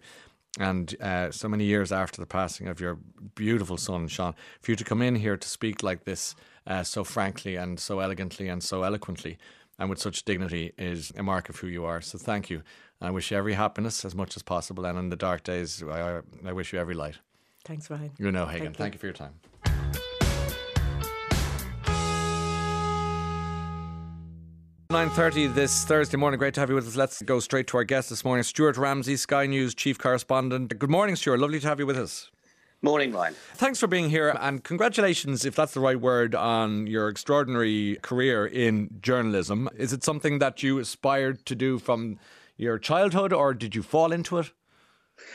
and 0.59 0.95
uh, 1.01 1.31
so 1.31 1.47
many 1.47 1.63
years 1.63 1.91
after 1.91 2.21
the 2.21 2.27
passing 2.27 2.67
of 2.67 2.79
your 2.79 2.99
beautiful 3.35 3.77
son, 3.77 4.07
Sean, 4.07 4.35
for 4.61 4.71
you 4.71 4.75
to 4.75 4.83
come 4.83 5.01
in 5.01 5.15
here 5.15 5.37
to 5.37 5.47
speak 5.47 5.81
like 5.81 6.03
this, 6.05 6.35
uh, 6.67 6.83
so 6.83 7.03
frankly 7.03 7.55
and 7.55 7.79
so 7.79 7.99
elegantly 7.99 8.47
and 8.47 8.63
so 8.63 8.83
eloquently, 8.83 9.37
and 9.79 9.89
with 9.89 9.99
such 9.99 10.23
dignity, 10.23 10.71
is 10.77 11.11
a 11.17 11.23
mark 11.23 11.49
of 11.49 11.57
who 11.57 11.67
you 11.67 11.83
are. 11.85 12.01
So 12.01 12.17
thank 12.17 12.49
you. 12.49 12.61
I 13.01 13.09
wish 13.09 13.31
you 13.31 13.37
every 13.37 13.53
happiness 13.53 14.05
as 14.05 14.15
much 14.15 14.37
as 14.37 14.43
possible, 14.43 14.85
and 14.85 14.97
in 14.97 15.09
the 15.09 15.15
dark 15.15 15.43
days, 15.43 15.83
I, 15.83 16.21
I 16.45 16.53
wish 16.53 16.71
you 16.71 16.79
every 16.79 16.95
light. 16.95 17.17
Thanks, 17.65 17.89
Ryan. 17.89 18.11
Una 18.21 18.43
O'Hagan. 18.43 18.73
Thank 18.73 18.73
you. 18.73 18.77
Thank 18.77 18.93
you 18.93 18.99
for 18.99 19.05
your 19.07 19.13
time. 19.13 19.33
Nine 24.93 25.09
thirty 25.09 25.47
this 25.47 25.85
Thursday 25.85 26.17
morning. 26.17 26.37
Great 26.37 26.53
to 26.53 26.59
have 26.59 26.69
you 26.69 26.75
with 26.75 26.87
us. 26.87 26.95
Let's 26.95 27.19
go 27.23 27.39
straight 27.39 27.65
to 27.69 27.77
our 27.77 27.83
guest 27.83 28.11
this 28.11 28.23
morning, 28.23 28.43
Stuart 28.43 28.77
Ramsay, 28.77 29.17
Sky 29.17 29.47
News 29.47 29.73
chief 29.73 29.97
correspondent. 29.97 30.77
Good 30.77 30.91
morning, 30.91 31.15
Stuart. 31.15 31.39
Lovely 31.39 31.59
to 31.59 31.67
have 31.67 31.79
you 31.79 31.87
with 31.87 31.97
us. 31.97 32.29
Morning, 32.83 33.11
Ryan. 33.11 33.33
Thanks 33.55 33.79
for 33.79 33.87
being 33.87 34.11
here, 34.11 34.37
and 34.39 34.63
congratulations, 34.63 35.45
if 35.45 35.55
that's 35.55 35.73
the 35.73 35.79
right 35.79 35.99
word, 35.99 36.35
on 36.35 36.85
your 36.85 37.09
extraordinary 37.09 37.97
career 38.03 38.45
in 38.45 38.99
journalism. 39.01 39.67
Is 39.75 39.93
it 39.93 40.03
something 40.03 40.37
that 40.37 40.61
you 40.61 40.77
aspired 40.77 41.43
to 41.47 41.55
do 41.55 41.79
from 41.79 42.19
your 42.55 42.77
childhood, 42.77 43.33
or 43.33 43.55
did 43.55 43.73
you 43.73 43.81
fall 43.81 44.11
into 44.11 44.37
it? 44.37 44.51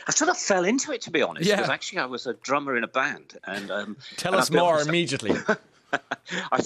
I 0.07 0.11
sort 0.11 0.29
of 0.29 0.37
fell 0.37 0.63
into 0.63 0.93
it, 0.93 1.01
to 1.01 1.11
be 1.11 1.21
honest, 1.21 1.49
Yeah. 1.49 1.57
because 1.57 1.69
actually 1.69 1.99
I 1.99 2.05
was 2.05 2.25
a 2.27 2.33
drummer 2.33 2.77
in 2.77 2.85
a 2.85 2.87
band. 2.87 3.37
and 3.43 3.69
um, 3.71 3.97
Tell 4.15 4.31
and 4.33 4.41
us 4.41 4.49
more 4.49 4.79
immediately. 4.79 5.35
I, 6.51 6.61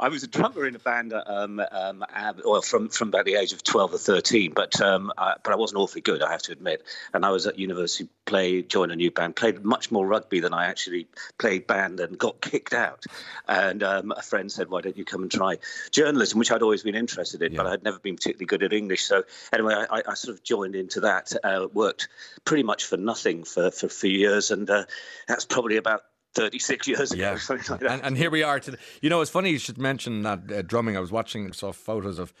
I 0.00 0.08
was 0.08 0.22
a 0.22 0.26
drummer 0.26 0.66
in 0.66 0.74
a 0.74 0.78
band, 0.78 1.12
um, 1.12 1.60
um, 1.70 2.04
well, 2.44 2.62
from, 2.62 2.88
from 2.88 3.08
about 3.08 3.24
the 3.24 3.34
age 3.34 3.52
of 3.52 3.62
12 3.62 3.94
or 3.94 3.98
13, 3.98 4.52
but 4.54 4.80
um, 4.80 5.12
I, 5.18 5.34
but 5.42 5.52
I 5.52 5.56
wasn't 5.56 5.80
awfully 5.80 6.00
good, 6.00 6.22
I 6.22 6.30
have 6.30 6.42
to 6.42 6.52
admit. 6.52 6.82
And 7.12 7.24
I 7.24 7.30
was 7.30 7.46
at 7.46 7.58
university, 7.58 8.08
played, 8.24 8.68
joined 8.70 8.92
a 8.92 8.96
new 8.96 9.10
band, 9.10 9.36
played 9.36 9.64
much 9.64 9.90
more 9.90 10.06
rugby 10.06 10.40
than 10.40 10.54
I 10.54 10.66
actually 10.66 11.08
played 11.38 11.66
band 11.66 12.00
and 12.00 12.18
got 12.18 12.40
kicked 12.40 12.72
out. 12.72 13.04
And 13.48 13.82
um, 13.82 14.12
a 14.16 14.22
friend 14.22 14.50
said, 14.50 14.68
why 14.68 14.80
don't 14.80 14.96
you 14.96 15.04
come 15.04 15.22
and 15.22 15.30
try 15.30 15.58
journalism, 15.90 16.38
which 16.38 16.50
I'd 16.50 16.62
always 16.62 16.82
been 16.82 16.94
interested 16.94 17.42
in, 17.42 17.54
but 17.54 17.66
I'd 17.66 17.84
never 17.84 17.98
been 17.98 18.16
particularly 18.16 18.46
good 18.46 18.62
at 18.62 18.72
English. 18.72 19.02
So 19.02 19.24
anyway, 19.52 19.84
I, 19.90 20.02
I 20.08 20.14
sort 20.14 20.36
of 20.36 20.42
joined 20.42 20.74
into 20.74 21.00
that, 21.00 21.32
uh, 21.44 21.66
worked 21.72 22.08
pretty 22.44 22.62
much 22.62 22.84
for 22.84 22.96
nothing 22.96 23.44
for, 23.44 23.70
for 23.70 23.86
a 23.86 23.90
few 23.90 24.10
years. 24.10 24.50
And 24.50 24.68
uh, 24.68 24.84
that's 25.28 25.44
probably 25.44 25.76
about 25.76 26.02
36 26.36 26.86
years 26.88 27.12
ago, 27.12 27.20
Yeah, 27.22 27.36
something 27.38 27.66
like 27.70 27.80
that. 27.80 27.90
and, 27.90 28.02
and 28.04 28.16
here 28.16 28.30
we 28.30 28.42
are 28.42 28.60
today. 28.60 28.78
You 29.00 29.10
know, 29.10 29.20
it's 29.22 29.30
funny 29.30 29.50
you 29.50 29.58
should 29.58 29.78
mention 29.78 30.22
that 30.22 30.40
uh, 30.52 30.62
drumming. 30.62 30.96
I 30.96 31.00
was 31.00 31.10
watching, 31.10 31.52
saw 31.52 31.72
photos 31.72 32.18
of 32.18 32.32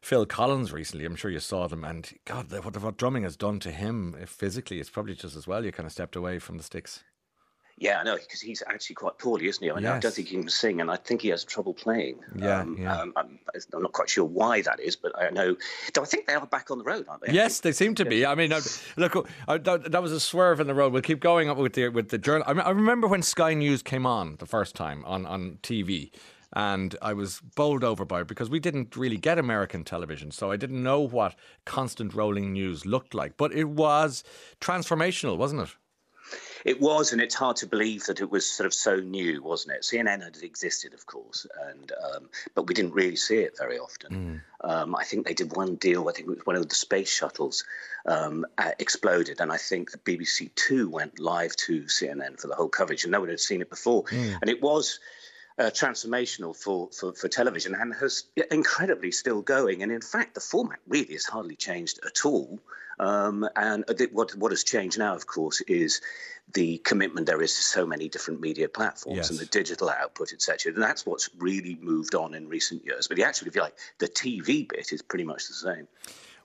Phil 0.00 0.26
Collins 0.26 0.72
recently. 0.72 1.04
I'm 1.04 1.16
sure 1.16 1.30
you 1.30 1.40
saw 1.40 1.66
them, 1.68 1.84
and 1.84 2.10
God, 2.24 2.48
the- 2.50 2.62
what, 2.62 2.76
what 2.82 2.96
drumming 2.96 3.22
has 3.22 3.36
done 3.36 3.60
to 3.60 3.70
him 3.70 4.14
physically, 4.26 4.80
it's 4.80 4.90
probably 4.90 5.14
just 5.14 5.36
as 5.36 5.46
well. 5.46 5.64
You 5.64 5.72
kind 5.72 5.86
of 5.86 5.92
stepped 5.92 6.16
away 6.16 6.38
from 6.38 6.56
the 6.56 6.62
sticks. 6.64 7.04
Yeah, 7.76 7.98
I 7.98 8.04
know, 8.04 8.16
because 8.16 8.40
he's 8.40 8.62
actually 8.68 8.94
quite 8.94 9.18
poorly, 9.18 9.48
isn't 9.48 9.62
he? 9.62 9.70
I, 9.70 9.74
mean, 9.74 9.86
I 9.86 9.98
don't 9.98 10.14
think 10.14 10.28
he 10.28 10.36
can 10.36 10.48
sing, 10.48 10.80
and 10.80 10.90
I 10.90 10.96
think 10.96 11.22
he 11.22 11.28
has 11.28 11.42
trouble 11.42 11.74
playing. 11.74 12.20
Yeah, 12.36 12.60
um, 12.60 12.76
yeah. 12.78 13.00
Um, 13.00 13.12
I'm, 13.16 13.38
I'm 13.74 13.82
not 13.82 13.92
quite 13.92 14.08
sure 14.08 14.24
why 14.24 14.62
that 14.62 14.78
is, 14.78 14.94
but 14.94 15.12
I 15.18 15.30
know. 15.30 15.56
Do 15.92 16.02
I 16.02 16.04
think 16.04 16.26
they 16.26 16.34
are 16.34 16.46
back 16.46 16.70
on 16.70 16.78
the 16.78 16.84
road, 16.84 17.06
aren't 17.08 17.22
they? 17.22 17.32
Yes, 17.32 17.60
they 17.60 17.72
seem 17.72 17.96
to 17.96 18.04
be. 18.04 18.24
I 18.24 18.36
mean, 18.36 18.50
look, 18.96 19.28
that, 19.48 19.90
that 19.90 20.02
was 20.02 20.12
a 20.12 20.20
swerve 20.20 20.60
in 20.60 20.68
the 20.68 20.74
road. 20.74 20.92
We'll 20.92 21.02
keep 21.02 21.20
going 21.20 21.48
up 21.48 21.56
with 21.56 21.72
the 21.72 21.88
with 21.88 22.10
the 22.10 22.18
journal. 22.18 22.44
I, 22.46 22.52
mean, 22.52 22.62
I 22.62 22.70
remember 22.70 23.08
when 23.08 23.22
Sky 23.22 23.54
News 23.54 23.82
came 23.82 24.06
on 24.06 24.36
the 24.38 24.46
first 24.46 24.76
time 24.76 25.04
on 25.04 25.26
on 25.26 25.58
TV. 25.62 26.10
And 26.56 26.94
I 27.02 27.14
was 27.14 27.40
bowled 27.56 27.82
over 27.82 28.04
by 28.04 28.20
it 28.20 28.28
because 28.28 28.48
we 28.48 28.60
didn't 28.60 28.96
really 28.96 29.16
get 29.16 29.40
American 29.40 29.82
television. 29.82 30.30
So 30.30 30.52
I 30.52 30.56
didn't 30.56 30.80
know 30.80 31.00
what 31.00 31.34
constant 31.64 32.14
rolling 32.14 32.52
news 32.52 32.86
looked 32.86 33.12
like. 33.12 33.36
But 33.36 33.52
it 33.52 33.64
was 33.64 34.22
transformational, 34.60 35.36
wasn't 35.36 35.62
it? 35.62 35.70
It 36.64 36.80
was, 36.80 37.12
and 37.12 37.20
it's 37.20 37.34
hard 37.34 37.56
to 37.56 37.66
believe 37.66 38.04
that 38.06 38.20
it 38.20 38.30
was 38.30 38.44
sort 38.46 38.66
of 38.66 38.74
so 38.74 38.96
new, 38.96 39.42
wasn't 39.42 39.76
it? 39.76 39.82
CNN 39.82 40.22
had 40.22 40.36
existed, 40.42 40.94
of 40.94 41.06
course, 41.06 41.46
and 41.68 41.92
um, 41.92 42.28
but 42.54 42.66
we 42.66 42.74
didn't 42.74 42.94
really 42.94 43.16
see 43.16 43.38
it 43.38 43.56
very 43.58 43.78
often. 43.78 44.40
Um, 44.62 44.96
I 44.96 45.04
think 45.04 45.26
they 45.26 45.34
did 45.34 45.54
one 45.54 45.74
deal. 45.76 46.08
I 46.08 46.12
think 46.12 46.28
it 46.28 46.36
was 46.36 46.46
one 46.46 46.56
of 46.56 46.68
the 46.68 46.74
space 46.74 47.10
shuttles 47.12 47.64
um, 48.06 48.46
uh, 48.58 48.72
exploded, 48.78 49.40
and 49.40 49.52
I 49.52 49.58
think 49.58 49.90
the 49.90 49.98
BBC 49.98 50.50
Two 50.54 50.88
went 50.88 51.18
live 51.18 51.54
to 51.66 51.82
CNN 51.82 52.40
for 52.40 52.48
the 52.48 52.54
whole 52.54 52.68
coverage, 52.68 53.04
and 53.04 53.12
no 53.12 53.20
one 53.20 53.28
had 53.28 53.40
seen 53.40 53.60
it 53.60 53.70
before. 53.70 54.04
And 54.40 54.48
it 54.48 54.62
was. 54.62 55.00
uh, 55.58 55.70
transformational 55.70 56.56
for, 56.56 56.88
for, 56.90 57.12
for 57.12 57.28
television 57.28 57.74
and 57.74 57.94
has 57.94 58.24
incredibly 58.50 59.12
still 59.12 59.40
going. 59.40 59.82
And 59.82 59.92
in 59.92 60.00
fact, 60.00 60.34
the 60.34 60.40
format 60.40 60.80
really 60.88 61.12
has 61.12 61.24
hardly 61.24 61.54
changed 61.56 62.00
at 62.04 62.24
all. 62.26 62.58
Um, 62.98 63.48
and 63.56 63.84
what 64.12 64.34
what 64.36 64.52
has 64.52 64.64
changed 64.64 64.98
now, 64.98 65.14
of 65.14 65.26
course, 65.26 65.60
is 65.62 66.00
the 66.52 66.78
commitment 66.78 67.26
there 67.26 67.40
is 67.42 67.54
to 67.54 67.62
so 67.62 67.86
many 67.86 68.08
different 68.08 68.40
media 68.40 68.68
platforms 68.68 69.16
yes. 69.16 69.30
and 69.30 69.38
the 69.38 69.46
digital 69.46 69.88
output, 69.88 70.32
etc. 70.32 70.72
And 70.72 70.82
that's 70.82 71.06
what's 71.06 71.30
really 71.38 71.78
moved 71.80 72.14
on 72.14 72.34
in 72.34 72.48
recent 72.48 72.84
years. 72.84 73.08
But 73.08 73.18
actually, 73.20 73.48
if 73.48 73.56
you 73.56 73.62
like, 73.62 73.76
the 73.98 74.08
TV 74.08 74.68
bit 74.68 74.92
is 74.92 75.02
pretty 75.02 75.24
much 75.24 75.48
the 75.48 75.54
same. 75.54 75.88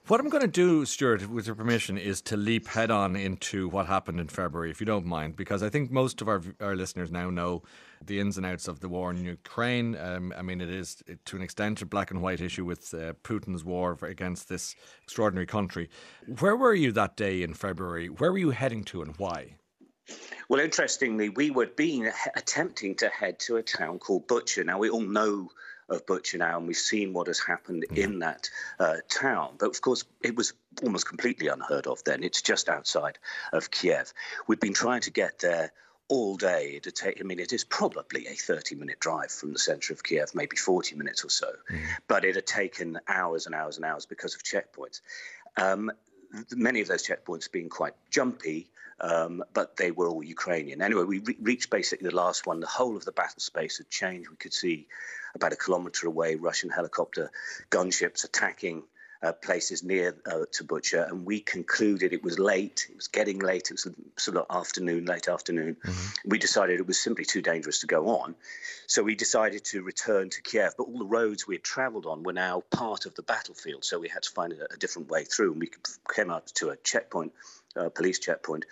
What 0.07 0.19
I'm 0.19 0.29
going 0.29 0.41
to 0.41 0.47
do, 0.47 0.85
Stuart, 0.85 1.29
with 1.29 1.45
your 1.45 1.55
permission, 1.55 1.95
is 1.95 2.19
to 2.23 2.35
leap 2.35 2.67
head 2.67 2.89
on 2.89 3.15
into 3.15 3.69
what 3.69 3.85
happened 3.85 4.19
in 4.19 4.27
February, 4.27 4.71
if 4.71 4.79
you 4.79 4.85
don't 4.85 5.05
mind, 5.05 5.35
because 5.35 5.61
I 5.61 5.69
think 5.69 5.91
most 5.91 6.19
of 6.21 6.27
our, 6.27 6.41
our 6.59 6.75
listeners 6.75 7.11
now 7.11 7.29
know 7.29 7.61
the 8.03 8.19
ins 8.19 8.35
and 8.35 8.45
outs 8.45 8.67
of 8.67 8.79
the 8.79 8.89
war 8.89 9.11
in 9.11 9.23
Ukraine. 9.23 9.95
Um, 9.95 10.33
I 10.35 10.41
mean, 10.41 10.61
it 10.61 10.69
is 10.69 11.03
to 11.25 11.35
an 11.35 11.43
extent 11.43 11.83
a 11.83 11.85
black 11.85 12.09
and 12.09 12.23
white 12.23 12.41
issue 12.41 12.65
with 12.65 12.91
uh, 12.93 13.13
Putin's 13.23 13.63
war 13.63 13.99
against 14.01 14.49
this 14.49 14.75
extraordinary 15.03 15.45
country. 15.45 15.89
Where 16.39 16.55
were 16.55 16.73
you 16.73 16.91
that 16.93 17.15
day 17.15 17.43
in 17.43 17.53
February? 17.53 18.07
Where 18.07 18.31
were 18.31 18.39
you 18.39 18.49
heading 18.49 18.83
to 18.85 19.03
and 19.03 19.15
why? 19.17 19.57
Well, 20.47 20.59
interestingly, 20.59 21.29
we 21.29 21.51
were 21.51 21.67
being 21.67 22.11
attempting 22.35 22.95
to 22.95 23.09
head 23.09 23.39
to 23.41 23.57
a 23.57 23.61
town 23.61 23.99
called 23.99 24.27
Bucha. 24.27 24.65
Now, 24.65 24.79
we 24.79 24.89
all 24.89 25.01
know 25.01 25.51
of 25.89 26.05
Bucha 26.05 26.37
now, 26.37 26.57
and 26.57 26.67
we've 26.67 26.77
seen 26.77 27.13
what 27.13 27.27
has 27.27 27.39
happened 27.39 27.85
yeah. 27.91 28.05
in 28.05 28.19
that 28.19 28.49
uh, 28.79 28.97
town. 29.09 29.55
But 29.59 29.69
of 29.69 29.81
course, 29.81 30.05
it 30.21 30.35
was 30.35 30.53
almost 30.83 31.07
completely 31.07 31.47
unheard 31.47 31.87
of 31.87 32.03
then. 32.03 32.23
It's 32.23 32.41
just 32.41 32.69
outside 32.69 33.17
of 33.53 33.71
Kiev. 33.71 34.13
We've 34.47 34.59
been 34.59 34.73
trying 34.73 35.01
to 35.01 35.11
get 35.11 35.39
there 35.39 35.71
all 36.07 36.35
day 36.35 36.79
to 36.79 36.91
take. 36.91 37.21
I 37.21 37.23
mean, 37.23 37.39
it 37.39 37.53
is 37.53 37.63
probably 37.63 38.27
a 38.27 38.33
30 38.33 38.75
minute 38.75 38.99
drive 38.99 39.31
from 39.31 39.53
the 39.53 39.59
center 39.59 39.93
of 39.93 40.03
Kiev, 40.03 40.33
maybe 40.33 40.57
40 40.57 40.95
minutes 40.95 41.23
or 41.23 41.29
so, 41.29 41.51
mm. 41.71 41.79
but 42.07 42.25
it 42.25 42.35
had 42.35 42.47
taken 42.47 42.99
hours 43.07 43.45
and 43.45 43.55
hours 43.55 43.77
and 43.77 43.85
hours 43.85 44.05
because 44.05 44.35
of 44.35 44.43
checkpoints. 44.43 45.01
Um, 45.57 45.91
many 46.51 46.81
of 46.81 46.87
those 46.87 47.05
checkpoints 47.05 47.51
being 47.51 47.69
quite 47.69 47.93
jumpy, 48.09 48.69
um, 49.01 49.43
but 49.53 49.77
they 49.77 49.91
were 49.91 50.07
all 50.07 50.23
Ukrainian. 50.23 50.81
Anyway, 50.81 51.03
we 51.03 51.19
re- 51.19 51.37
reached 51.41 51.69
basically 51.69 52.09
the 52.09 52.15
last 52.15 52.45
one. 52.45 52.59
The 52.59 52.67
whole 52.67 52.97
of 52.97 53.05
the 53.05 53.11
battle 53.11 53.39
space 53.39 53.77
had 53.77 53.89
changed. 53.89 54.29
We 54.29 54.35
could 54.35 54.53
see 54.53 54.87
about 55.35 55.53
a 55.53 55.55
kilometre 55.55 56.07
away 56.07 56.35
Russian 56.35 56.69
helicopter 56.69 57.31
gunships 57.69 58.23
attacking 58.23 58.83
uh, 59.21 59.33
places 59.33 59.83
near 59.83 60.15
uh, 60.25 60.45
to 60.51 60.63
Bucha, 60.63 61.09
and 61.09 61.25
we 61.25 61.41
concluded 61.41 62.13
it 62.13 62.23
was 62.23 62.39
late. 62.39 62.87
It 62.89 62.95
was 62.95 63.07
getting 63.07 63.39
late. 63.39 63.69
It 63.69 63.73
was 63.73 63.87
sort 64.17 64.37
of 64.37 64.45
afternoon, 64.49 65.05
late 65.05 65.27
afternoon. 65.27 65.75
Mm-hmm. 65.83 66.29
We 66.29 66.37
decided 66.37 66.79
it 66.79 66.87
was 66.87 66.99
simply 66.99 67.25
too 67.25 67.41
dangerous 67.41 67.79
to 67.79 67.87
go 67.87 68.07
on, 68.09 68.35
so 68.87 69.03
we 69.03 69.15
decided 69.15 69.65
to 69.65 69.83
return 69.83 70.29
to 70.29 70.41
Kiev. 70.41 70.75
But 70.77 70.83
all 70.83 70.99
the 70.99 71.05
roads 71.05 71.47
we 71.47 71.55
had 71.55 71.63
travelled 71.63 72.05
on 72.05 72.23
were 72.23 72.33
now 72.33 72.63
part 72.71 73.05
of 73.05 73.15
the 73.15 73.23
battlefield, 73.23 73.83
so 73.83 73.99
we 73.99 74.07
had 74.09 74.23
to 74.23 74.31
find 74.31 74.53
a, 74.53 74.73
a 74.73 74.77
different 74.77 75.09
way 75.09 75.25
through. 75.25 75.51
And 75.51 75.61
we 75.61 75.69
came 76.13 76.29
up 76.29 76.45
to 76.55 76.69
a 76.69 76.77
checkpoint, 76.77 77.33
uh, 77.75 77.89
police 77.89 78.19
checkpoint, 78.19 78.65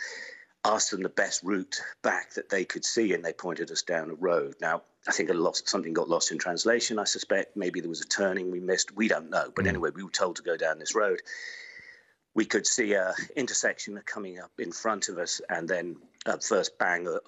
asked 0.63 0.91
them 0.91 1.03
the 1.03 1.09
best 1.09 1.43
route 1.43 1.81
back 2.03 2.33
that 2.35 2.49
they 2.49 2.63
could 2.65 2.85
see, 2.85 3.13
and 3.13 3.23
they 3.23 3.33
pointed 3.33 3.71
us 3.71 3.81
down 3.81 4.11
a 4.11 4.15
road. 4.15 4.55
Now, 4.61 4.83
I 5.07 5.11
think 5.11 5.29
a 5.29 5.33
lost, 5.33 5.69
something 5.69 5.93
got 5.93 6.09
lost 6.09 6.31
in 6.31 6.37
translation. 6.37 6.99
I 6.99 7.05
suspect 7.05 7.55
maybe 7.55 7.79
there 7.79 7.89
was 7.89 8.01
a 8.01 8.07
turning 8.07 8.51
we 8.51 8.59
missed. 8.59 8.95
We 8.95 9.07
don't 9.07 9.29
know. 9.29 9.51
But 9.55 9.65
mm. 9.65 9.69
anyway, 9.69 9.91
we 9.95 10.03
were 10.03 10.09
told 10.09 10.35
to 10.35 10.43
go 10.43 10.57
down 10.57 10.79
this 10.79 10.95
road. 10.95 11.21
We 12.33 12.45
could 12.45 12.67
see 12.67 12.93
a 12.93 13.13
intersection 13.35 13.99
coming 14.05 14.39
up 14.39 14.51
in 14.59 14.71
front 14.71 15.09
of 15.09 15.17
us, 15.17 15.41
and 15.49 15.67
then 15.67 15.95
uh, 16.25 16.37
first 16.37 16.77
bang 16.77 17.07
uh, 17.07 17.19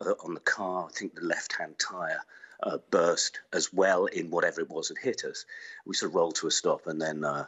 uh, 0.00 0.14
on 0.24 0.34
the 0.34 0.40
car. 0.40 0.86
I 0.88 0.92
think 0.92 1.14
the 1.14 1.26
left-hand 1.26 1.78
tire 1.78 2.20
uh, 2.62 2.78
burst 2.90 3.40
as 3.52 3.72
well 3.72 4.06
in 4.06 4.30
whatever 4.30 4.60
it 4.60 4.70
was 4.70 4.88
that 4.88 4.98
hit 4.98 5.24
us. 5.24 5.44
We 5.86 5.94
sort 5.94 6.10
of 6.10 6.16
rolled 6.16 6.34
to 6.36 6.48
a 6.48 6.50
stop, 6.50 6.86
and 6.86 7.00
then 7.00 7.24
uh, 7.24 7.44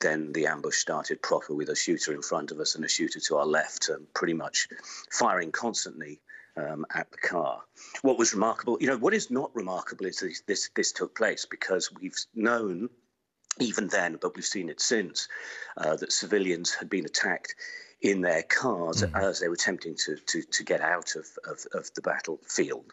then 0.00 0.32
the 0.32 0.46
ambush 0.46 0.76
started 0.78 1.22
proper 1.22 1.54
with 1.54 1.68
a 1.68 1.76
shooter 1.76 2.12
in 2.12 2.22
front 2.22 2.50
of 2.50 2.58
us 2.58 2.74
and 2.74 2.84
a 2.84 2.88
shooter 2.88 3.20
to 3.20 3.36
our 3.36 3.46
left, 3.46 3.88
um, 3.94 4.06
pretty 4.14 4.34
much 4.34 4.68
firing 5.10 5.52
constantly 5.52 6.20
um, 6.68 6.86
at 6.94 7.10
the 7.10 7.18
car. 7.18 7.62
What 8.02 8.18
was 8.18 8.34
remarkable, 8.34 8.78
you 8.80 8.86
know, 8.86 8.98
what 8.98 9.14
is 9.14 9.30
not 9.30 9.54
remarkable 9.54 10.06
is 10.06 10.20
this, 10.20 10.42
this, 10.46 10.70
this 10.74 10.92
took 10.92 11.16
place 11.16 11.46
because 11.50 11.90
we've 12.00 12.16
known 12.34 12.88
even 13.58 13.88
then, 13.88 14.18
but 14.20 14.36
we've 14.36 14.44
seen 14.44 14.68
it 14.68 14.80
since, 14.80 15.28
uh, 15.76 15.96
that 15.96 16.12
civilians 16.12 16.74
had 16.74 16.88
been 16.88 17.04
attacked 17.04 17.54
in 18.00 18.20
their 18.20 18.42
cars 18.42 19.02
mm. 19.02 19.22
as 19.22 19.40
they 19.40 19.48
were 19.48 19.54
attempting 19.54 19.94
to, 19.94 20.16
to, 20.26 20.42
to 20.42 20.64
get 20.64 20.80
out 20.80 21.14
of, 21.16 21.26
of, 21.44 21.66
of 21.74 21.90
the 21.94 22.02
battlefield. 22.02 22.92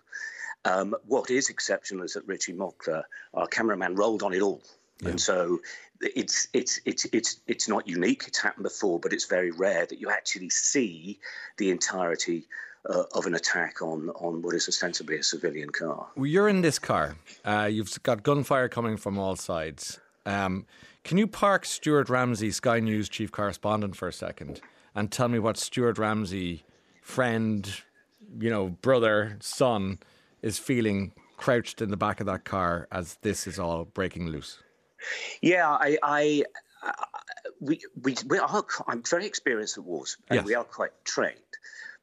Um, 0.65 0.95
what 1.05 1.29
is 1.29 1.49
exceptional 1.49 2.03
is 2.03 2.13
that 2.13 2.27
Richie 2.27 2.53
Mockler, 2.53 3.03
our 3.33 3.47
cameraman, 3.47 3.95
rolled 3.95 4.23
on 4.23 4.33
it 4.33 4.41
all. 4.41 4.61
Yeah. 5.01 5.09
And 5.09 5.21
so 5.21 5.59
it's 6.01 6.47
it's 6.53 6.79
it's 6.85 7.05
it's 7.11 7.39
it's 7.47 7.67
not 7.67 7.87
unique. 7.87 8.25
It's 8.27 8.39
happened 8.39 8.63
before, 8.63 8.99
but 8.99 9.13
it's 9.13 9.25
very 9.25 9.51
rare 9.51 9.85
that 9.85 9.99
you 9.99 10.09
actually 10.09 10.49
see 10.49 11.19
the 11.57 11.71
entirety 11.71 12.47
uh, 12.89 13.03
of 13.13 13.25
an 13.25 13.35
attack 13.35 13.81
on 13.81 14.09
on 14.09 14.41
what 14.41 14.55
is 14.55 14.67
ostensibly 14.67 15.17
a 15.17 15.23
civilian 15.23 15.69
car. 15.69 16.07
Well, 16.15 16.25
you're 16.25 16.49
in 16.49 16.61
this 16.61 16.79
car. 16.79 17.15
Uh, 17.45 17.69
you've 17.71 18.01
got 18.03 18.23
gunfire 18.23 18.69
coming 18.69 18.97
from 18.97 19.17
all 19.17 19.35
sides. 19.35 19.99
Um, 20.25 20.65
can 21.03 21.17
you 21.17 21.27
park 21.27 21.65
Stuart 21.65 22.09
Ramsay, 22.09 22.51
Sky 22.51 22.79
News 22.79 23.07
chief 23.07 23.31
correspondent, 23.31 23.95
for 23.95 24.07
a 24.07 24.13
second, 24.13 24.61
and 24.93 25.11
tell 25.11 25.29
me 25.29 25.39
what 25.39 25.57
Stuart 25.57 25.97
Ramsay, 25.97 26.63
friend, 27.01 27.81
you 28.39 28.49
know, 28.49 28.69
brother, 28.69 29.37
son, 29.39 29.99
is 30.41 30.59
feeling 30.59 31.13
crouched 31.37 31.81
in 31.81 31.91
the 31.91 31.97
back 31.97 32.19
of 32.19 32.25
that 32.25 32.43
car 32.43 32.87
as 32.91 33.17
this 33.21 33.47
is 33.47 33.57
all 33.57 33.85
breaking 33.85 34.27
loose? 34.27 34.59
Yeah, 35.41 35.69
I, 35.69 35.97
I 36.03 36.43
uh, 36.83 36.91
we, 37.59 37.79
we, 38.01 38.15
we 38.27 38.39
are, 38.39 38.65
I'm 38.87 39.03
very 39.03 39.25
experienced 39.25 39.77
at 39.77 39.83
wars, 39.83 40.17
and 40.29 40.37
yes. 40.37 40.45
we 40.45 40.55
are 40.55 40.63
quite 40.63 40.91
trained. 41.03 41.37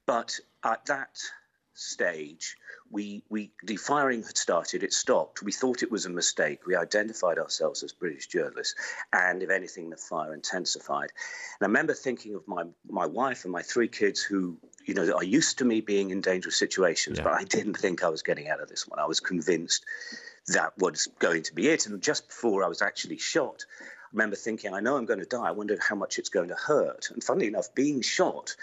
But 0.07 0.39
at 0.65 0.85
that 0.87 1.19
stage, 1.75 2.57
we, 2.91 3.23
we 3.29 3.51
the 3.65 3.77
firing 3.77 4.23
had 4.23 4.37
started. 4.37 4.83
It 4.83 4.93
stopped. 4.93 5.43
We 5.43 5.51
thought 5.51 5.83
it 5.83 5.91
was 5.91 6.07
a 6.07 6.11
mistake. 6.11 6.67
We 6.67 6.77
identified 6.77 7.39
ourselves 7.39 7.83
as 7.83 7.93
British 7.93 8.29
journalists, 8.29 8.75
and 9.13 9.43
if 9.43 9.51
anything, 9.51 9.91
the 9.91 9.97
fire 9.97 10.35
intensified. 10.35 11.11
And 11.59 11.63
I 11.63 11.67
remember 11.67 11.95
thinking 11.95 12.35
of 12.35 12.47
my 12.47 12.65
my 12.89 13.07
wife 13.07 13.45
and 13.45 13.53
my 13.53 13.63
three 13.63 13.89
kids 13.89 14.23
who 14.23 14.59
you 14.85 14.95
know 14.95 15.11
are 15.15 15.25
used 15.25 15.59
to 15.59 15.65
me 15.65 15.81
being 15.81 16.11
in 16.11 16.21
dangerous 16.21 16.57
situations, 16.57 17.19
yeah. 17.19 17.25
but 17.25 17.33
I 17.33 17.45
didn't 17.45 17.75
think 17.79 18.05
I 18.05 18.09
was 18.09 18.23
getting 18.23 18.49
out 18.49 18.61
of 18.61 18.69
this 18.69 18.87
one. 18.87 18.99
I 18.99 19.07
was 19.07 19.19
convinced 19.21 19.85
that 20.49 20.77
was 20.79 21.09
going 21.19 21.43
to 21.45 21.55
be 21.55 21.69
it. 21.69 21.87
And 21.87 22.03
just 22.03 22.29
before 22.29 22.65
I 22.65 22.69
was 22.69 22.83
actually 22.83 23.19
shot, 23.19 23.65
I 23.81 23.85
remember 24.13 24.37
thinking, 24.37 24.75
I 24.75 24.81
know 24.81 24.97
I'm 24.97 25.07
going 25.07 25.21
to 25.21 25.27
die. 25.27 25.49
I 25.49 25.53
wonder 25.53 25.79
how 25.81 25.97
much 25.97 26.19
it's 26.19 26.29
going 26.29 26.49
to 26.49 26.55
hurt. 26.55 27.11
And 27.11 27.23
funnily 27.23 27.47
enough, 27.47 27.75
being 27.75 28.03
shot 28.03 28.57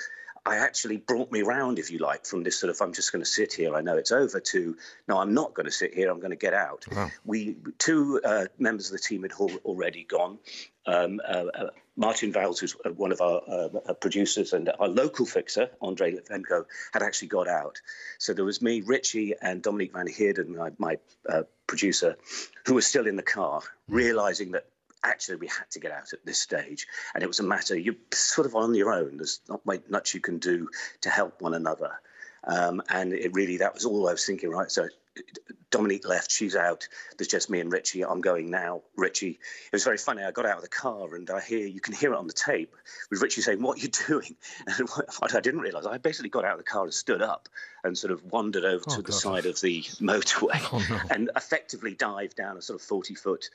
I 0.45 0.57
actually 0.57 0.97
brought 0.97 1.31
me 1.31 1.43
round, 1.43 1.77
if 1.77 1.91
you 1.91 1.99
like, 1.99 2.25
from 2.25 2.41
this 2.43 2.59
sort 2.59 2.71
of 2.71 2.81
I'm 2.81 2.93
just 2.93 3.11
going 3.11 3.23
to 3.23 3.29
sit 3.29 3.53
here. 3.53 3.75
I 3.75 3.81
know 3.81 3.95
it's 3.95 4.11
over 4.11 4.39
to 4.39 4.75
no, 5.07 5.19
I'm 5.19 5.33
not 5.33 5.53
going 5.53 5.67
to 5.67 5.71
sit 5.71 5.93
here. 5.93 6.09
I'm 6.09 6.19
going 6.19 6.31
to 6.31 6.37
get 6.37 6.53
out. 6.53 6.85
Wow. 6.91 7.11
We 7.25 7.57
two 7.77 8.19
uh, 8.23 8.45
members 8.57 8.87
of 8.87 8.93
the 8.93 8.99
team 8.99 9.21
had 9.21 9.33
already 9.33 10.03
gone. 10.03 10.39
Um, 10.87 11.21
uh, 11.27 11.45
uh, 11.53 11.69
Martin 11.95 12.33
Vowles, 12.33 12.59
who's 12.59 12.75
uh, 12.83 12.89
one 12.89 13.11
of 13.11 13.21
our 13.21 13.41
uh, 13.47 13.69
uh, 13.87 13.93
producers, 13.93 14.53
and 14.53 14.71
our 14.79 14.87
local 14.87 15.27
fixer, 15.27 15.69
Andre 15.79 16.15
Litvenko, 16.15 16.65
had 16.91 17.03
actually 17.03 17.27
got 17.27 17.47
out. 17.47 17.79
So 18.17 18.33
there 18.33 18.45
was 18.45 18.63
me, 18.63 18.81
Richie, 18.81 19.35
and 19.41 19.61
Dominique 19.61 19.93
Van 19.93 20.07
Heerden, 20.07 20.57
my, 20.57 20.71
my 20.79 20.97
producer, 21.67 22.17
who 22.65 22.73
was 22.73 22.87
still 22.87 23.05
in 23.05 23.15
the 23.15 23.23
car, 23.23 23.61
realizing 23.87 24.51
that 24.51 24.65
actually 25.03 25.37
we 25.37 25.47
had 25.47 25.69
to 25.69 25.79
get 25.79 25.91
out 25.91 26.13
at 26.13 26.25
this 26.25 26.39
stage 26.39 26.87
and 27.13 27.23
it 27.23 27.27
was 27.27 27.39
a 27.39 27.43
matter 27.43 27.77
you're 27.77 27.95
sort 28.13 28.45
of 28.45 28.55
on 28.55 28.73
your 28.73 28.93
own 28.93 29.17
there's 29.17 29.41
not 29.49 29.61
much 29.89 30.13
you 30.13 30.19
can 30.19 30.37
do 30.37 30.67
to 31.01 31.09
help 31.09 31.41
one 31.41 31.53
another 31.53 31.91
um, 32.45 32.81
and 32.89 33.13
it 33.13 33.33
really 33.33 33.57
that 33.57 33.73
was 33.73 33.85
all 33.85 34.07
i 34.07 34.11
was 34.11 34.25
thinking 34.25 34.49
right 34.49 34.71
so 34.71 34.87
Dominique 35.71 36.07
left, 36.07 36.31
she's 36.31 36.55
out. 36.55 36.87
There's 37.17 37.27
just 37.27 37.49
me 37.49 37.59
and 37.59 37.71
Richie. 37.71 38.03
I'm 38.03 38.21
going 38.21 38.49
now. 38.49 38.81
Richie, 38.95 39.31
it 39.31 39.73
was 39.73 39.83
very 39.83 39.97
funny. 39.97 40.23
I 40.23 40.31
got 40.31 40.45
out 40.45 40.57
of 40.57 40.63
the 40.63 40.69
car 40.69 41.15
and 41.15 41.29
I 41.29 41.39
hear, 41.39 41.65
you 41.65 41.79
can 41.79 41.93
hear 41.93 42.13
it 42.13 42.17
on 42.17 42.27
the 42.27 42.33
tape 42.33 42.75
with 43.09 43.21
Richie 43.21 43.41
saying, 43.41 43.61
What 43.61 43.77
are 43.77 43.81
you 43.81 43.87
doing? 44.07 44.35
And 44.67 44.89
what 44.89 45.35
I 45.35 45.39
didn't 45.39 45.61
realize, 45.61 45.85
I 45.85 45.97
basically 45.97 46.29
got 46.29 46.45
out 46.45 46.53
of 46.53 46.57
the 46.59 46.63
car 46.65 46.83
and 46.83 46.93
stood 46.93 47.21
up 47.21 47.49
and 47.83 47.97
sort 47.97 48.11
of 48.11 48.23
wandered 48.31 48.65
over 48.65 48.83
oh, 48.87 48.95
to 48.95 49.01
God. 49.01 49.05
the 49.05 49.13
side 49.13 49.45
of 49.45 49.59
the 49.61 49.81
motorway 50.01 50.61
oh, 50.71 50.85
no. 50.89 50.99
and 51.09 51.29
effectively 51.35 51.93
dived 51.93 52.35
down 52.35 52.57
a 52.57 52.61
sort 52.61 52.79
of 52.79 52.85
40 52.85 53.15
foot 53.15 53.49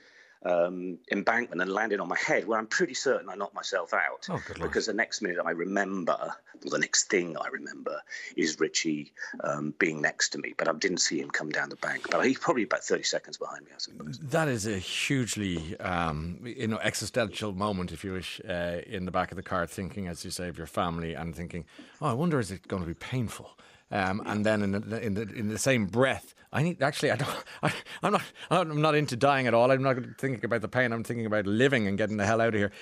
um, 0.45 0.99
embankment 1.11 1.61
and 1.61 1.71
landed 1.71 2.01
on 2.01 2.09
my 2.09 2.19
head, 2.19 2.47
where 2.47 2.59
I'm 2.59 2.67
pretty 2.67 2.95
certain 2.95 3.29
I 3.29 3.35
knocked 3.35 3.55
myself 3.55 3.93
out. 3.95 4.27
Oh, 4.31 4.41
because 4.61 4.87
the 4.87 4.93
next 4.93 5.23
minute 5.23 5.39
I 5.45 5.51
remember, 5.51 6.35
or 6.65 6.71
the 6.71 6.79
next 6.79 7.11
thing 7.11 7.37
I 7.37 7.49
remember, 7.49 8.01
is 8.37 8.59
Richie 8.61 9.13
um, 9.43 9.75
being 9.79 10.01
next 10.01 10.31
to 10.31 10.39
me, 10.39 10.55
but 10.57 10.69
I 10.69 10.73
didn't 10.73 10.99
see 10.99 11.21
him 11.21 11.31
come 11.31 11.51
down 11.51 11.69
the 11.69 11.77
bank. 11.77 12.09
But 12.11 12.25
he's 12.27 12.39
probably 12.39 12.65
about 12.65 12.85
30 12.85 13.03
seconds 13.03 13.37
behind 13.37 13.65
me, 13.65 13.73
I 13.75 13.79
suppose. 13.79 14.19
That 14.19 14.49
is 14.49 14.67
a 14.67 14.79
hugely, 14.79 15.79
um, 15.81 16.41
you 16.45 16.69
know, 16.69 16.79
existential 16.79 17.53
moment, 17.53 17.93
if 17.93 18.05
you 18.05 18.13
wish, 18.13 18.41
uh, 18.49 18.81
in 18.87 19.05
the 19.05 19.11
back 19.11 19.31
of 19.33 19.37
the 19.37 19.43
car, 19.43 19.67
thinking, 19.67 20.07
as 20.09 20.25
you 20.25 20.31
say, 20.31 20.49
of 20.49 20.59
your 20.59 20.67
family 20.67 21.15
and 21.15 21.35
thinking, 21.35 21.65
oh, 22.01 22.07
I 22.07 22.13
wonder, 22.13 22.39
is 22.39 22.51
it 22.51 22.69
going 22.69 22.83
to 22.83 22.89
be 22.89 22.95
painful? 22.95 23.57
Um, 23.91 24.23
and 24.27 24.45
then 24.45 24.63
in 24.63 24.73
the, 24.73 25.01
in 25.01 25.15
the 25.15 25.23
in 25.23 25.49
the 25.49 25.59
same 25.59 25.87
breath, 25.87 26.35
I 26.53 26.63
need 26.63 26.83
actually 26.83 27.13
I 27.13 27.17
don't 27.17 27.45
I, 27.63 27.73
am 28.03 28.13
not 28.13 28.23
I'm 28.51 28.81
not 28.81 28.95
into 28.95 29.17
dying 29.17 29.47
at 29.47 29.55
all. 29.55 29.71
I'm 29.71 29.83
not 29.83 29.97
thinking 30.19 30.45
about 30.45 30.63
the 30.63 30.69
pain. 30.69 30.93
I'm 30.93 31.05
thinking 31.05 31.27
about 31.27 31.47
living 31.47 31.87
and 31.87 31.97
getting 31.97 32.17
the 32.17 32.27
hell 32.27 32.41
out 32.41 32.49
of 32.49 32.55
here. 32.55 32.73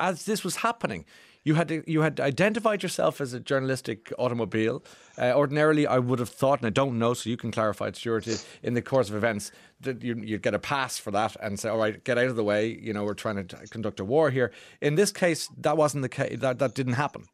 As 0.00 0.24
this 0.24 0.42
was 0.42 0.56
happening, 0.56 1.04
you 1.44 1.54
had 1.54 1.84
you 1.86 2.00
had 2.00 2.18
identified 2.20 2.82
yourself 2.82 3.20
as 3.20 3.34
a 3.34 3.40
journalistic 3.40 4.10
automobile. 4.18 4.82
Uh, 5.18 5.32
ordinarily, 5.32 5.86
I 5.86 5.98
would 5.98 6.18
have 6.18 6.30
thought, 6.30 6.60
and 6.60 6.66
I 6.66 6.70
don't 6.70 6.98
know, 6.98 7.12
so 7.12 7.28
you 7.28 7.36
can 7.36 7.50
clarify 7.52 7.88
it, 7.88 7.96
Stuart. 7.96 8.26
In 8.62 8.72
the 8.72 8.80
course 8.82 9.10
of 9.10 9.16
events, 9.16 9.52
that 9.82 10.02
you, 10.02 10.16
would 10.16 10.42
get 10.42 10.54
a 10.54 10.58
pass 10.58 10.96
for 10.96 11.10
that 11.10 11.36
and 11.42 11.60
say, 11.60 11.68
"All 11.68 11.78
right, 11.78 12.02
get 12.02 12.16
out 12.16 12.28
of 12.28 12.36
the 12.36 12.44
way." 12.44 12.68
You 12.68 12.94
know, 12.94 13.04
we're 13.04 13.12
trying 13.12 13.46
to 13.46 13.56
conduct 13.68 14.00
a 14.00 14.04
war 14.04 14.30
here. 14.30 14.52
In 14.80 14.94
this 14.94 15.12
case, 15.12 15.50
that 15.58 15.76
wasn't 15.76 16.00
the 16.00 16.08
case. 16.08 16.38
That 16.40 16.58
that 16.60 16.74
didn't 16.74 16.94
happen. 16.94 17.26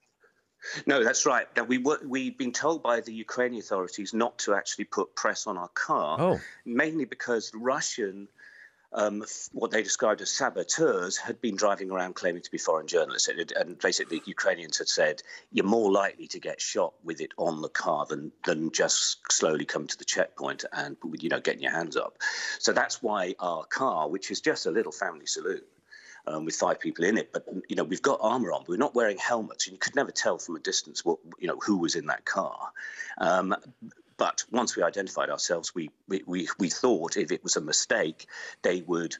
No, 0.86 1.02
that's 1.02 1.26
right. 1.26 1.46
Now, 1.56 1.64
we 1.64 1.78
were, 1.78 2.00
we've 2.04 2.36
been 2.36 2.52
told 2.52 2.82
by 2.82 3.00
the 3.00 3.12
Ukrainian 3.12 3.60
authorities 3.60 4.12
not 4.12 4.38
to 4.40 4.54
actually 4.54 4.84
put 4.84 5.14
press 5.14 5.46
on 5.46 5.56
our 5.56 5.68
car, 5.68 6.16
oh. 6.20 6.40
mainly 6.64 7.04
because 7.04 7.50
the 7.50 7.58
Russian 7.58 8.28
um, 8.92 9.24
what 9.52 9.70
they 9.70 9.82
described 9.82 10.20
as 10.20 10.30
saboteurs 10.30 11.16
had 11.16 11.40
been 11.40 11.56
driving 11.56 11.90
around 11.90 12.14
claiming 12.14 12.42
to 12.42 12.50
be 12.50 12.58
foreign 12.58 12.88
journalists. 12.88 13.28
And, 13.28 13.52
and 13.52 13.78
basically, 13.78 14.18
the 14.18 14.24
Ukrainians 14.26 14.78
had 14.78 14.88
said, 14.88 15.22
you're 15.52 15.64
more 15.64 15.92
likely 15.92 16.26
to 16.28 16.40
get 16.40 16.60
shot 16.60 16.94
with 17.04 17.20
it 17.20 17.32
on 17.36 17.62
the 17.62 17.68
car 17.68 18.06
than, 18.06 18.32
than 18.44 18.72
just 18.72 19.18
slowly 19.30 19.64
come 19.64 19.86
to 19.86 19.96
the 19.96 20.04
checkpoint 20.04 20.64
and, 20.72 20.96
you 21.20 21.28
know, 21.28 21.40
getting 21.40 21.62
your 21.62 21.72
hands 21.72 21.96
up. 21.96 22.18
So 22.58 22.72
that's 22.72 23.02
why 23.02 23.34
our 23.38 23.64
car, 23.64 24.08
which 24.08 24.30
is 24.30 24.40
just 24.40 24.66
a 24.66 24.70
little 24.70 24.92
family 24.92 25.26
saloon, 25.26 25.62
um, 26.26 26.44
with 26.44 26.54
five 26.54 26.80
people 26.80 27.04
in 27.04 27.18
it. 27.18 27.32
But 27.32 27.46
you 27.68 27.76
know, 27.76 27.84
we've 27.84 28.02
got 28.02 28.18
armor 28.22 28.52
on. 28.52 28.60
But 28.62 28.70
we're 28.70 28.76
not 28.76 28.94
wearing 28.94 29.18
helmets, 29.18 29.66
and 29.66 29.72
you 29.72 29.78
could 29.78 29.96
never 29.96 30.10
tell 30.10 30.38
from 30.38 30.56
a 30.56 30.60
distance 30.60 31.04
what 31.04 31.18
you 31.38 31.48
know 31.48 31.58
who 31.60 31.78
was 31.78 31.94
in 31.94 32.06
that 32.06 32.24
car. 32.24 32.70
Um, 33.18 33.54
but 34.16 34.44
once 34.50 34.76
we 34.76 34.82
identified 34.82 35.30
ourselves, 35.30 35.74
we, 35.74 35.90
we, 36.06 36.22
we, 36.26 36.46
we 36.58 36.68
thought 36.68 37.16
if 37.16 37.32
it 37.32 37.42
was 37.42 37.56
a 37.56 37.60
mistake, 37.62 38.26
they 38.60 38.82
would 38.82 39.16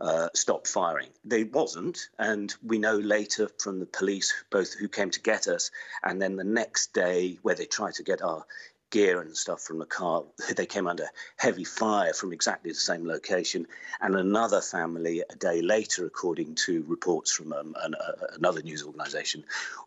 uh, 0.00 0.28
stop 0.34 0.66
firing. 0.66 1.10
They 1.24 1.44
wasn't, 1.44 2.08
and 2.18 2.52
we 2.60 2.78
know 2.78 2.96
later 2.96 3.48
from 3.58 3.78
the 3.78 3.86
police, 3.86 4.34
both 4.50 4.74
who 4.74 4.88
came 4.88 5.10
to 5.10 5.20
get 5.20 5.46
us, 5.46 5.70
and 6.02 6.20
then 6.20 6.34
the 6.34 6.42
next 6.42 6.92
day 6.94 7.38
where 7.42 7.54
they 7.54 7.66
tried 7.66 7.94
to 7.94 8.02
get 8.02 8.22
our 8.22 8.44
gear 8.90 9.20
and 9.20 9.36
stuff 9.36 9.62
from 9.62 9.78
the 9.78 9.86
car, 9.86 10.24
they 10.56 10.66
came 10.66 10.86
under 10.86 11.06
heavy 11.36 11.64
fire 11.64 12.12
from 12.12 12.32
exactly 12.32 12.70
the 12.70 12.76
same 12.76 13.06
location. 13.06 13.66
And 14.00 14.16
another 14.16 14.60
family, 14.60 15.22
a 15.28 15.36
day 15.36 15.62
later, 15.62 16.06
according 16.06 16.54
to 16.66 16.84
reports 16.86 17.32
from 17.32 17.52
um, 17.52 17.74
an, 17.82 17.94
uh, 17.94 18.26
another 18.36 18.62
news 18.62 18.82
organisation, 18.82 19.44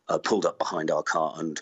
uh, 0.10 0.18
pulled 0.18 0.46
up 0.46 0.58
behind 0.58 0.92
our 0.92 1.04
car 1.04 1.36
and 1.38 1.62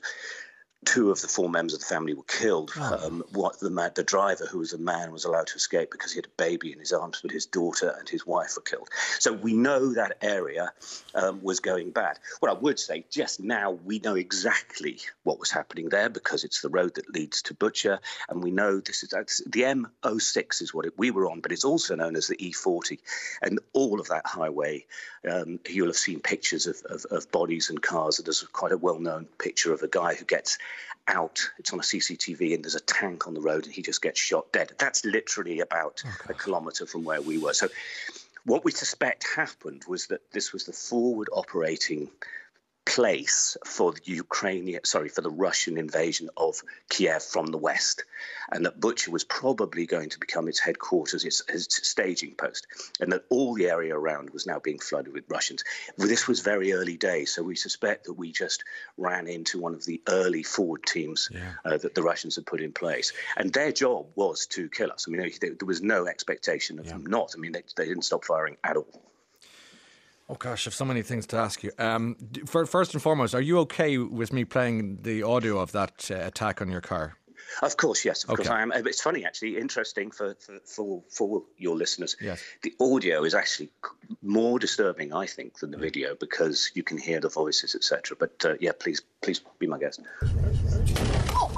two 0.86 1.12
of 1.12 1.22
the 1.22 1.28
four 1.28 1.49
members 1.49 1.74
of 1.74 1.80
the 1.80 1.86
family 1.86 2.14
were 2.14 2.24
killed. 2.24 2.72
Oh. 2.76 3.06
Um, 3.06 3.24
what 3.34 3.60
the 3.60 3.70
man, 3.70 3.91
the 3.95 4.03
driver, 4.03 4.45
who 4.45 4.60
was 4.60 4.74
a 4.74 4.78
man, 4.78 5.12
was 5.12 5.26
allowed 5.26 5.48
to 5.48 5.56
escape 5.56 5.91
because 5.91 6.12
he 6.12 6.18
had 6.18 6.26
a 6.26 6.38
baby 6.38 6.72
in 6.72 6.80
his 6.80 6.91
arms, 6.91 7.20
but 7.22 7.32
his 7.32 7.45
daughter 7.45 7.95
and 7.99 8.10
his 8.10 8.26
wife 8.26 8.56
were 8.56 8.64
killed. 8.64 8.90
So 9.20 9.32
we 9.32 9.53
know 9.53 9.94
that 9.94 10.18
area 10.22 10.74
um, 11.14 11.41
was 11.44 11.60
going 11.60 11.91
bad. 11.91 12.18
What 12.40 12.49
I 12.49 12.56
would 12.56 12.80
say, 12.80 13.06
just 13.12 13.40
now, 13.40 13.72
we 13.72 13.99
know 13.99 14.16
exactly 14.16 14.99
what 15.24 15.40
was 15.40 15.52
happening 15.52 15.90
there 15.90 16.10
because 16.10 16.44
it's 16.44 16.62
the 16.62 16.70
road 16.70 16.95
that 16.95 17.14
leads 17.14 17.44
to 17.44 17.53
Bucha, 17.53 17.99
and 18.30 18.44
we 18.44 18.52
know 18.52 18.80
this 18.80 19.03
is 19.03 19.10
the 19.10 19.62
M06 19.62 20.62
is 20.62 20.74
what 20.74 20.86
it, 20.86 20.98
we 20.98 21.12
were 21.12 21.30
on, 21.30 21.41
but 21.41 21.52
it's 21.52 21.66
also 21.66 21.95
known 21.95 22.16
as 22.16 22.28
the 22.28 22.38
E40, 22.38 22.98
and 23.41 23.60
all 23.74 23.99
of 23.99 24.08
that 24.08 24.26
highway. 24.26 24.86
Um, 25.30 25.60
you'll 25.70 25.88
have 25.88 25.95
seen 25.95 26.20
pictures 26.20 26.66
of, 26.66 26.82
of, 26.90 27.06
of 27.12 27.32
bodies 27.32 27.70
and 27.70 27.80
cars. 27.82 28.18
There's 28.18 28.41
quite 28.41 28.72
a 28.72 28.78
well-known 28.78 29.28
picture 29.38 29.72
of 29.72 29.84
a 29.84 29.88
guy 29.88 30.16
who 30.16 30.26
gets 30.26 30.58
out. 31.11 31.49
It's 31.57 31.73
on 31.73 31.79
a 31.79 31.83
CCTV, 31.83 32.55
and 32.55 32.63
there's 32.63 32.75
a 32.75 32.79
tank 32.79 33.27
on 33.27 33.33
the 33.33 33.41
road, 33.41 33.65
and 33.65 33.73
he 33.73 33.81
just 33.81 34.01
gets 34.01 34.19
shot 34.19 34.51
dead. 34.51 34.71
That's 34.77 35.05
literally 35.05 35.59
about 35.59 36.01
oh, 36.05 36.15
a 36.29 36.33
kilometre 36.33 36.85
from 36.85 37.03
where 37.03 37.21
we 37.21 37.38
were. 37.38 37.53
So, 37.53 37.67
what 38.45 38.65
we 38.65 38.71
suspect 38.71 39.27
happened 39.35 39.83
was 39.88 40.07
that 40.07 40.31
this 40.31 40.51
was 40.51 40.65
the 40.65 40.73
forward 40.73 41.29
operating 41.31 42.09
place 42.86 43.58
for 43.66 43.91
the 43.91 44.02
Ukrainian, 44.06 44.84
sorry, 44.84 45.10
for 45.10 45.22
the 45.22 45.30
Russian 45.30 45.78
invasion 45.78 46.30
of 46.36 46.62
Kiev 46.90 47.24
from 47.24 47.48
the 47.48 47.58
west, 47.58 48.03
and 48.52 48.66
that 48.66 48.80
Bucha 48.80 49.10
was 49.10 49.24
probably 49.24 49.86
going 49.86 50.10
to 50.10 50.20
become 50.20 50.48
its 50.48 50.60
headquarters, 50.60 51.24
its, 51.24 51.41
its, 51.48 51.88
staging 51.88 52.36
post, 52.36 52.68
and 52.99 53.12
that 53.12 53.24
all 53.30 53.53
the 53.53 53.70
area 53.70 53.95
around 53.95 54.32
was 54.32 54.48
now 54.48 54.60
being 54.60 54.80
flooded 54.80 55.14
with 55.14 55.30
Russians. 55.30 55.64
This 55.98 56.28
was 56.28 56.40
very 56.40 56.74
early 56.74 56.98
days, 56.98 57.34
so 57.34 57.44
we 57.44 57.56
suspect 57.56 58.06
that 58.06 58.14
we 58.14 58.32
just 58.32 58.64
ran 58.98 59.28
into 59.28 59.60
one 59.60 59.76
of 59.76 59.86
the 59.86 60.02
early 60.08 60.44
forward 60.44 60.84
teams 60.86 61.30
yeah. 61.32 61.53
uh, 61.64 61.78
that 61.78 61.95
the 61.95 62.03
Russians 62.03 62.36
had 62.36 62.45
put 62.45 62.62
in 62.62 62.72
place, 62.74 63.14
and 63.38 63.53
their 63.53 63.72
job 63.72 64.08
was 64.16 64.48
to 64.48 64.70
kill 64.70 64.91
us. 64.91 65.06
I 65.08 65.12
mean, 65.12 65.32
there 65.40 65.68
was 65.68 65.82
no 65.82 66.08
expectation 66.08 66.80
of 66.80 66.86
yeah. 66.86 66.94
them 66.94 67.06
not. 67.06 67.34
I 67.36 67.40
mean, 67.40 67.52
they, 67.52 67.64
they 67.78 67.86
didn't 67.86 68.06
stop 68.06 68.26
firing 68.26 68.58
at 68.64 68.78
all. 68.78 69.10
Oh 70.32 70.36
gosh, 70.36 70.66
I've 70.66 70.74
so 70.74 70.86
many 70.86 71.02
things 71.02 71.28
to 71.28 71.36
ask 71.36 71.62
you. 71.62 71.74
Um, 71.78 72.16
for, 72.45 72.66
first 72.66 72.94
and 72.94 73.03
foremost, 73.03 73.36
are 73.36 73.41
you 73.41 73.60
okay 73.60 73.98
with 73.98 74.32
me 74.32 74.45
playing 74.45 74.99
the 75.02 75.24
audio 75.24 75.60
of 75.60 75.74
that 75.74 76.10
uh, 76.10 76.16
attack 76.16 76.62
on 76.62 76.72
your 76.72 76.80
car? 76.80 77.18
Of 77.62 77.76
course, 77.76 78.06
yes. 78.06 78.24
Of 78.24 78.30
okay. 78.30 78.44
course, 78.44 78.49
I 78.49 78.62
am. 78.62 78.72
It's 78.72 79.02
funny, 79.02 79.26
actually, 79.26 79.58
interesting 79.58 80.10
for, 80.10 80.36
for, 80.40 80.60
for, 80.64 81.03
for 81.10 81.44
your 81.58 81.76
listeners. 81.76 82.16
Yes. 82.22 82.41
The 82.62 82.74
audio 82.80 83.26
is 83.26 83.36
actually 83.36 83.72
more 84.22 84.58
disturbing, 84.58 85.14
I 85.14 85.26
think, 85.26 85.60
than 85.60 85.70
the 85.70 85.78
video 85.78 86.16
because 86.16 86.72
you 86.76 86.84
can 86.84 86.98
hear 86.98 87.20
the 87.20 87.28
voices, 87.28 87.76
etc. 87.76 88.16
But 88.18 88.45
uh, 88.45 88.53
yeah, 88.62 88.72
please, 88.80 89.02
please 89.22 89.41
be 89.60 89.68
my 89.68 89.80
guest. 89.80 89.99
Oh, 90.24 91.52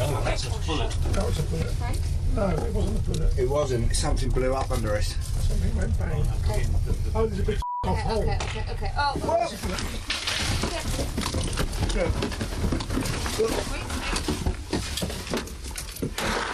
oh 0.00 0.22
that's 0.22 0.44
a 0.44 0.50
bullet. 0.66 0.90
That 1.12 1.24
was 1.24 1.38
a 1.38 1.42
bullet. 1.44 1.80
Right? 1.80 2.15
No, 2.36 2.48
it 2.48 2.74
wasn't 2.74 2.98
a 2.98 3.10
bullet. 3.10 3.38
It 3.38 3.48
wasn't. 3.48 3.96
Something 3.96 4.28
blew 4.28 4.54
up 4.54 4.70
under 4.70 4.94
us. 4.94 5.16
Something 5.48 5.74
went 5.74 5.98
bang. 5.98 6.20
Okay. 6.44 6.66
Oh, 7.14 7.26
there's 7.26 7.40
a 7.40 7.42
big 7.42 7.58
okay, 7.86 7.92
off 7.92 7.98
hole. 8.00 8.22
Okay, 8.24 8.36
okay, 8.42 8.64
okay. 8.72 8.92
Oh, 8.98 9.14
oh. 9.24 9.48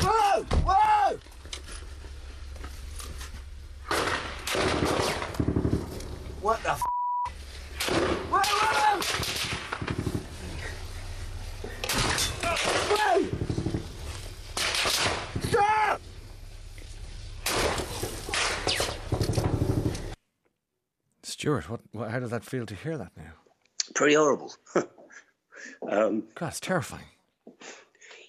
Whoa! 0.05 0.43
Whoa! 0.63 0.79
Whoa! 1.11 1.19
What 6.43 6.63
the 6.63 6.71
f? 6.71 6.83
Whoa, 8.31 8.41
whoa! 12.95 13.32
Stuart, 21.43 21.69
what, 21.69 21.81
what, 21.91 22.09
how 22.09 22.21
does 22.21 22.31
that 22.31 22.45
feel 22.45 22.65
to 22.65 22.75
hear 22.77 22.97
that 22.97 23.11
now? 23.17 23.33
Pretty 23.97 24.15
horrible. 24.15 24.55
um, 25.89 26.23
God, 26.37 26.47
it's 26.47 26.61
terrifying. 26.61 27.03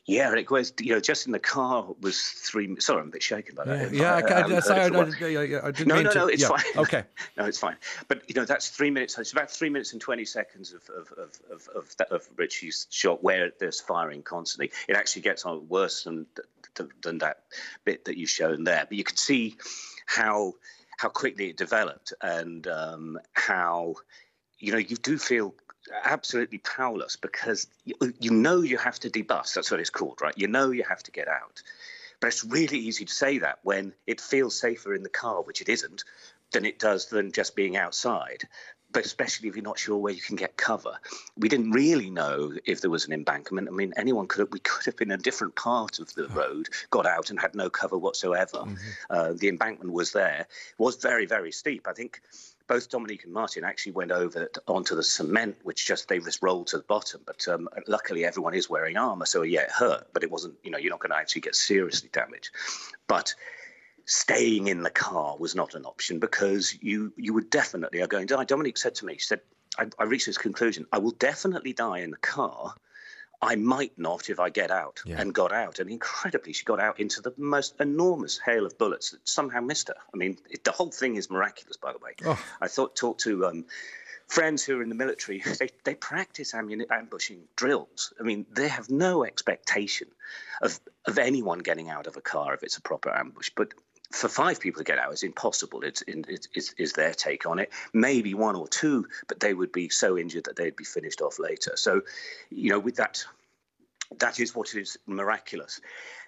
Yeah, 0.08 0.34
it 0.34 0.50
was. 0.50 0.74
You 0.80 0.96
know, 0.96 1.00
just 1.00 1.28
in 1.28 1.32
the 1.32 1.38
car 1.38 1.86
was 2.02 2.20
three. 2.20 2.76
Sorry, 2.80 3.02
I'm 3.02 3.10
a 3.10 3.12
bit 3.12 3.22
shaken 3.22 3.54
by 3.54 3.66
that. 3.66 3.94
Yeah, 3.94 4.02
yeah 4.02 4.16
I, 4.16 4.40
I, 4.40 4.42
um, 4.42 4.62
sorry, 4.62 4.80
I, 4.82 4.86
I, 4.88 5.68
I, 5.68 5.72
didn't 5.72 5.90
no, 5.90 5.96
mean 5.96 6.06
no, 6.06 6.12
to. 6.12 6.18
no, 6.18 6.28
it's 6.28 6.42
yeah. 6.42 6.48
fine. 6.48 6.66
Okay, 6.76 7.04
no, 7.38 7.46
it's 7.46 7.60
fine. 7.60 7.76
But 8.08 8.28
you 8.28 8.34
know, 8.34 8.46
that's 8.46 8.70
three 8.70 8.90
minutes. 8.90 9.16
It's 9.20 9.32
about 9.32 9.52
three 9.52 9.70
minutes 9.70 9.94
and 9.94 10.02
twenty 10.02 10.26
seconds 10.26 10.74
of 10.74 10.82
of 10.90 11.12
of 11.12 11.40
of, 11.52 11.70
of, 11.76 11.98
that, 11.98 12.12
of 12.12 12.28
Richie's 12.36 12.88
shot 12.90 13.24
where 13.24 13.52
there's 13.60 13.80
firing 13.80 14.24
constantly. 14.24 14.72
It 14.88 14.96
actually 14.96 15.22
gets 15.22 15.46
on 15.46 15.70
worse 15.70 16.04
than 16.04 16.26
than 17.04 17.20
that 17.20 17.44
bit 17.86 18.06
that 18.06 18.18
you've 18.18 18.32
shown 18.32 18.64
there. 18.64 18.88
But 18.90 18.98
you 18.98 19.04
can 19.04 19.18
see 19.18 19.56
how 20.08 20.56
how 21.04 21.10
quickly 21.10 21.50
it 21.50 21.58
developed 21.58 22.14
and 22.22 22.66
um, 22.66 23.20
how 23.34 23.94
you 24.58 24.72
know 24.72 24.78
you 24.78 24.96
do 24.96 25.18
feel 25.18 25.54
absolutely 26.06 26.60
powerless 26.60 27.18
because 27.18 27.68
you, 27.84 27.94
you 28.22 28.32
know 28.32 28.62
you 28.62 28.78
have 28.78 28.98
to 28.98 29.10
debus. 29.10 29.54
That's 29.54 29.70
what 29.70 29.82
it's 29.82 29.90
called, 29.90 30.22
right? 30.22 30.34
You 30.38 30.48
know 30.48 30.72
you 30.72 30.86
have 30.88 31.04
to 31.04 31.12
get 31.12 31.28
out. 31.28 31.62
But 32.22 32.28
it's 32.28 32.46
really 32.46 32.78
easy 32.78 33.04
to 33.04 33.14
say 33.14 33.40
that 33.40 33.60
when 33.64 33.94
it 34.08 34.22
feels 34.22 34.58
safer 34.58 34.96
in 34.96 35.04
the 35.04 35.10
car, 35.10 35.42
which 35.42 35.60
it 35.60 35.68
isn't, 35.68 36.06
than 36.54 36.64
it 36.64 36.80
does 36.80 37.08
than 37.08 37.34
just 37.34 37.54
being 37.54 37.76
outside 37.76 38.48
but 38.94 39.06
especially 39.06 39.50
if 39.50 39.56
you're 39.56 39.64
not 39.64 39.80
sure 39.80 39.98
where 39.98 40.14
you 40.14 40.22
can 40.22 40.36
get 40.36 40.56
cover. 40.56 41.00
We 41.38 41.50
didn't 41.50 41.72
really 41.72 42.10
know 42.10 42.54
if 42.66 42.82
there 42.82 42.90
was 42.92 43.06
an 43.06 43.14
embankment. 43.14 43.68
I 43.68 43.72
mean, 43.72 43.94
anyone 43.98 44.28
could 44.28 44.40
have, 44.40 44.52
we 44.52 44.60
could 44.60 44.86
have 44.86 44.96
been 44.96 45.12
in 45.12 45.20
a 45.20 45.22
different 45.22 45.56
part 45.56 46.00
of 46.00 46.14
the 46.14 46.28
road, 46.30 46.70
got 46.92 47.06
out 47.06 47.30
and 47.30 47.40
had 47.40 47.56
no 47.56 47.70
cover 47.70 47.98
whatsoever. 47.98 48.60
Mm-hmm. 48.60 48.76
Uh, 49.10 49.34
the 49.34 49.50
embankment 49.50 49.92
was 49.92 50.12
there. 50.12 50.42
It 50.42 50.80
was 50.80 50.98
very, 50.98 51.26
very 51.26 51.52
steep. 51.52 51.88
I 51.88 51.94
think 51.94 52.22
both 52.68 52.90
Dominique 52.90 53.26
and 53.26 53.34
Martin 53.34 53.64
actually 53.64 53.92
went 53.94 54.12
over 54.12 54.50
onto 54.68 54.96
the 54.96 55.04
cement, 55.04 55.58
which 55.64 55.86
just 55.86 56.08
they 56.08 56.20
just 56.20 56.42
rolled 56.42 56.68
to 56.68 56.78
the 56.78 56.84
bottom. 56.84 57.22
But 57.26 57.48
um, 57.48 57.68
luckily, 57.88 58.26
everyone 58.26 58.54
is 58.54 58.70
wearing 58.70 58.96
armor, 58.96 59.26
so 59.26 59.42
yeah, 59.42 59.62
it 59.62 59.72
hurt, 59.72 60.08
but 60.14 60.24
it 60.24 60.32
wasn't. 60.32 60.56
You 60.64 60.72
know, 60.72 60.78
you're 60.78 60.92
not 60.92 61.00
going 61.00 61.12
to 61.12 61.18
actually 61.18 61.42
get 61.42 61.56
seriously 61.56 62.10
damaged. 62.14 62.52
But 63.08 63.36
staying 64.06 64.68
in 64.68 64.84
the 64.84 64.90
car 64.90 65.38
was 65.38 65.56
not 65.56 65.76
an 65.76 65.86
option 65.86 66.20
because 66.20 66.76
you 66.82 67.14
you 67.18 67.34
would 67.34 67.50
definitely 67.50 68.02
are 68.02 68.08
going 68.08 68.28
to 68.28 68.36
die. 68.36 68.44
Dominique 68.44 68.78
said 68.78 68.96
to 68.96 69.06
me, 69.06 69.14
she 69.14 69.28
said, 69.28 69.42
I, 69.78 69.88
I 69.98 70.04
reached 70.04 70.26
this 70.26 70.38
conclusion, 70.38 70.86
I 70.92 70.98
will 71.00 71.12
definitely 71.12 71.74
die 71.74 72.00
in 72.00 72.12
the 72.12 72.18
car. 72.18 72.76
I 73.42 73.56
might 73.56 73.98
not 73.98 74.30
if 74.30 74.40
I 74.40 74.50
get 74.50 74.72
out, 74.72 75.02
Yeah. 75.06 75.20
and 75.20 75.34
got 75.34 75.52
out. 75.52 75.80
And 75.80 75.90
incredibly, 75.90 76.54
she 76.54 76.64
got 76.64 76.80
out 76.80 77.00
into 77.02 77.20
the 77.22 77.34
most 77.38 77.76
enormous 77.82 78.38
hail 78.38 78.66
of 78.66 78.78
bullets 78.78 79.12
that 79.12 79.28
somehow 79.28 79.60
missed 79.60 79.90
her. 79.90 79.96
I 80.14 80.18
mean, 80.18 80.38
it, 80.50 80.64
the 80.64 80.72
whole 80.72 80.92
thing 80.92 81.18
is 81.18 81.30
miraculous, 81.30 81.76
by 81.76 81.92
the 81.92 82.00
way. 82.00 82.14
I 82.62 82.70
thought 82.70 82.96
talked 82.96 83.22
to 83.22 83.46
um, 83.46 83.66
friends 84.28 84.64
who 84.64 84.78
are 84.80 84.84
in 84.84 84.88
the 84.88 84.96
military. 84.96 85.44
They 85.60 85.70
they 85.84 85.96
practice 85.96 86.54
ambushing 86.54 87.42
drills. 87.58 88.14
I 88.18 88.24
mean, 88.24 88.46
they 88.50 88.70
have 88.70 88.90
no 88.90 89.26
expectation 89.26 90.08
of 90.62 90.80
of 91.06 91.18
anyone 91.18 91.60
getting 91.60 91.90
out 91.90 92.08
of 92.08 92.16
a 92.16 92.22
car 92.22 92.54
if 92.54 92.64
it's 92.64 92.78
a 92.78 92.82
proper 92.82 93.10
ambush, 93.14 93.50
but. 93.56 93.74
For 94.14 94.30
five 94.30 94.60
people 94.60 94.80
to 94.80 94.84
get 94.84 95.00
out 95.00 95.12
is 95.12 95.24
impossible. 95.24 95.82
It's, 95.82 96.02
in, 96.04 96.24
it's, 96.28 96.48
is, 96.54 96.74
is 96.78 96.94
their 96.94 97.14
take 97.14 97.46
on 97.46 97.60
it. 97.60 97.72
Maybe 97.94 98.34
one 98.34 98.56
or 98.56 98.68
two, 98.68 99.08
but 99.28 99.40
they 99.40 99.54
would 99.54 99.72
be 99.72 99.90
so 99.90 100.18
injured 100.18 100.44
that 100.46 100.56
they'd 100.56 100.76
be 100.76 100.84
finished 100.84 101.22
off 101.22 101.40
later. 101.40 101.74
So, 101.76 102.02
you 102.52 102.70
know, 102.70 102.80
with 102.80 102.96
that 102.98 103.26
that 104.20 104.40
is 104.40 104.56
what 104.56 104.76
is 104.76 104.98
miraculous. 105.08 105.82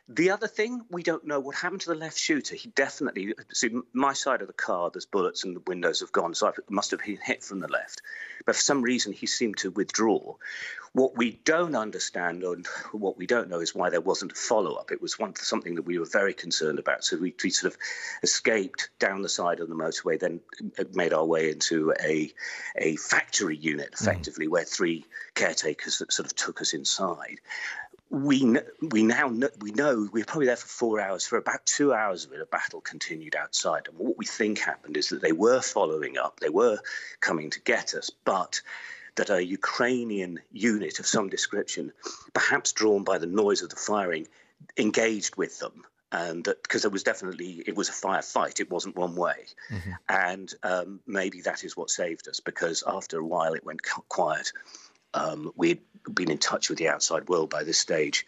The 0.07 0.29
other 0.29 0.47
thing, 0.47 0.83
we 0.91 1.01
don't 1.01 1.25
know 1.25 1.39
what 1.39 1.55
happened 1.55 1.81
to 1.81 1.89
the 1.89 1.95
left 1.95 2.17
shooter. 2.17 2.55
He 2.55 2.69
definitely, 2.69 3.33
see, 3.51 3.71
my 3.91 4.13
side 4.13 4.41
of 4.41 4.47
the 4.47 4.53
car, 4.53 4.91
there's 4.91 5.07
bullets 5.07 5.43
and 5.43 5.55
the 5.55 5.63
windows 5.65 5.99
have 6.01 6.11
gone, 6.11 6.35
so 6.35 6.47
I 6.47 6.51
must 6.69 6.91
have 6.91 6.99
been 7.03 7.17
hit 7.17 7.43
from 7.43 7.59
the 7.59 7.67
left. 7.67 8.03
But 8.45 8.55
for 8.55 8.61
some 8.61 8.83
reason, 8.83 9.13
he 9.13 9.25
seemed 9.25 9.57
to 9.57 9.71
withdraw. 9.71 10.35
What 10.93 11.17
we 11.17 11.41
don't 11.43 11.75
understand, 11.75 12.43
and 12.43 12.67
what 12.91 13.17
we 13.17 13.25
don't 13.25 13.49
know, 13.49 13.61
is 13.61 13.73
why 13.73 13.89
there 13.89 13.99
wasn't 13.99 14.33
a 14.33 14.35
follow 14.35 14.75
up. 14.75 14.91
It 14.91 15.01
was 15.01 15.17
one 15.17 15.35
something 15.35 15.73
that 15.75 15.81
we 15.81 15.97
were 15.97 16.05
very 16.05 16.35
concerned 16.35 16.77
about. 16.77 17.03
So 17.03 17.17
we, 17.17 17.33
we 17.43 17.49
sort 17.49 17.73
of 17.73 17.79
escaped 18.21 18.89
down 18.99 19.23
the 19.23 19.27
side 19.27 19.59
of 19.59 19.69
the 19.69 19.75
motorway, 19.75 20.19
then 20.19 20.39
uh, 20.79 20.83
made 20.93 21.13
our 21.13 21.25
way 21.25 21.49
into 21.49 21.93
a 21.99 22.31
a 22.77 22.95
factory 22.97 23.57
unit, 23.57 23.91
mm. 23.91 24.01
effectively, 24.01 24.47
where 24.47 24.63
three 24.63 25.03
caretakers 25.33 25.97
that 25.97 26.13
sort 26.13 26.27
of 26.27 26.35
took 26.35 26.61
us 26.61 26.73
inside 26.73 27.41
we 28.15 28.57
we 28.81 29.03
now 29.03 29.27
kn- 29.27 29.49
we 29.59 29.71
know 29.71 30.07
we 30.13 30.21
were 30.21 30.25
probably 30.25 30.45
there 30.45 30.55
for 30.55 30.67
four 30.67 31.01
hours. 31.01 31.25
For 31.25 31.37
about 31.37 31.65
two 31.65 31.93
hours 31.93 32.25
of 32.25 32.31
it, 32.31 32.39
a 32.39 32.45
battle 32.45 32.79
continued 32.79 33.35
outside. 33.35 33.87
And 33.89 33.97
what 33.97 34.17
we 34.17 34.25
think 34.25 34.59
happened 34.59 34.95
is 34.95 35.09
that 35.09 35.21
they 35.21 35.33
were 35.33 35.61
following 35.61 36.17
up, 36.17 36.39
they 36.39 36.49
were 36.49 36.79
coming 37.19 37.49
to 37.49 37.59
get 37.61 37.93
us, 37.93 38.09
but 38.09 38.61
that 39.15 39.29
a 39.29 39.45
Ukrainian 39.45 40.39
unit 40.51 40.99
of 40.99 41.07
some 41.07 41.29
description, 41.29 41.91
perhaps 42.33 42.71
drawn 42.71 43.03
by 43.03 43.17
the 43.17 43.27
noise 43.27 43.61
of 43.61 43.69
the 43.69 43.75
firing, 43.75 44.27
engaged 44.77 45.35
with 45.35 45.59
them. 45.59 45.83
And 46.11 46.45
that 46.45 46.63
because 46.63 46.83
there 46.83 46.91
was 46.91 47.03
definitely 47.03 47.63
it 47.67 47.75
was 47.75 47.89
a 47.89 47.91
firefight, 47.91 48.61
it 48.61 48.71
wasn't 48.71 48.95
one 48.95 49.15
way, 49.15 49.47
and 50.07 50.53
um, 50.63 51.01
maybe 51.05 51.41
that 51.41 51.65
is 51.65 51.75
what 51.75 51.89
saved 51.89 52.29
us 52.29 52.39
because 52.39 52.81
after 52.87 53.19
a 53.19 53.25
while 53.25 53.53
it 53.53 53.65
went 53.65 53.81
quiet 54.07 54.53
um, 55.15 55.51
we'd 55.55 55.81
been 56.13 56.29
in 56.29 56.37
touch 56.37 56.69
with 56.69 56.77
the 56.77 56.87
outside 56.87 57.27
world 57.27 57.49
by 57.49 57.63
this 57.63 57.79
stage, 57.79 58.25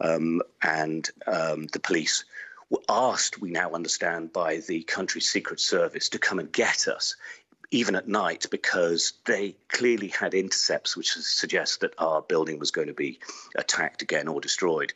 um, 0.00 0.42
and 0.62 1.08
um, 1.26 1.66
the 1.66 1.80
police 1.80 2.24
were 2.70 2.80
asked, 2.88 3.40
we 3.40 3.50
now 3.50 3.72
understand, 3.72 4.32
by 4.32 4.58
the 4.68 4.82
country's 4.84 5.28
secret 5.28 5.60
service 5.60 6.08
to 6.08 6.18
come 6.18 6.38
and 6.38 6.52
get 6.52 6.88
us. 6.88 7.16
Even 7.72 7.94
at 7.94 8.08
night, 8.08 8.46
because 8.50 9.12
they 9.26 9.54
clearly 9.68 10.08
had 10.08 10.34
intercepts 10.34 10.96
which 10.96 11.12
suggest 11.12 11.80
that 11.80 11.94
our 11.98 12.20
building 12.20 12.58
was 12.58 12.72
going 12.72 12.88
to 12.88 12.94
be 12.94 13.20
attacked 13.54 14.02
again 14.02 14.26
or 14.26 14.40
destroyed. 14.40 14.92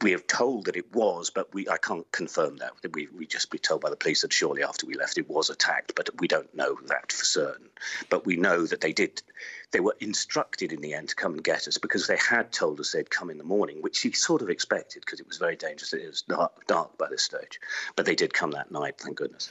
We 0.00 0.12
have 0.12 0.26
told 0.26 0.64
that 0.64 0.76
it 0.76 0.94
was, 0.94 1.28
but 1.28 1.52
we 1.52 1.68
I 1.68 1.76
can't 1.76 2.10
confirm 2.10 2.56
that. 2.58 2.72
We 2.94 3.08
we 3.14 3.26
just 3.26 3.50
be 3.50 3.58
told 3.58 3.82
by 3.82 3.90
the 3.90 3.96
police 3.96 4.22
that 4.22 4.32
shortly 4.32 4.62
after 4.62 4.86
we 4.86 4.94
left 4.94 5.18
it 5.18 5.28
was 5.28 5.50
attacked, 5.50 5.92
but 5.96 6.08
we 6.18 6.28
don't 6.28 6.54
know 6.54 6.78
that 6.86 7.12
for 7.12 7.26
certain. 7.26 7.68
But 8.08 8.24
we 8.24 8.36
know 8.36 8.64
that 8.64 8.80
they 8.80 8.94
did. 8.94 9.20
They 9.70 9.80
were 9.80 9.96
instructed 10.00 10.72
in 10.72 10.80
the 10.80 10.94
end 10.94 11.10
to 11.10 11.14
come 11.14 11.34
and 11.34 11.44
get 11.44 11.68
us 11.68 11.78
because 11.78 12.06
they 12.06 12.16
had 12.16 12.52
told 12.52 12.80
us 12.80 12.92
they'd 12.92 13.10
come 13.10 13.30
in 13.30 13.38
the 13.38 13.44
morning, 13.44 13.82
which 13.82 14.02
we 14.02 14.12
sort 14.12 14.40
of 14.40 14.48
expected 14.48 15.02
because 15.04 15.20
it 15.20 15.28
was 15.28 15.36
very 15.36 15.56
dangerous. 15.56 15.92
It 15.92 16.06
was 16.06 16.22
dark, 16.22 16.66
dark 16.66 16.96
by 16.96 17.08
this 17.10 17.22
stage, 17.22 17.60
but 17.94 18.06
they 18.06 18.14
did 18.14 18.32
come 18.32 18.50
that 18.52 18.70
night. 18.70 18.98
Thank 18.98 19.16
goodness. 19.18 19.50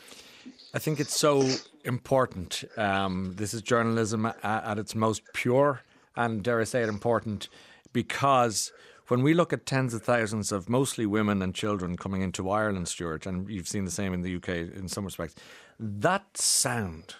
I 0.73 0.79
think 0.79 0.99
it's 0.99 1.17
so 1.17 1.47
important. 1.83 2.63
Um, 2.77 3.33
this 3.35 3.53
is 3.53 3.61
journalism 3.61 4.25
at, 4.25 4.43
at 4.43 4.79
its 4.79 4.95
most 4.95 5.21
pure, 5.33 5.81
and 6.15 6.43
dare 6.43 6.61
I 6.61 6.63
say 6.63 6.81
it, 6.81 6.89
important 6.89 7.49
because 7.93 8.71
when 9.07 9.23
we 9.23 9.33
look 9.33 9.53
at 9.53 9.65
tens 9.65 9.93
of 9.93 10.03
thousands 10.03 10.51
of 10.51 10.69
mostly 10.69 11.05
women 11.05 11.41
and 11.41 11.55
children 11.55 11.95
coming 11.95 12.21
into 12.21 12.49
Ireland, 12.49 12.87
Stuart, 12.87 13.25
and 13.25 13.49
you've 13.49 13.67
seen 13.67 13.85
the 13.85 13.91
same 13.91 14.13
in 14.13 14.21
the 14.21 14.35
UK 14.35 14.49
in 14.49 14.87
some 14.87 15.05
respects, 15.05 15.35
that 15.79 16.37
sound, 16.37 17.15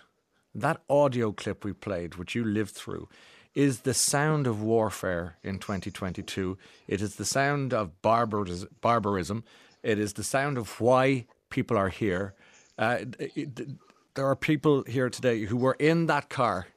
that 0.56 0.82
audio 0.90 1.32
clip 1.32 1.64
we 1.64 1.74
played, 1.74 2.16
which 2.16 2.36
you 2.36 2.44
lived 2.44 2.72
through, 2.76 3.08
is 3.56 3.82
the 3.82 3.94
sound 3.94 4.46
of 4.48 4.62
warfare 4.62 5.38
in 5.44 5.60
2022. 5.60 6.58
It 6.88 7.02
is 7.02 7.16
the 7.16 7.26
sound 7.26 7.74
of 7.74 8.02
barbaris- 8.02 8.68
barbarism. 8.82 9.44
It 9.84 10.00
is 10.00 10.14
the 10.14 10.24
sound 10.24 10.58
of 10.58 10.80
why 10.80 11.26
people 11.50 11.78
are 11.78 11.90
here. 11.90 12.34
Uh, 12.78 13.00
it- 13.20 13.32
it- 13.38 13.70
there 14.14 14.26
are 14.26 14.36
people 14.36 14.84
here 14.84 15.10
today 15.10 15.46
who 15.46 15.58
were 15.58 15.76
in 15.80 16.08
that 16.08 16.30
car 16.30 16.68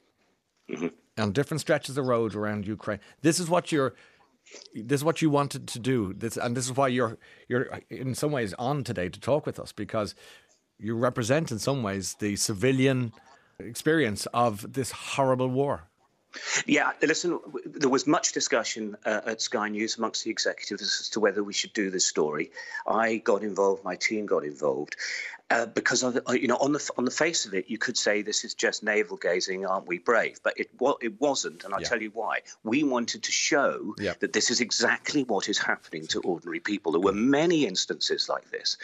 on 1.17 1.31
different 1.31 1.61
stretches 1.61 1.97
of 1.97 2.05
road 2.05 2.35
around 2.35 2.65
Ukraine. 2.67 2.99
This 3.21 3.39
is 3.39 3.49
what 3.49 3.71
you're. 3.71 3.93
This 4.73 4.99
is 4.99 5.03
what 5.03 5.21
you 5.21 5.29
wanted 5.29 5.67
to 5.69 5.79
do. 5.79 6.13
This 6.13 6.35
and 6.37 6.57
this 6.57 6.65
is 6.65 6.75
why 6.75 6.87
you're 6.87 7.17
you're 7.47 7.79
in 7.89 8.15
some 8.15 8.31
ways 8.31 8.53
on 8.55 8.83
today 8.83 9.07
to 9.09 9.19
talk 9.19 9.45
with 9.45 9.59
us 9.59 9.71
because 9.71 10.13
you 10.77 10.95
represent 10.95 11.51
in 11.51 11.59
some 11.59 11.83
ways 11.83 12.15
the 12.19 12.35
civilian 12.35 13.13
experience 13.65 14.25
of 14.33 14.73
this 14.73 14.91
horrible 14.91 15.47
war. 15.49 15.83
Yeah, 16.65 16.91
listen, 17.01 17.39
there 17.65 17.89
was 17.89 18.07
much 18.07 18.31
discussion 18.31 18.95
uh, 19.05 19.19
at 19.25 19.41
Sky 19.41 19.67
News 19.67 19.97
amongst 19.97 20.23
the 20.23 20.31
executives 20.31 20.81
as 21.01 21.09
to 21.09 21.19
whether 21.19 21.43
we 21.43 21.51
should 21.51 21.73
do 21.73 21.89
this 21.89 22.05
story. 22.05 22.51
I 22.87 23.17
got 23.17 23.43
involved, 23.43 23.83
my 23.83 23.97
team 23.97 24.27
got 24.27 24.45
involved. 24.45 24.95
Uh, 25.49 25.65
because 25.65 26.01
of, 26.01 26.13
the- 26.13 26.39
you 26.39 26.47
know, 26.47 26.55
on 26.61 26.71
the 26.71 26.89
on 26.97 27.03
the 27.03 27.11
face 27.11 27.45
of 27.45 27.53
it, 27.53 27.65
you 27.69 27.77
could 27.77 27.97
say 27.97 28.21
this 28.21 28.45
is 28.45 28.53
just 28.53 28.81
navel 28.83 29.17
gazing, 29.17 29.65
aren't 29.65 29.85
we 29.85 29.97
brave? 29.97 30.39
But 30.41 30.57
it 30.57 30.69
wa- 30.79 30.95
it 31.01 31.19
wasn't, 31.19 31.65
and 31.65 31.73
I'll 31.73 31.81
Yeah. 31.81 31.89
tell 31.89 32.01
you 32.01 32.11
why. 32.13 32.39
We 32.63 32.83
wanted 32.83 33.21
to 33.23 33.31
show 33.33 33.93
Yeah. 33.99 34.13
that 34.21 34.31
this 34.31 34.49
is 34.49 34.61
exactly 34.61 35.25
what 35.25 35.49
is 35.49 35.57
happening 35.57 36.07
to 36.07 36.21
ordinary 36.21 36.61
people. 36.61 36.93
There 36.93 37.01
were 37.01 37.11
many 37.11 37.65
instances 37.65 38.29
like 38.29 38.49
this. 38.51 38.77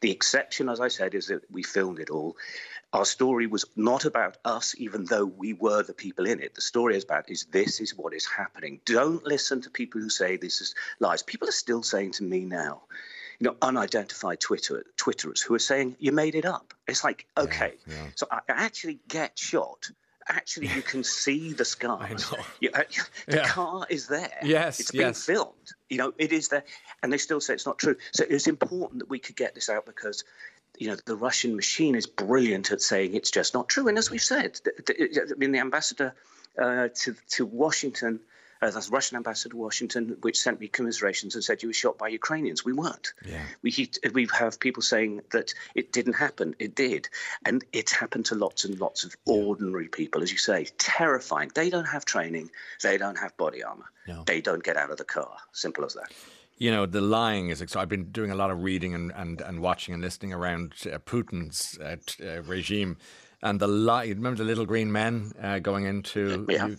The 0.00 0.10
exception, 0.10 0.70
as 0.70 0.80
I 0.80 0.88
said, 0.88 1.14
is 1.14 1.26
that 1.26 1.42
we 1.50 1.62
filmed 1.62 1.98
it 2.00 2.08
all. 2.08 2.38
Our 2.94 3.04
story 3.04 3.48
was 3.48 3.64
not 3.74 4.04
about 4.04 4.36
us, 4.44 4.74
even 4.78 5.04
though 5.06 5.24
we 5.26 5.52
were 5.52 5.82
the 5.82 5.92
people 5.92 6.26
in 6.26 6.40
it. 6.40 6.54
The 6.54 6.60
story 6.60 6.96
is 6.96 7.02
about 7.02 7.28
is 7.28 7.44
this 7.50 7.80
is 7.80 7.96
what 7.98 8.14
is 8.14 8.24
happening. 8.24 8.80
Don't 8.84 9.24
listen 9.26 9.60
to 9.62 9.70
people 9.70 10.00
who 10.00 10.08
say 10.08 10.36
this 10.36 10.60
is 10.60 10.76
lies. 11.00 11.20
People 11.20 11.48
are 11.48 11.52
still 11.64 11.82
saying 11.82 12.12
to 12.12 12.22
me 12.22 12.44
now, 12.44 12.82
you 13.40 13.46
know, 13.48 13.56
unidentified 13.62 14.38
Twitter 14.38 14.84
Twitterers 14.96 15.42
who 15.42 15.54
are 15.54 15.58
saying 15.58 15.96
you 15.98 16.12
made 16.12 16.36
it 16.36 16.44
up. 16.44 16.72
It's 16.86 17.02
like 17.02 17.26
okay, 17.36 17.74
so 18.14 18.28
I 18.30 18.40
actually 18.48 19.00
get 19.08 19.36
shot. 19.36 19.90
Actually, 20.28 20.68
you 20.68 20.80
can 20.82 21.02
see 21.22 21.52
the 21.52 21.64
scars. 21.64 22.32
You- 22.60 22.70
uh, 22.72 22.84
the 23.26 23.36
Yeah. 23.38 23.44
car 23.48 23.86
is 23.90 24.06
there. 24.06 24.38
Yes, 24.44 24.78
it's 24.78 24.92
being 24.92 25.02
yes. 25.08 25.24
filmed. 25.24 25.72
You 25.90 25.98
know, 25.98 26.12
it 26.16 26.32
is 26.32 26.46
there, 26.48 26.64
and 27.02 27.12
they 27.12 27.18
still 27.18 27.40
say 27.40 27.54
it's 27.54 27.66
not 27.66 27.78
true. 27.78 27.96
So 28.12 28.24
it's 28.30 28.46
important 28.46 29.00
that 29.00 29.10
we 29.10 29.18
could 29.18 29.34
get 29.36 29.54
this 29.56 29.68
out 29.68 29.84
because 29.84 30.22
you 30.78 30.88
know, 30.88 30.96
the 31.04 31.16
Russian 31.16 31.56
machine 31.56 31.94
is 31.94 32.06
brilliant 32.06 32.72
at 32.72 32.80
saying 32.80 33.14
it's 33.14 33.30
just 33.30 33.54
not 33.54 33.68
true. 33.68 33.88
And 33.88 33.98
as 33.98 34.10
we've 34.10 34.22
said, 34.22 34.60
I 34.88 35.34
mean, 35.36 35.52
the 35.52 35.60
ambassador 35.60 36.14
uh, 36.60 36.88
to, 37.02 37.16
to 37.30 37.46
Washington, 37.46 38.20
uh, 38.60 38.70
that's 38.70 38.88
Russian 38.88 39.16
ambassador 39.16 39.50
to 39.50 39.56
Washington, 39.56 40.16
which 40.22 40.40
sent 40.40 40.60
me 40.60 40.68
commiserations 40.68 41.34
and 41.34 41.44
said 41.44 41.62
you 41.62 41.68
were 41.68 41.74
shot 41.74 41.98
by 41.98 42.08
Ukrainians. 42.08 42.64
We 42.64 42.72
weren't. 42.72 43.12
Yeah. 43.24 43.42
We, 43.62 43.90
we 44.12 44.28
have 44.38 44.58
people 44.58 44.82
saying 44.82 45.22
that 45.30 45.54
it 45.74 45.92
didn't 45.92 46.14
happen. 46.14 46.56
It 46.58 46.74
did. 46.74 47.08
And 47.44 47.64
it 47.72 47.90
happened 47.90 48.26
to 48.26 48.34
lots 48.34 48.64
and 48.64 48.80
lots 48.80 49.04
of 49.04 49.14
ordinary 49.26 49.88
people, 49.88 50.22
as 50.22 50.32
you 50.32 50.38
say, 50.38 50.68
terrifying. 50.78 51.50
They 51.54 51.70
don't 51.70 51.84
have 51.86 52.04
training. 52.04 52.50
They 52.82 52.98
don't 52.98 53.18
have 53.18 53.36
body 53.36 53.62
armor. 53.62 53.86
No. 54.08 54.24
They 54.24 54.40
don't 54.40 54.62
get 54.62 54.76
out 54.76 54.90
of 54.90 54.98
the 54.98 55.04
car. 55.04 55.36
Simple 55.52 55.84
as 55.84 55.94
that. 55.94 56.12
You 56.58 56.70
know, 56.70 56.86
the 56.86 57.00
lying 57.00 57.50
is. 57.50 57.62
So 57.66 57.80
I've 57.80 57.88
been 57.88 58.10
doing 58.10 58.30
a 58.30 58.34
lot 58.34 58.50
of 58.50 58.62
reading 58.62 58.94
and, 58.94 59.12
and, 59.14 59.40
and 59.40 59.60
watching 59.60 59.94
and 59.94 60.02
listening 60.02 60.32
around 60.32 60.74
uh, 60.86 60.98
Putin's 60.98 61.78
uh, 61.78 61.96
t- 62.04 62.26
uh, 62.28 62.42
regime. 62.42 62.96
And 63.42 63.60
the 63.60 63.66
lie, 63.66 64.06
remember 64.06 64.38
the 64.38 64.44
little 64.44 64.64
green 64.64 64.90
men 64.90 65.32
uh, 65.42 65.58
going 65.58 65.84
into. 65.84 66.46
Yeah. 66.48 66.70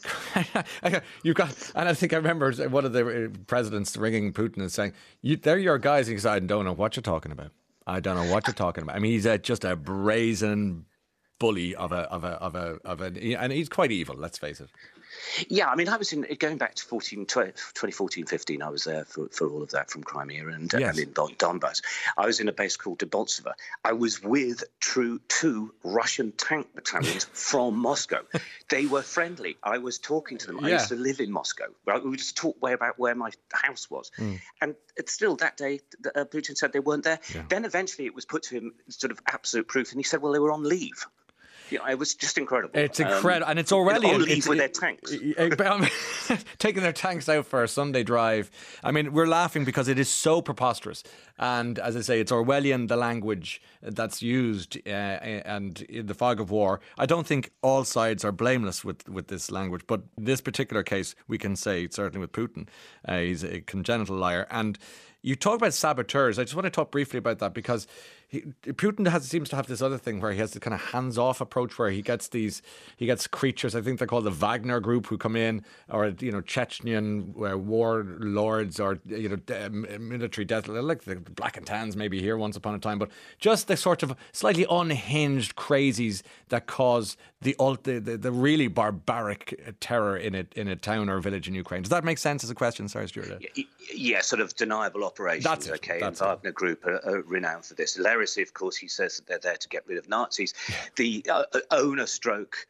You 1.23 1.33
got, 1.33 1.71
and 1.75 1.87
I 1.87 1.93
think 1.93 2.13
I 2.13 2.17
remember 2.17 2.51
one 2.69 2.85
of 2.85 2.93
the 2.93 3.25
uh, 3.25 3.37
presidents 3.45 3.95
ringing 3.97 4.33
Putin 4.33 4.57
and 4.57 4.71
saying, 4.71 4.93
you, 5.21 5.35
They're 5.35 5.59
your 5.59 5.77
guys. 5.77 6.07
He 6.07 6.17
said, 6.17 6.31
I 6.31 6.39
don't 6.39 6.65
know 6.65 6.73
what 6.73 6.95
you're 6.95 7.03
talking 7.03 7.31
about. 7.31 7.51
I 7.85 7.99
don't 7.99 8.15
know 8.15 8.33
what 8.33 8.47
you're 8.47 8.55
talking 8.55 8.83
about. 8.83 8.95
I 8.95 8.99
mean, 8.99 9.11
he's 9.11 9.27
just 9.43 9.63
a 9.63 9.75
brazen 9.75 10.85
bully 11.37 11.75
of 11.75 11.91
a, 11.91 12.11
of 12.11 12.23
a, 12.23 12.29
of 12.29 12.55
a, 12.55 12.79
of 12.83 13.01
a, 13.01 13.35
and 13.35 13.51
he's 13.51 13.69
quite 13.69 13.91
evil, 13.91 14.15
let's 14.15 14.39
face 14.39 14.59
it. 14.59 14.69
Yeah, 15.49 15.69
I 15.69 15.75
mean, 15.75 15.89
I 15.89 15.97
was 15.97 16.13
in 16.13 16.25
going 16.39 16.57
back 16.57 16.75
to 16.75 16.83
14, 16.83 17.25
2014, 17.25 18.25
15. 18.25 18.61
I 18.61 18.69
was 18.69 18.83
there 18.83 19.05
for, 19.05 19.27
for 19.29 19.49
all 19.49 19.61
of 19.61 19.71
that 19.71 19.89
from 19.89 20.03
Crimea 20.03 20.47
and, 20.47 20.71
yes. 20.73 20.97
and 20.97 21.07
in 21.07 21.13
Don, 21.13 21.35
Donbass. 21.35 21.81
I 22.17 22.25
was 22.25 22.39
in 22.39 22.47
a 22.47 22.53
base 22.53 22.77
called 22.77 22.99
Debaltseve. 22.99 23.51
I 23.83 23.93
was 23.93 24.21
with 24.23 24.63
true 24.79 25.19
two 25.27 25.73
Russian 25.83 26.31
tank 26.33 26.67
battalions 26.75 27.25
from 27.33 27.77
Moscow. 27.77 28.21
They 28.69 28.85
were 28.85 29.01
friendly. 29.01 29.57
I 29.63 29.77
was 29.77 29.99
talking 29.99 30.37
to 30.39 30.47
them. 30.47 30.59
Yeah. 30.61 30.67
I 30.67 30.69
used 30.71 30.89
to 30.89 30.95
live 30.95 31.19
in 31.19 31.31
Moscow. 31.31 31.65
We 31.85 32.09
would 32.09 32.19
just 32.19 32.37
talk 32.37 32.61
way 32.61 32.73
about 32.73 32.97
where 32.99 33.15
my 33.15 33.31
house 33.53 33.89
was, 33.89 34.11
mm. 34.17 34.39
and 34.61 34.75
still 35.05 35.35
that 35.37 35.57
day, 35.57 35.81
uh, 36.15 36.25
Putin 36.25 36.57
said 36.57 36.73
they 36.73 36.79
weren't 36.79 37.03
there. 37.03 37.19
Yeah. 37.33 37.43
Then 37.49 37.65
eventually, 37.65 38.05
it 38.05 38.15
was 38.15 38.25
put 38.25 38.43
to 38.43 38.55
him 38.55 38.73
sort 38.89 39.11
of 39.11 39.21
absolute 39.27 39.67
proof, 39.67 39.91
and 39.91 39.99
he 39.99 40.03
said, 40.03 40.21
"Well, 40.21 40.33
they 40.33 40.39
were 40.39 40.51
on 40.51 40.63
leave." 40.63 41.05
Yeah, 41.69 41.89
it 41.89 41.97
was 41.97 42.13
just 42.13 42.37
incredible. 42.37 42.79
It's 42.79 42.99
incredible, 42.99 43.45
um, 43.45 43.51
and 43.51 43.59
it's 43.59 43.71
Orwellian. 43.71 44.19
leave 44.19 44.37
it's, 44.37 44.47
with 44.47 44.57
their 44.57 44.67
tanks, 44.67 45.13
taking 46.57 46.83
their 46.83 46.93
tanks 46.93 47.27
out 47.27 47.45
for 47.45 47.63
a 47.63 47.67
Sunday 47.67 48.03
drive. 48.03 48.51
I 48.83 48.91
mean, 48.91 49.13
we're 49.13 49.27
laughing 49.27 49.65
because 49.65 49.87
it 49.87 49.97
is 49.97 50.09
so 50.09 50.41
preposterous, 50.41 51.03
and 51.37 51.79
as 51.79 51.95
I 51.95 52.01
say, 52.01 52.19
it's 52.19 52.31
Orwellian 52.31 52.87
the 52.87 52.97
language 52.97 53.61
that's 53.81 54.21
used, 54.21 54.77
uh, 54.87 54.89
and 54.89 55.81
in 55.81 56.05
the 56.05 56.13
fog 56.13 56.39
of 56.39 56.51
war, 56.51 56.81
I 56.97 57.05
don't 57.05 57.25
think 57.25 57.51
all 57.61 57.83
sides 57.83 58.23
are 58.23 58.31
blameless 58.31 58.85
with 58.85 59.07
with 59.09 59.27
this 59.27 59.51
language, 59.51 59.83
but 59.87 60.01
this 60.17 60.41
particular 60.41 60.83
case, 60.83 61.15
we 61.27 61.37
can 61.37 61.55
say 61.55 61.87
certainly 61.89 62.19
with 62.19 62.31
Putin, 62.31 62.67
uh, 63.07 63.17
he's 63.17 63.43
a 63.43 63.61
congenital 63.61 64.15
liar, 64.15 64.47
and 64.51 64.77
you 65.25 65.35
talk 65.35 65.55
about 65.55 65.73
saboteurs. 65.73 66.37
I 66.37 66.43
just 66.43 66.53
want 66.53 66.65
to 66.65 66.69
talk 66.69 66.91
briefly 66.91 67.17
about 67.17 67.39
that 67.39 67.55
because 67.55 67.87
he, 68.27 68.41
Putin 68.65 69.07
has, 69.07 69.25
seems 69.25 69.49
to 69.49 69.55
have 69.55 69.67
this 69.67 69.81
other 69.81 69.97
thing 69.97 70.19
where 70.19 70.31
he 70.31 70.39
has 70.39 70.51
this 70.51 70.59
kind 70.59 70.73
of 70.73 70.81
hands-off 70.81 71.41
approach 71.41 71.77
where 71.77 71.89
he 71.89 72.01
gets 72.01 72.27
these 72.29 72.61
he 72.97 73.05
gets 73.05 73.27
creatures 73.27 73.75
I 73.75 73.81
think 73.81 73.99
they're 73.99 74.07
called 74.07 74.25
the 74.25 74.31
Wagner 74.31 74.79
group 74.79 75.07
who 75.07 75.17
come 75.17 75.35
in 75.35 75.63
or 75.89 76.07
you 76.19 76.31
know 76.31 76.41
Chechnyan 76.41 77.53
uh, 77.53 77.57
war 77.57 78.05
lords 78.19 78.79
or 78.79 78.99
you 79.05 79.29
know 79.29 79.69
military 79.99 80.45
death 80.45 80.67
like 80.67 81.03
the 81.03 81.15
black 81.15 81.57
and 81.57 81.65
tans 81.65 81.95
maybe 81.95 82.21
here 82.21 82.37
once 82.37 82.55
upon 82.55 82.75
a 82.75 82.79
time 82.79 82.99
but 82.99 83.09
just 83.39 83.67
the 83.67 83.77
sort 83.77 84.03
of 84.03 84.15
slightly 84.31 84.65
unhinged 84.69 85.55
crazies 85.55 86.21
that 86.49 86.67
cause 86.67 87.17
the, 87.45 87.55
the, 87.83 87.99
the, 87.99 88.17
the 88.17 88.31
really 88.31 88.67
barbaric 88.67 89.75
terror 89.79 90.17
in 90.17 90.35
a 90.35 90.45
in 90.55 90.67
a 90.67 90.75
town 90.75 91.09
or 91.09 91.19
village 91.19 91.47
in 91.47 91.53
Ukraine. 91.53 91.83
Does 91.83 91.91
that 91.91 92.03
make 92.03 92.17
sense 92.17 92.43
as 92.43 92.49
a 92.49 92.55
question? 92.55 92.87
Sorry, 92.87 93.07
Stuart. 93.07 93.43
Yeah, 93.93 94.21
sort 94.21 94.41
of 94.41 94.55
deniable 94.55 95.03
operations. 95.03 95.43
That's 95.43 95.67
it. 95.67 95.73
Okay, 95.75 95.99
That's 95.99 96.19
and 96.21 96.29
Wagner 96.29 96.51
Group 96.51 96.85
are, 96.85 96.99
are, 97.05 97.21
renowned 97.21 97.65
for 97.65 97.75
this. 97.75 97.97
Of 98.41 98.53
course, 98.53 98.75
he 98.75 98.87
says 98.87 99.17
that 99.17 99.27
they're 99.27 99.39
there 99.39 99.57
to 99.57 99.69
get 99.69 99.87
rid 99.87 99.97
of 99.97 100.09
Nazis. 100.09 100.53
Yeah. 100.69 100.75
The 100.95 101.25
uh, 101.29 101.43
owner 101.71 102.07
stroke 102.07 102.67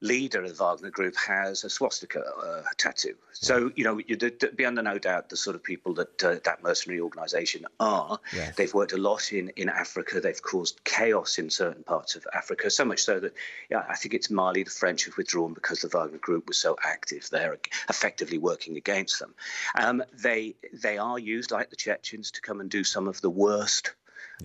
leader 0.00 0.42
of 0.42 0.56
the 0.56 0.64
Wagner 0.64 0.90
Group 0.90 1.14
has 1.16 1.64
a 1.64 1.70
swastika 1.70 2.22
uh, 2.22 2.62
tattoo. 2.76 3.14
So, 3.32 3.70
you 3.76 3.84
know, 3.84 4.00
you'd 4.06 4.56
be 4.56 4.64
under 4.64 4.82
no 4.82 4.98
doubt 4.98 5.28
the 5.28 5.36
sort 5.36 5.56
of 5.56 5.62
people 5.62 5.94
that 5.94 6.24
uh, 6.24 6.36
that 6.44 6.62
mercenary 6.62 7.00
organisation 7.00 7.66
are. 7.78 8.18
Yes. 8.34 8.56
They've 8.56 8.72
worked 8.72 8.92
a 8.92 8.98
lot 8.98 9.32
in, 9.32 9.50
in 9.56 9.68
Africa. 9.68 10.20
They've 10.20 10.42
caused 10.42 10.82
chaos 10.84 11.38
in 11.38 11.50
certain 11.50 11.82
parts 11.82 12.16
of 12.16 12.26
Africa, 12.34 12.70
so 12.70 12.84
much 12.84 13.00
so 13.00 13.20
that 13.20 13.34
yeah, 13.70 13.84
I 13.88 13.96
think 13.96 14.14
it's 14.14 14.30
Mali, 14.30 14.62
the 14.62 14.70
French 14.70 15.04
have 15.04 15.16
withdrawn 15.16 15.54
because 15.54 15.80
the 15.80 15.88
Wagner 15.88 16.18
Group 16.18 16.48
was 16.48 16.56
so 16.56 16.76
active. 16.82 17.28
They're 17.30 17.58
effectively 17.88 18.38
working 18.38 18.76
against 18.76 19.18
them. 19.18 19.34
Um, 19.74 20.02
they, 20.12 20.54
they 20.72 20.98
are 20.98 21.18
used, 21.18 21.50
like 21.50 21.70
the 21.70 21.76
Chechens, 21.76 22.30
to 22.32 22.40
come 22.40 22.60
and 22.60 22.70
do 22.70 22.84
some 22.84 23.06
of 23.08 23.20
the 23.20 23.30
worst 23.30 23.94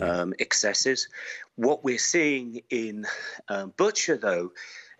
um, 0.00 0.34
excesses. 0.38 1.08
What 1.56 1.84
we're 1.84 1.98
seeing 1.98 2.62
in 2.70 3.06
um, 3.48 3.72
Bucha, 3.72 4.20
though, 4.20 4.52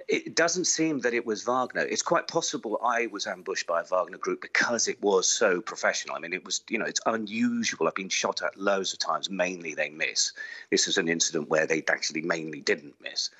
it 0.08 0.36
doesn't 0.36 0.66
seem 0.66 1.00
that 1.00 1.14
it 1.14 1.26
was 1.26 1.42
Wagner. 1.42 1.80
It's 1.80 2.02
quite 2.02 2.28
possible 2.28 2.80
I 2.84 3.08
was 3.08 3.26
ambushed 3.26 3.66
by 3.66 3.80
a 3.80 3.84
Wagner 3.84 4.18
group 4.18 4.40
because 4.40 4.86
it 4.86 5.02
was 5.02 5.26
so 5.26 5.60
professional. 5.60 6.14
I 6.14 6.20
mean, 6.20 6.32
it 6.32 6.44
was, 6.44 6.62
you 6.68 6.78
know, 6.78 6.84
it's 6.84 7.00
unusual. 7.06 7.88
I've 7.88 7.96
been 7.96 8.08
shot 8.08 8.40
at 8.40 8.56
loads 8.56 8.92
of 8.92 9.00
times. 9.00 9.28
Mainly 9.28 9.74
they 9.74 9.90
miss. 9.90 10.32
This 10.70 10.86
is 10.86 10.96
an 10.96 11.08
incident 11.08 11.48
where 11.48 11.66
they 11.66 11.82
actually 11.88 12.22
mainly 12.22 12.60
didn't 12.60 12.94
miss. 13.02 13.30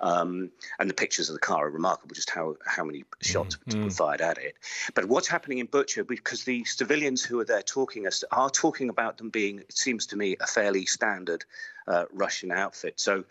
Um, 0.00 0.50
and 0.78 0.88
the 0.88 0.94
pictures 0.94 1.28
of 1.28 1.34
the 1.34 1.40
car 1.40 1.66
are 1.66 1.70
remarkable, 1.70 2.14
just 2.14 2.30
how, 2.30 2.56
how 2.64 2.84
many 2.84 3.04
shots 3.20 3.58
mm-hmm. 3.68 3.84
were 3.84 3.90
fired 3.90 4.22
at 4.22 4.38
it. 4.38 4.54
But 4.94 5.04
what's 5.04 5.28
happening 5.28 5.58
in 5.58 5.66
Bucha, 5.66 6.06
because 6.06 6.44
the 6.44 6.64
civilians 6.64 7.22
who 7.22 7.38
are 7.40 7.44
there 7.44 7.62
talking 7.62 8.06
us 8.06 8.24
are 8.32 8.48
talking 8.48 8.88
about 8.88 9.18
them 9.18 9.28
being, 9.28 9.58
it 9.58 9.76
seems 9.76 10.06
to 10.06 10.16
me, 10.16 10.36
a 10.40 10.46
fairly 10.46 10.86
standard 10.86 11.44
uh, 11.86 12.06
Russian 12.12 12.50
outfit. 12.50 12.98
So 12.98 13.24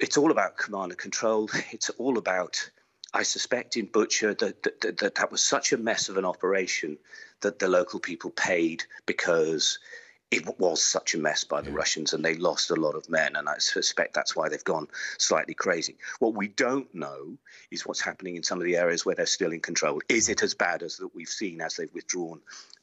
it's 0.00 0.16
all 0.16 0.30
about 0.30 0.56
command 0.56 0.92
and 0.92 0.98
control. 0.98 1.48
It's 1.72 1.90
all 1.90 2.18
about, 2.18 2.70
I 3.14 3.22
suspect, 3.22 3.76
in 3.76 3.88
Bucha 3.88 4.38
that 4.38 4.62
that, 4.62 4.98
that 4.98 5.14
that 5.14 5.32
was 5.32 5.42
such 5.42 5.72
a 5.72 5.78
mess 5.78 6.08
of 6.08 6.16
an 6.16 6.24
operation 6.24 6.98
that 7.40 7.58
the 7.58 7.68
local 7.68 8.00
people 8.00 8.30
paid 8.30 8.84
because 9.06 9.78
it 10.32 10.58
was 10.58 10.82
such 10.82 11.14
a 11.14 11.18
mess 11.18 11.44
by 11.44 11.60
the 11.60 11.70
yeah. 11.70 11.76
Russians 11.76 12.14
and 12.14 12.24
they 12.24 12.36
lost 12.36 12.70
a 12.70 12.74
lot 12.74 12.94
of 12.94 13.08
men. 13.10 13.36
And 13.36 13.48
I 13.50 13.58
suspect 13.58 14.14
that's 14.14 14.34
why 14.34 14.48
they've 14.48 14.64
gone 14.64 14.88
slightly 15.18 15.52
crazy. 15.52 15.96
What 16.20 16.34
we 16.34 16.48
don't 16.48 16.92
know 16.94 17.36
is 17.70 17.84
what's 17.84 18.00
happening 18.00 18.36
in 18.36 18.42
some 18.42 18.58
of 18.58 18.64
the 18.64 18.76
areas 18.76 19.04
where 19.04 19.14
they're 19.14 19.26
still 19.26 19.52
in 19.52 19.60
control. 19.60 20.00
Is 20.08 20.30
it 20.30 20.42
as 20.42 20.54
bad 20.54 20.82
as 20.82 20.96
that 20.96 21.14
we've 21.14 21.28
seen 21.28 21.60
as 21.60 21.76
they've 21.76 21.92
withdrawn 21.92 22.40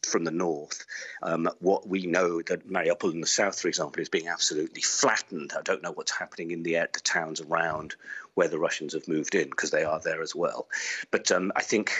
from 0.07 0.25
the 0.25 0.31
north? 0.31 0.85
Um, 1.23 1.49
what 1.59 1.87
we 1.87 2.05
know 2.05 2.43
that 2.43 2.69
Mariupol 2.69 3.13
in 3.13 3.21
the 3.21 3.27
south, 3.27 3.59
for 3.59 3.67
example, 3.67 3.99
is 3.99 4.09
being 4.09 4.27
absolutely 4.27 4.83
flattened. 4.83 5.53
I 5.57 5.63
don't 5.63 5.81
know 5.81 5.91
what's 5.91 6.15
happening 6.15 6.51
in 6.51 6.61
the, 6.61 6.73
the 6.93 7.01
towns 7.03 7.41
around 7.41 7.95
where 8.35 8.47
the 8.47 8.59
Russians 8.59 8.93
have 8.93 9.07
moved 9.07 9.33
in 9.33 9.49
because 9.49 9.71
they 9.71 9.83
are 9.83 9.99
there 9.99 10.21
as 10.21 10.35
well. 10.35 10.67
But 11.09 11.31
um, 11.31 11.51
I 11.55 11.63
think 11.63 11.93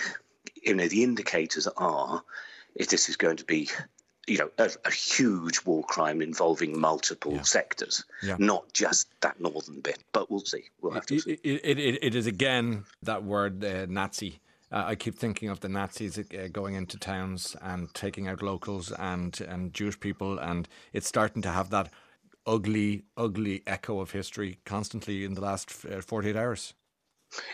you 0.62 0.76
know 0.76 0.88
the 0.88 1.04
indicators 1.04 1.68
are 1.76 2.24
if 2.76 2.90
this 2.90 3.10
is 3.10 3.16
going 3.16 3.38
to 3.38 3.46
be 3.46 3.70
you 4.30 4.38
know, 4.38 4.50
a, 4.58 4.70
a, 4.86 4.92
huge 4.92 5.66
war 5.66 5.84
crime 5.84 6.22
involving 6.22 6.80
multiple 6.80 7.34
yeah. 7.34 7.42
sectors, 7.42 8.06
yeah. 8.22 8.36
not 8.38 8.72
just 8.74 9.08
that 9.22 9.40
northern 9.42 9.82
bit. 9.82 9.98
But 10.14 10.30
we'll 10.30 10.42
see. 10.42 10.66
We'll 10.82 10.94
have 10.94 11.08
to 11.08 11.16
it, 11.16 11.22
see. 11.22 11.32
It, 11.44 11.80
it, 11.80 12.00
it 12.04 12.16
is 12.16 12.28
again 12.28 12.86
that 13.04 13.24
word 13.24 13.64
uh, 13.64 13.88
Nazi. 13.88 14.40
Uh, 14.72 14.84
I 14.86 14.96
keep 14.96 15.16
thinking 15.16 15.50
of 15.50 15.62
the 15.62 15.70
Nazis 15.70 16.20
uh, 16.20 16.48
going 16.52 16.76
into 16.76 16.98
towns 17.00 17.56
and 17.62 17.92
taking 17.96 18.28
out 18.28 18.44
locals 18.44 18.92
and 18.92 19.40
and 19.42 19.74
Jewish 19.74 20.00
people, 20.00 20.38
and 20.38 20.68
it's 20.94 21.08
starting 21.08 21.42
to 21.42 21.50
have 21.50 21.72
that 21.72 21.92
ugly, 22.46 23.04
ugly 23.18 23.64
echo 23.66 24.00
of 24.00 24.12
history 24.12 24.60
constantly 24.66 25.26
in 25.26 25.34
the 25.34 25.42
last 25.42 25.86
uh, 25.86 26.02
48 26.02 26.36
hours. 26.36 26.74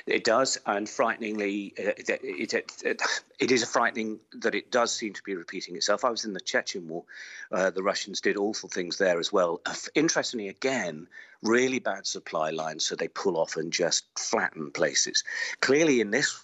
It 0.06 0.24
does, 0.24 0.58
and 0.66 0.88
frighteningly, 0.88 1.74
uh, 1.78 1.92
it, 1.98 2.10
it, 2.54 2.72
it, 2.84 3.02
it 3.40 3.52
is 3.52 3.64
frightening 3.66 4.20
that 4.40 4.56
it 4.56 4.72
does 4.72 4.94
seem 4.94 5.14
to 5.14 5.24
be 5.24 5.36
repeating 5.36 5.76
itself. 5.76 6.06
I 6.06 6.10
was 6.10 6.26
in 6.26 6.34
the 6.34 6.40
Chechen 6.40 6.88
War. 6.88 7.04
Uh, 7.52 7.72
the 7.72 7.84
Russians 7.84 8.22
did 8.22 8.38
awful 8.38 8.70
things 8.70 8.98
there 8.98 9.20
as 9.20 9.34
well. 9.34 9.62
Uh, 9.66 9.74
interestingly, 9.94 10.48
again, 10.48 11.08
really 11.42 11.80
bad 11.80 12.08
supply 12.08 12.52
lines, 12.52 12.86
so 12.86 12.96
they 12.96 13.10
pull 13.10 13.38
off 13.38 13.58
and 13.58 13.72
just 13.74 14.06
flatten 14.18 14.72
places. 14.72 15.24
Clearly, 15.60 16.00
in 16.00 16.12
this 16.12 16.40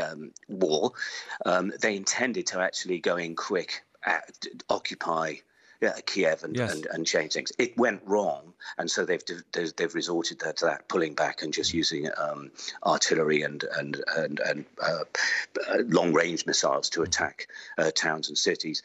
um, 0.00 0.32
war, 0.48 0.92
um, 1.46 1.72
they 1.80 1.96
intended 1.96 2.46
to 2.48 2.60
actually 2.60 2.98
go 2.98 3.16
in 3.16 3.36
quick, 3.36 3.82
at, 4.04 4.46
occupy 4.68 5.36
yeah, 5.80 5.98
Kiev 6.06 6.42
and, 6.44 6.56
yes. 6.56 6.74
and, 6.74 6.86
and 6.86 7.06
change 7.06 7.32
things. 7.32 7.52
It 7.58 7.76
went 7.76 8.02
wrong, 8.04 8.54
and 8.78 8.90
so 8.90 9.04
they've 9.04 9.22
they've 9.52 9.74
they've 9.76 9.94
resorted 9.94 10.40
to 10.40 10.64
that, 10.66 10.88
pulling 10.88 11.14
back 11.14 11.42
and 11.42 11.52
just 11.52 11.74
using 11.74 12.08
um, 12.16 12.50
artillery 12.84 13.42
and 13.42 13.64
and 13.76 14.02
and, 14.16 14.40
and 14.40 14.64
uh, 14.82 15.04
long 15.86 16.12
range 16.12 16.46
missiles 16.46 16.90
to 16.90 17.02
attack 17.02 17.48
uh, 17.78 17.90
towns 17.94 18.28
and 18.28 18.38
cities. 18.38 18.82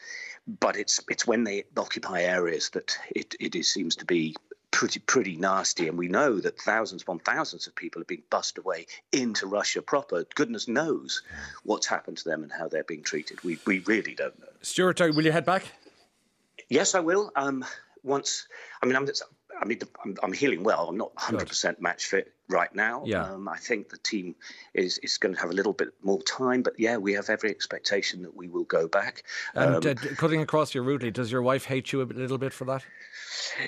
But 0.60 0.76
it's 0.76 1.00
it's 1.08 1.26
when 1.26 1.44
they 1.44 1.64
occupy 1.76 2.22
areas 2.22 2.70
that 2.70 2.98
it, 3.14 3.34
it 3.40 3.54
is, 3.54 3.68
seems 3.68 3.96
to 3.96 4.04
be 4.04 4.34
pretty 4.70 5.00
pretty 5.00 5.36
nasty, 5.36 5.88
and 5.88 5.96
we 5.96 6.08
know 6.08 6.40
that 6.40 6.58
thousands 6.60 7.02
upon 7.02 7.20
thousands 7.20 7.66
of 7.66 7.74
people 7.74 8.02
are 8.02 8.06
being 8.06 8.22
bussed 8.30 8.58
away 8.58 8.86
into 9.12 9.46
Russia 9.46 9.80
proper. 9.80 10.24
Goodness 10.34 10.66
knows 10.66 11.22
what's 11.62 11.86
happened 11.86 12.18
to 12.18 12.24
them 12.24 12.42
and 12.42 12.52
how 12.52 12.68
they're 12.68 12.84
being 12.84 13.02
treated. 13.02 13.42
We 13.44 13.58
we 13.66 13.78
really 13.80 14.14
don't 14.14 14.38
know. 14.40 14.48
Stuart, 14.62 15.00
will 15.00 15.24
you 15.24 15.32
head 15.32 15.44
back? 15.44 15.64
Yes, 16.72 16.94
I 16.94 17.00
will. 17.00 17.30
Um, 17.36 17.64
once, 18.02 18.48
I 18.82 18.86
mean, 18.86 18.96
I'm, 18.96 19.06
I 19.60 19.64
mean, 19.66 19.78
I'm, 20.04 20.16
I'm 20.22 20.32
healing 20.32 20.64
well. 20.64 20.88
I'm 20.88 20.96
not 20.96 21.14
100 21.14 21.46
percent 21.46 21.82
match 21.82 22.06
fit 22.06 22.32
right 22.48 22.74
now. 22.74 23.02
Yeah. 23.04 23.24
Um, 23.24 23.46
I 23.46 23.58
think 23.58 23.90
the 23.90 23.98
team 23.98 24.34
is 24.72 24.98
is 24.98 25.18
going 25.18 25.34
to 25.34 25.40
have 25.40 25.50
a 25.50 25.52
little 25.52 25.74
bit 25.74 25.90
more 26.02 26.22
time, 26.22 26.62
but 26.62 26.72
yeah, 26.78 26.96
we 26.96 27.12
have 27.12 27.28
every 27.28 27.50
expectation 27.50 28.22
that 28.22 28.34
we 28.34 28.48
will 28.48 28.64
go 28.64 28.88
back. 28.88 29.24
And 29.54 29.86
um, 29.86 29.96
uh, 29.96 30.14
cutting 30.16 30.40
across 30.40 30.74
your 30.74 30.82
route, 30.82 31.12
does 31.12 31.30
your 31.30 31.42
wife 31.42 31.66
hate 31.66 31.92
you 31.92 32.00
a 32.00 32.04
little 32.04 32.38
bit 32.38 32.54
for 32.54 32.64
that? 32.64 32.84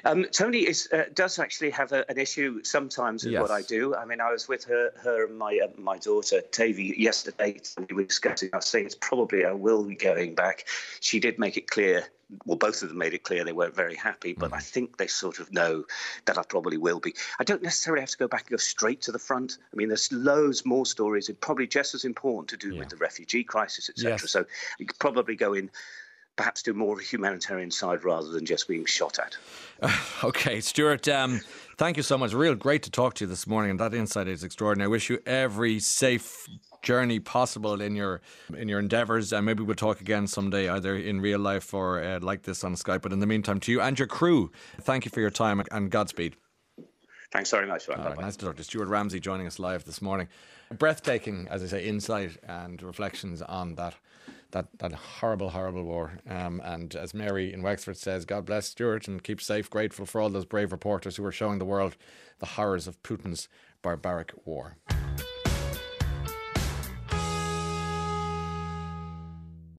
Um, 0.05 0.27
Tony 0.31 0.61
is, 0.61 0.89
uh, 0.93 1.05
does 1.15 1.39
actually 1.39 1.71
have 1.71 1.93
a, 1.93 2.09
an 2.11 2.19
issue 2.19 2.63
sometimes 2.63 3.25
with 3.25 3.35
yes. 3.35 3.43
what 3.43 3.51
I 3.51 3.63
do. 3.63 3.95
I 3.95 4.05
mean, 4.05 4.21
I 4.21 4.31
was 4.31 4.49
with 4.49 4.65
her, 4.65 4.93
her 5.03 5.27
and 5.27 5.39
my 5.39 5.59
uh, 5.63 5.69
my 5.81 5.99
daughter 5.99 6.41
Tavi 6.41 6.95
yesterday. 6.97 7.61
We 7.89 7.97
were 7.97 8.05
discussing. 8.05 8.51
I 8.53 8.57
was 8.57 8.67
saying 8.67 8.87
it's 8.87 8.95
probably 8.95 9.45
I 9.45 9.53
will 9.53 9.85
be 9.85 9.95
going 9.95 10.35
back. 10.35 10.67
She 11.01 11.21
did 11.21 11.39
make 11.39 11.57
it 11.57 11.69
clear 11.69 12.05
well, 12.47 12.57
both 12.57 12.83
of 12.83 12.89
them 12.89 12.99
made 12.99 13.15
it 13.15 13.23
clear 13.23 13.45
they 13.45 13.53
weren't 13.53 13.75
very 13.75 13.95
happy, 13.95 14.33
but 14.33 14.51
mm. 14.51 14.57
I 14.57 14.61
think 14.61 14.97
they 14.97 15.07
sort 15.07 15.39
of 15.39 15.53
know 15.53 15.85
that 16.25 16.39
I 16.39 16.43
probably 16.43 16.77
will 16.77 17.01
be. 17.01 17.15
I 17.39 17.45
don't 17.45 17.63
necessarily 17.63 18.01
have 18.01 18.11
to 18.11 18.17
go 18.17 18.29
back 18.29 18.43
and 18.43 18.51
go 18.51 18.57
straight 18.57 19.03
to 19.03 19.13
the 19.13 19.19
front. 19.19 19.59
I 19.73 19.77
mean, 19.77 19.89
there's 19.89 20.11
loads 20.13 20.65
more 20.65 20.87
stories, 20.87 21.29
and 21.29 21.41
probably 21.41 21.67
just 21.67 21.95
as 21.95 22.05
important 22.05 22.49
to 22.49 22.57
do 22.57 22.75
Yeah. 22.75 22.81
with 22.81 22.89
the 22.89 22.97
refugee 22.97 23.45
crisis, 23.45 23.89
etc. 23.89 24.13
Yes. 24.13 24.31
So 24.31 24.45
you 24.79 24.87
could 24.87 24.99
probably 24.99 25.37
go 25.37 25.55
in, 25.55 25.71
perhaps 26.37 26.63
do 26.63 26.75
more 26.75 26.95
of 26.95 27.01
a 27.01 27.03
humanitarian 27.03 27.71
side 27.71 28.05
rather 28.05 28.29
than 28.29 28.45
just 28.45 28.69
being 28.69 28.85
shot 28.85 29.19
at. 29.19 29.37
Okay, 30.25 30.61
Stuart, 30.61 31.07
um, 31.09 31.41
thank 31.77 31.99
you 31.99 32.03
so 32.03 32.17
much. 32.17 32.33
Real 32.33 32.55
great 32.55 32.83
to 32.85 32.91
talk 32.91 33.15
to 33.15 33.25
you 33.25 33.29
this 33.29 33.47
morning, 33.47 33.73
and 33.73 33.81
that 33.81 33.93
insight 33.93 34.27
is 34.27 34.43
extraordinary. 34.43 34.87
I 34.87 34.89
wish 34.89 35.11
you 35.11 35.19
every 35.27 35.79
safe 35.81 36.49
journey 36.81 37.21
possible 37.21 37.81
in 37.81 37.95
your 37.95 38.23
in 38.57 38.69
your 38.69 38.79
endeavours, 38.79 39.33
and 39.33 39.45
maybe 39.45 39.63
we'll 39.63 39.75
talk 39.75 40.01
again 40.01 40.27
someday, 40.27 40.71
either 40.71 40.97
in 40.97 41.21
real 41.21 41.41
life 41.41 41.75
or 41.75 42.03
uh, 42.03 42.21
like 42.21 42.43
this 42.43 42.65
on 42.65 42.75
Skype. 42.75 43.03
But 43.03 43.13
in 43.13 43.21
the 43.21 43.27
meantime, 43.27 43.61
to 43.61 43.73
you 43.73 43.83
and 43.83 43.99
your 43.99 44.09
crew, 44.09 44.51
thank 44.81 45.05
you 45.05 45.11
for 45.11 45.21
your 45.21 45.31
time 45.31 45.63
and 45.71 45.91
Godspeed. 45.91 46.37
Thanks 47.33 47.51
very 47.51 47.67
much. 47.67 47.89
Right, 47.89 48.19
nice 48.21 48.37
to 48.37 48.47
talk 48.47 48.57
to 48.57 48.65
Stuart 48.65 48.87
Ramsay 48.87 49.19
joining 49.19 49.47
us 49.47 49.59
live 49.59 49.85
this 49.85 50.01
morning. 50.01 50.29
Breathtaking, 50.79 51.49
as 51.51 51.65
I 51.65 51.67
say, 51.67 51.85
insight 51.85 52.37
and 52.47 52.81
reflections 52.81 53.43
on 53.43 53.75
that 53.75 53.95
that, 54.55 54.67
that 54.79 54.93
horrible, 54.93 55.51
horrible 55.51 55.85
war. 55.85 56.19
Um, 56.29 56.61
and 56.65 56.95
as 56.95 57.13
Mary 57.13 57.53
in 57.53 57.63
Wexford 57.63 57.97
says, 57.97 58.25
God 58.25 58.47
bless 58.47 58.69
Stuart 58.69 59.09
and 59.09 59.23
keep 59.23 59.41
safe. 59.41 59.69
Grateful 59.69 60.07
for 60.07 60.21
all 60.21 60.31
those 60.31 60.45
brave 60.45 60.73
reporters 60.73 61.17
who 61.17 61.25
are 61.25 61.33
showing 61.33 61.59
the 61.59 61.65
world 61.65 61.97
the 62.39 62.47
horrors 62.47 62.87
of 62.87 63.03
Putin's 63.03 63.49
barbaric 63.83 64.33
war. 64.45 64.77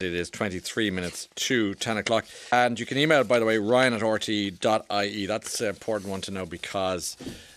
It 0.02 0.14
is 0.14 0.30
23 0.30 0.92
minutes 0.92 1.30
to 1.36 1.74
10 1.76 1.98
o'clock. 1.98 2.26
And 2.52 2.78
you 2.78 2.86
can 2.86 2.98
email, 2.98 3.24
by 3.24 3.40
the 3.40 3.46
way, 3.46 3.58
ryan 3.58 3.94
at 3.94 4.02
rte.ie. 4.02 5.26
That's 5.26 5.62
an 5.62 5.68
important 5.68 6.12
one 6.12 6.22
to 6.22 6.32
know 6.32 6.46
because 6.46 7.16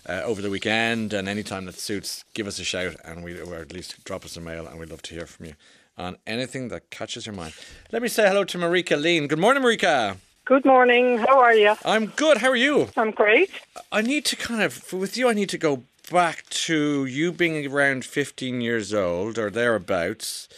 uh, 0.09 0.23
over 0.25 0.41
the 0.41 0.49
weekend 0.49 1.13
and 1.13 1.29
any 1.29 1.43
time 1.43 1.65
that 1.65 1.75
suits, 1.75 2.25
give 2.35 2.47
us 2.47 2.61
a 2.61 2.65
shout 2.65 2.95
and 3.05 3.25
we, 3.25 3.41
or 3.41 3.57
at 3.57 3.73
least 3.73 4.05
drop 4.05 4.25
us 4.25 4.37
a 4.37 4.41
mail 4.41 4.69
and 4.69 4.79
we'd 4.79 4.91
love 4.91 5.03
to 5.03 5.15
hear 5.15 5.27
from 5.27 5.47
you 5.47 5.55
on 5.99 6.17
anything 6.27 6.69
that 6.69 6.91
catches 6.91 7.27
your 7.27 7.35
mind. 7.35 7.55
Let 7.93 8.03
me 8.03 8.09
say 8.09 8.27
hello 8.27 8.45
to 8.45 8.59
Marike 8.59 8.97
Leen. 8.97 9.29
Good 9.29 9.39
morning, 9.39 9.63
Marike. 9.63 10.17
Good 10.45 10.65
morning. 10.65 11.19
How 11.19 11.41
are 11.41 11.55
you? 11.55 11.75
I'm 11.85 12.07
good. 12.07 12.39
How 12.39 12.49
are 12.49 12.57
you? 12.57 12.89
I'm 12.97 13.11
great. 13.11 13.51
I 13.93 14.01
need 14.01 14.25
to 14.27 14.37
kind 14.37 14.63
of, 14.63 14.93
with 14.93 15.17
you, 15.17 15.29
I 15.29 15.35
need 15.35 15.51
to 15.51 15.59
go 15.59 15.83
back 16.11 16.49
to 16.49 17.05
you 17.05 17.33
being 17.33 17.67
around 17.67 18.05
15 18.05 18.61
years 18.63 18.95
old 18.95 19.39
or 19.39 19.51
thereabouts 19.51 20.49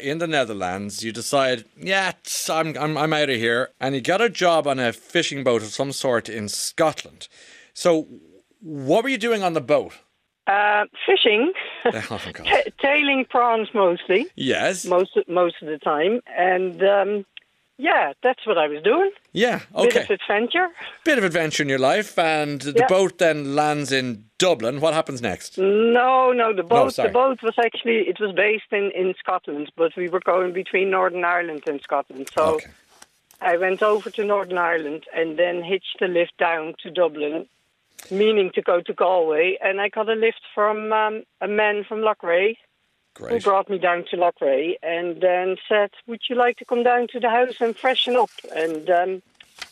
in 0.00 0.18
the 0.18 0.28
Netherlands. 0.28 1.02
You 1.02 1.10
decide, 1.10 1.64
yeah, 1.76 2.12
I'm, 2.48 2.76
I'm, 2.78 2.96
I'm 2.96 3.12
out 3.12 3.30
of 3.30 3.36
here. 3.36 3.70
And 3.80 3.94
you 3.94 4.00
got 4.00 4.20
a 4.20 4.28
job 4.28 4.66
on 4.66 4.78
a 4.78 4.92
fishing 4.92 5.42
boat 5.42 5.62
of 5.62 5.68
some 5.68 5.92
sort 5.92 6.28
in 6.28 6.48
Scotland. 6.48 7.26
So, 7.74 8.06
what 8.60 9.02
were 9.02 9.10
you 9.10 9.18
doing 9.18 9.42
on 9.42 9.54
the 9.54 9.60
boat? 9.60 9.94
Uh, 10.46 10.84
fishing, 11.06 11.52
Oh. 11.84 12.18
Ta 12.18 12.62
tailing 12.80 13.24
prawns 13.24 13.68
mostly, 13.74 14.26
Yes. 14.34 14.84
most 14.84 15.16
most 15.28 15.56
of 15.62 15.68
the 15.68 15.78
time, 15.78 16.20
and 16.36 16.82
um, 16.82 17.24
yeah, 17.78 18.12
that's 18.24 18.44
what 18.44 18.58
I 18.58 18.66
was 18.66 18.82
doing. 18.82 19.12
Yeah. 19.32 19.60
okay. 19.74 20.00
Bit 20.00 20.10
of 20.10 20.10
adventure. 20.20 20.68
Bit 21.04 21.18
of 21.18 21.24
adventure 21.24 21.62
in 21.62 21.68
your 21.68 21.78
life, 21.78 22.18
and 22.18 22.60
the 22.60 22.72
Yeah. 22.80 22.86
boat 22.88 23.18
then 23.18 23.54
lands 23.54 23.92
in 23.92 24.24
Dublin. 24.38 24.80
What 24.80 24.94
happens 24.94 25.22
next? 25.22 25.58
No, 25.58 26.32
no, 26.32 26.52
the 26.52 26.64
boat. 26.64 26.94
sorry. 26.94 27.08
the 27.08 27.12
boat 27.12 27.40
was 27.42 27.54
actually 27.58 27.98
it 28.08 28.18
was 28.18 28.32
based 28.34 28.72
in 28.72 28.90
in 28.90 29.14
Scotland, 29.18 29.70
but 29.76 29.94
we 29.96 30.08
were 30.08 30.20
going 30.32 30.52
between 30.52 30.90
Northern 30.90 31.24
Ireland 31.24 31.62
and 31.68 31.80
Scotland. 31.80 32.28
So 32.34 32.42
Okay. 32.56 32.70
I 33.40 33.56
went 33.56 33.80
over 33.82 34.10
to 34.10 34.24
Northern 34.24 34.58
Ireland 34.58 35.04
and 35.14 35.36
then 35.38 35.62
hitched 35.62 35.98
the 36.00 36.08
lift 36.08 36.36
down 36.38 36.74
to 36.82 36.90
Dublin, 36.90 37.46
meaning 38.10 38.50
to 38.54 38.62
go 38.62 38.80
to 38.80 38.92
Galway, 38.92 39.58
and 39.62 39.80
I 39.80 39.88
got 39.88 40.08
a 40.08 40.14
lift 40.14 40.40
from 40.54 40.92
um, 40.92 41.22
a 41.40 41.48
man 41.48 41.84
from 41.84 42.00
Loughrea. 42.00 42.56
who 43.18 43.40
brought 43.40 43.68
me 43.68 43.78
down 43.78 44.04
to 44.10 44.16
Loughrea 44.16 44.74
and 44.82 45.20
then 45.20 45.56
said, 45.68 45.90
Would 46.06 46.22
you 46.28 46.36
like 46.36 46.56
to 46.58 46.64
come 46.64 46.82
down 46.82 47.08
to 47.12 47.20
the 47.20 47.30
house 47.30 47.60
and 47.60 47.76
freshen 47.76 48.16
up 48.16 48.30
and 48.56 48.88
um, 48.90 49.22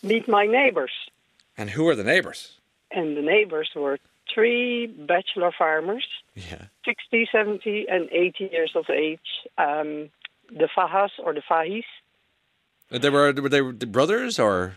meet 0.03 0.27
my 0.27 0.45
neighbours? 0.45 0.91
And 1.57 1.69
who 1.71 1.87
are 1.89 1.95
the 1.95 2.03
neighbours? 2.03 2.57
And 2.91 3.17
the 3.17 3.21
neighbours 3.21 3.69
were 3.75 3.97
three 4.33 4.87
bachelor 4.87 5.51
farmers, 5.57 6.05
Yeah. 6.35 6.65
60, 6.85 7.27
70, 7.31 7.87
and 7.89 8.09
80 8.11 8.49
years 8.51 8.71
of 8.75 8.89
age. 8.89 9.19
Um, 9.57 10.09
the 10.49 10.67
Fahas 10.75 11.09
or 11.23 11.33
the 11.33 11.41
Fahis, 11.41 11.83
They 12.89 13.09
were, 13.09 13.33
were 13.33 13.49
they 13.49 13.61
brothers 13.61 14.39
or? 14.39 14.75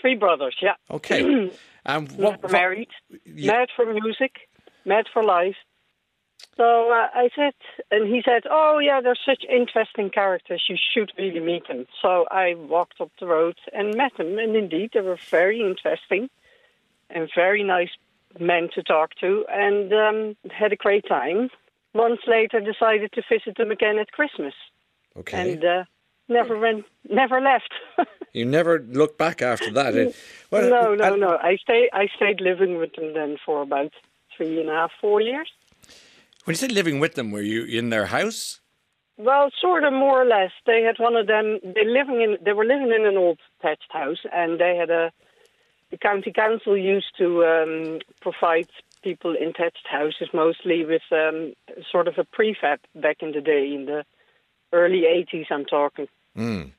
Three 0.00 0.14
brothers, 0.14 0.56
yeah. 0.62 0.74
Okay. 0.90 1.50
And 1.84 2.12
what, 2.12 2.40
what- 2.42 2.52
married, 2.52 2.90
Yeah. 3.26 3.52
mad 3.52 3.68
for 3.74 3.92
music, 3.92 4.32
mad 4.84 5.06
for 5.12 5.22
life. 5.24 5.56
So 6.56 6.90
uh, 6.92 7.08
I 7.14 7.28
said, 7.34 7.54
and 7.90 8.06
he 8.12 8.22
said, 8.24 8.42
"Oh 8.50 8.78
yeah, 8.78 9.00
they're 9.00 9.16
such 9.26 9.42
interesting 9.48 10.10
characters. 10.10 10.62
You 10.68 10.76
should 10.92 11.10
really 11.18 11.40
meet 11.40 11.66
them." 11.66 11.86
So 12.02 12.26
I 12.30 12.54
walked 12.54 13.00
up 13.00 13.10
the 13.18 13.26
road 13.26 13.56
and 13.72 13.96
met 13.96 14.12
them, 14.18 14.38
and 14.38 14.54
indeed, 14.54 14.90
they 14.92 15.00
were 15.00 15.18
very 15.30 15.60
interesting 15.60 16.28
and 17.10 17.28
very 17.34 17.62
nice 17.64 17.90
men 18.38 18.68
to 18.74 18.82
talk 18.82 19.14
to, 19.20 19.44
and 19.48 19.92
um, 19.92 20.36
had 20.50 20.72
a 20.72 20.76
great 20.76 21.04
time. 21.08 21.48
Months 21.94 22.24
later, 22.26 22.60
decided 22.60 23.12
to 23.12 23.22
visit 23.30 23.56
them 23.56 23.70
again 23.70 23.98
at 23.98 24.12
Christmas, 24.12 24.54
Okay. 25.16 25.40
and 25.52 25.64
uh, 25.64 25.84
never 26.28 26.58
went, 26.58 26.84
never 27.08 27.40
left. 27.40 27.72
you 28.32 28.44
never 28.44 28.80
looked 28.80 29.18
back 29.18 29.42
after 29.42 29.70
that. 29.72 29.96
eh? 29.96 30.10
Well, 30.50 30.68
no, 30.70 30.94
no, 30.94 31.12
and- 31.12 31.20
no. 31.20 31.36
I 31.36 31.56
stay, 31.56 31.88
I 31.92 32.08
stayed 32.16 32.40
living 32.40 32.78
with 32.78 32.94
them 32.94 33.14
then 33.14 33.36
for 33.44 33.62
about 33.62 33.92
three 34.36 34.60
and 34.60 34.68
a 34.68 34.72
half, 34.72 34.92
four 35.00 35.20
years. 35.20 35.50
When 36.44 36.54
you 36.54 36.58
said 36.58 36.72
living 36.72 36.98
with 36.98 37.14
them, 37.14 37.30
were 37.30 37.42
you 37.42 37.64
in 37.64 37.90
their 37.90 38.06
house? 38.06 38.60
Well, 39.16 39.50
sort 39.60 39.84
of, 39.84 39.92
more 39.92 40.22
or 40.22 40.24
less. 40.24 40.50
They 40.66 40.82
had 40.82 40.98
one 40.98 41.14
of 41.14 41.26
them. 41.28 41.60
They 41.62 41.84
living 41.84 42.20
in. 42.22 42.38
They 42.44 42.52
were 42.52 42.64
living 42.64 42.90
in 42.92 43.06
an 43.06 43.16
old 43.16 43.38
thatched 43.60 43.92
house, 43.92 44.18
and 44.32 44.58
they 44.58 44.74
had 44.76 44.90
a. 44.90 45.12
The 45.90 45.98
county 45.98 46.32
council 46.32 46.76
used 46.76 47.16
to 47.18 47.44
um, 47.44 48.00
provide 48.20 48.68
people 49.02 49.36
in 49.36 49.52
thatched 49.52 49.86
houses 49.88 50.28
mostly 50.32 50.84
with 50.84 51.02
um, 51.12 51.52
sort 51.90 52.08
of 52.08 52.14
a 52.18 52.24
prefab 52.24 52.78
back 52.96 53.18
in 53.20 53.32
the 53.32 53.42
day, 53.42 53.72
in 53.72 53.84
the 53.84 54.04
early 54.72 55.02
'80s. 55.02 55.46
I'm 55.50 55.64
talking. 55.64 56.06
Mm. 56.36 56.72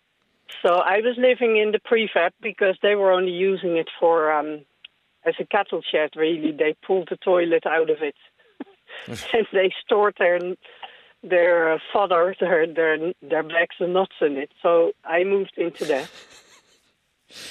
So 0.61 0.75
I 0.75 0.99
was 0.99 1.15
living 1.17 1.57
in 1.57 1.71
the 1.71 1.79
prefab 1.79 2.31
because 2.41 2.77
they 2.81 2.95
were 2.95 3.11
only 3.11 3.31
using 3.31 3.77
it 3.77 3.89
for 3.99 4.31
um, 4.31 4.61
as 5.25 5.33
a 5.39 5.45
cattle 5.45 5.81
shed. 5.91 6.11
Really, 6.15 6.51
they 6.51 6.75
pulled 6.85 7.09
the 7.09 7.17
toilet 7.17 7.65
out 7.65 7.89
of 7.89 7.97
it, 8.01 8.15
and 9.33 9.47
they 9.51 9.73
stored 9.85 10.15
their 10.19 10.39
their 11.23 11.73
uh, 11.73 11.79
fodder, 11.91 12.35
their 12.39 12.67
their 12.67 13.13
their 13.21 13.43
bags 13.43 13.75
and 13.79 13.93
nuts 13.93 14.15
in 14.21 14.37
it. 14.37 14.51
So 14.61 14.91
I 15.03 15.23
moved 15.23 15.53
into 15.57 15.85
that, 15.85 16.09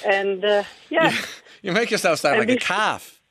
and 0.05 0.43
uh, 0.43 0.63
yeah. 0.89 1.13
You 1.61 1.71
make 1.71 1.91
yourself 1.91 2.19
sound 2.19 2.39
And 2.39 2.49
like 2.49 2.57
a 2.57 2.59
calf. 2.59 3.21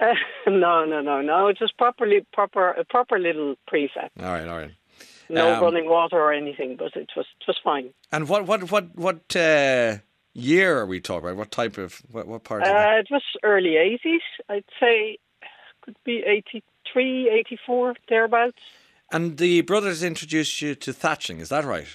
Uh, 0.00 0.14
no, 0.46 0.84
no, 0.84 1.00
no, 1.00 1.22
no. 1.22 1.48
It 1.48 1.58
was 1.60 1.72
properly 1.76 2.26
proper 2.32 2.70
a 2.70 2.84
proper 2.84 3.18
little 3.18 3.56
prefab. 3.68 4.10
All 4.20 4.26
right, 4.26 4.48
all 4.48 4.58
right. 4.58 4.72
No 5.30 5.54
Um, 5.54 5.62
running 5.62 5.88
water 5.88 6.18
or 6.18 6.32
anything, 6.32 6.76
but 6.76 6.96
it 6.96 7.10
was 7.16 7.26
it 7.40 7.46
was 7.46 7.58
fine. 7.62 7.92
And 8.12 8.28
what, 8.28 8.46
what, 8.46 8.70
what, 8.70 8.96
what 8.96 9.36
uh, 9.36 9.98
year 10.34 10.78
are 10.78 10.86
we 10.86 11.00
talking 11.00 11.28
about? 11.28 11.38
What 11.38 11.50
type 11.50 11.78
of, 11.78 12.02
what, 12.10 12.26
what 12.26 12.44
part 12.44 12.62
of 12.62 12.68
it? 12.68 12.74
Uh, 12.74 12.98
it 12.98 13.08
was 13.10 13.22
early 13.42 13.70
80s. 14.04 14.18
I'd 14.48 14.64
say 14.80 15.18
could 15.82 15.96
be 16.04 16.22
83, 16.26 17.30
84, 17.30 17.94
thereabouts. 18.08 18.58
And 19.12 19.38
the 19.38 19.62
brothers 19.62 20.02
introduced 20.02 20.60
you 20.60 20.74
to 20.76 20.92
thatching, 20.92 21.38
is 21.38 21.48
that 21.48 21.64
right? 21.64 21.88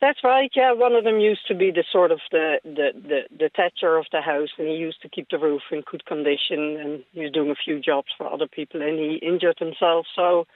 That's 0.00 0.22
right. 0.22 0.50
Yeah, 0.54 0.72
one 0.72 0.94
of 0.94 1.04
them 1.04 1.20
used 1.20 1.46
to 1.48 1.54
be 1.54 1.70
the 1.70 1.82
sort 1.90 2.12
of 2.12 2.20
the 2.30 2.60
the 2.64 2.92
the, 2.94 3.20
the 3.34 3.50
thatcher 3.56 3.96
of 3.96 4.04
the 4.12 4.20
house, 4.20 4.50
and 4.58 4.68
he 4.68 4.74
used 4.74 5.00
to 5.02 5.08
keep 5.08 5.28
the 5.30 5.38
roof 5.38 5.62
in 5.72 5.82
good 5.90 6.04
condition. 6.04 6.76
And 6.76 7.04
he 7.12 7.22
was 7.22 7.32
doing 7.32 7.50
a 7.50 7.54
few 7.54 7.80
jobs 7.80 8.08
for 8.16 8.30
other 8.30 8.46
people, 8.46 8.82
and 8.82 8.98
he 8.98 9.16
injured 9.22 9.58
himself. 9.58 10.06
So 10.14 10.46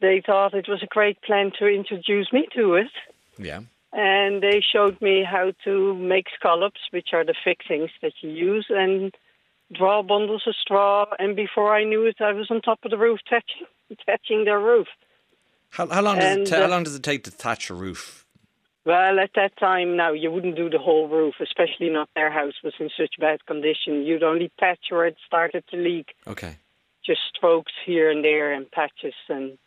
they 0.00 0.22
thought 0.24 0.54
it 0.54 0.68
was 0.68 0.82
a 0.82 0.86
great 0.86 1.20
plan 1.22 1.52
to 1.58 1.66
introduce 1.66 2.32
me 2.32 2.46
to 2.54 2.74
it. 2.74 2.90
Yeah. 3.38 3.60
and 3.92 4.42
they 4.42 4.60
showed 4.60 5.00
me 5.00 5.22
how 5.24 5.52
to 5.64 5.94
make 5.96 6.26
scallops, 6.38 6.80
which 6.90 7.08
are 7.12 7.24
the 7.24 7.34
fixings 7.44 7.90
that 8.02 8.12
you 8.22 8.30
use, 8.30 8.66
and 8.70 9.14
draw 9.72 10.02
bundles 10.02 10.44
of 10.46 10.54
straw. 10.56 11.06
And 11.18 11.36
before 11.36 11.74
I 11.74 11.84
knew 11.84 12.04
it, 12.06 12.16
I 12.20 12.32
was 12.32 12.50
on 12.50 12.60
top 12.62 12.80
of 12.84 12.90
the 12.90 12.98
roof 12.98 13.20
thatching, 13.28 13.66
thatching 14.06 14.44
their 14.44 14.60
roof. 14.60 14.88
How, 15.70 15.86
how 15.88 16.00
long 16.02 16.18
does 16.18 16.36
it 16.36 16.46
ta- 16.46 16.56
how 16.56 16.64
uh, 16.64 16.68
long 16.68 16.84
does 16.84 16.94
it 16.94 17.02
take 17.02 17.24
to 17.24 17.30
thatch 17.30 17.68
a 17.70 17.74
roof? 17.74 18.24
Well, 18.86 19.18
at 19.18 19.30
that 19.34 19.56
time, 19.58 19.96
now 19.96 20.12
you 20.12 20.30
wouldn't 20.30 20.56
do 20.56 20.70
the 20.70 20.78
whole 20.78 21.08
roof, 21.08 21.34
especially 21.40 21.90
not 21.90 22.08
their 22.14 22.30
house 22.30 22.54
was 22.62 22.74
in 22.78 22.88
such 22.96 23.14
bad 23.18 23.44
condition. 23.44 24.02
You'd 24.04 24.22
only 24.22 24.50
patch 24.60 24.78
where 24.90 25.06
it 25.06 25.16
started 25.26 25.64
to 25.72 25.76
leak, 25.76 26.14
Okay. 26.26 26.56
just 27.04 27.20
strokes 27.36 27.72
here 27.84 28.08
and 28.10 28.24
there 28.24 28.52
and 28.52 28.70
patches. 28.70 29.14
And 29.28 29.58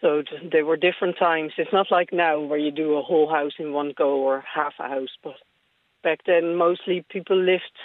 so 0.00 0.22
there 0.52 0.64
were 0.64 0.76
different 0.76 1.16
times. 1.18 1.52
It's 1.56 1.72
not 1.72 1.90
like 1.90 2.12
now 2.12 2.40
where 2.40 2.58
you 2.58 2.70
do 2.70 2.94
a 2.94 3.02
whole 3.02 3.28
house 3.28 3.54
in 3.58 3.72
one 3.72 3.92
go 3.96 4.16
or 4.16 4.42
half 4.42 4.74
a 4.78 4.88
house, 4.88 5.16
but 5.22 5.36
back 6.02 6.20
then 6.26 6.56
mostly 6.56 7.04
people 7.08 7.36
lived 7.36 7.78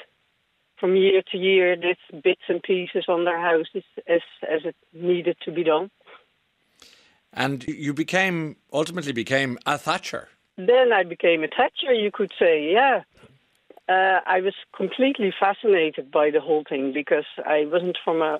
from 0.80 0.95
year 0.95 1.22
to 1.31 1.38
year 1.38 1.76
did 1.76 1.98
bits 2.23 2.41
and 2.48 2.61
pieces 2.64 3.06
on 3.07 3.26
their 3.26 3.40
houses 3.40 3.84
as 4.07 4.22
as 4.49 4.61
it 4.65 4.76
needed 4.94 5.38
to 5.45 5.52
be 5.52 5.64
done. 5.64 5.90
And 7.34 7.64
you 7.68 7.94
became 7.94 8.56
ultimately 8.73 9.11
became 9.11 9.57
a 9.65 9.77
Thatcher. 9.77 10.30
Then 10.57 10.91
I 10.91 11.03
became 11.03 11.44
a 11.44 11.48
Thatcher, 11.48 11.94
you 11.94 12.11
could 12.11 12.34
say, 12.38 12.72
yeah. 12.72 13.03
Uh, 13.89 14.19
I 14.27 14.39
was 14.41 14.53
completely 14.77 15.33
fascinated 15.39 16.11
by 16.11 16.29
the 16.29 16.39
whole 16.39 16.63
thing 16.69 16.93
because 16.93 17.25
I 17.43 17.65
wasn't 17.65 17.97
from 18.03 18.21
a 18.21 18.37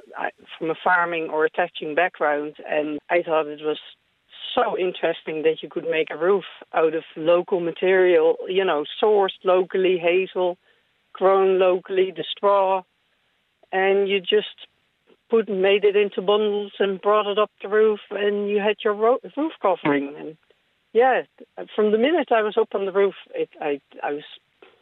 from 0.58 0.70
a 0.70 0.76
farming 0.84 1.30
or 1.32 1.46
a 1.46 1.50
thatching 1.50 1.96
background, 1.96 2.54
and 2.70 3.00
I 3.10 3.24
thought 3.24 3.48
it 3.48 3.62
was 3.64 3.80
so 4.54 4.78
interesting 4.78 5.42
that 5.44 5.64
you 5.64 5.70
could 5.70 5.86
make 5.90 6.12
a 6.12 6.18
roof 6.18 6.44
out 6.74 6.94
of 6.94 7.04
local 7.16 7.62
material, 7.62 8.38
you 8.48 8.64
know, 8.64 8.86
sourced 9.02 9.40
locally, 9.44 9.98
hazel, 9.98 10.58
grown 11.14 11.58
locally, 11.58 12.14
the 12.16 12.26
straw, 12.30 12.84
and 13.72 14.08
you 14.08 14.20
just 14.20 14.68
put 15.32 15.50
made 15.50 15.84
it 15.84 15.96
into 15.96 16.22
bundles 16.22 16.74
and 16.78 17.02
brought 17.02 17.26
it 17.26 17.40
up 17.40 17.50
the 17.64 17.70
roof, 17.70 18.00
and 18.12 18.50
you 18.50 18.60
had 18.60 18.76
your 18.84 18.94
ro- 18.94 19.20
roof 19.36 19.54
covering. 19.64 20.14
And 20.16 20.38
yeah, 20.94 21.24
from 21.76 21.92
the 21.92 21.98
minute 21.98 22.32
I 22.32 22.44
was 22.44 22.56
up 22.56 22.76
on 22.76 22.86
the 22.86 22.92
roof, 22.92 23.16
it, 23.34 23.50
I 23.60 23.80
I 24.04 24.14
was 24.14 24.24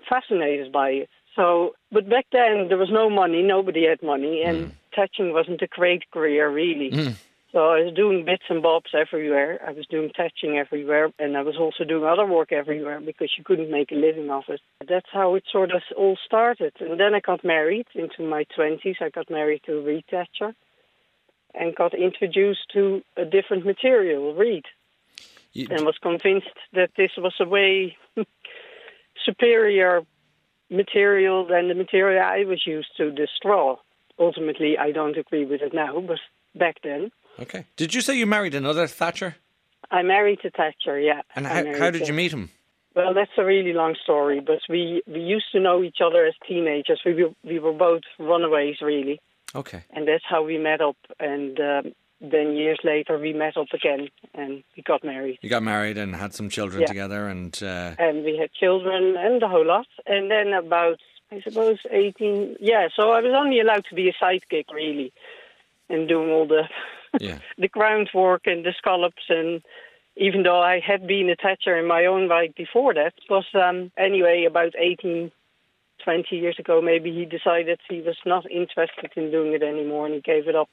fascinated 0.07 0.71
by 0.71 0.89
it. 0.89 1.09
So, 1.35 1.75
but 1.91 2.09
back 2.09 2.25
then 2.31 2.67
there 2.67 2.77
was 2.77 2.89
no 2.91 3.09
money, 3.09 3.43
nobody 3.43 3.85
had 3.87 4.01
money, 4.01 4.43
and 4.43 4.67
mm. 4.67 4.71
thatching 4.95 5.33
wasn't 5.33 5.61
a 5.61 5.67
great 5.67 6.09
career 6.11 6.49
really. 6.49 6.91
Mm. 6.91 7.15
So 7.53 7.69
I 7.69 7.81
was 7.83 7.93
doing 7.93 8.25
bits 8.25 8.43
and 8.49 8.61
bobs 8.61 8.91
everywhere. 8.93 9.59
I 9.65 9.71
was 9.71 9.87
doing 9.87 10.11
thatching 10.15 10.57
everywhere, 10.57 11.09
and 11.17 11.37
I 11.37 11.43
was 11.43 11.55
also 11.55 11.85
doing 11.85 12.03
other 12.03 12.25
work 12.25 12.51
everywhere 12.51 12.99
because 12.99 13.31
you 13.37 13.43
couldn't 13.43 13.71
make 13.71 13.91
a 13.91 13.95
living 13.95 14.29
off 14.29 14.49
it. 14.49 14.59
That's 14.87 15.07
how 15.11 15.35
it 15.35 15.43
sort 15.49 15.71
of 15.71 15.81
all 15.95 16.17
started. 16.25 16.73
And 16.79 16.99
then 16.99 17.15
I 17.15 17.21
got 17.21 17.45
married 17.45 17.87
into 17.95 18.21
my 18.27 18.45
20s. 18.57 19.01
I 19.01 19.09
got 19.09 19.29
married 19.29 19.61
to 19.65 19.77
a 19.77 19.81
reed 19.81 20.03
thatcher 20.11 20.53
and 21.55 21.75
got 21.75 21.93
introduced 21.93 22.69
to 22.73 23.01
a 23.15 23.23
different 23.23 23.65
material, 23.65 24.35
reed, 24.35 24.65
you... 25.53 25.67
and 25.71 25.85
was 25.85 25.97
convinced 25.99 26.57
that 26.73 26.91
this 26.97 27.11
was 27.17 27.33
a 27.39 27.47
way 27.47 27.95
superior 29.27 30.01
material 30.69 31.45
than 31.45 31.67
the 31.67 31.75
material 31.75 32.23
I 32.23 32.43
was 32.45 32.61
used 32.65 32.91
to, 32.97 33.11
the 33.11 33.27
straw. 33.37 33.77
Ultimately, 34.19 34.77
I 34.77 34.91
don't 34.91 35.17
agree 35.17 35.45
with 35.45 35.61
it 35.61 35.73
now, 35.73 35.93
but 36.01 36.19
back 36.63 36.77
then. 36.83 37.11
Okay. 37.39 37.65
Did 37.75 37.93
you 37.93 38.01
say 38.01 38.17
you 38.17 38.25
married 38.25 38.55
another 38.55 38.87
Thatcher? 38.87 39.35
I 39.91 40.01
married 40.01 40.39
a 40.43 40.49
Thatcher, 40.49 40.99
yeah. 40.99 41.21
And 41.35 41.45
how, 41.45 41.63
how 41.77 41.91
did 41.91 42.07
you 42.07 42.13
meet 42.13 42.33
him? 42.33 42.49
Well, 42.95 43.13
that's 43.13 43.37
a 43.37 43.45
really 43.45 43.73
long 43.73 43.95
story, 44.03 44.39
but 44.39 44.59
we, 44.67 45.03
we 45.05 45.19
used 45.19 45.51
to 45.51 45.59
know 45.59 45.83
each 45.83 45.99
other 46.03 46.25
as 46.25 46.33
teenagers. 46.47 46.99
We 47.05 47.13
were, 47.13 47.33
we 47.43 47.59
were 47.59 47.73
both 47.73 48.01
runaways, 48.17 48.77
really. 48.81 49.21
Okay. 49.53 49.83
And 49.91 50.07
that's 50.07 50.23
how 50.27 50.43
we 50.43 50.57
met 50.57 50.81
up. 50.81 50.97
And 51.19 51.59
um, 51.59 51.93
then 52.19 52.55
years 52.55 52.79
later 52.83 53.17
we 53.17 53.33
met 53.33 53.57
up 53.57 53.67
again 53.73 54.09
and 54.33 54.63
we 54.75 54.83
got 54.83 55.03
married. 55.03 55.37
You 55.41 55.49
got 55.49 55.63
married 55.63 55.97
and 55.97 56.15
had 56.15 56.33
some 56.33 56.49
children 56.49 56.81
yeah. 56.81 56.87
together, 56.87 57.27
and 57.27 57.57
uh... 57.61 57.95
and 57.99 58.23
we 58.23 58.37
had 58.37 58.51
children 58.53 59.15
and 59.17 59.41
the 59.41 59.47
whole 59.47 59.65
lot. 59.65 59.87
And 60.05 60.31
then 60.31 60.53
about 60.53 60.99
I 61.31 61.41
suppose 61.41 61.77
eighteen. 61.91 62.55
Yeah, 62.59 62.87
so 62.95 63.11
I 63.11 63.21
was 63.21 63.33
only 63.35 63.59
allowed 63.59 63.85
to 63.89 63.95
be 63.95 64.09
a 64.09 64.13
sidekick 64.13 64.65
really, 64.73 65.13
and 65.89 66.07
doing 66.07 66.29
all 66.31 66.47
the 66.47 66.63
yeah. 67.19 67.39
the 67.57 67.67
groundwork 67.67 68.47
and 68.47 68.65
the 68.65 68.73
scallops 68.77 69.23
and. 69.29 69.61
Even 70.19 70.41
though 70.41 70.59
I 70.59 70.79
had 70.79 71.05
been 71.05 71.29
a 71.29 71.35
thatcher 71.35 71.77
in 71.77 71.85
my 71.85 72.07
own 72.07 72.27
right 72.27 72.51
before 72.55 72.91
that, 72.95 73.13
but 73.29 73.45
um, 73.53 73.91
anyway, 73.99 74.45
about 74.45 74.73
18, 74.75 75.31
20 76.03 76.35
years 76.35 76.57
ago, 76.57 76.81
maybe 76.81 77.13
he 77.13 77.23
decided 77.23 77.79
he 77.87 78.01
was 78.01 78.17
not 78.25 78.49
interested 78.49 79.11
in 79.15 79.29
doing 79.29 79.53
it 79.53 79.61
anymore 79.61 80.07
and 80.07 80.15
he 80.15 80.21
gave 80.21 80.47
it 80.47 80.55
up. 80.55 80.69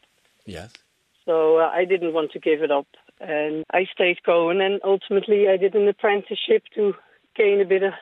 Yes. 0.46 0.72
So 1.26 1.58
uh, 1.58 1.70
I 1.72 1.84
didn't 1.84 2.12
want 2.12 2.32
to 2.32 2.38
give 2.38 2.62
it 2.62 2.70
up. 2.70 2.86
And 3.20 3.64
I 3.72 3.86
stayed 3.92 4.22
going, 4.24 4.60
and 4.60 4.80
ultimately 4.84 5.48
I 5.48 5.56
did 5.56 5.74
an 5.74 5.88
apprenticeship 5.88 6.64
to 6.74 6.94
gain 7.36 7.60
a 7.60 7.64
bit 7.64 7.82
of 7.82 7.92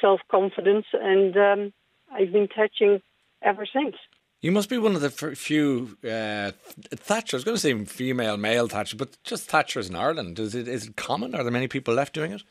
self 0.00 0.20
confidence, 0.30 0.86
and 0.92 1.36
um, 1.36 1.72
I've 2.12 2.32
been 2.32 2.48
touching 2.48 3.02
ever 3.42 3.66
since. 3.66 3.96
You 4.40 4.50
must 4.50 4.68
be 4.68 4.78
one 4.78 4.96
of 4.96 5.00
the 5.00 5.10
few 5.10 5.96
uh, 6.04 6.50
Thatcher. 6.90 7.36
I 7.36 7.38
was 7.38 7.44
going 7.44 7.56
to 7.56 7.60
say 7.60 7.84
female, 7.84 8.36
male 8.36 8.66
Thatcher, 8.66 8.96
but 8.96 9.16
just 9.22 9.48
Thatchers 9.48 9.88
in 9.88 9.94
Ireland. 9.94 10.38
Is 10.38 10.54
it 10.54 10.66
is 10.66 10.88
it 10.88 10.96
common? 10.96 11.34
Are 11.34 11.44
there 11.44 11.52
many 11.52 11.68
people 11.68 11.94
left 11.94 12.14
doing 12.14 12.32
it? 12.32 12.42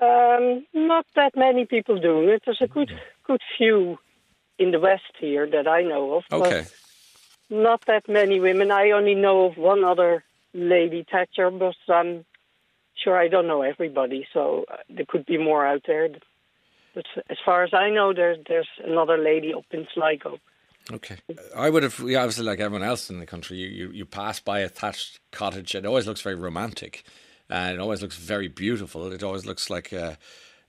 Um, 0.00 0.66
not 0.74 1.06
that 1.16 1.32
many 1.36 1.64
people 1.64 1.98
doing 1.98 2.28
it. 2.28 2.42
There's 2.44 2.60
a 2.60 2.66
good 2.66 2.92
good 3.24 3.40
few 3.56 3.98
in 4.58 4.72
the 4.72 4.78
west 4.78 5.12
here 5.18 5.48
that 5.50 5.66
I 5.66 5.82
know 5.82 6.14
of. 6.14 6.24
Okay. 6.30 6.66
Not 7.50 7.84
that 7.86 8.08
many 8.08 8.38
women. 8.38 8.70
I 8.70 8.92
only 8.92 9.14
know 9.14 9.46
of 9.46 9.56
one 9.56 9.84
other 9.84 10.22
lady 10.54 11.04
Thatcher, 11.10 11.50
but 11.50 11.74
I'm 11.88 12.24
sure 13.02 13.18
I 13.18 13.28
don't 13.28 13.48
know 13.48 13.62
everybody. 13.62 14.26
So 14.32 14.64
uh, 14.70 14.76
there 14.88 15.06
could 15.06 15.26
be 15.26 15.36
more 15.36 15.66
out 15.66 15.82
there. 15.86 16.08
But 16.94 17.06
as 17.28 17.38
far 17.44 17.64
as 17.64 17.74
I 17.74 17.90
know, 17.90 18.12
there's 18.12 18.38
there's 18.48 18.68
another 18.84 19.18
lady 19.18 19.52
up 19.52 19.64
in 19.72 19.86
Sligo. 19.94 20.38
Okay, 20.92 21.18
I 21.56 21.70
would 21.70 21.82
have 21.82 22.00
yeah, 22.00 22.18
obviously 22.18 22.44
like 22.44 22.58
everyone 22.58 22.86
else 22.86 23.10
in 23.10 23.20
the 23.20 23.26
country. 23.26 23.58
You, 23.58 23.68
you 23.68 23.90
you 23.92 24.04
pass 24.04 24.40
by 24.40 24.60
a 24.60 24.68
thatched 24.68 25.20
cottage, 25.30 25.74
it 25.74 25.86
always 25.86 26.06
looks 26.06 26.20
very 26.20 26.34
romantic, 26.34 27.04
and 27.48 27.74
it 27.74 27.80
always 27.80 28.02
looks 28.02 28.16
very 28.16 28.48
beautiful. 28.48 29.12
It 29.12 29.22
always 29.22 29.46
looks 29.46 29.70
like 29.70 29.92
uh, 29.92 30.16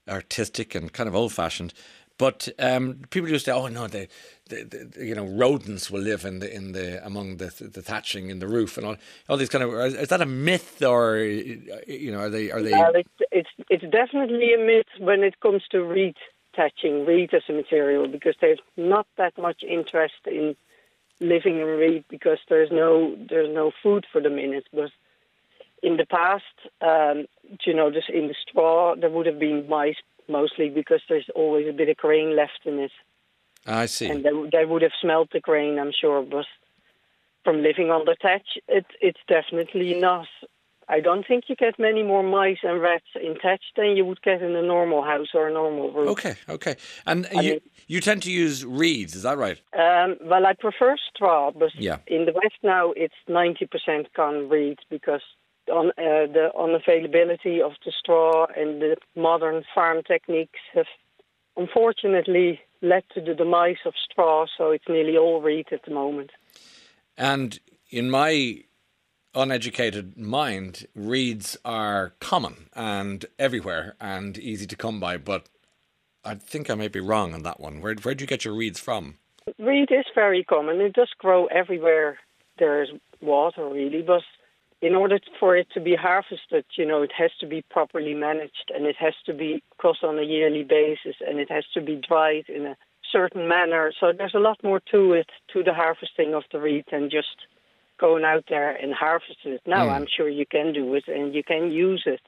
artistic 0.08 0.76
and 0.76 0.92
kind 0.92 1.08
of 1.10 1.16
old 1.16 1.34
fashioned. 1.34 1.74
But 2.22 2.50
um, 2.60 3.00
people 3.10 3.30
used 3.30 3.46
to, 3.46 3.54
oh 3.56 3.66
no, 3.66 3.88
the, 3.88 4.08
the, 4.48 4.58
the, 4.64 5.06
you 5.08 5.16
know 5.16 5.26
rodents 5.26 5.90
will 5.90 6.02
live 6.02 6.24
in 6.24 6.38
the 6.38 6.54
in 6.54 6.74
the 6.74 7.04
among 7.04 7.38
the 7.38 7.48
the 7.48 7.82
thatching 7.82 8.30
in 8.30 8.38
the 8.38 8.48
roof 8.48 8.78
and 8.78 8.86
all 8.86 8.98
all 9.28 9.38
these 9.38 9.50
kind 9.50 9.64
of 9.64 9.74
is 9.74 10.10
that 10.10 10.22
a 10.22 10.28
myth 10.28 10.84
or 10.84 11.18
you 11.18 12.12
know 12.12 12.20
are 12.20 12.30
they 12.30 12.52
are 12.52 12.62
they? 12.62 12.74
Well, 12.74 12.94
it's 12.94 13.10
it's 13.32 13.50
it's 13.72 13.88
definitely 13.92 14.54
a 14.54 14.60
myth 14.60 14.92
when 15.00 15.24
it 15.24 15.40
comes 15.40 15.64
to 15.72 15.84
reed 15.84 16.16
thatching, 16.56 17.08
reed 17.08 17.34
as 17.34 17.42
a 17.50 17.54
material, 17.54 18.08
because 18.08 18.36
there's 18.40 18.60
not 18.78 19.08
that 19.18 19.36
much 19.40 19.64
interest 19.64 20.22
in 20.28 20.56
living 21.22 21.58
in 21.60 21.66
reed 21.66 22.06
because 22.08 22.38
there's 22.50 22.70
no 22.72 23.18
there's 23.32 23.52
no 23.52 23.72
food 23.82 24.06
for 24.12 24.22
them 24.22 24.38
in 24.38 24.54
it. 24.54 24.68
But 24.72 24.92
in 25.82 25.98
the 25.98 26.06
past, 26.06 26.44
um, 26.82 27.26
you 27.66 27.74
know, 27.74 27.90
just 27.90 28.10
in 28.10 28.28
the 28.28 28.36
straw, 28.48 28.96
there 28.96 29.10
would 29.10 29.26
have 29.26 29.40
been 29.40 29.68
mice 29.68 30.02
mostly 30.32 30.70
because 30.70 31.02
there's 31.10 31.30
always 31.36 31.68
a 31.68 31.74
bit 31.74 31.90
of 31.90 31.98
grain 31.98 32.36
left 32.36 32.62
in 32.66 32.80
it. 32.80 32.92
I 33.66 33.86
see. 33.86 34.08
And 34.08 34.24
they, 34.24 34.32
they 34.52 34.66
would 34.66 34.82
have 34.82 34.92
smelled 35.00 35.30
the 35.32 35.40
grain, 35.40 35.78
I'm 35.78 35.92
sure, 36.00 36.24
but 36.24 36.46
from 37.44 37.62
living 37.62 37.92
on 37.92 38.06
the 38.06 38.16
thatch, 38.22 38.58
it, 38.68 38.86
it's 39.02 39.20
definitely 39.28 40.00
not. 40.00 40.28
I 40.88 41.00
don't 41.00 41.26
think 41.26 41.46
you 41.48 41.56
get 41.56 41.80
many 41.80 42.04
more 42.04 42.22
mice 42.22 42.58
and 42.64 42.82
rats 42.82 43.06
in 43.16 43.36
thatch 43.42 43.64
than 43.78 43.96
you 43.96 44.04
would 44.06 44.22
get 44.24 44.42
in 44.42 44.56
a 44.56 44.62
normal 44.62 45.04
house 45.04 45.30
or 45.34 45.48
a 45.48 45.54
normal 45.54 45.92
room. 45.92 46.10
Okay, 46.10 46.36
okay. 46.50 46.76
And 47.06 47.28
I 47.36 47.42
you, 47.42 47.52
mean, 47.52 47.62
you 47.88 48.02
tend 48.02 48.24
to 48.24 48.32
use 48.32 48.66
reeds, 48.66 49.16
is 49.16 49.24
that 49.24 49.38
right? 49.38 49.62
Um, 49.78 50.18
well, 50.22 50.46
I 50.46 50.54
prefer 50.54 50.98
straw, 51.14 51.52
but 51.52 51.70
yeah. 51.76 52.00
in 52.08 52.26
the 52.26 52.34
West 52.34 52.58
now 52.62 52.92
it's 52.96 53.16
90% 53.30 54.08
gone 54.16 54.50
reeds 54.50 54.82
because 54.90 55.22
on 55.70 55.90
uh, 55.90 56.28
the 56.32 56.50
unavailability 56.58 57.62
of 57.64 57.74
the 57.86 57.92
straw 57.98 58.48
and 58.56 58.82
the 58.82 58.98
modern 59.16 59.64
farm 59.74 60.02
techniques 60.04 60.60
have 60.74 60.88
unfortunately 61.58 62.60
led 62.82 63.04
to 63.14 63.22
the 63.22 63.34
demise 63.34 63.78
of 63.86 63.94
straw, 64.12 64.46
so 64.58 64.72
it's 64.72 64.88
nearly 64.90 65.18
all 65.18 65.42
reed 65.42 65.68
at 65.72 65.84
the 65.86 65.94
moment. 65.94 66.32
And 67.18 67.60
in 67.90 68.10
my 68.10 68.64
uneducated 69.36 70.18
mind, 70.18 70.88
reeds 70.96 71.58
are 71.64 72.14
common 72.20 72.70
and 72.74 73.26
everywhere 73.38 73.96
and 74.02 74.38
easy 74.38 74.66
to 74.66 74.76
come 74.76 75.00
by, 75.00 75.18
but 75.18 75.48
I 76.26 76.36
think 76.36 76.70
I 76.70 76.76
may 76.76 76.88
be 76.88 77.00
wrong 77.00 77.34
on 77.34 77.44
that 77.44 77.60
one. 77.60 77.82
Where 77.82 77.96
where 77.96 78.16
do 78.16 78.24
you 78.24 78.28
get 78.28 78.46
your 78.46 78.54
reeds 78.54 78.80
from? 78.80 79.18
Reed 79.58 79.90
is 79.92 80.06
very 80.14 80.44
common. 80.44 80.82
It 80.82 80.94
does 80.94 81.10
grow 81.18 81.48
everywhere 81.48 82.20
there's 82.60 82.90
water, 83.22 83.68
really, 83.68 84.02
but 84.02 84.22
in 84.82 84.96
order 84.96 85.20
for 85.40 85.56
it 85.56 85.68
to 85.74 85.80
be 85.80 85.96
harvested, 85.96 86.66
you 86.76 86.86
know, 86.86 87.04
it 87.04 87.12
has 87.16 87.32
to 87.40 87.46
be 87.46 87.64
properly 87.70 88.16
managed 88.16 88.72
and 88.74 88.86
it 88.86 88.96
has 88.98 89.14
to 89.26 89.34
be 89.34 89.62
crossed 89.78 90.04
on 90.04 90.18
a 90.18 90.24
yearly 90.24 90.64
basis 90.64 91.16
and 91.26 91.40
it 91.40 91.52
has 91.52 91.66
to 91.74 91.82
be 91.82 91.96
dried 91.96 92.46
in 92.50 92.66
a 92.66 92.76
certain 93.12 93.48
manner. 93.48 93.92
So 94.00 94.12
there's 94.18 94.34
a 94.34 94.40
lot 94.40 94.64
more 94.64 94.82
to 94.92 95.14
it, 95.14 95.30
to 95.54 95.64
the 95.64 95.74
harvesting 95.74 96.34
of 96.34 96.44
the 96.52 96.60
reed 96.60 96.86
than 96.92 97.10
just 97.12 97.46
going 98.00 98.24
out 98.24 98.46
there 98.50 98.72
and 98.72 98.94
harvesting 98.94 99.54
it. 99.54 99.62
Now, 99.68 99.86
mm. 99.86 99.92
I'm 99.92 100.08
sure 100.08 100.28
you 100.28 100.46
can 100.48 100.74
do 100.74 100.96
it 100.96 101.08
and 101.08 101.36
you 101.36 101.44
can 101.44 101.72
use 101.72 102.04
it 102.08 102.22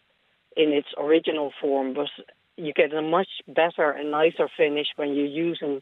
in 0.56 0.70
its 0.70 0.90
original 0.98 1.52
form, 1.60 1.96
but 1.96 2.10
you 2.56 2.72
get 2.74 2.94
a 2.94 3.02
much 3.02 3.30
better 3.48 3.90
and 3.90 4.12
nicer 4.12 4.48
finish 4.56 4.88
when 4.96 5.16
you're 5.16 5.26
using 5.26 5.82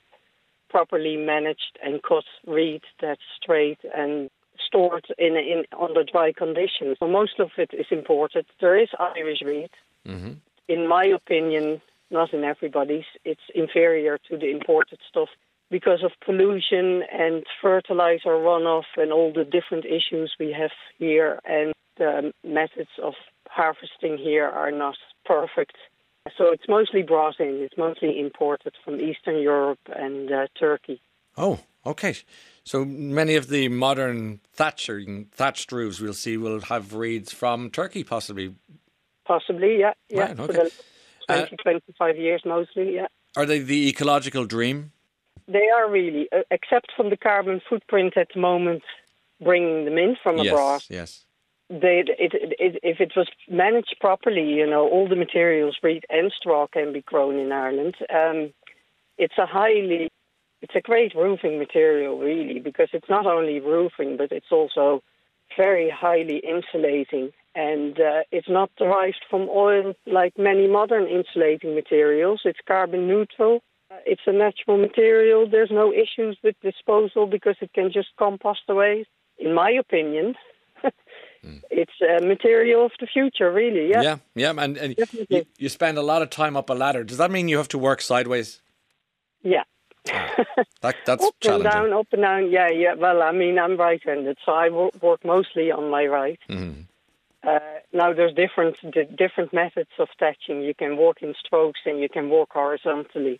properly 0.69 1.17
managed 1.17 1.77
and 1.83 2.01
cut 2.01 2.23
reed 2.47 2.81
that's 3.01 3.21
straight 3.41 3.79
and 3.93 4.29
stored 4.71 5.05
in, 5.17 5.35
in 5.35 5.65
under 5.79 6.03
dry 6.03 6.31
conditions. 6.31 6.97
So 6.99 7.07
most 7.07 7.39
of 7.39 7.49
it 7.57 7.71
is 7.73 7.85
imported. 7.91 8.45
There 8.59 8.77
is 8.81 8.89
Irish 8.99 9.41
wheat. 9.45 9.71
Mm-hmm. 10.07 10.33
In 10.67 10.87
my 10.87 11.05
opinion, 11.05 11.81
not 12.09 12.33
in 12.33 12.43
everybody's, 12.43 13.05
it's 13.25 13.41
inferior 13.53 14.17
to 14.29 14.37
the 14.37 14.49
imported 14.49 14.99
stuff 15.09 15.29
because 15.69 16.03
of 16.03 16.11
pollution 16.25 17.03
and 17.11 17.43
fertilizer 17.61 18.29
runoff 18.29 18.89
and 18.97 19.11
all 19.11 19.31
the 19.33 19.45
different 19.45 19.85
issues 19.85 20.33
we 20.39 20.51
have 20.51 20.71
here. 20.97 21.39
And 21.45 21.73
the 21.97 22.33
methods 22.43 22.89
of 23.01 23.13
harvesting 23.47 24.17
here 24.17 24.47
are 24.47 24.71
not 24.71 24.95
perfect. 25.25 25.75
So 26.37 26.51
it's 26.51 26.67
mostly 26.69 27.03
brought 27.03 27.39
in. 27.39 27.61
It's 27.61 27.77
mostly 27.77 28.19
imported 28.19 28.73
from 28.83 28.99
Eastern 28.99 29.41
Europe 29.41 29.79
and 29.87 30.31
uh, 30.31 30.47
Turkey. 30.59 31.01
Oh, 31.37 31.59
okay. 31.85 32.15
So 32.63 32.85
many 32.85 33.35
of 33.35 33.47
the 33.47 33.69
modern 33.69 34.39
thatcher 34.53 35.03
thatched 35.31 35.71
roofs 35.71 35.99
we'll 35.99 36.13
see 36.13 36.37
will 36.37 36.61
have 36.61 36.93
reeds 36.93 37.31
from 37.31 37.69
Turkey, 37.71 38.03
possibly. 38.03 38.55
Possibly, 39.25 39.79
yeah, 39.79 39.93
yeah. 40.09 40.27
Right, 40.27 40.37
For 40.37 40.47
the 40.47 40.71
20, 41.27 41.57
25 41.63 42.17
years 42.17 42.41
mostly, 42.45 42.95
yeah. 42.95 43.07
Are 43.35 43.45
they 43.45 43.59
the 43.59 43.87
ecological 43.89 44.45
dream? 44.45 44.91
They 45.47 45.69
are 45.73 45.89
really, 45.89 46.27
uh, 46.31 46.41
except 46.51 46.91
from 46.95 47.09
the 47.09 47.17
carbon 47.17 47.61
footprint 47.67 48.15
at 48.17 48.27
the 48.33 48.39
moment, 48.39 48.83
bringing 49.41 49.85
them 49.85 49.97
in 49.97 50.15
from 50.21 50.39
abroad. 50.39 50.83
Yes, 50.89 51.25
yes. 51.69 51.79
They, 51.79 52.03
it, 52.05 52.33
it, 52.33 52.53
it, 52.59 52.79
if 52.83 52.99
it 52.99 53.13
was 53.15 53.27
managed 53.49 53.95
properly, 54.01 54.43
you 54.43 54.69
know, 54.69 54.87
all 54.89 55.07
the 55.07 55.15
materials, 55.15 55.77
reed 55.81 56.03
and 56.09 56.31
straw, 56.37 56.67
can 56.67 56.91
be 56.91 57.01
grown 57.01 57.39
in 57.39 57.51
Ireland. 57.51 57.95
Um, 58.13 58.51
it's 59.17 59.37
a 59.37 59.45
highly, 59.45 60.09
it's 60.61 60.75
a 60.75 60.81
great 60.81 61.13
roofing 61.15 61.57
material, 61.57 62.19
really, 62.19 62.59
because 62.59 62.89
it's 62.93 63.09
not 63.09 63.25
only 63.25 63.59
roofing, 63.59 64.17
but 64.17 64.31
it's 64.31 64.51
also 64.51 65.01
very 65.57 65.89
highly 65.89 66.37
insulating, 66.37 67.31
and 67.55 67.99
uh, 67.99 68.21
it's 68.31 68.47
not 68.47 68.69
derived 68.77 69.23
from 69.29 69.49
oil 69.49 69.93
like 70.05 70.37
many 70.37 70.67
modern 70.67 71.07
insulating 71.07 71.75
materials. 71.75 72.41
It's 72.45 72.59
carbon 72.67 73.07
neutral. 73.07 73.61
Uh, 73.91 73.95
It's 74.05 74.21
a 74.27 74.31
natural 74.31 74.77
material. 74.77 75.49
There's 75.49 75.71
no 75.71 75.91
issues 75.91 76.37
with 76.43 76.55
disposal 76.61 77.27
because 77.27 77.57
it 77.59 77.73
can 77.73 77.91
just 77.91 78.09
compost 78.17 78.61
away. 78.69 79.05
In 79.37 79.53
my 79.53 79.71
opinion, 79.71 80.35
it's 81.71 81.97
a 82.01 82.23
material 82.23 82.85
of 82.85 82.91
the 82.99 83.07
future, 83.07 83.51
really. 83.51 83.89
Yeah. 83.89 84.01
Yeah, 84.01 84.17
yeah. 84.35 84.53
And, 84.57 84.77
and 84.77 84.95
you, 85.29 85.45
you 85.57 85.69
spend 85.69 85.97
a 85.97 86.01
lot 86.03 86.21
of 86.21 86.29
time 86.29 86.55
up 86.55 86.69
a 86.69 86.73
ladder. 86.73 87.03
Does 87.03 87.17
that 87.17 87.31
mean 87.31 87.49
you 87.49 87.57
have 87.57 87.69
to 87.69 87.77
work 87.77 88.01
sideways? 88.01 88.61
Yeah. 89.43 89.63
That, 90.81 90.95
that's 91.05 91.23
up 91.23 91.35
and 91.45 91.63
down, 91.63 91.93
up 91.93 92.07
and 92.11 92.21
down. 92.23 92.49
Yeah, 92.49 92.69
yeah. 92.69 92.95
Well, 92.95 93.21
I 93.21 93.31
mean, 93.31 93.59
I'm 93.59 93.77
right-handed, 93.77 94.37
so 94.43 94.51
I 94.51 94.69
work 94.69 95.23
mostly 95.23 95.71
on 95.71 95.91
my 95.91 96.07
right. 96.07 96.39
Mm-hmm. 96.49 96.81
Uh, 97.47 97.59
now, 97.93 98.13
there's 98.13 98.33
different 98.33 98.77
di- 98.91 99.15
different 99.15 99.53
methods 99.53 99.89
of 99.99 100.07
thatching. 100.19 100.61
You 100.61 100.73
can 100.73 100.97
walk 100.97 101.21
in 101.21 101.33
strokes 101.43 101.81
and 101.85 101.99
you 101.99 102.09
can 102.09 102.29
walk 102.29 102.49
horizontally. 102.53 103.39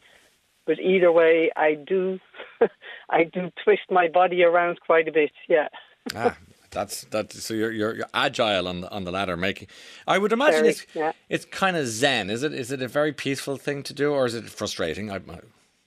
But 0.65 0.79
either 0.79 1.11
way, 1.11 1.51
I 1.55 1.73
do 1.75 2.19
I 3.09 3.23
do 3.23 3.51
twist 3.63 3.83
my 3.89 4.07
body 4.07 4.43
around 4.43 4.79
quite 4.85 5.07
a 5.07 5.11
bit. 5.11 5.31
Yeah. 5.47 5.67
ah, 6.15 6.38
that's 6.69 7.05
that. 7.05 7.33
So 7.33 7.53
you're, 7.53 7.71
you're 7.71 7.95
you're 7.95 8.09
agile 8.13 8.67
on 8.67 8.81
the 8.81 8.91
on 8.91 9.03
the 9.03 9.11
ladder 9.11 9.38
making. 9.38 9.67
I 10.07 10.17
would 10.17 10.31
imagine 10.31 10.61
Very, 10.61 10.69
it's 10.69 10.85
yeah. 10.93 11.11
it's 11.29 11.45
kind 11.45 11.75
of 11.77 11.88
zen. 11.88 12.29
Is 12.29 12.43
it? 12.43 12.53
Is 12.53 12.71
it 12.71 12.81
a 12.81 12.88
very 12.88 13.13
peaceful 13.13 13.57
thing 13.57 13.83
to 13.83 13.93
do, 13.93 14.11
or 14.13 14.25
is 14.25 14.35
it 14.35 14.45
frustrating? 14.45 15.09
I, 15.11 15.15
I- 15.17 15.39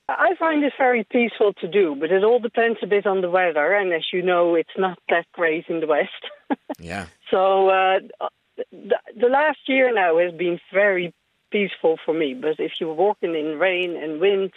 I 0.08 0.34
find 0.38 0.62
it 0.62 0.74
very 0.76 1.04
peaceful 1.04 1.54
to 1.54 1.68
do, 1.68 1.96
but 1.98 2.10
it 2.10 2.24
all 2.24 2.38
depends 2.38 2.78
a 2.82 2.86
bit 2.86 3.06
on 3.06 3.22
the 3.22 3.30
weather. 3.30 3.72
And 3.72 3.92
as 3.92 4.04
you 4.12 4.22
know, 4.22 4.54
it's 4.54 4.76
not 4.76 4.98
that 5.08 5.26
great 5.32 5.66
in 5.68 5.80
the 5.80 5.86
west. 5.86 6.10
yeah. 6.78 7.06
So 7.30 7.68
uh, 7.70 8.00
the, 8.70 8.98
the 9.16 9.28
last 9.28 9.60
year 9.66 9.92
now 9.94 10.18
has 10.18 10.32
been 10.32 10.60
very 10.72 11.14
peaceful 11.50 11.98
for 12.04 12.12
me. 12.12 12.34
But 12.34 12.58
if 12.58 12.72
you're 12.80 12.92
walking 12.92 13.34
in 13.34 13.58
rain 13.58 13.96
and 13.96 14.20
wind, 14.20 14.52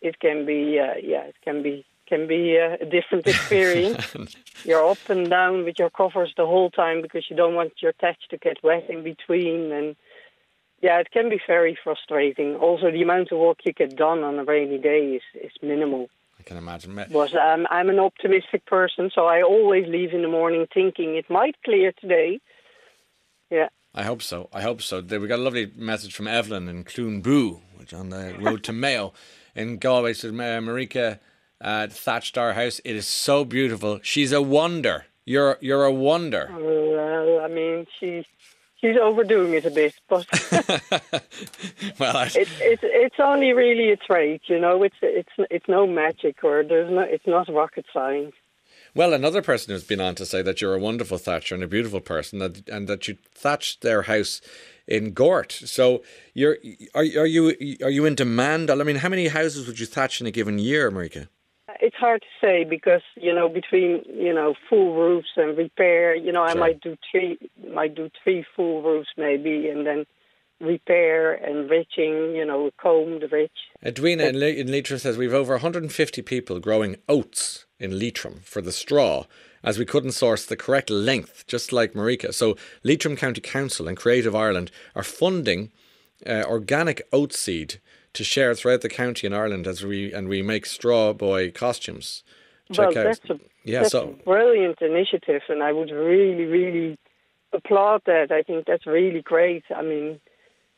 it 0.00 0.18
can 0.18 0.44
be 0.44 0.78
uh, 0.80 0.98
yeah, 1.02 1.22
it 1.22 1.36
can 1.44 1.62
be 1.62 1.84
can 2.06 2.26
be 2.26 2.58
uh, 2.58 2.76
a 2.80 2.86
different 2.86 3.26
experience. 3.26 4.14
you're 4.64 4.86
up 4.86 5.08
and 5.08 5.30
down 5.30 5.64
with 5.64 5.78
your 5.78 5.90
covers 5.90 6.34
the 6.36 6.46
whole 6.46 6.70
time 6.70 7.00
because 7.00 7.24
you 7.30 7.36
don't 7.36 7.54
want 7.54 7.72
your 7.80 7.92
thatch 7.92 8.28
to 8.30 8.36
get 8.38 8.62
wet 8.62 8.90
in 8.90 9.02
between 9.04 9.70
and. 9.72 9.96
Yeah, 10.84 10.98
it 11.00 11.10
can 11.12 11.30
be 11.30 11.40
very 11.46 11.78
frustrating. 11.82 12.56
Also, 12.56 12.90
the 12.90 13.00
amount 13.00 13.32
of 13.32 13.38
work 13.38 13.58
you 13.64 13.72
get 13.72 13.96
done 13.96 14.22
on 14.22 14.38
a 14.38 14.44
rainy 14.44 14.76
day 14.76 15.02
is, 15.18 15.22
is 15.46 15.52
minimal. 15.62 16.10
I 16.38 16.42
can 16.42 16.58
imagine. 16.58 16.94
Ma- 16.94 17.06
But 17.10 17.34
um, 17.34 17.66
I'm 17.70 17.88
an 17.88 17.98
optimistic 17.98 18.66
person, 18.66 19.10
so 19.14 19.24
I 19.24 19.40
always 19.40 19.86
leave 19.88 20.12
in 20.12 20.20
the 20.20 20.28
morning 20.28 20.66
thinking 20.74 21.16
it 21.16 21.30
might 21.30 21.56
clear 21.64 21.92
today. 21.98 22.38
Yeah. 23.50 23.68
I 23.94 24.02
hope 24.02 24.20
so. 24.20 24.50
I 24.52 24.60
hope 24.60 24.82
so. 24.82 25.00
We 25.00 25.26
got 25.26 25.38
a 25.38 25.42
lovely 25.42 25.72
message 25.74 26.14
from 26.14 26.28
Evelyn 26.28 26.68
in 26.68 26.84
Cloonboo, 26.84 27.60
which 27.78 27.94
on 27.94 28.10
the 28.10 28.36
road 28.38 28.62
to 28.64 28.72
Mayo 28.74 29.14
in 29.54 29.78
Galway. 29.78 30.12
Says 30.12 30.32
"Ma- 30.32 30.60
Marike, 30.60 31.18
uh, 31.62 31.86
thatched 31.86 32.36
our 32.36 32.52
house. 32.52 32.78
It 32.84 32.94
is 32.94 33.06
so 33.06 33.42
beautiful. 33.46 34.00
She's 34.02 34.32
a 34.32 34.42
wonder. 34.42 35.06
You're 35.24 35.56
you're 35.62 35.84
a 35.84 35.92
wonder. 35.92 36.50
Well, 36.52 37.40
I 37.42 37.48
mean, 37.48 37.86
she's 37.98 38.26
she's 38.84 38.96
overdoing 39.00 39.54
it 39.54 39.64
a 39.64 39.70
bit, 39.70 39.94
but 40.08 40.26
well, 41.98 42.16
I, 42.16 42.30
it's 42.34 43.14
only 43.18 43.52
really 43.52 43.90
a 43.90 43.96
trait, 43.96 44.42
you 44.46 44.58
know. 44.60 44.82
It's 44.82 44.96
it's 45.00 45.32
it's 45.50 45.68
no 45.68 45.86
magic 45.86 46.44
or 46.44 46.62
there's 46.62 46.90
no 46.90 47.00
it's 47.00 47.26
not 47.26 47.48
rocket 47.52 47.86
science. 47.92 48.34
well, 48.94 49.14
another 49.14 49.40
person 49.40 49.72
has 49.72 49.84
been 49.84 50.00
on 50.00 50.14
to 50.16 50.26
say 50.26 50.42
that 50.42 50.60
you're 50.60 50.74
a 50.74 50.78
wonderful 50.78 51.18
thatcher 51.18 51.54
and 51.54 51.64
a 51.64 51.68
beautiful 51.68 52.00
person, 52.00 52.40
that, 52.40 52.68
and 52.68 52.86
that 52.88 53.08
you 53.08 53.16
thatched 53.34 53.80
their 53.80 54.02
house 54.02 54.40
in 54.86 55.12
Gort. 55.12 55.52
So 55.52 56.02
you're 56.34 56.58
are 56.94 57.02
are 57.02 57.26
you 57.26 57.78
are 57.82 57.90
you 57.90 58.04
in 58.04 58.14
demand? 58.14 58.70
I 58.70 58.74
mean, 58.74 58.96
how 58.96 59.08
many 59.08 59.28
houses 59.28 59.66
would 59.66 59.80
you 59.80 59.86
thatch 59.86 60.20
in 60.20 60.26
a 60.26 60.30
given 60.30 60.58
year, 60.58 60.90
Marike? 60.90 61.28
It's 61.80 61.96
hard 61.96 62.22
to 62.22 62.46
say 62.46 62.64
because 62.64 63.02
you 63.16 63.34
know 63.34 63.48
between 63.48 64.02
you 64.06 64.32
know 64.32 64.54
full 64.68 64.94
roofs 64.94 65.30
and 65.36 65.56
repair, 65.56 66.14
you 66.14 66.32
know, 66.32 66.42
I 66.42 66.54
might 66.54 66.80
do 66.80 66.96
three 67.10 67.38
might 67.72 67.94
do 67.94 68.10
three 68.22 68.44
full 68.54 68.82
roofs 68.82 69.10
maybe, 69.16 69.68
and 69.68 69.86
then 69.86 70.06
repair 70.60 71.32
and 71.32 71.68
ridging, 71.68 72.34
you 72.34 72.44
know, 72.44 72.70
comb 72.80 73.20
the 73.20 73.28
ridge. 73.28 73.50
Edwina 73.84 74.24
in, 74.24 74.38
Le- 74.38 74.46
in 74.46 74.70
Leitrim 74.70 74.98
says 74.98 75.16
we've 75.16 75.34
over 75.34 75.54
150 75.54 76.22
people 76.22 76.60
growing 76.60 76.96
oats 77.08 77.66
in 77.78 77.98
Leitrim 77.98 78.40
for 78.44 78.62
the 78.62 78.72
straw, 78.72 79.24
as 79.62 79.78
we 79.78 79.84
couldn't 79.84 80.12
source 80.12 80.46
the 80.46 80.56
correct 80.56 80.90
length, 80.90 81.46
just 81.46 81.72
like 81.72 81.92
Marike. 81.92 82.32
So 82.32 82.56
Leitrim 82.82 83.16
County 83.16 83.40
Council 83.40 83.88
and 83.88 83.96
Creative 83.96 84.34
Ireland 84.34 84.70
are 84.94 85.02
funding 85.02 85.70
uh, 86.26 86.44
organic 86.46 87.02
oat 87.12 87.32
seed 87.32 87.80
to 88.14 88.24
share 88.24 88.54
throughout 88.54 88.80
the 88.80 88.88
county 88.88 89.26
in 89.26 89.34
Ireland 89.34 89.66
as 89.66 89.84
we 89.84 90.12
and 90.12 90.28
we 90.28 90.42
make 90.42 90.66
straw 90.66 91.12
boy 91.12 91.50
costumes. 91.50 92.22
Check 92.72 92.94
well, 92.94 92.98
out. 92.98 93.04
that's 93.04 93.30
a 93.30 93.40
yeah, 93.64 93.80
that's 93.80 93.92
so 93.92 94.16
a 94.18 94.22
brilliant 94.24 94.80
initiative, 94.80 95.42
and 95.48 95.62
I 95.62 95.72
would 95.72 95.90
really, 95.90 96.46
really 96.46 96.98
applaud 97.52 98.02
that. 98.06 98.32
I 98.32 98.42
think 98.42 98.66
that's 98.66 98.86
really 98.86 99.20
great. 99.22 99.64
I 99.74 99.82
mean, 99.82 100.20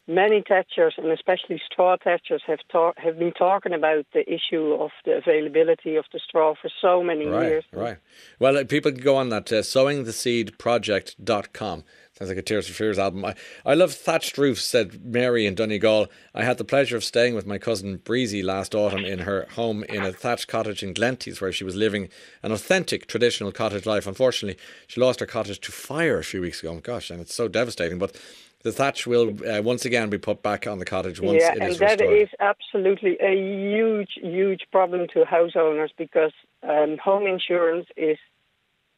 many 0.06 0.42
thatchers, 0.42 0.96
and 0.98 1.10
especially 1.10 1.60
straw 1.70 1.96
thatchers, 1.96 2.42
have 2.46 2.60
talk, 2.70 2.96
have 2.98 3.18
been 3.18 3.32
talking 3.32 3.72
about 3.72 4.06
the 4.12 4.22
issue 4.32 4.74
of 4.74 4.90
the 5.04 5.16
availability 5.16 5.96
of 5.96 6.04
the 6.12 6.20
straw 6.20 6.54
for 6.60 6.70
so 6.80 7.02
many 7.02 7.26
Right, 7.26 7.48
years. 7.48 7.64
right. 7.72 7.96
Well, 8.38 8.56
uh, 8.56 8.62
people 8.64 8.92
can 8.92 9.02
go 9.02 9.16
on 9.16 9.30
that 9.30 9.52
uh, 9.52 9.62
sowingtheseedproject.com. 9.62 11.82
Sounds 12.18 12.30
like 12.30 12.38
a 12.38 12.42
Tears 12.42 12.66
for 12.66 12.72
Fears 12.72 12.98
album. 12.98 13.26
I, 13.26 13.34
I 13.66 13.74
love 13.74 13.92
thatched 13.92 14.38
roofs, 14.38 14.64
said 14.64 15.04
Mary 15.04 15.44
in 15.44 15.54
Donegal. 15.54 16.08
I 16.34 16.44
had 16.44 16.56
the 16.56 16.64
pleasure 16.64 16.96
of 16.96 17.04
staying 17.04 17.34
with 17.34 17.46
my 17.46 17.58
cousin 17.58 17.98
Breezy 17.98 18.42
last 18.42 18.74
autumn 18.74 19.04
in 19.04 19.18
her 19.20 19.46
home 19.54 19.84
in 19.84 20.02
a 20.02 20.12
thatched 20.12 20.48
cottage 20.48 20.82
in 20.82 20.94
Glenties, 20.94 21.42
where 21.42 21.52
she 21.52 21.62
was 21.62 21.76
living 21.76 22.08
an 22.42 22.52
authentic 22.52 23.06
traditional 23.06 23.52
cottage 23.52 23.84
life. 23.84 24.06
Unfortunately, 24.06 24.58
she 24.86 24.98
lost 24.98 25.20
her 25.20 25.26
cottage 25.26 25.60
to 25.60 25.72
fire 25.72 26.18
a 26.18 26.24
few 26.24 26.40
weeks 26.40 26.60
ago. 26.60 26.80
Gosh, 26.82 27.10
and 27.10 27.20
it's 27.20 27.34
so 27.34 27.48
devastating. 27.48 27.98
But 27.98 28.18
the 28.62 28.72
thatch 28.72 29.06
will 29.06 29.36
uh, 29.46 29.60
once 29.60 29.84
again 29.84 30.08
be 30.08 30.16
put 30.16 30.42
back 30.42 30.66
on 30.66 30.78
the 30.78 30.86
cottage 30.86 31.20
once 31.20 31.42
yeah, 31.42 31.52
it 31.52 31.58
and 31.58 31.70
is 31.70 31.78
that 31.80 32.00
restored. 32.00 32.30
absolutely 32.40 33.18
a 33.20 33.34
huge, 33.34 34.12
huge 34.22 34.62
problem 34.72 35.06
to 35.12 35.26
house 35.26 35.52
owners 35.54 35.92
because 35.98 36.32
um, 36.62 36.96
home 36.96 37.26
insurance 37.26 37.86
is 37.96 38.16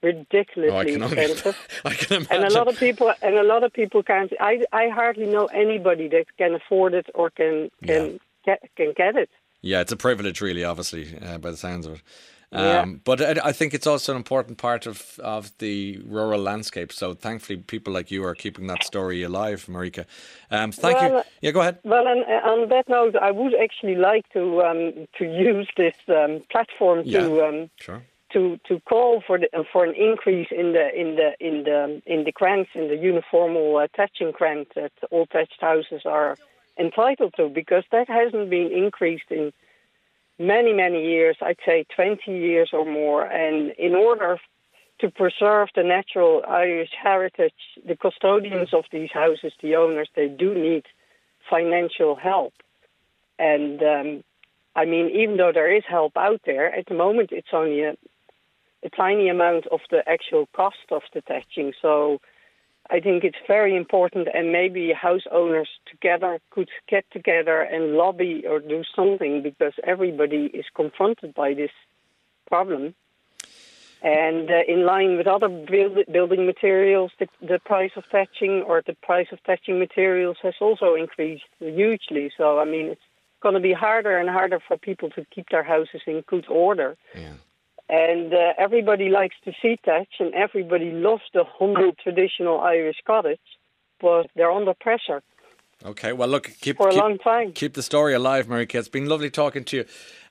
ridiculously 0.03 0.71
Oh, 0.75 0.79
I 0.79 0.85
can 0.85 1.03
only, 1.03 1.19
expensive. 1.19 1.57
I 1.85 1.95
can 1.95 2.17
imagine. 2.19 2.37
and 2.45 2.45
a 2.53 2.55
lot 2.59 2.69
of 2.69 2.77
people 2.79 3.13
and 3.23 3.35
a 3.37 3.43
lot 3.43 3.63
of 3.65 3.73
people 3.73 4.03
can't 4.03 4.33
I, 4.41 4.65
I 4.73 4.89
hardly 4.89 5.27
know 5.27 5.47
anybody 5.47 6.09
that 6.09 6.27
can 6.37 6.55
afford 6.55 6.95
it 6.95 7.07
or 7.15 7.31
can 7.31 7.71
can 7.85 8.21
get 8.45 8.61
can 8.77 8.93
get 8.97 9.17
it 9.17 9.31
Yeah, 9.61 9.81
it's 9.81 9.93
a 9.93 9.97
privilege, 9.97 10.41
really, 10.41 10.65
obviously, 10.65 11.05
uh, 11.21 11.39
by 11.39 11.51
the 11.51 11.57
sounds 11.57 11.87
of 11.87 11.95
it. 11.95 12.03
Um, 12.53 12.63
Yeah. 12.65 12.85
But 13.05 13.21
I, 13.21 13.49
I 13.51 13.53
think 13.53 13.75
it's 13.75 13.87
also 13.87 14.13
an 14.13 14.17
important 14.17 14.57
part 14.57 14.87
of, 14.87 15.19
of 15.37 15.51
the 15.59 15.99
rural 16.07 16.41
landscape. 16.41 16.93
So 16.93 17.15
thankfully, 17.15 17.59
people 17.75 17.93
like 17.93 18.11
you 18.15 18.25
are 18.25 18.35
keeping 18.35 18.69
that 18.69 18.83
story 18.85 19.23
alive, 19.25 19.67
Marike. 19.69 20.05
Um, 20.51 20.71
thank 20.73 21.01
you. 21.03 21.23
Yeah, 21.43 21.51
go 21.53 21.61
ahead. 21.61 21.79
well 21.85 22.07
and 22.07 22.23
uh, 22.25 22.51
on 22.53 22.69
that 22.69 22.89
note 22.89 23.17
I 23.17 23.31
would 23.33 23.55
actually 23.67 23.97
like 23.97 24.27
to 24.33 24.43
um, 24.63 24.83
to 25.19 25.25
use 25.25 25.69
this 25.77 25.97
um, 26.09 26.41
platform 26.53 27.03
to 27.05 27.11
Yeah. 27.11 27.47
um, 27.49 27.71
Sure. 27.81 28.03
To 28.33 28.59
to 28.69 28.81
call 28.81 29.23
for 29.27 29.39
the 29.39 29.49
for 29.73 29.85
an 29.85 29.95
increase 29.95 30.49
in 30.51 30.73
the 30.73 30.89
in 30.95 31.17
the 31.17 31.33
in 31.41 31.65
the 31.65 32.03
in 32.07 32.25
the 32.25 32.33
grants 32.33 32.71
in 32.75 32.89
the 32.89 32.95
uniformal 32.95 33.83
uh, 33.83 33.89
thatching 33.97 34.33
grant 34.33 34.69
that 34.75 34.93
all 35.11 35.27
thatched 35.33 35.61
houses 35.61 36.03
are 36.05 36.37
entitled 36.79 37.35
to 37.37 37.49
because 37.49 37.85
that 37.91 38.09
hasn't 38.09 38.51
been 38.51 38.71
increased 38.73 39.31
in 39.31 39.53
many, 40.39 40.73
many 40.73 41.05
years, 41.05 41.37
I'd 41.43 41.59
say 41.67 41.85
20 41.95 42.31
years 42.31 42.71
or 42.73 42.85
more. 42.85 43.25
And 43.25 43.73
in 43.73 43.95
order 43.95 44.39
to 45.01 45.11
preserve 45.11 45.69
the 45.75 45.83
natural 45.83 46.43
Irish 46.47 46.91
heritage, 47.01 47.53
the 47.87 47.97
custodians 47.97 48.73
of 48.73 48.85
these 48.91 49.11
houses, 49.13 49.53
the 49.63 49.77
owners, 49.77 50.09
they 50.15 50.29
do 50.29 50.55
need 50.55 50.85
financial 51.51 52.15
help. 52.15 52.55
And 53.39 53.83
um, 53.83 54.25
I 54.75 54.85
mean, 54.85 55.11
even 55.11 55.37
though 55.37 55.53
there 55.53 55.75
is 55.75 55.85
help 55.89 56.17
out 56.17 56.41
there, 56.45 56.75
at 56.75 56.87
the 56.87 56.95
moment 56.95 57.31
it's 57.33 57.49
only 57.53 57.83
a, 57.83 57.97
a 58.85 58.91
tiny 58.91 59.29
amount 59.29 59.67
of 59.69 59.81
the 59.91 60.09
actual 60.09 60.49
cost 60.55 60.77
of 60.91 61.03
the 61.13 61.21
thatching. 61.21 61.73
So 61.81 62.21
I 62.91 63.01
think 63.01 63.25
it's 63.25 63.37
very 63.47 63.77
important, 63.77 64.29
and 64.33 64.51
maybe 64.51 64.93
house 64.93 65.27
owners 65.31 65.69
together 65.91 66.41
could 66.51 66.71
get 66.89 67.05
together 67.11 67.61
and 67.61 67.95
lobby 67.95 68.45
or 68.49 68.61
do 68.61 68.83
something 68.97 69.43
because 69.43 69.75
everybody 69.85 70.47
is 70.47 70.65
confronted 70.75 71.35
by 71.35 71.55
this 71.55 71.71
problem. 72.47 72.95
And 74.01 74.49
uh, 74.49 74.63
in 74.69 74.87
line 74.87 75.17
with 75.17 75.27
other 75.27 75.49
build, 75.49 75.99
building 76.11 76.47
materials, 76.47 77.11
the, 77.19 77.27
the 77.43 77.59
price 77.59 77.91
of 77.97 78.05
thatching 78.11 78.63
or 78.63 78.83
the 78.87 78.95
price 79.03 79.27
of 79.33 79.41
thatching 79.45 79.79
materials 79.79 80.37
has 80.43 80.55
also 80.61 80.95
increased 80.95 81.43
hugely. 81.59 82.31
So, 82.37 82.61
I 82.61 82.65
mean, 82.65 82.87
it's 82.87 83.03
going 83.43 83.55
to 83.55 83.61
be 83.61 83.73
harder 83.73 84.17
and 84.17 84.31
harder 84.31 84.61
for 84.67 84.77
people 84.77 85.11
to 85.11 85.27
keep 85.35 85.49
their 85.51 85.65
houses 85.65 86.01
in 86.07 86.23
good 86.29 86.47
order. 86.49 86.97
Yeah. 87.15 87.35
And 87.89 88.35
uh, 88.35 88.53
everybody 88.59 89.09
likes 89.09 89.37
to 89.45 89.53
see 89.63 89.79
thatch, 89.83 90.15
and 90.21 90.35
everybody 90.35 90.91
loves 90.91 91.23
the 91.33 91.45
humble 91.45 91.93
traditional 92.03 92.61
Irish 92.61 92.99
cottage, 93.07 93.41
but 94.01 94.27
they're 94.37 94.51
under 94.51 94.75
pressure. 94.75 95.23
Okay, 95.85 96.13
well, 96.13 96.29
look, 96.29 96.51
keep 96.61 96.77
for 96.77 96.89
a 96.89 96.91
keep, 96.91 97.01
long 97.01 97.19
time. 97.19 97.53
Keep 97.53 97.75
the 97.75 97.85
story 97.85 98.13
alive, 98.13 98.49
Marike. 98.49 98.75
It's 98.75 98.89
been 98.89 99.07
lovely 99.07 99.31
talking 99.31 99.63
to 99.67 99.77
you, 99.77 99.85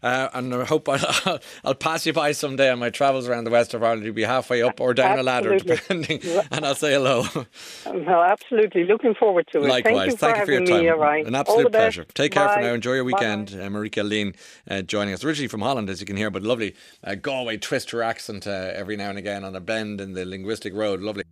uh, 0.03 0.28
and 0.34 0.53
I 0.53 0.65
hope 0.65 0.90
I'll, 0.90 1.40
I'll, 1.64 1.74
pass 1.74 2.06
you 2.06 2.11
by 2.11 2.34
someday 2.34 2.69
on 2.69 2.80
my 2.80 2.90
travels 2.90 3.30
around 3.30 3.45
the 3.45 3.52
west 3.52 3.74
of 3.74 3.82
Ireland. 3.82 4.03
You'll 4.03 4.14
be 4.14 4.24
halfway 4.24 4.61
up 4.61 4.82
or 4.82 4.94
down 4.94 5.18
absolutely. 5.18 5.32
a 5.32 5.34
ladder, 5.34 5.57
depending, 5.60 6.22
and 6.52 6.65
I'll 6.65 6.76
say 6.76 6.94
hello. 6.94 7.26
Well, 7.86 8.24
absolutely. 8.24 8.84
Looking 8.84 9.15
forward 9.15 9.48
to 9.53 9.60
it. 9.60 9.68
Likewise. 9.68 9.94
Thank 9.94 10.06
you 10.06 10.11
for, 10.11 10.18
Thank 10.18 10.38
you 10.38 10.45
for 10.45 10.52
your 10.52 10.65
time. 10.65 10.82
Me, 10.82 10.90
Ryan. 10.90 11.28
An 11.28 11.36
absolute 11.36 11.72
pleasure. 11.72 12.06
Take 12.14 12.34
care 12.34 12.45
Bye. 12.45 12.53
for 12.56 12.61
now. 12.61 12.74
Enjoy 12.74 12.94
your 12.94 13.03
Bye. 13.03 13.14
weekend. 13.14 13.49
Uh, 13.53 13.68
Marike 13.69 14.03
Leen 14.03 14.36
uh, 14.69 14.82
joining 14.82 15.14
us, 15.14 15.24
originally 15.24 15.48
from 15.48 15.61
Holland, 15.61 15.90
as 15.90 15.99
you 15.99 16.06
can 16.06 16.18
hear, 16.18 16.30
but 16.30 16.44
lovely 16.44 16.76
uh, 17.03 17.15
Galway 17.15 17.57
twist 17.57 17.91
her 17.91 18.03
accent 18.03 18.45
uh, 18.45 18.72
every 18.74 18.95
now 18.95 19.10
and 19.10 19.18
again 19.18 19.44
on 19.44 19.56
a 19.56 19.61
bend 19.61 19.99
in 19.99 20.14
the 20.14 20.26
linguistic 20.26 20.74
road. 20.74 21.02
Lovely. 21.02 21.24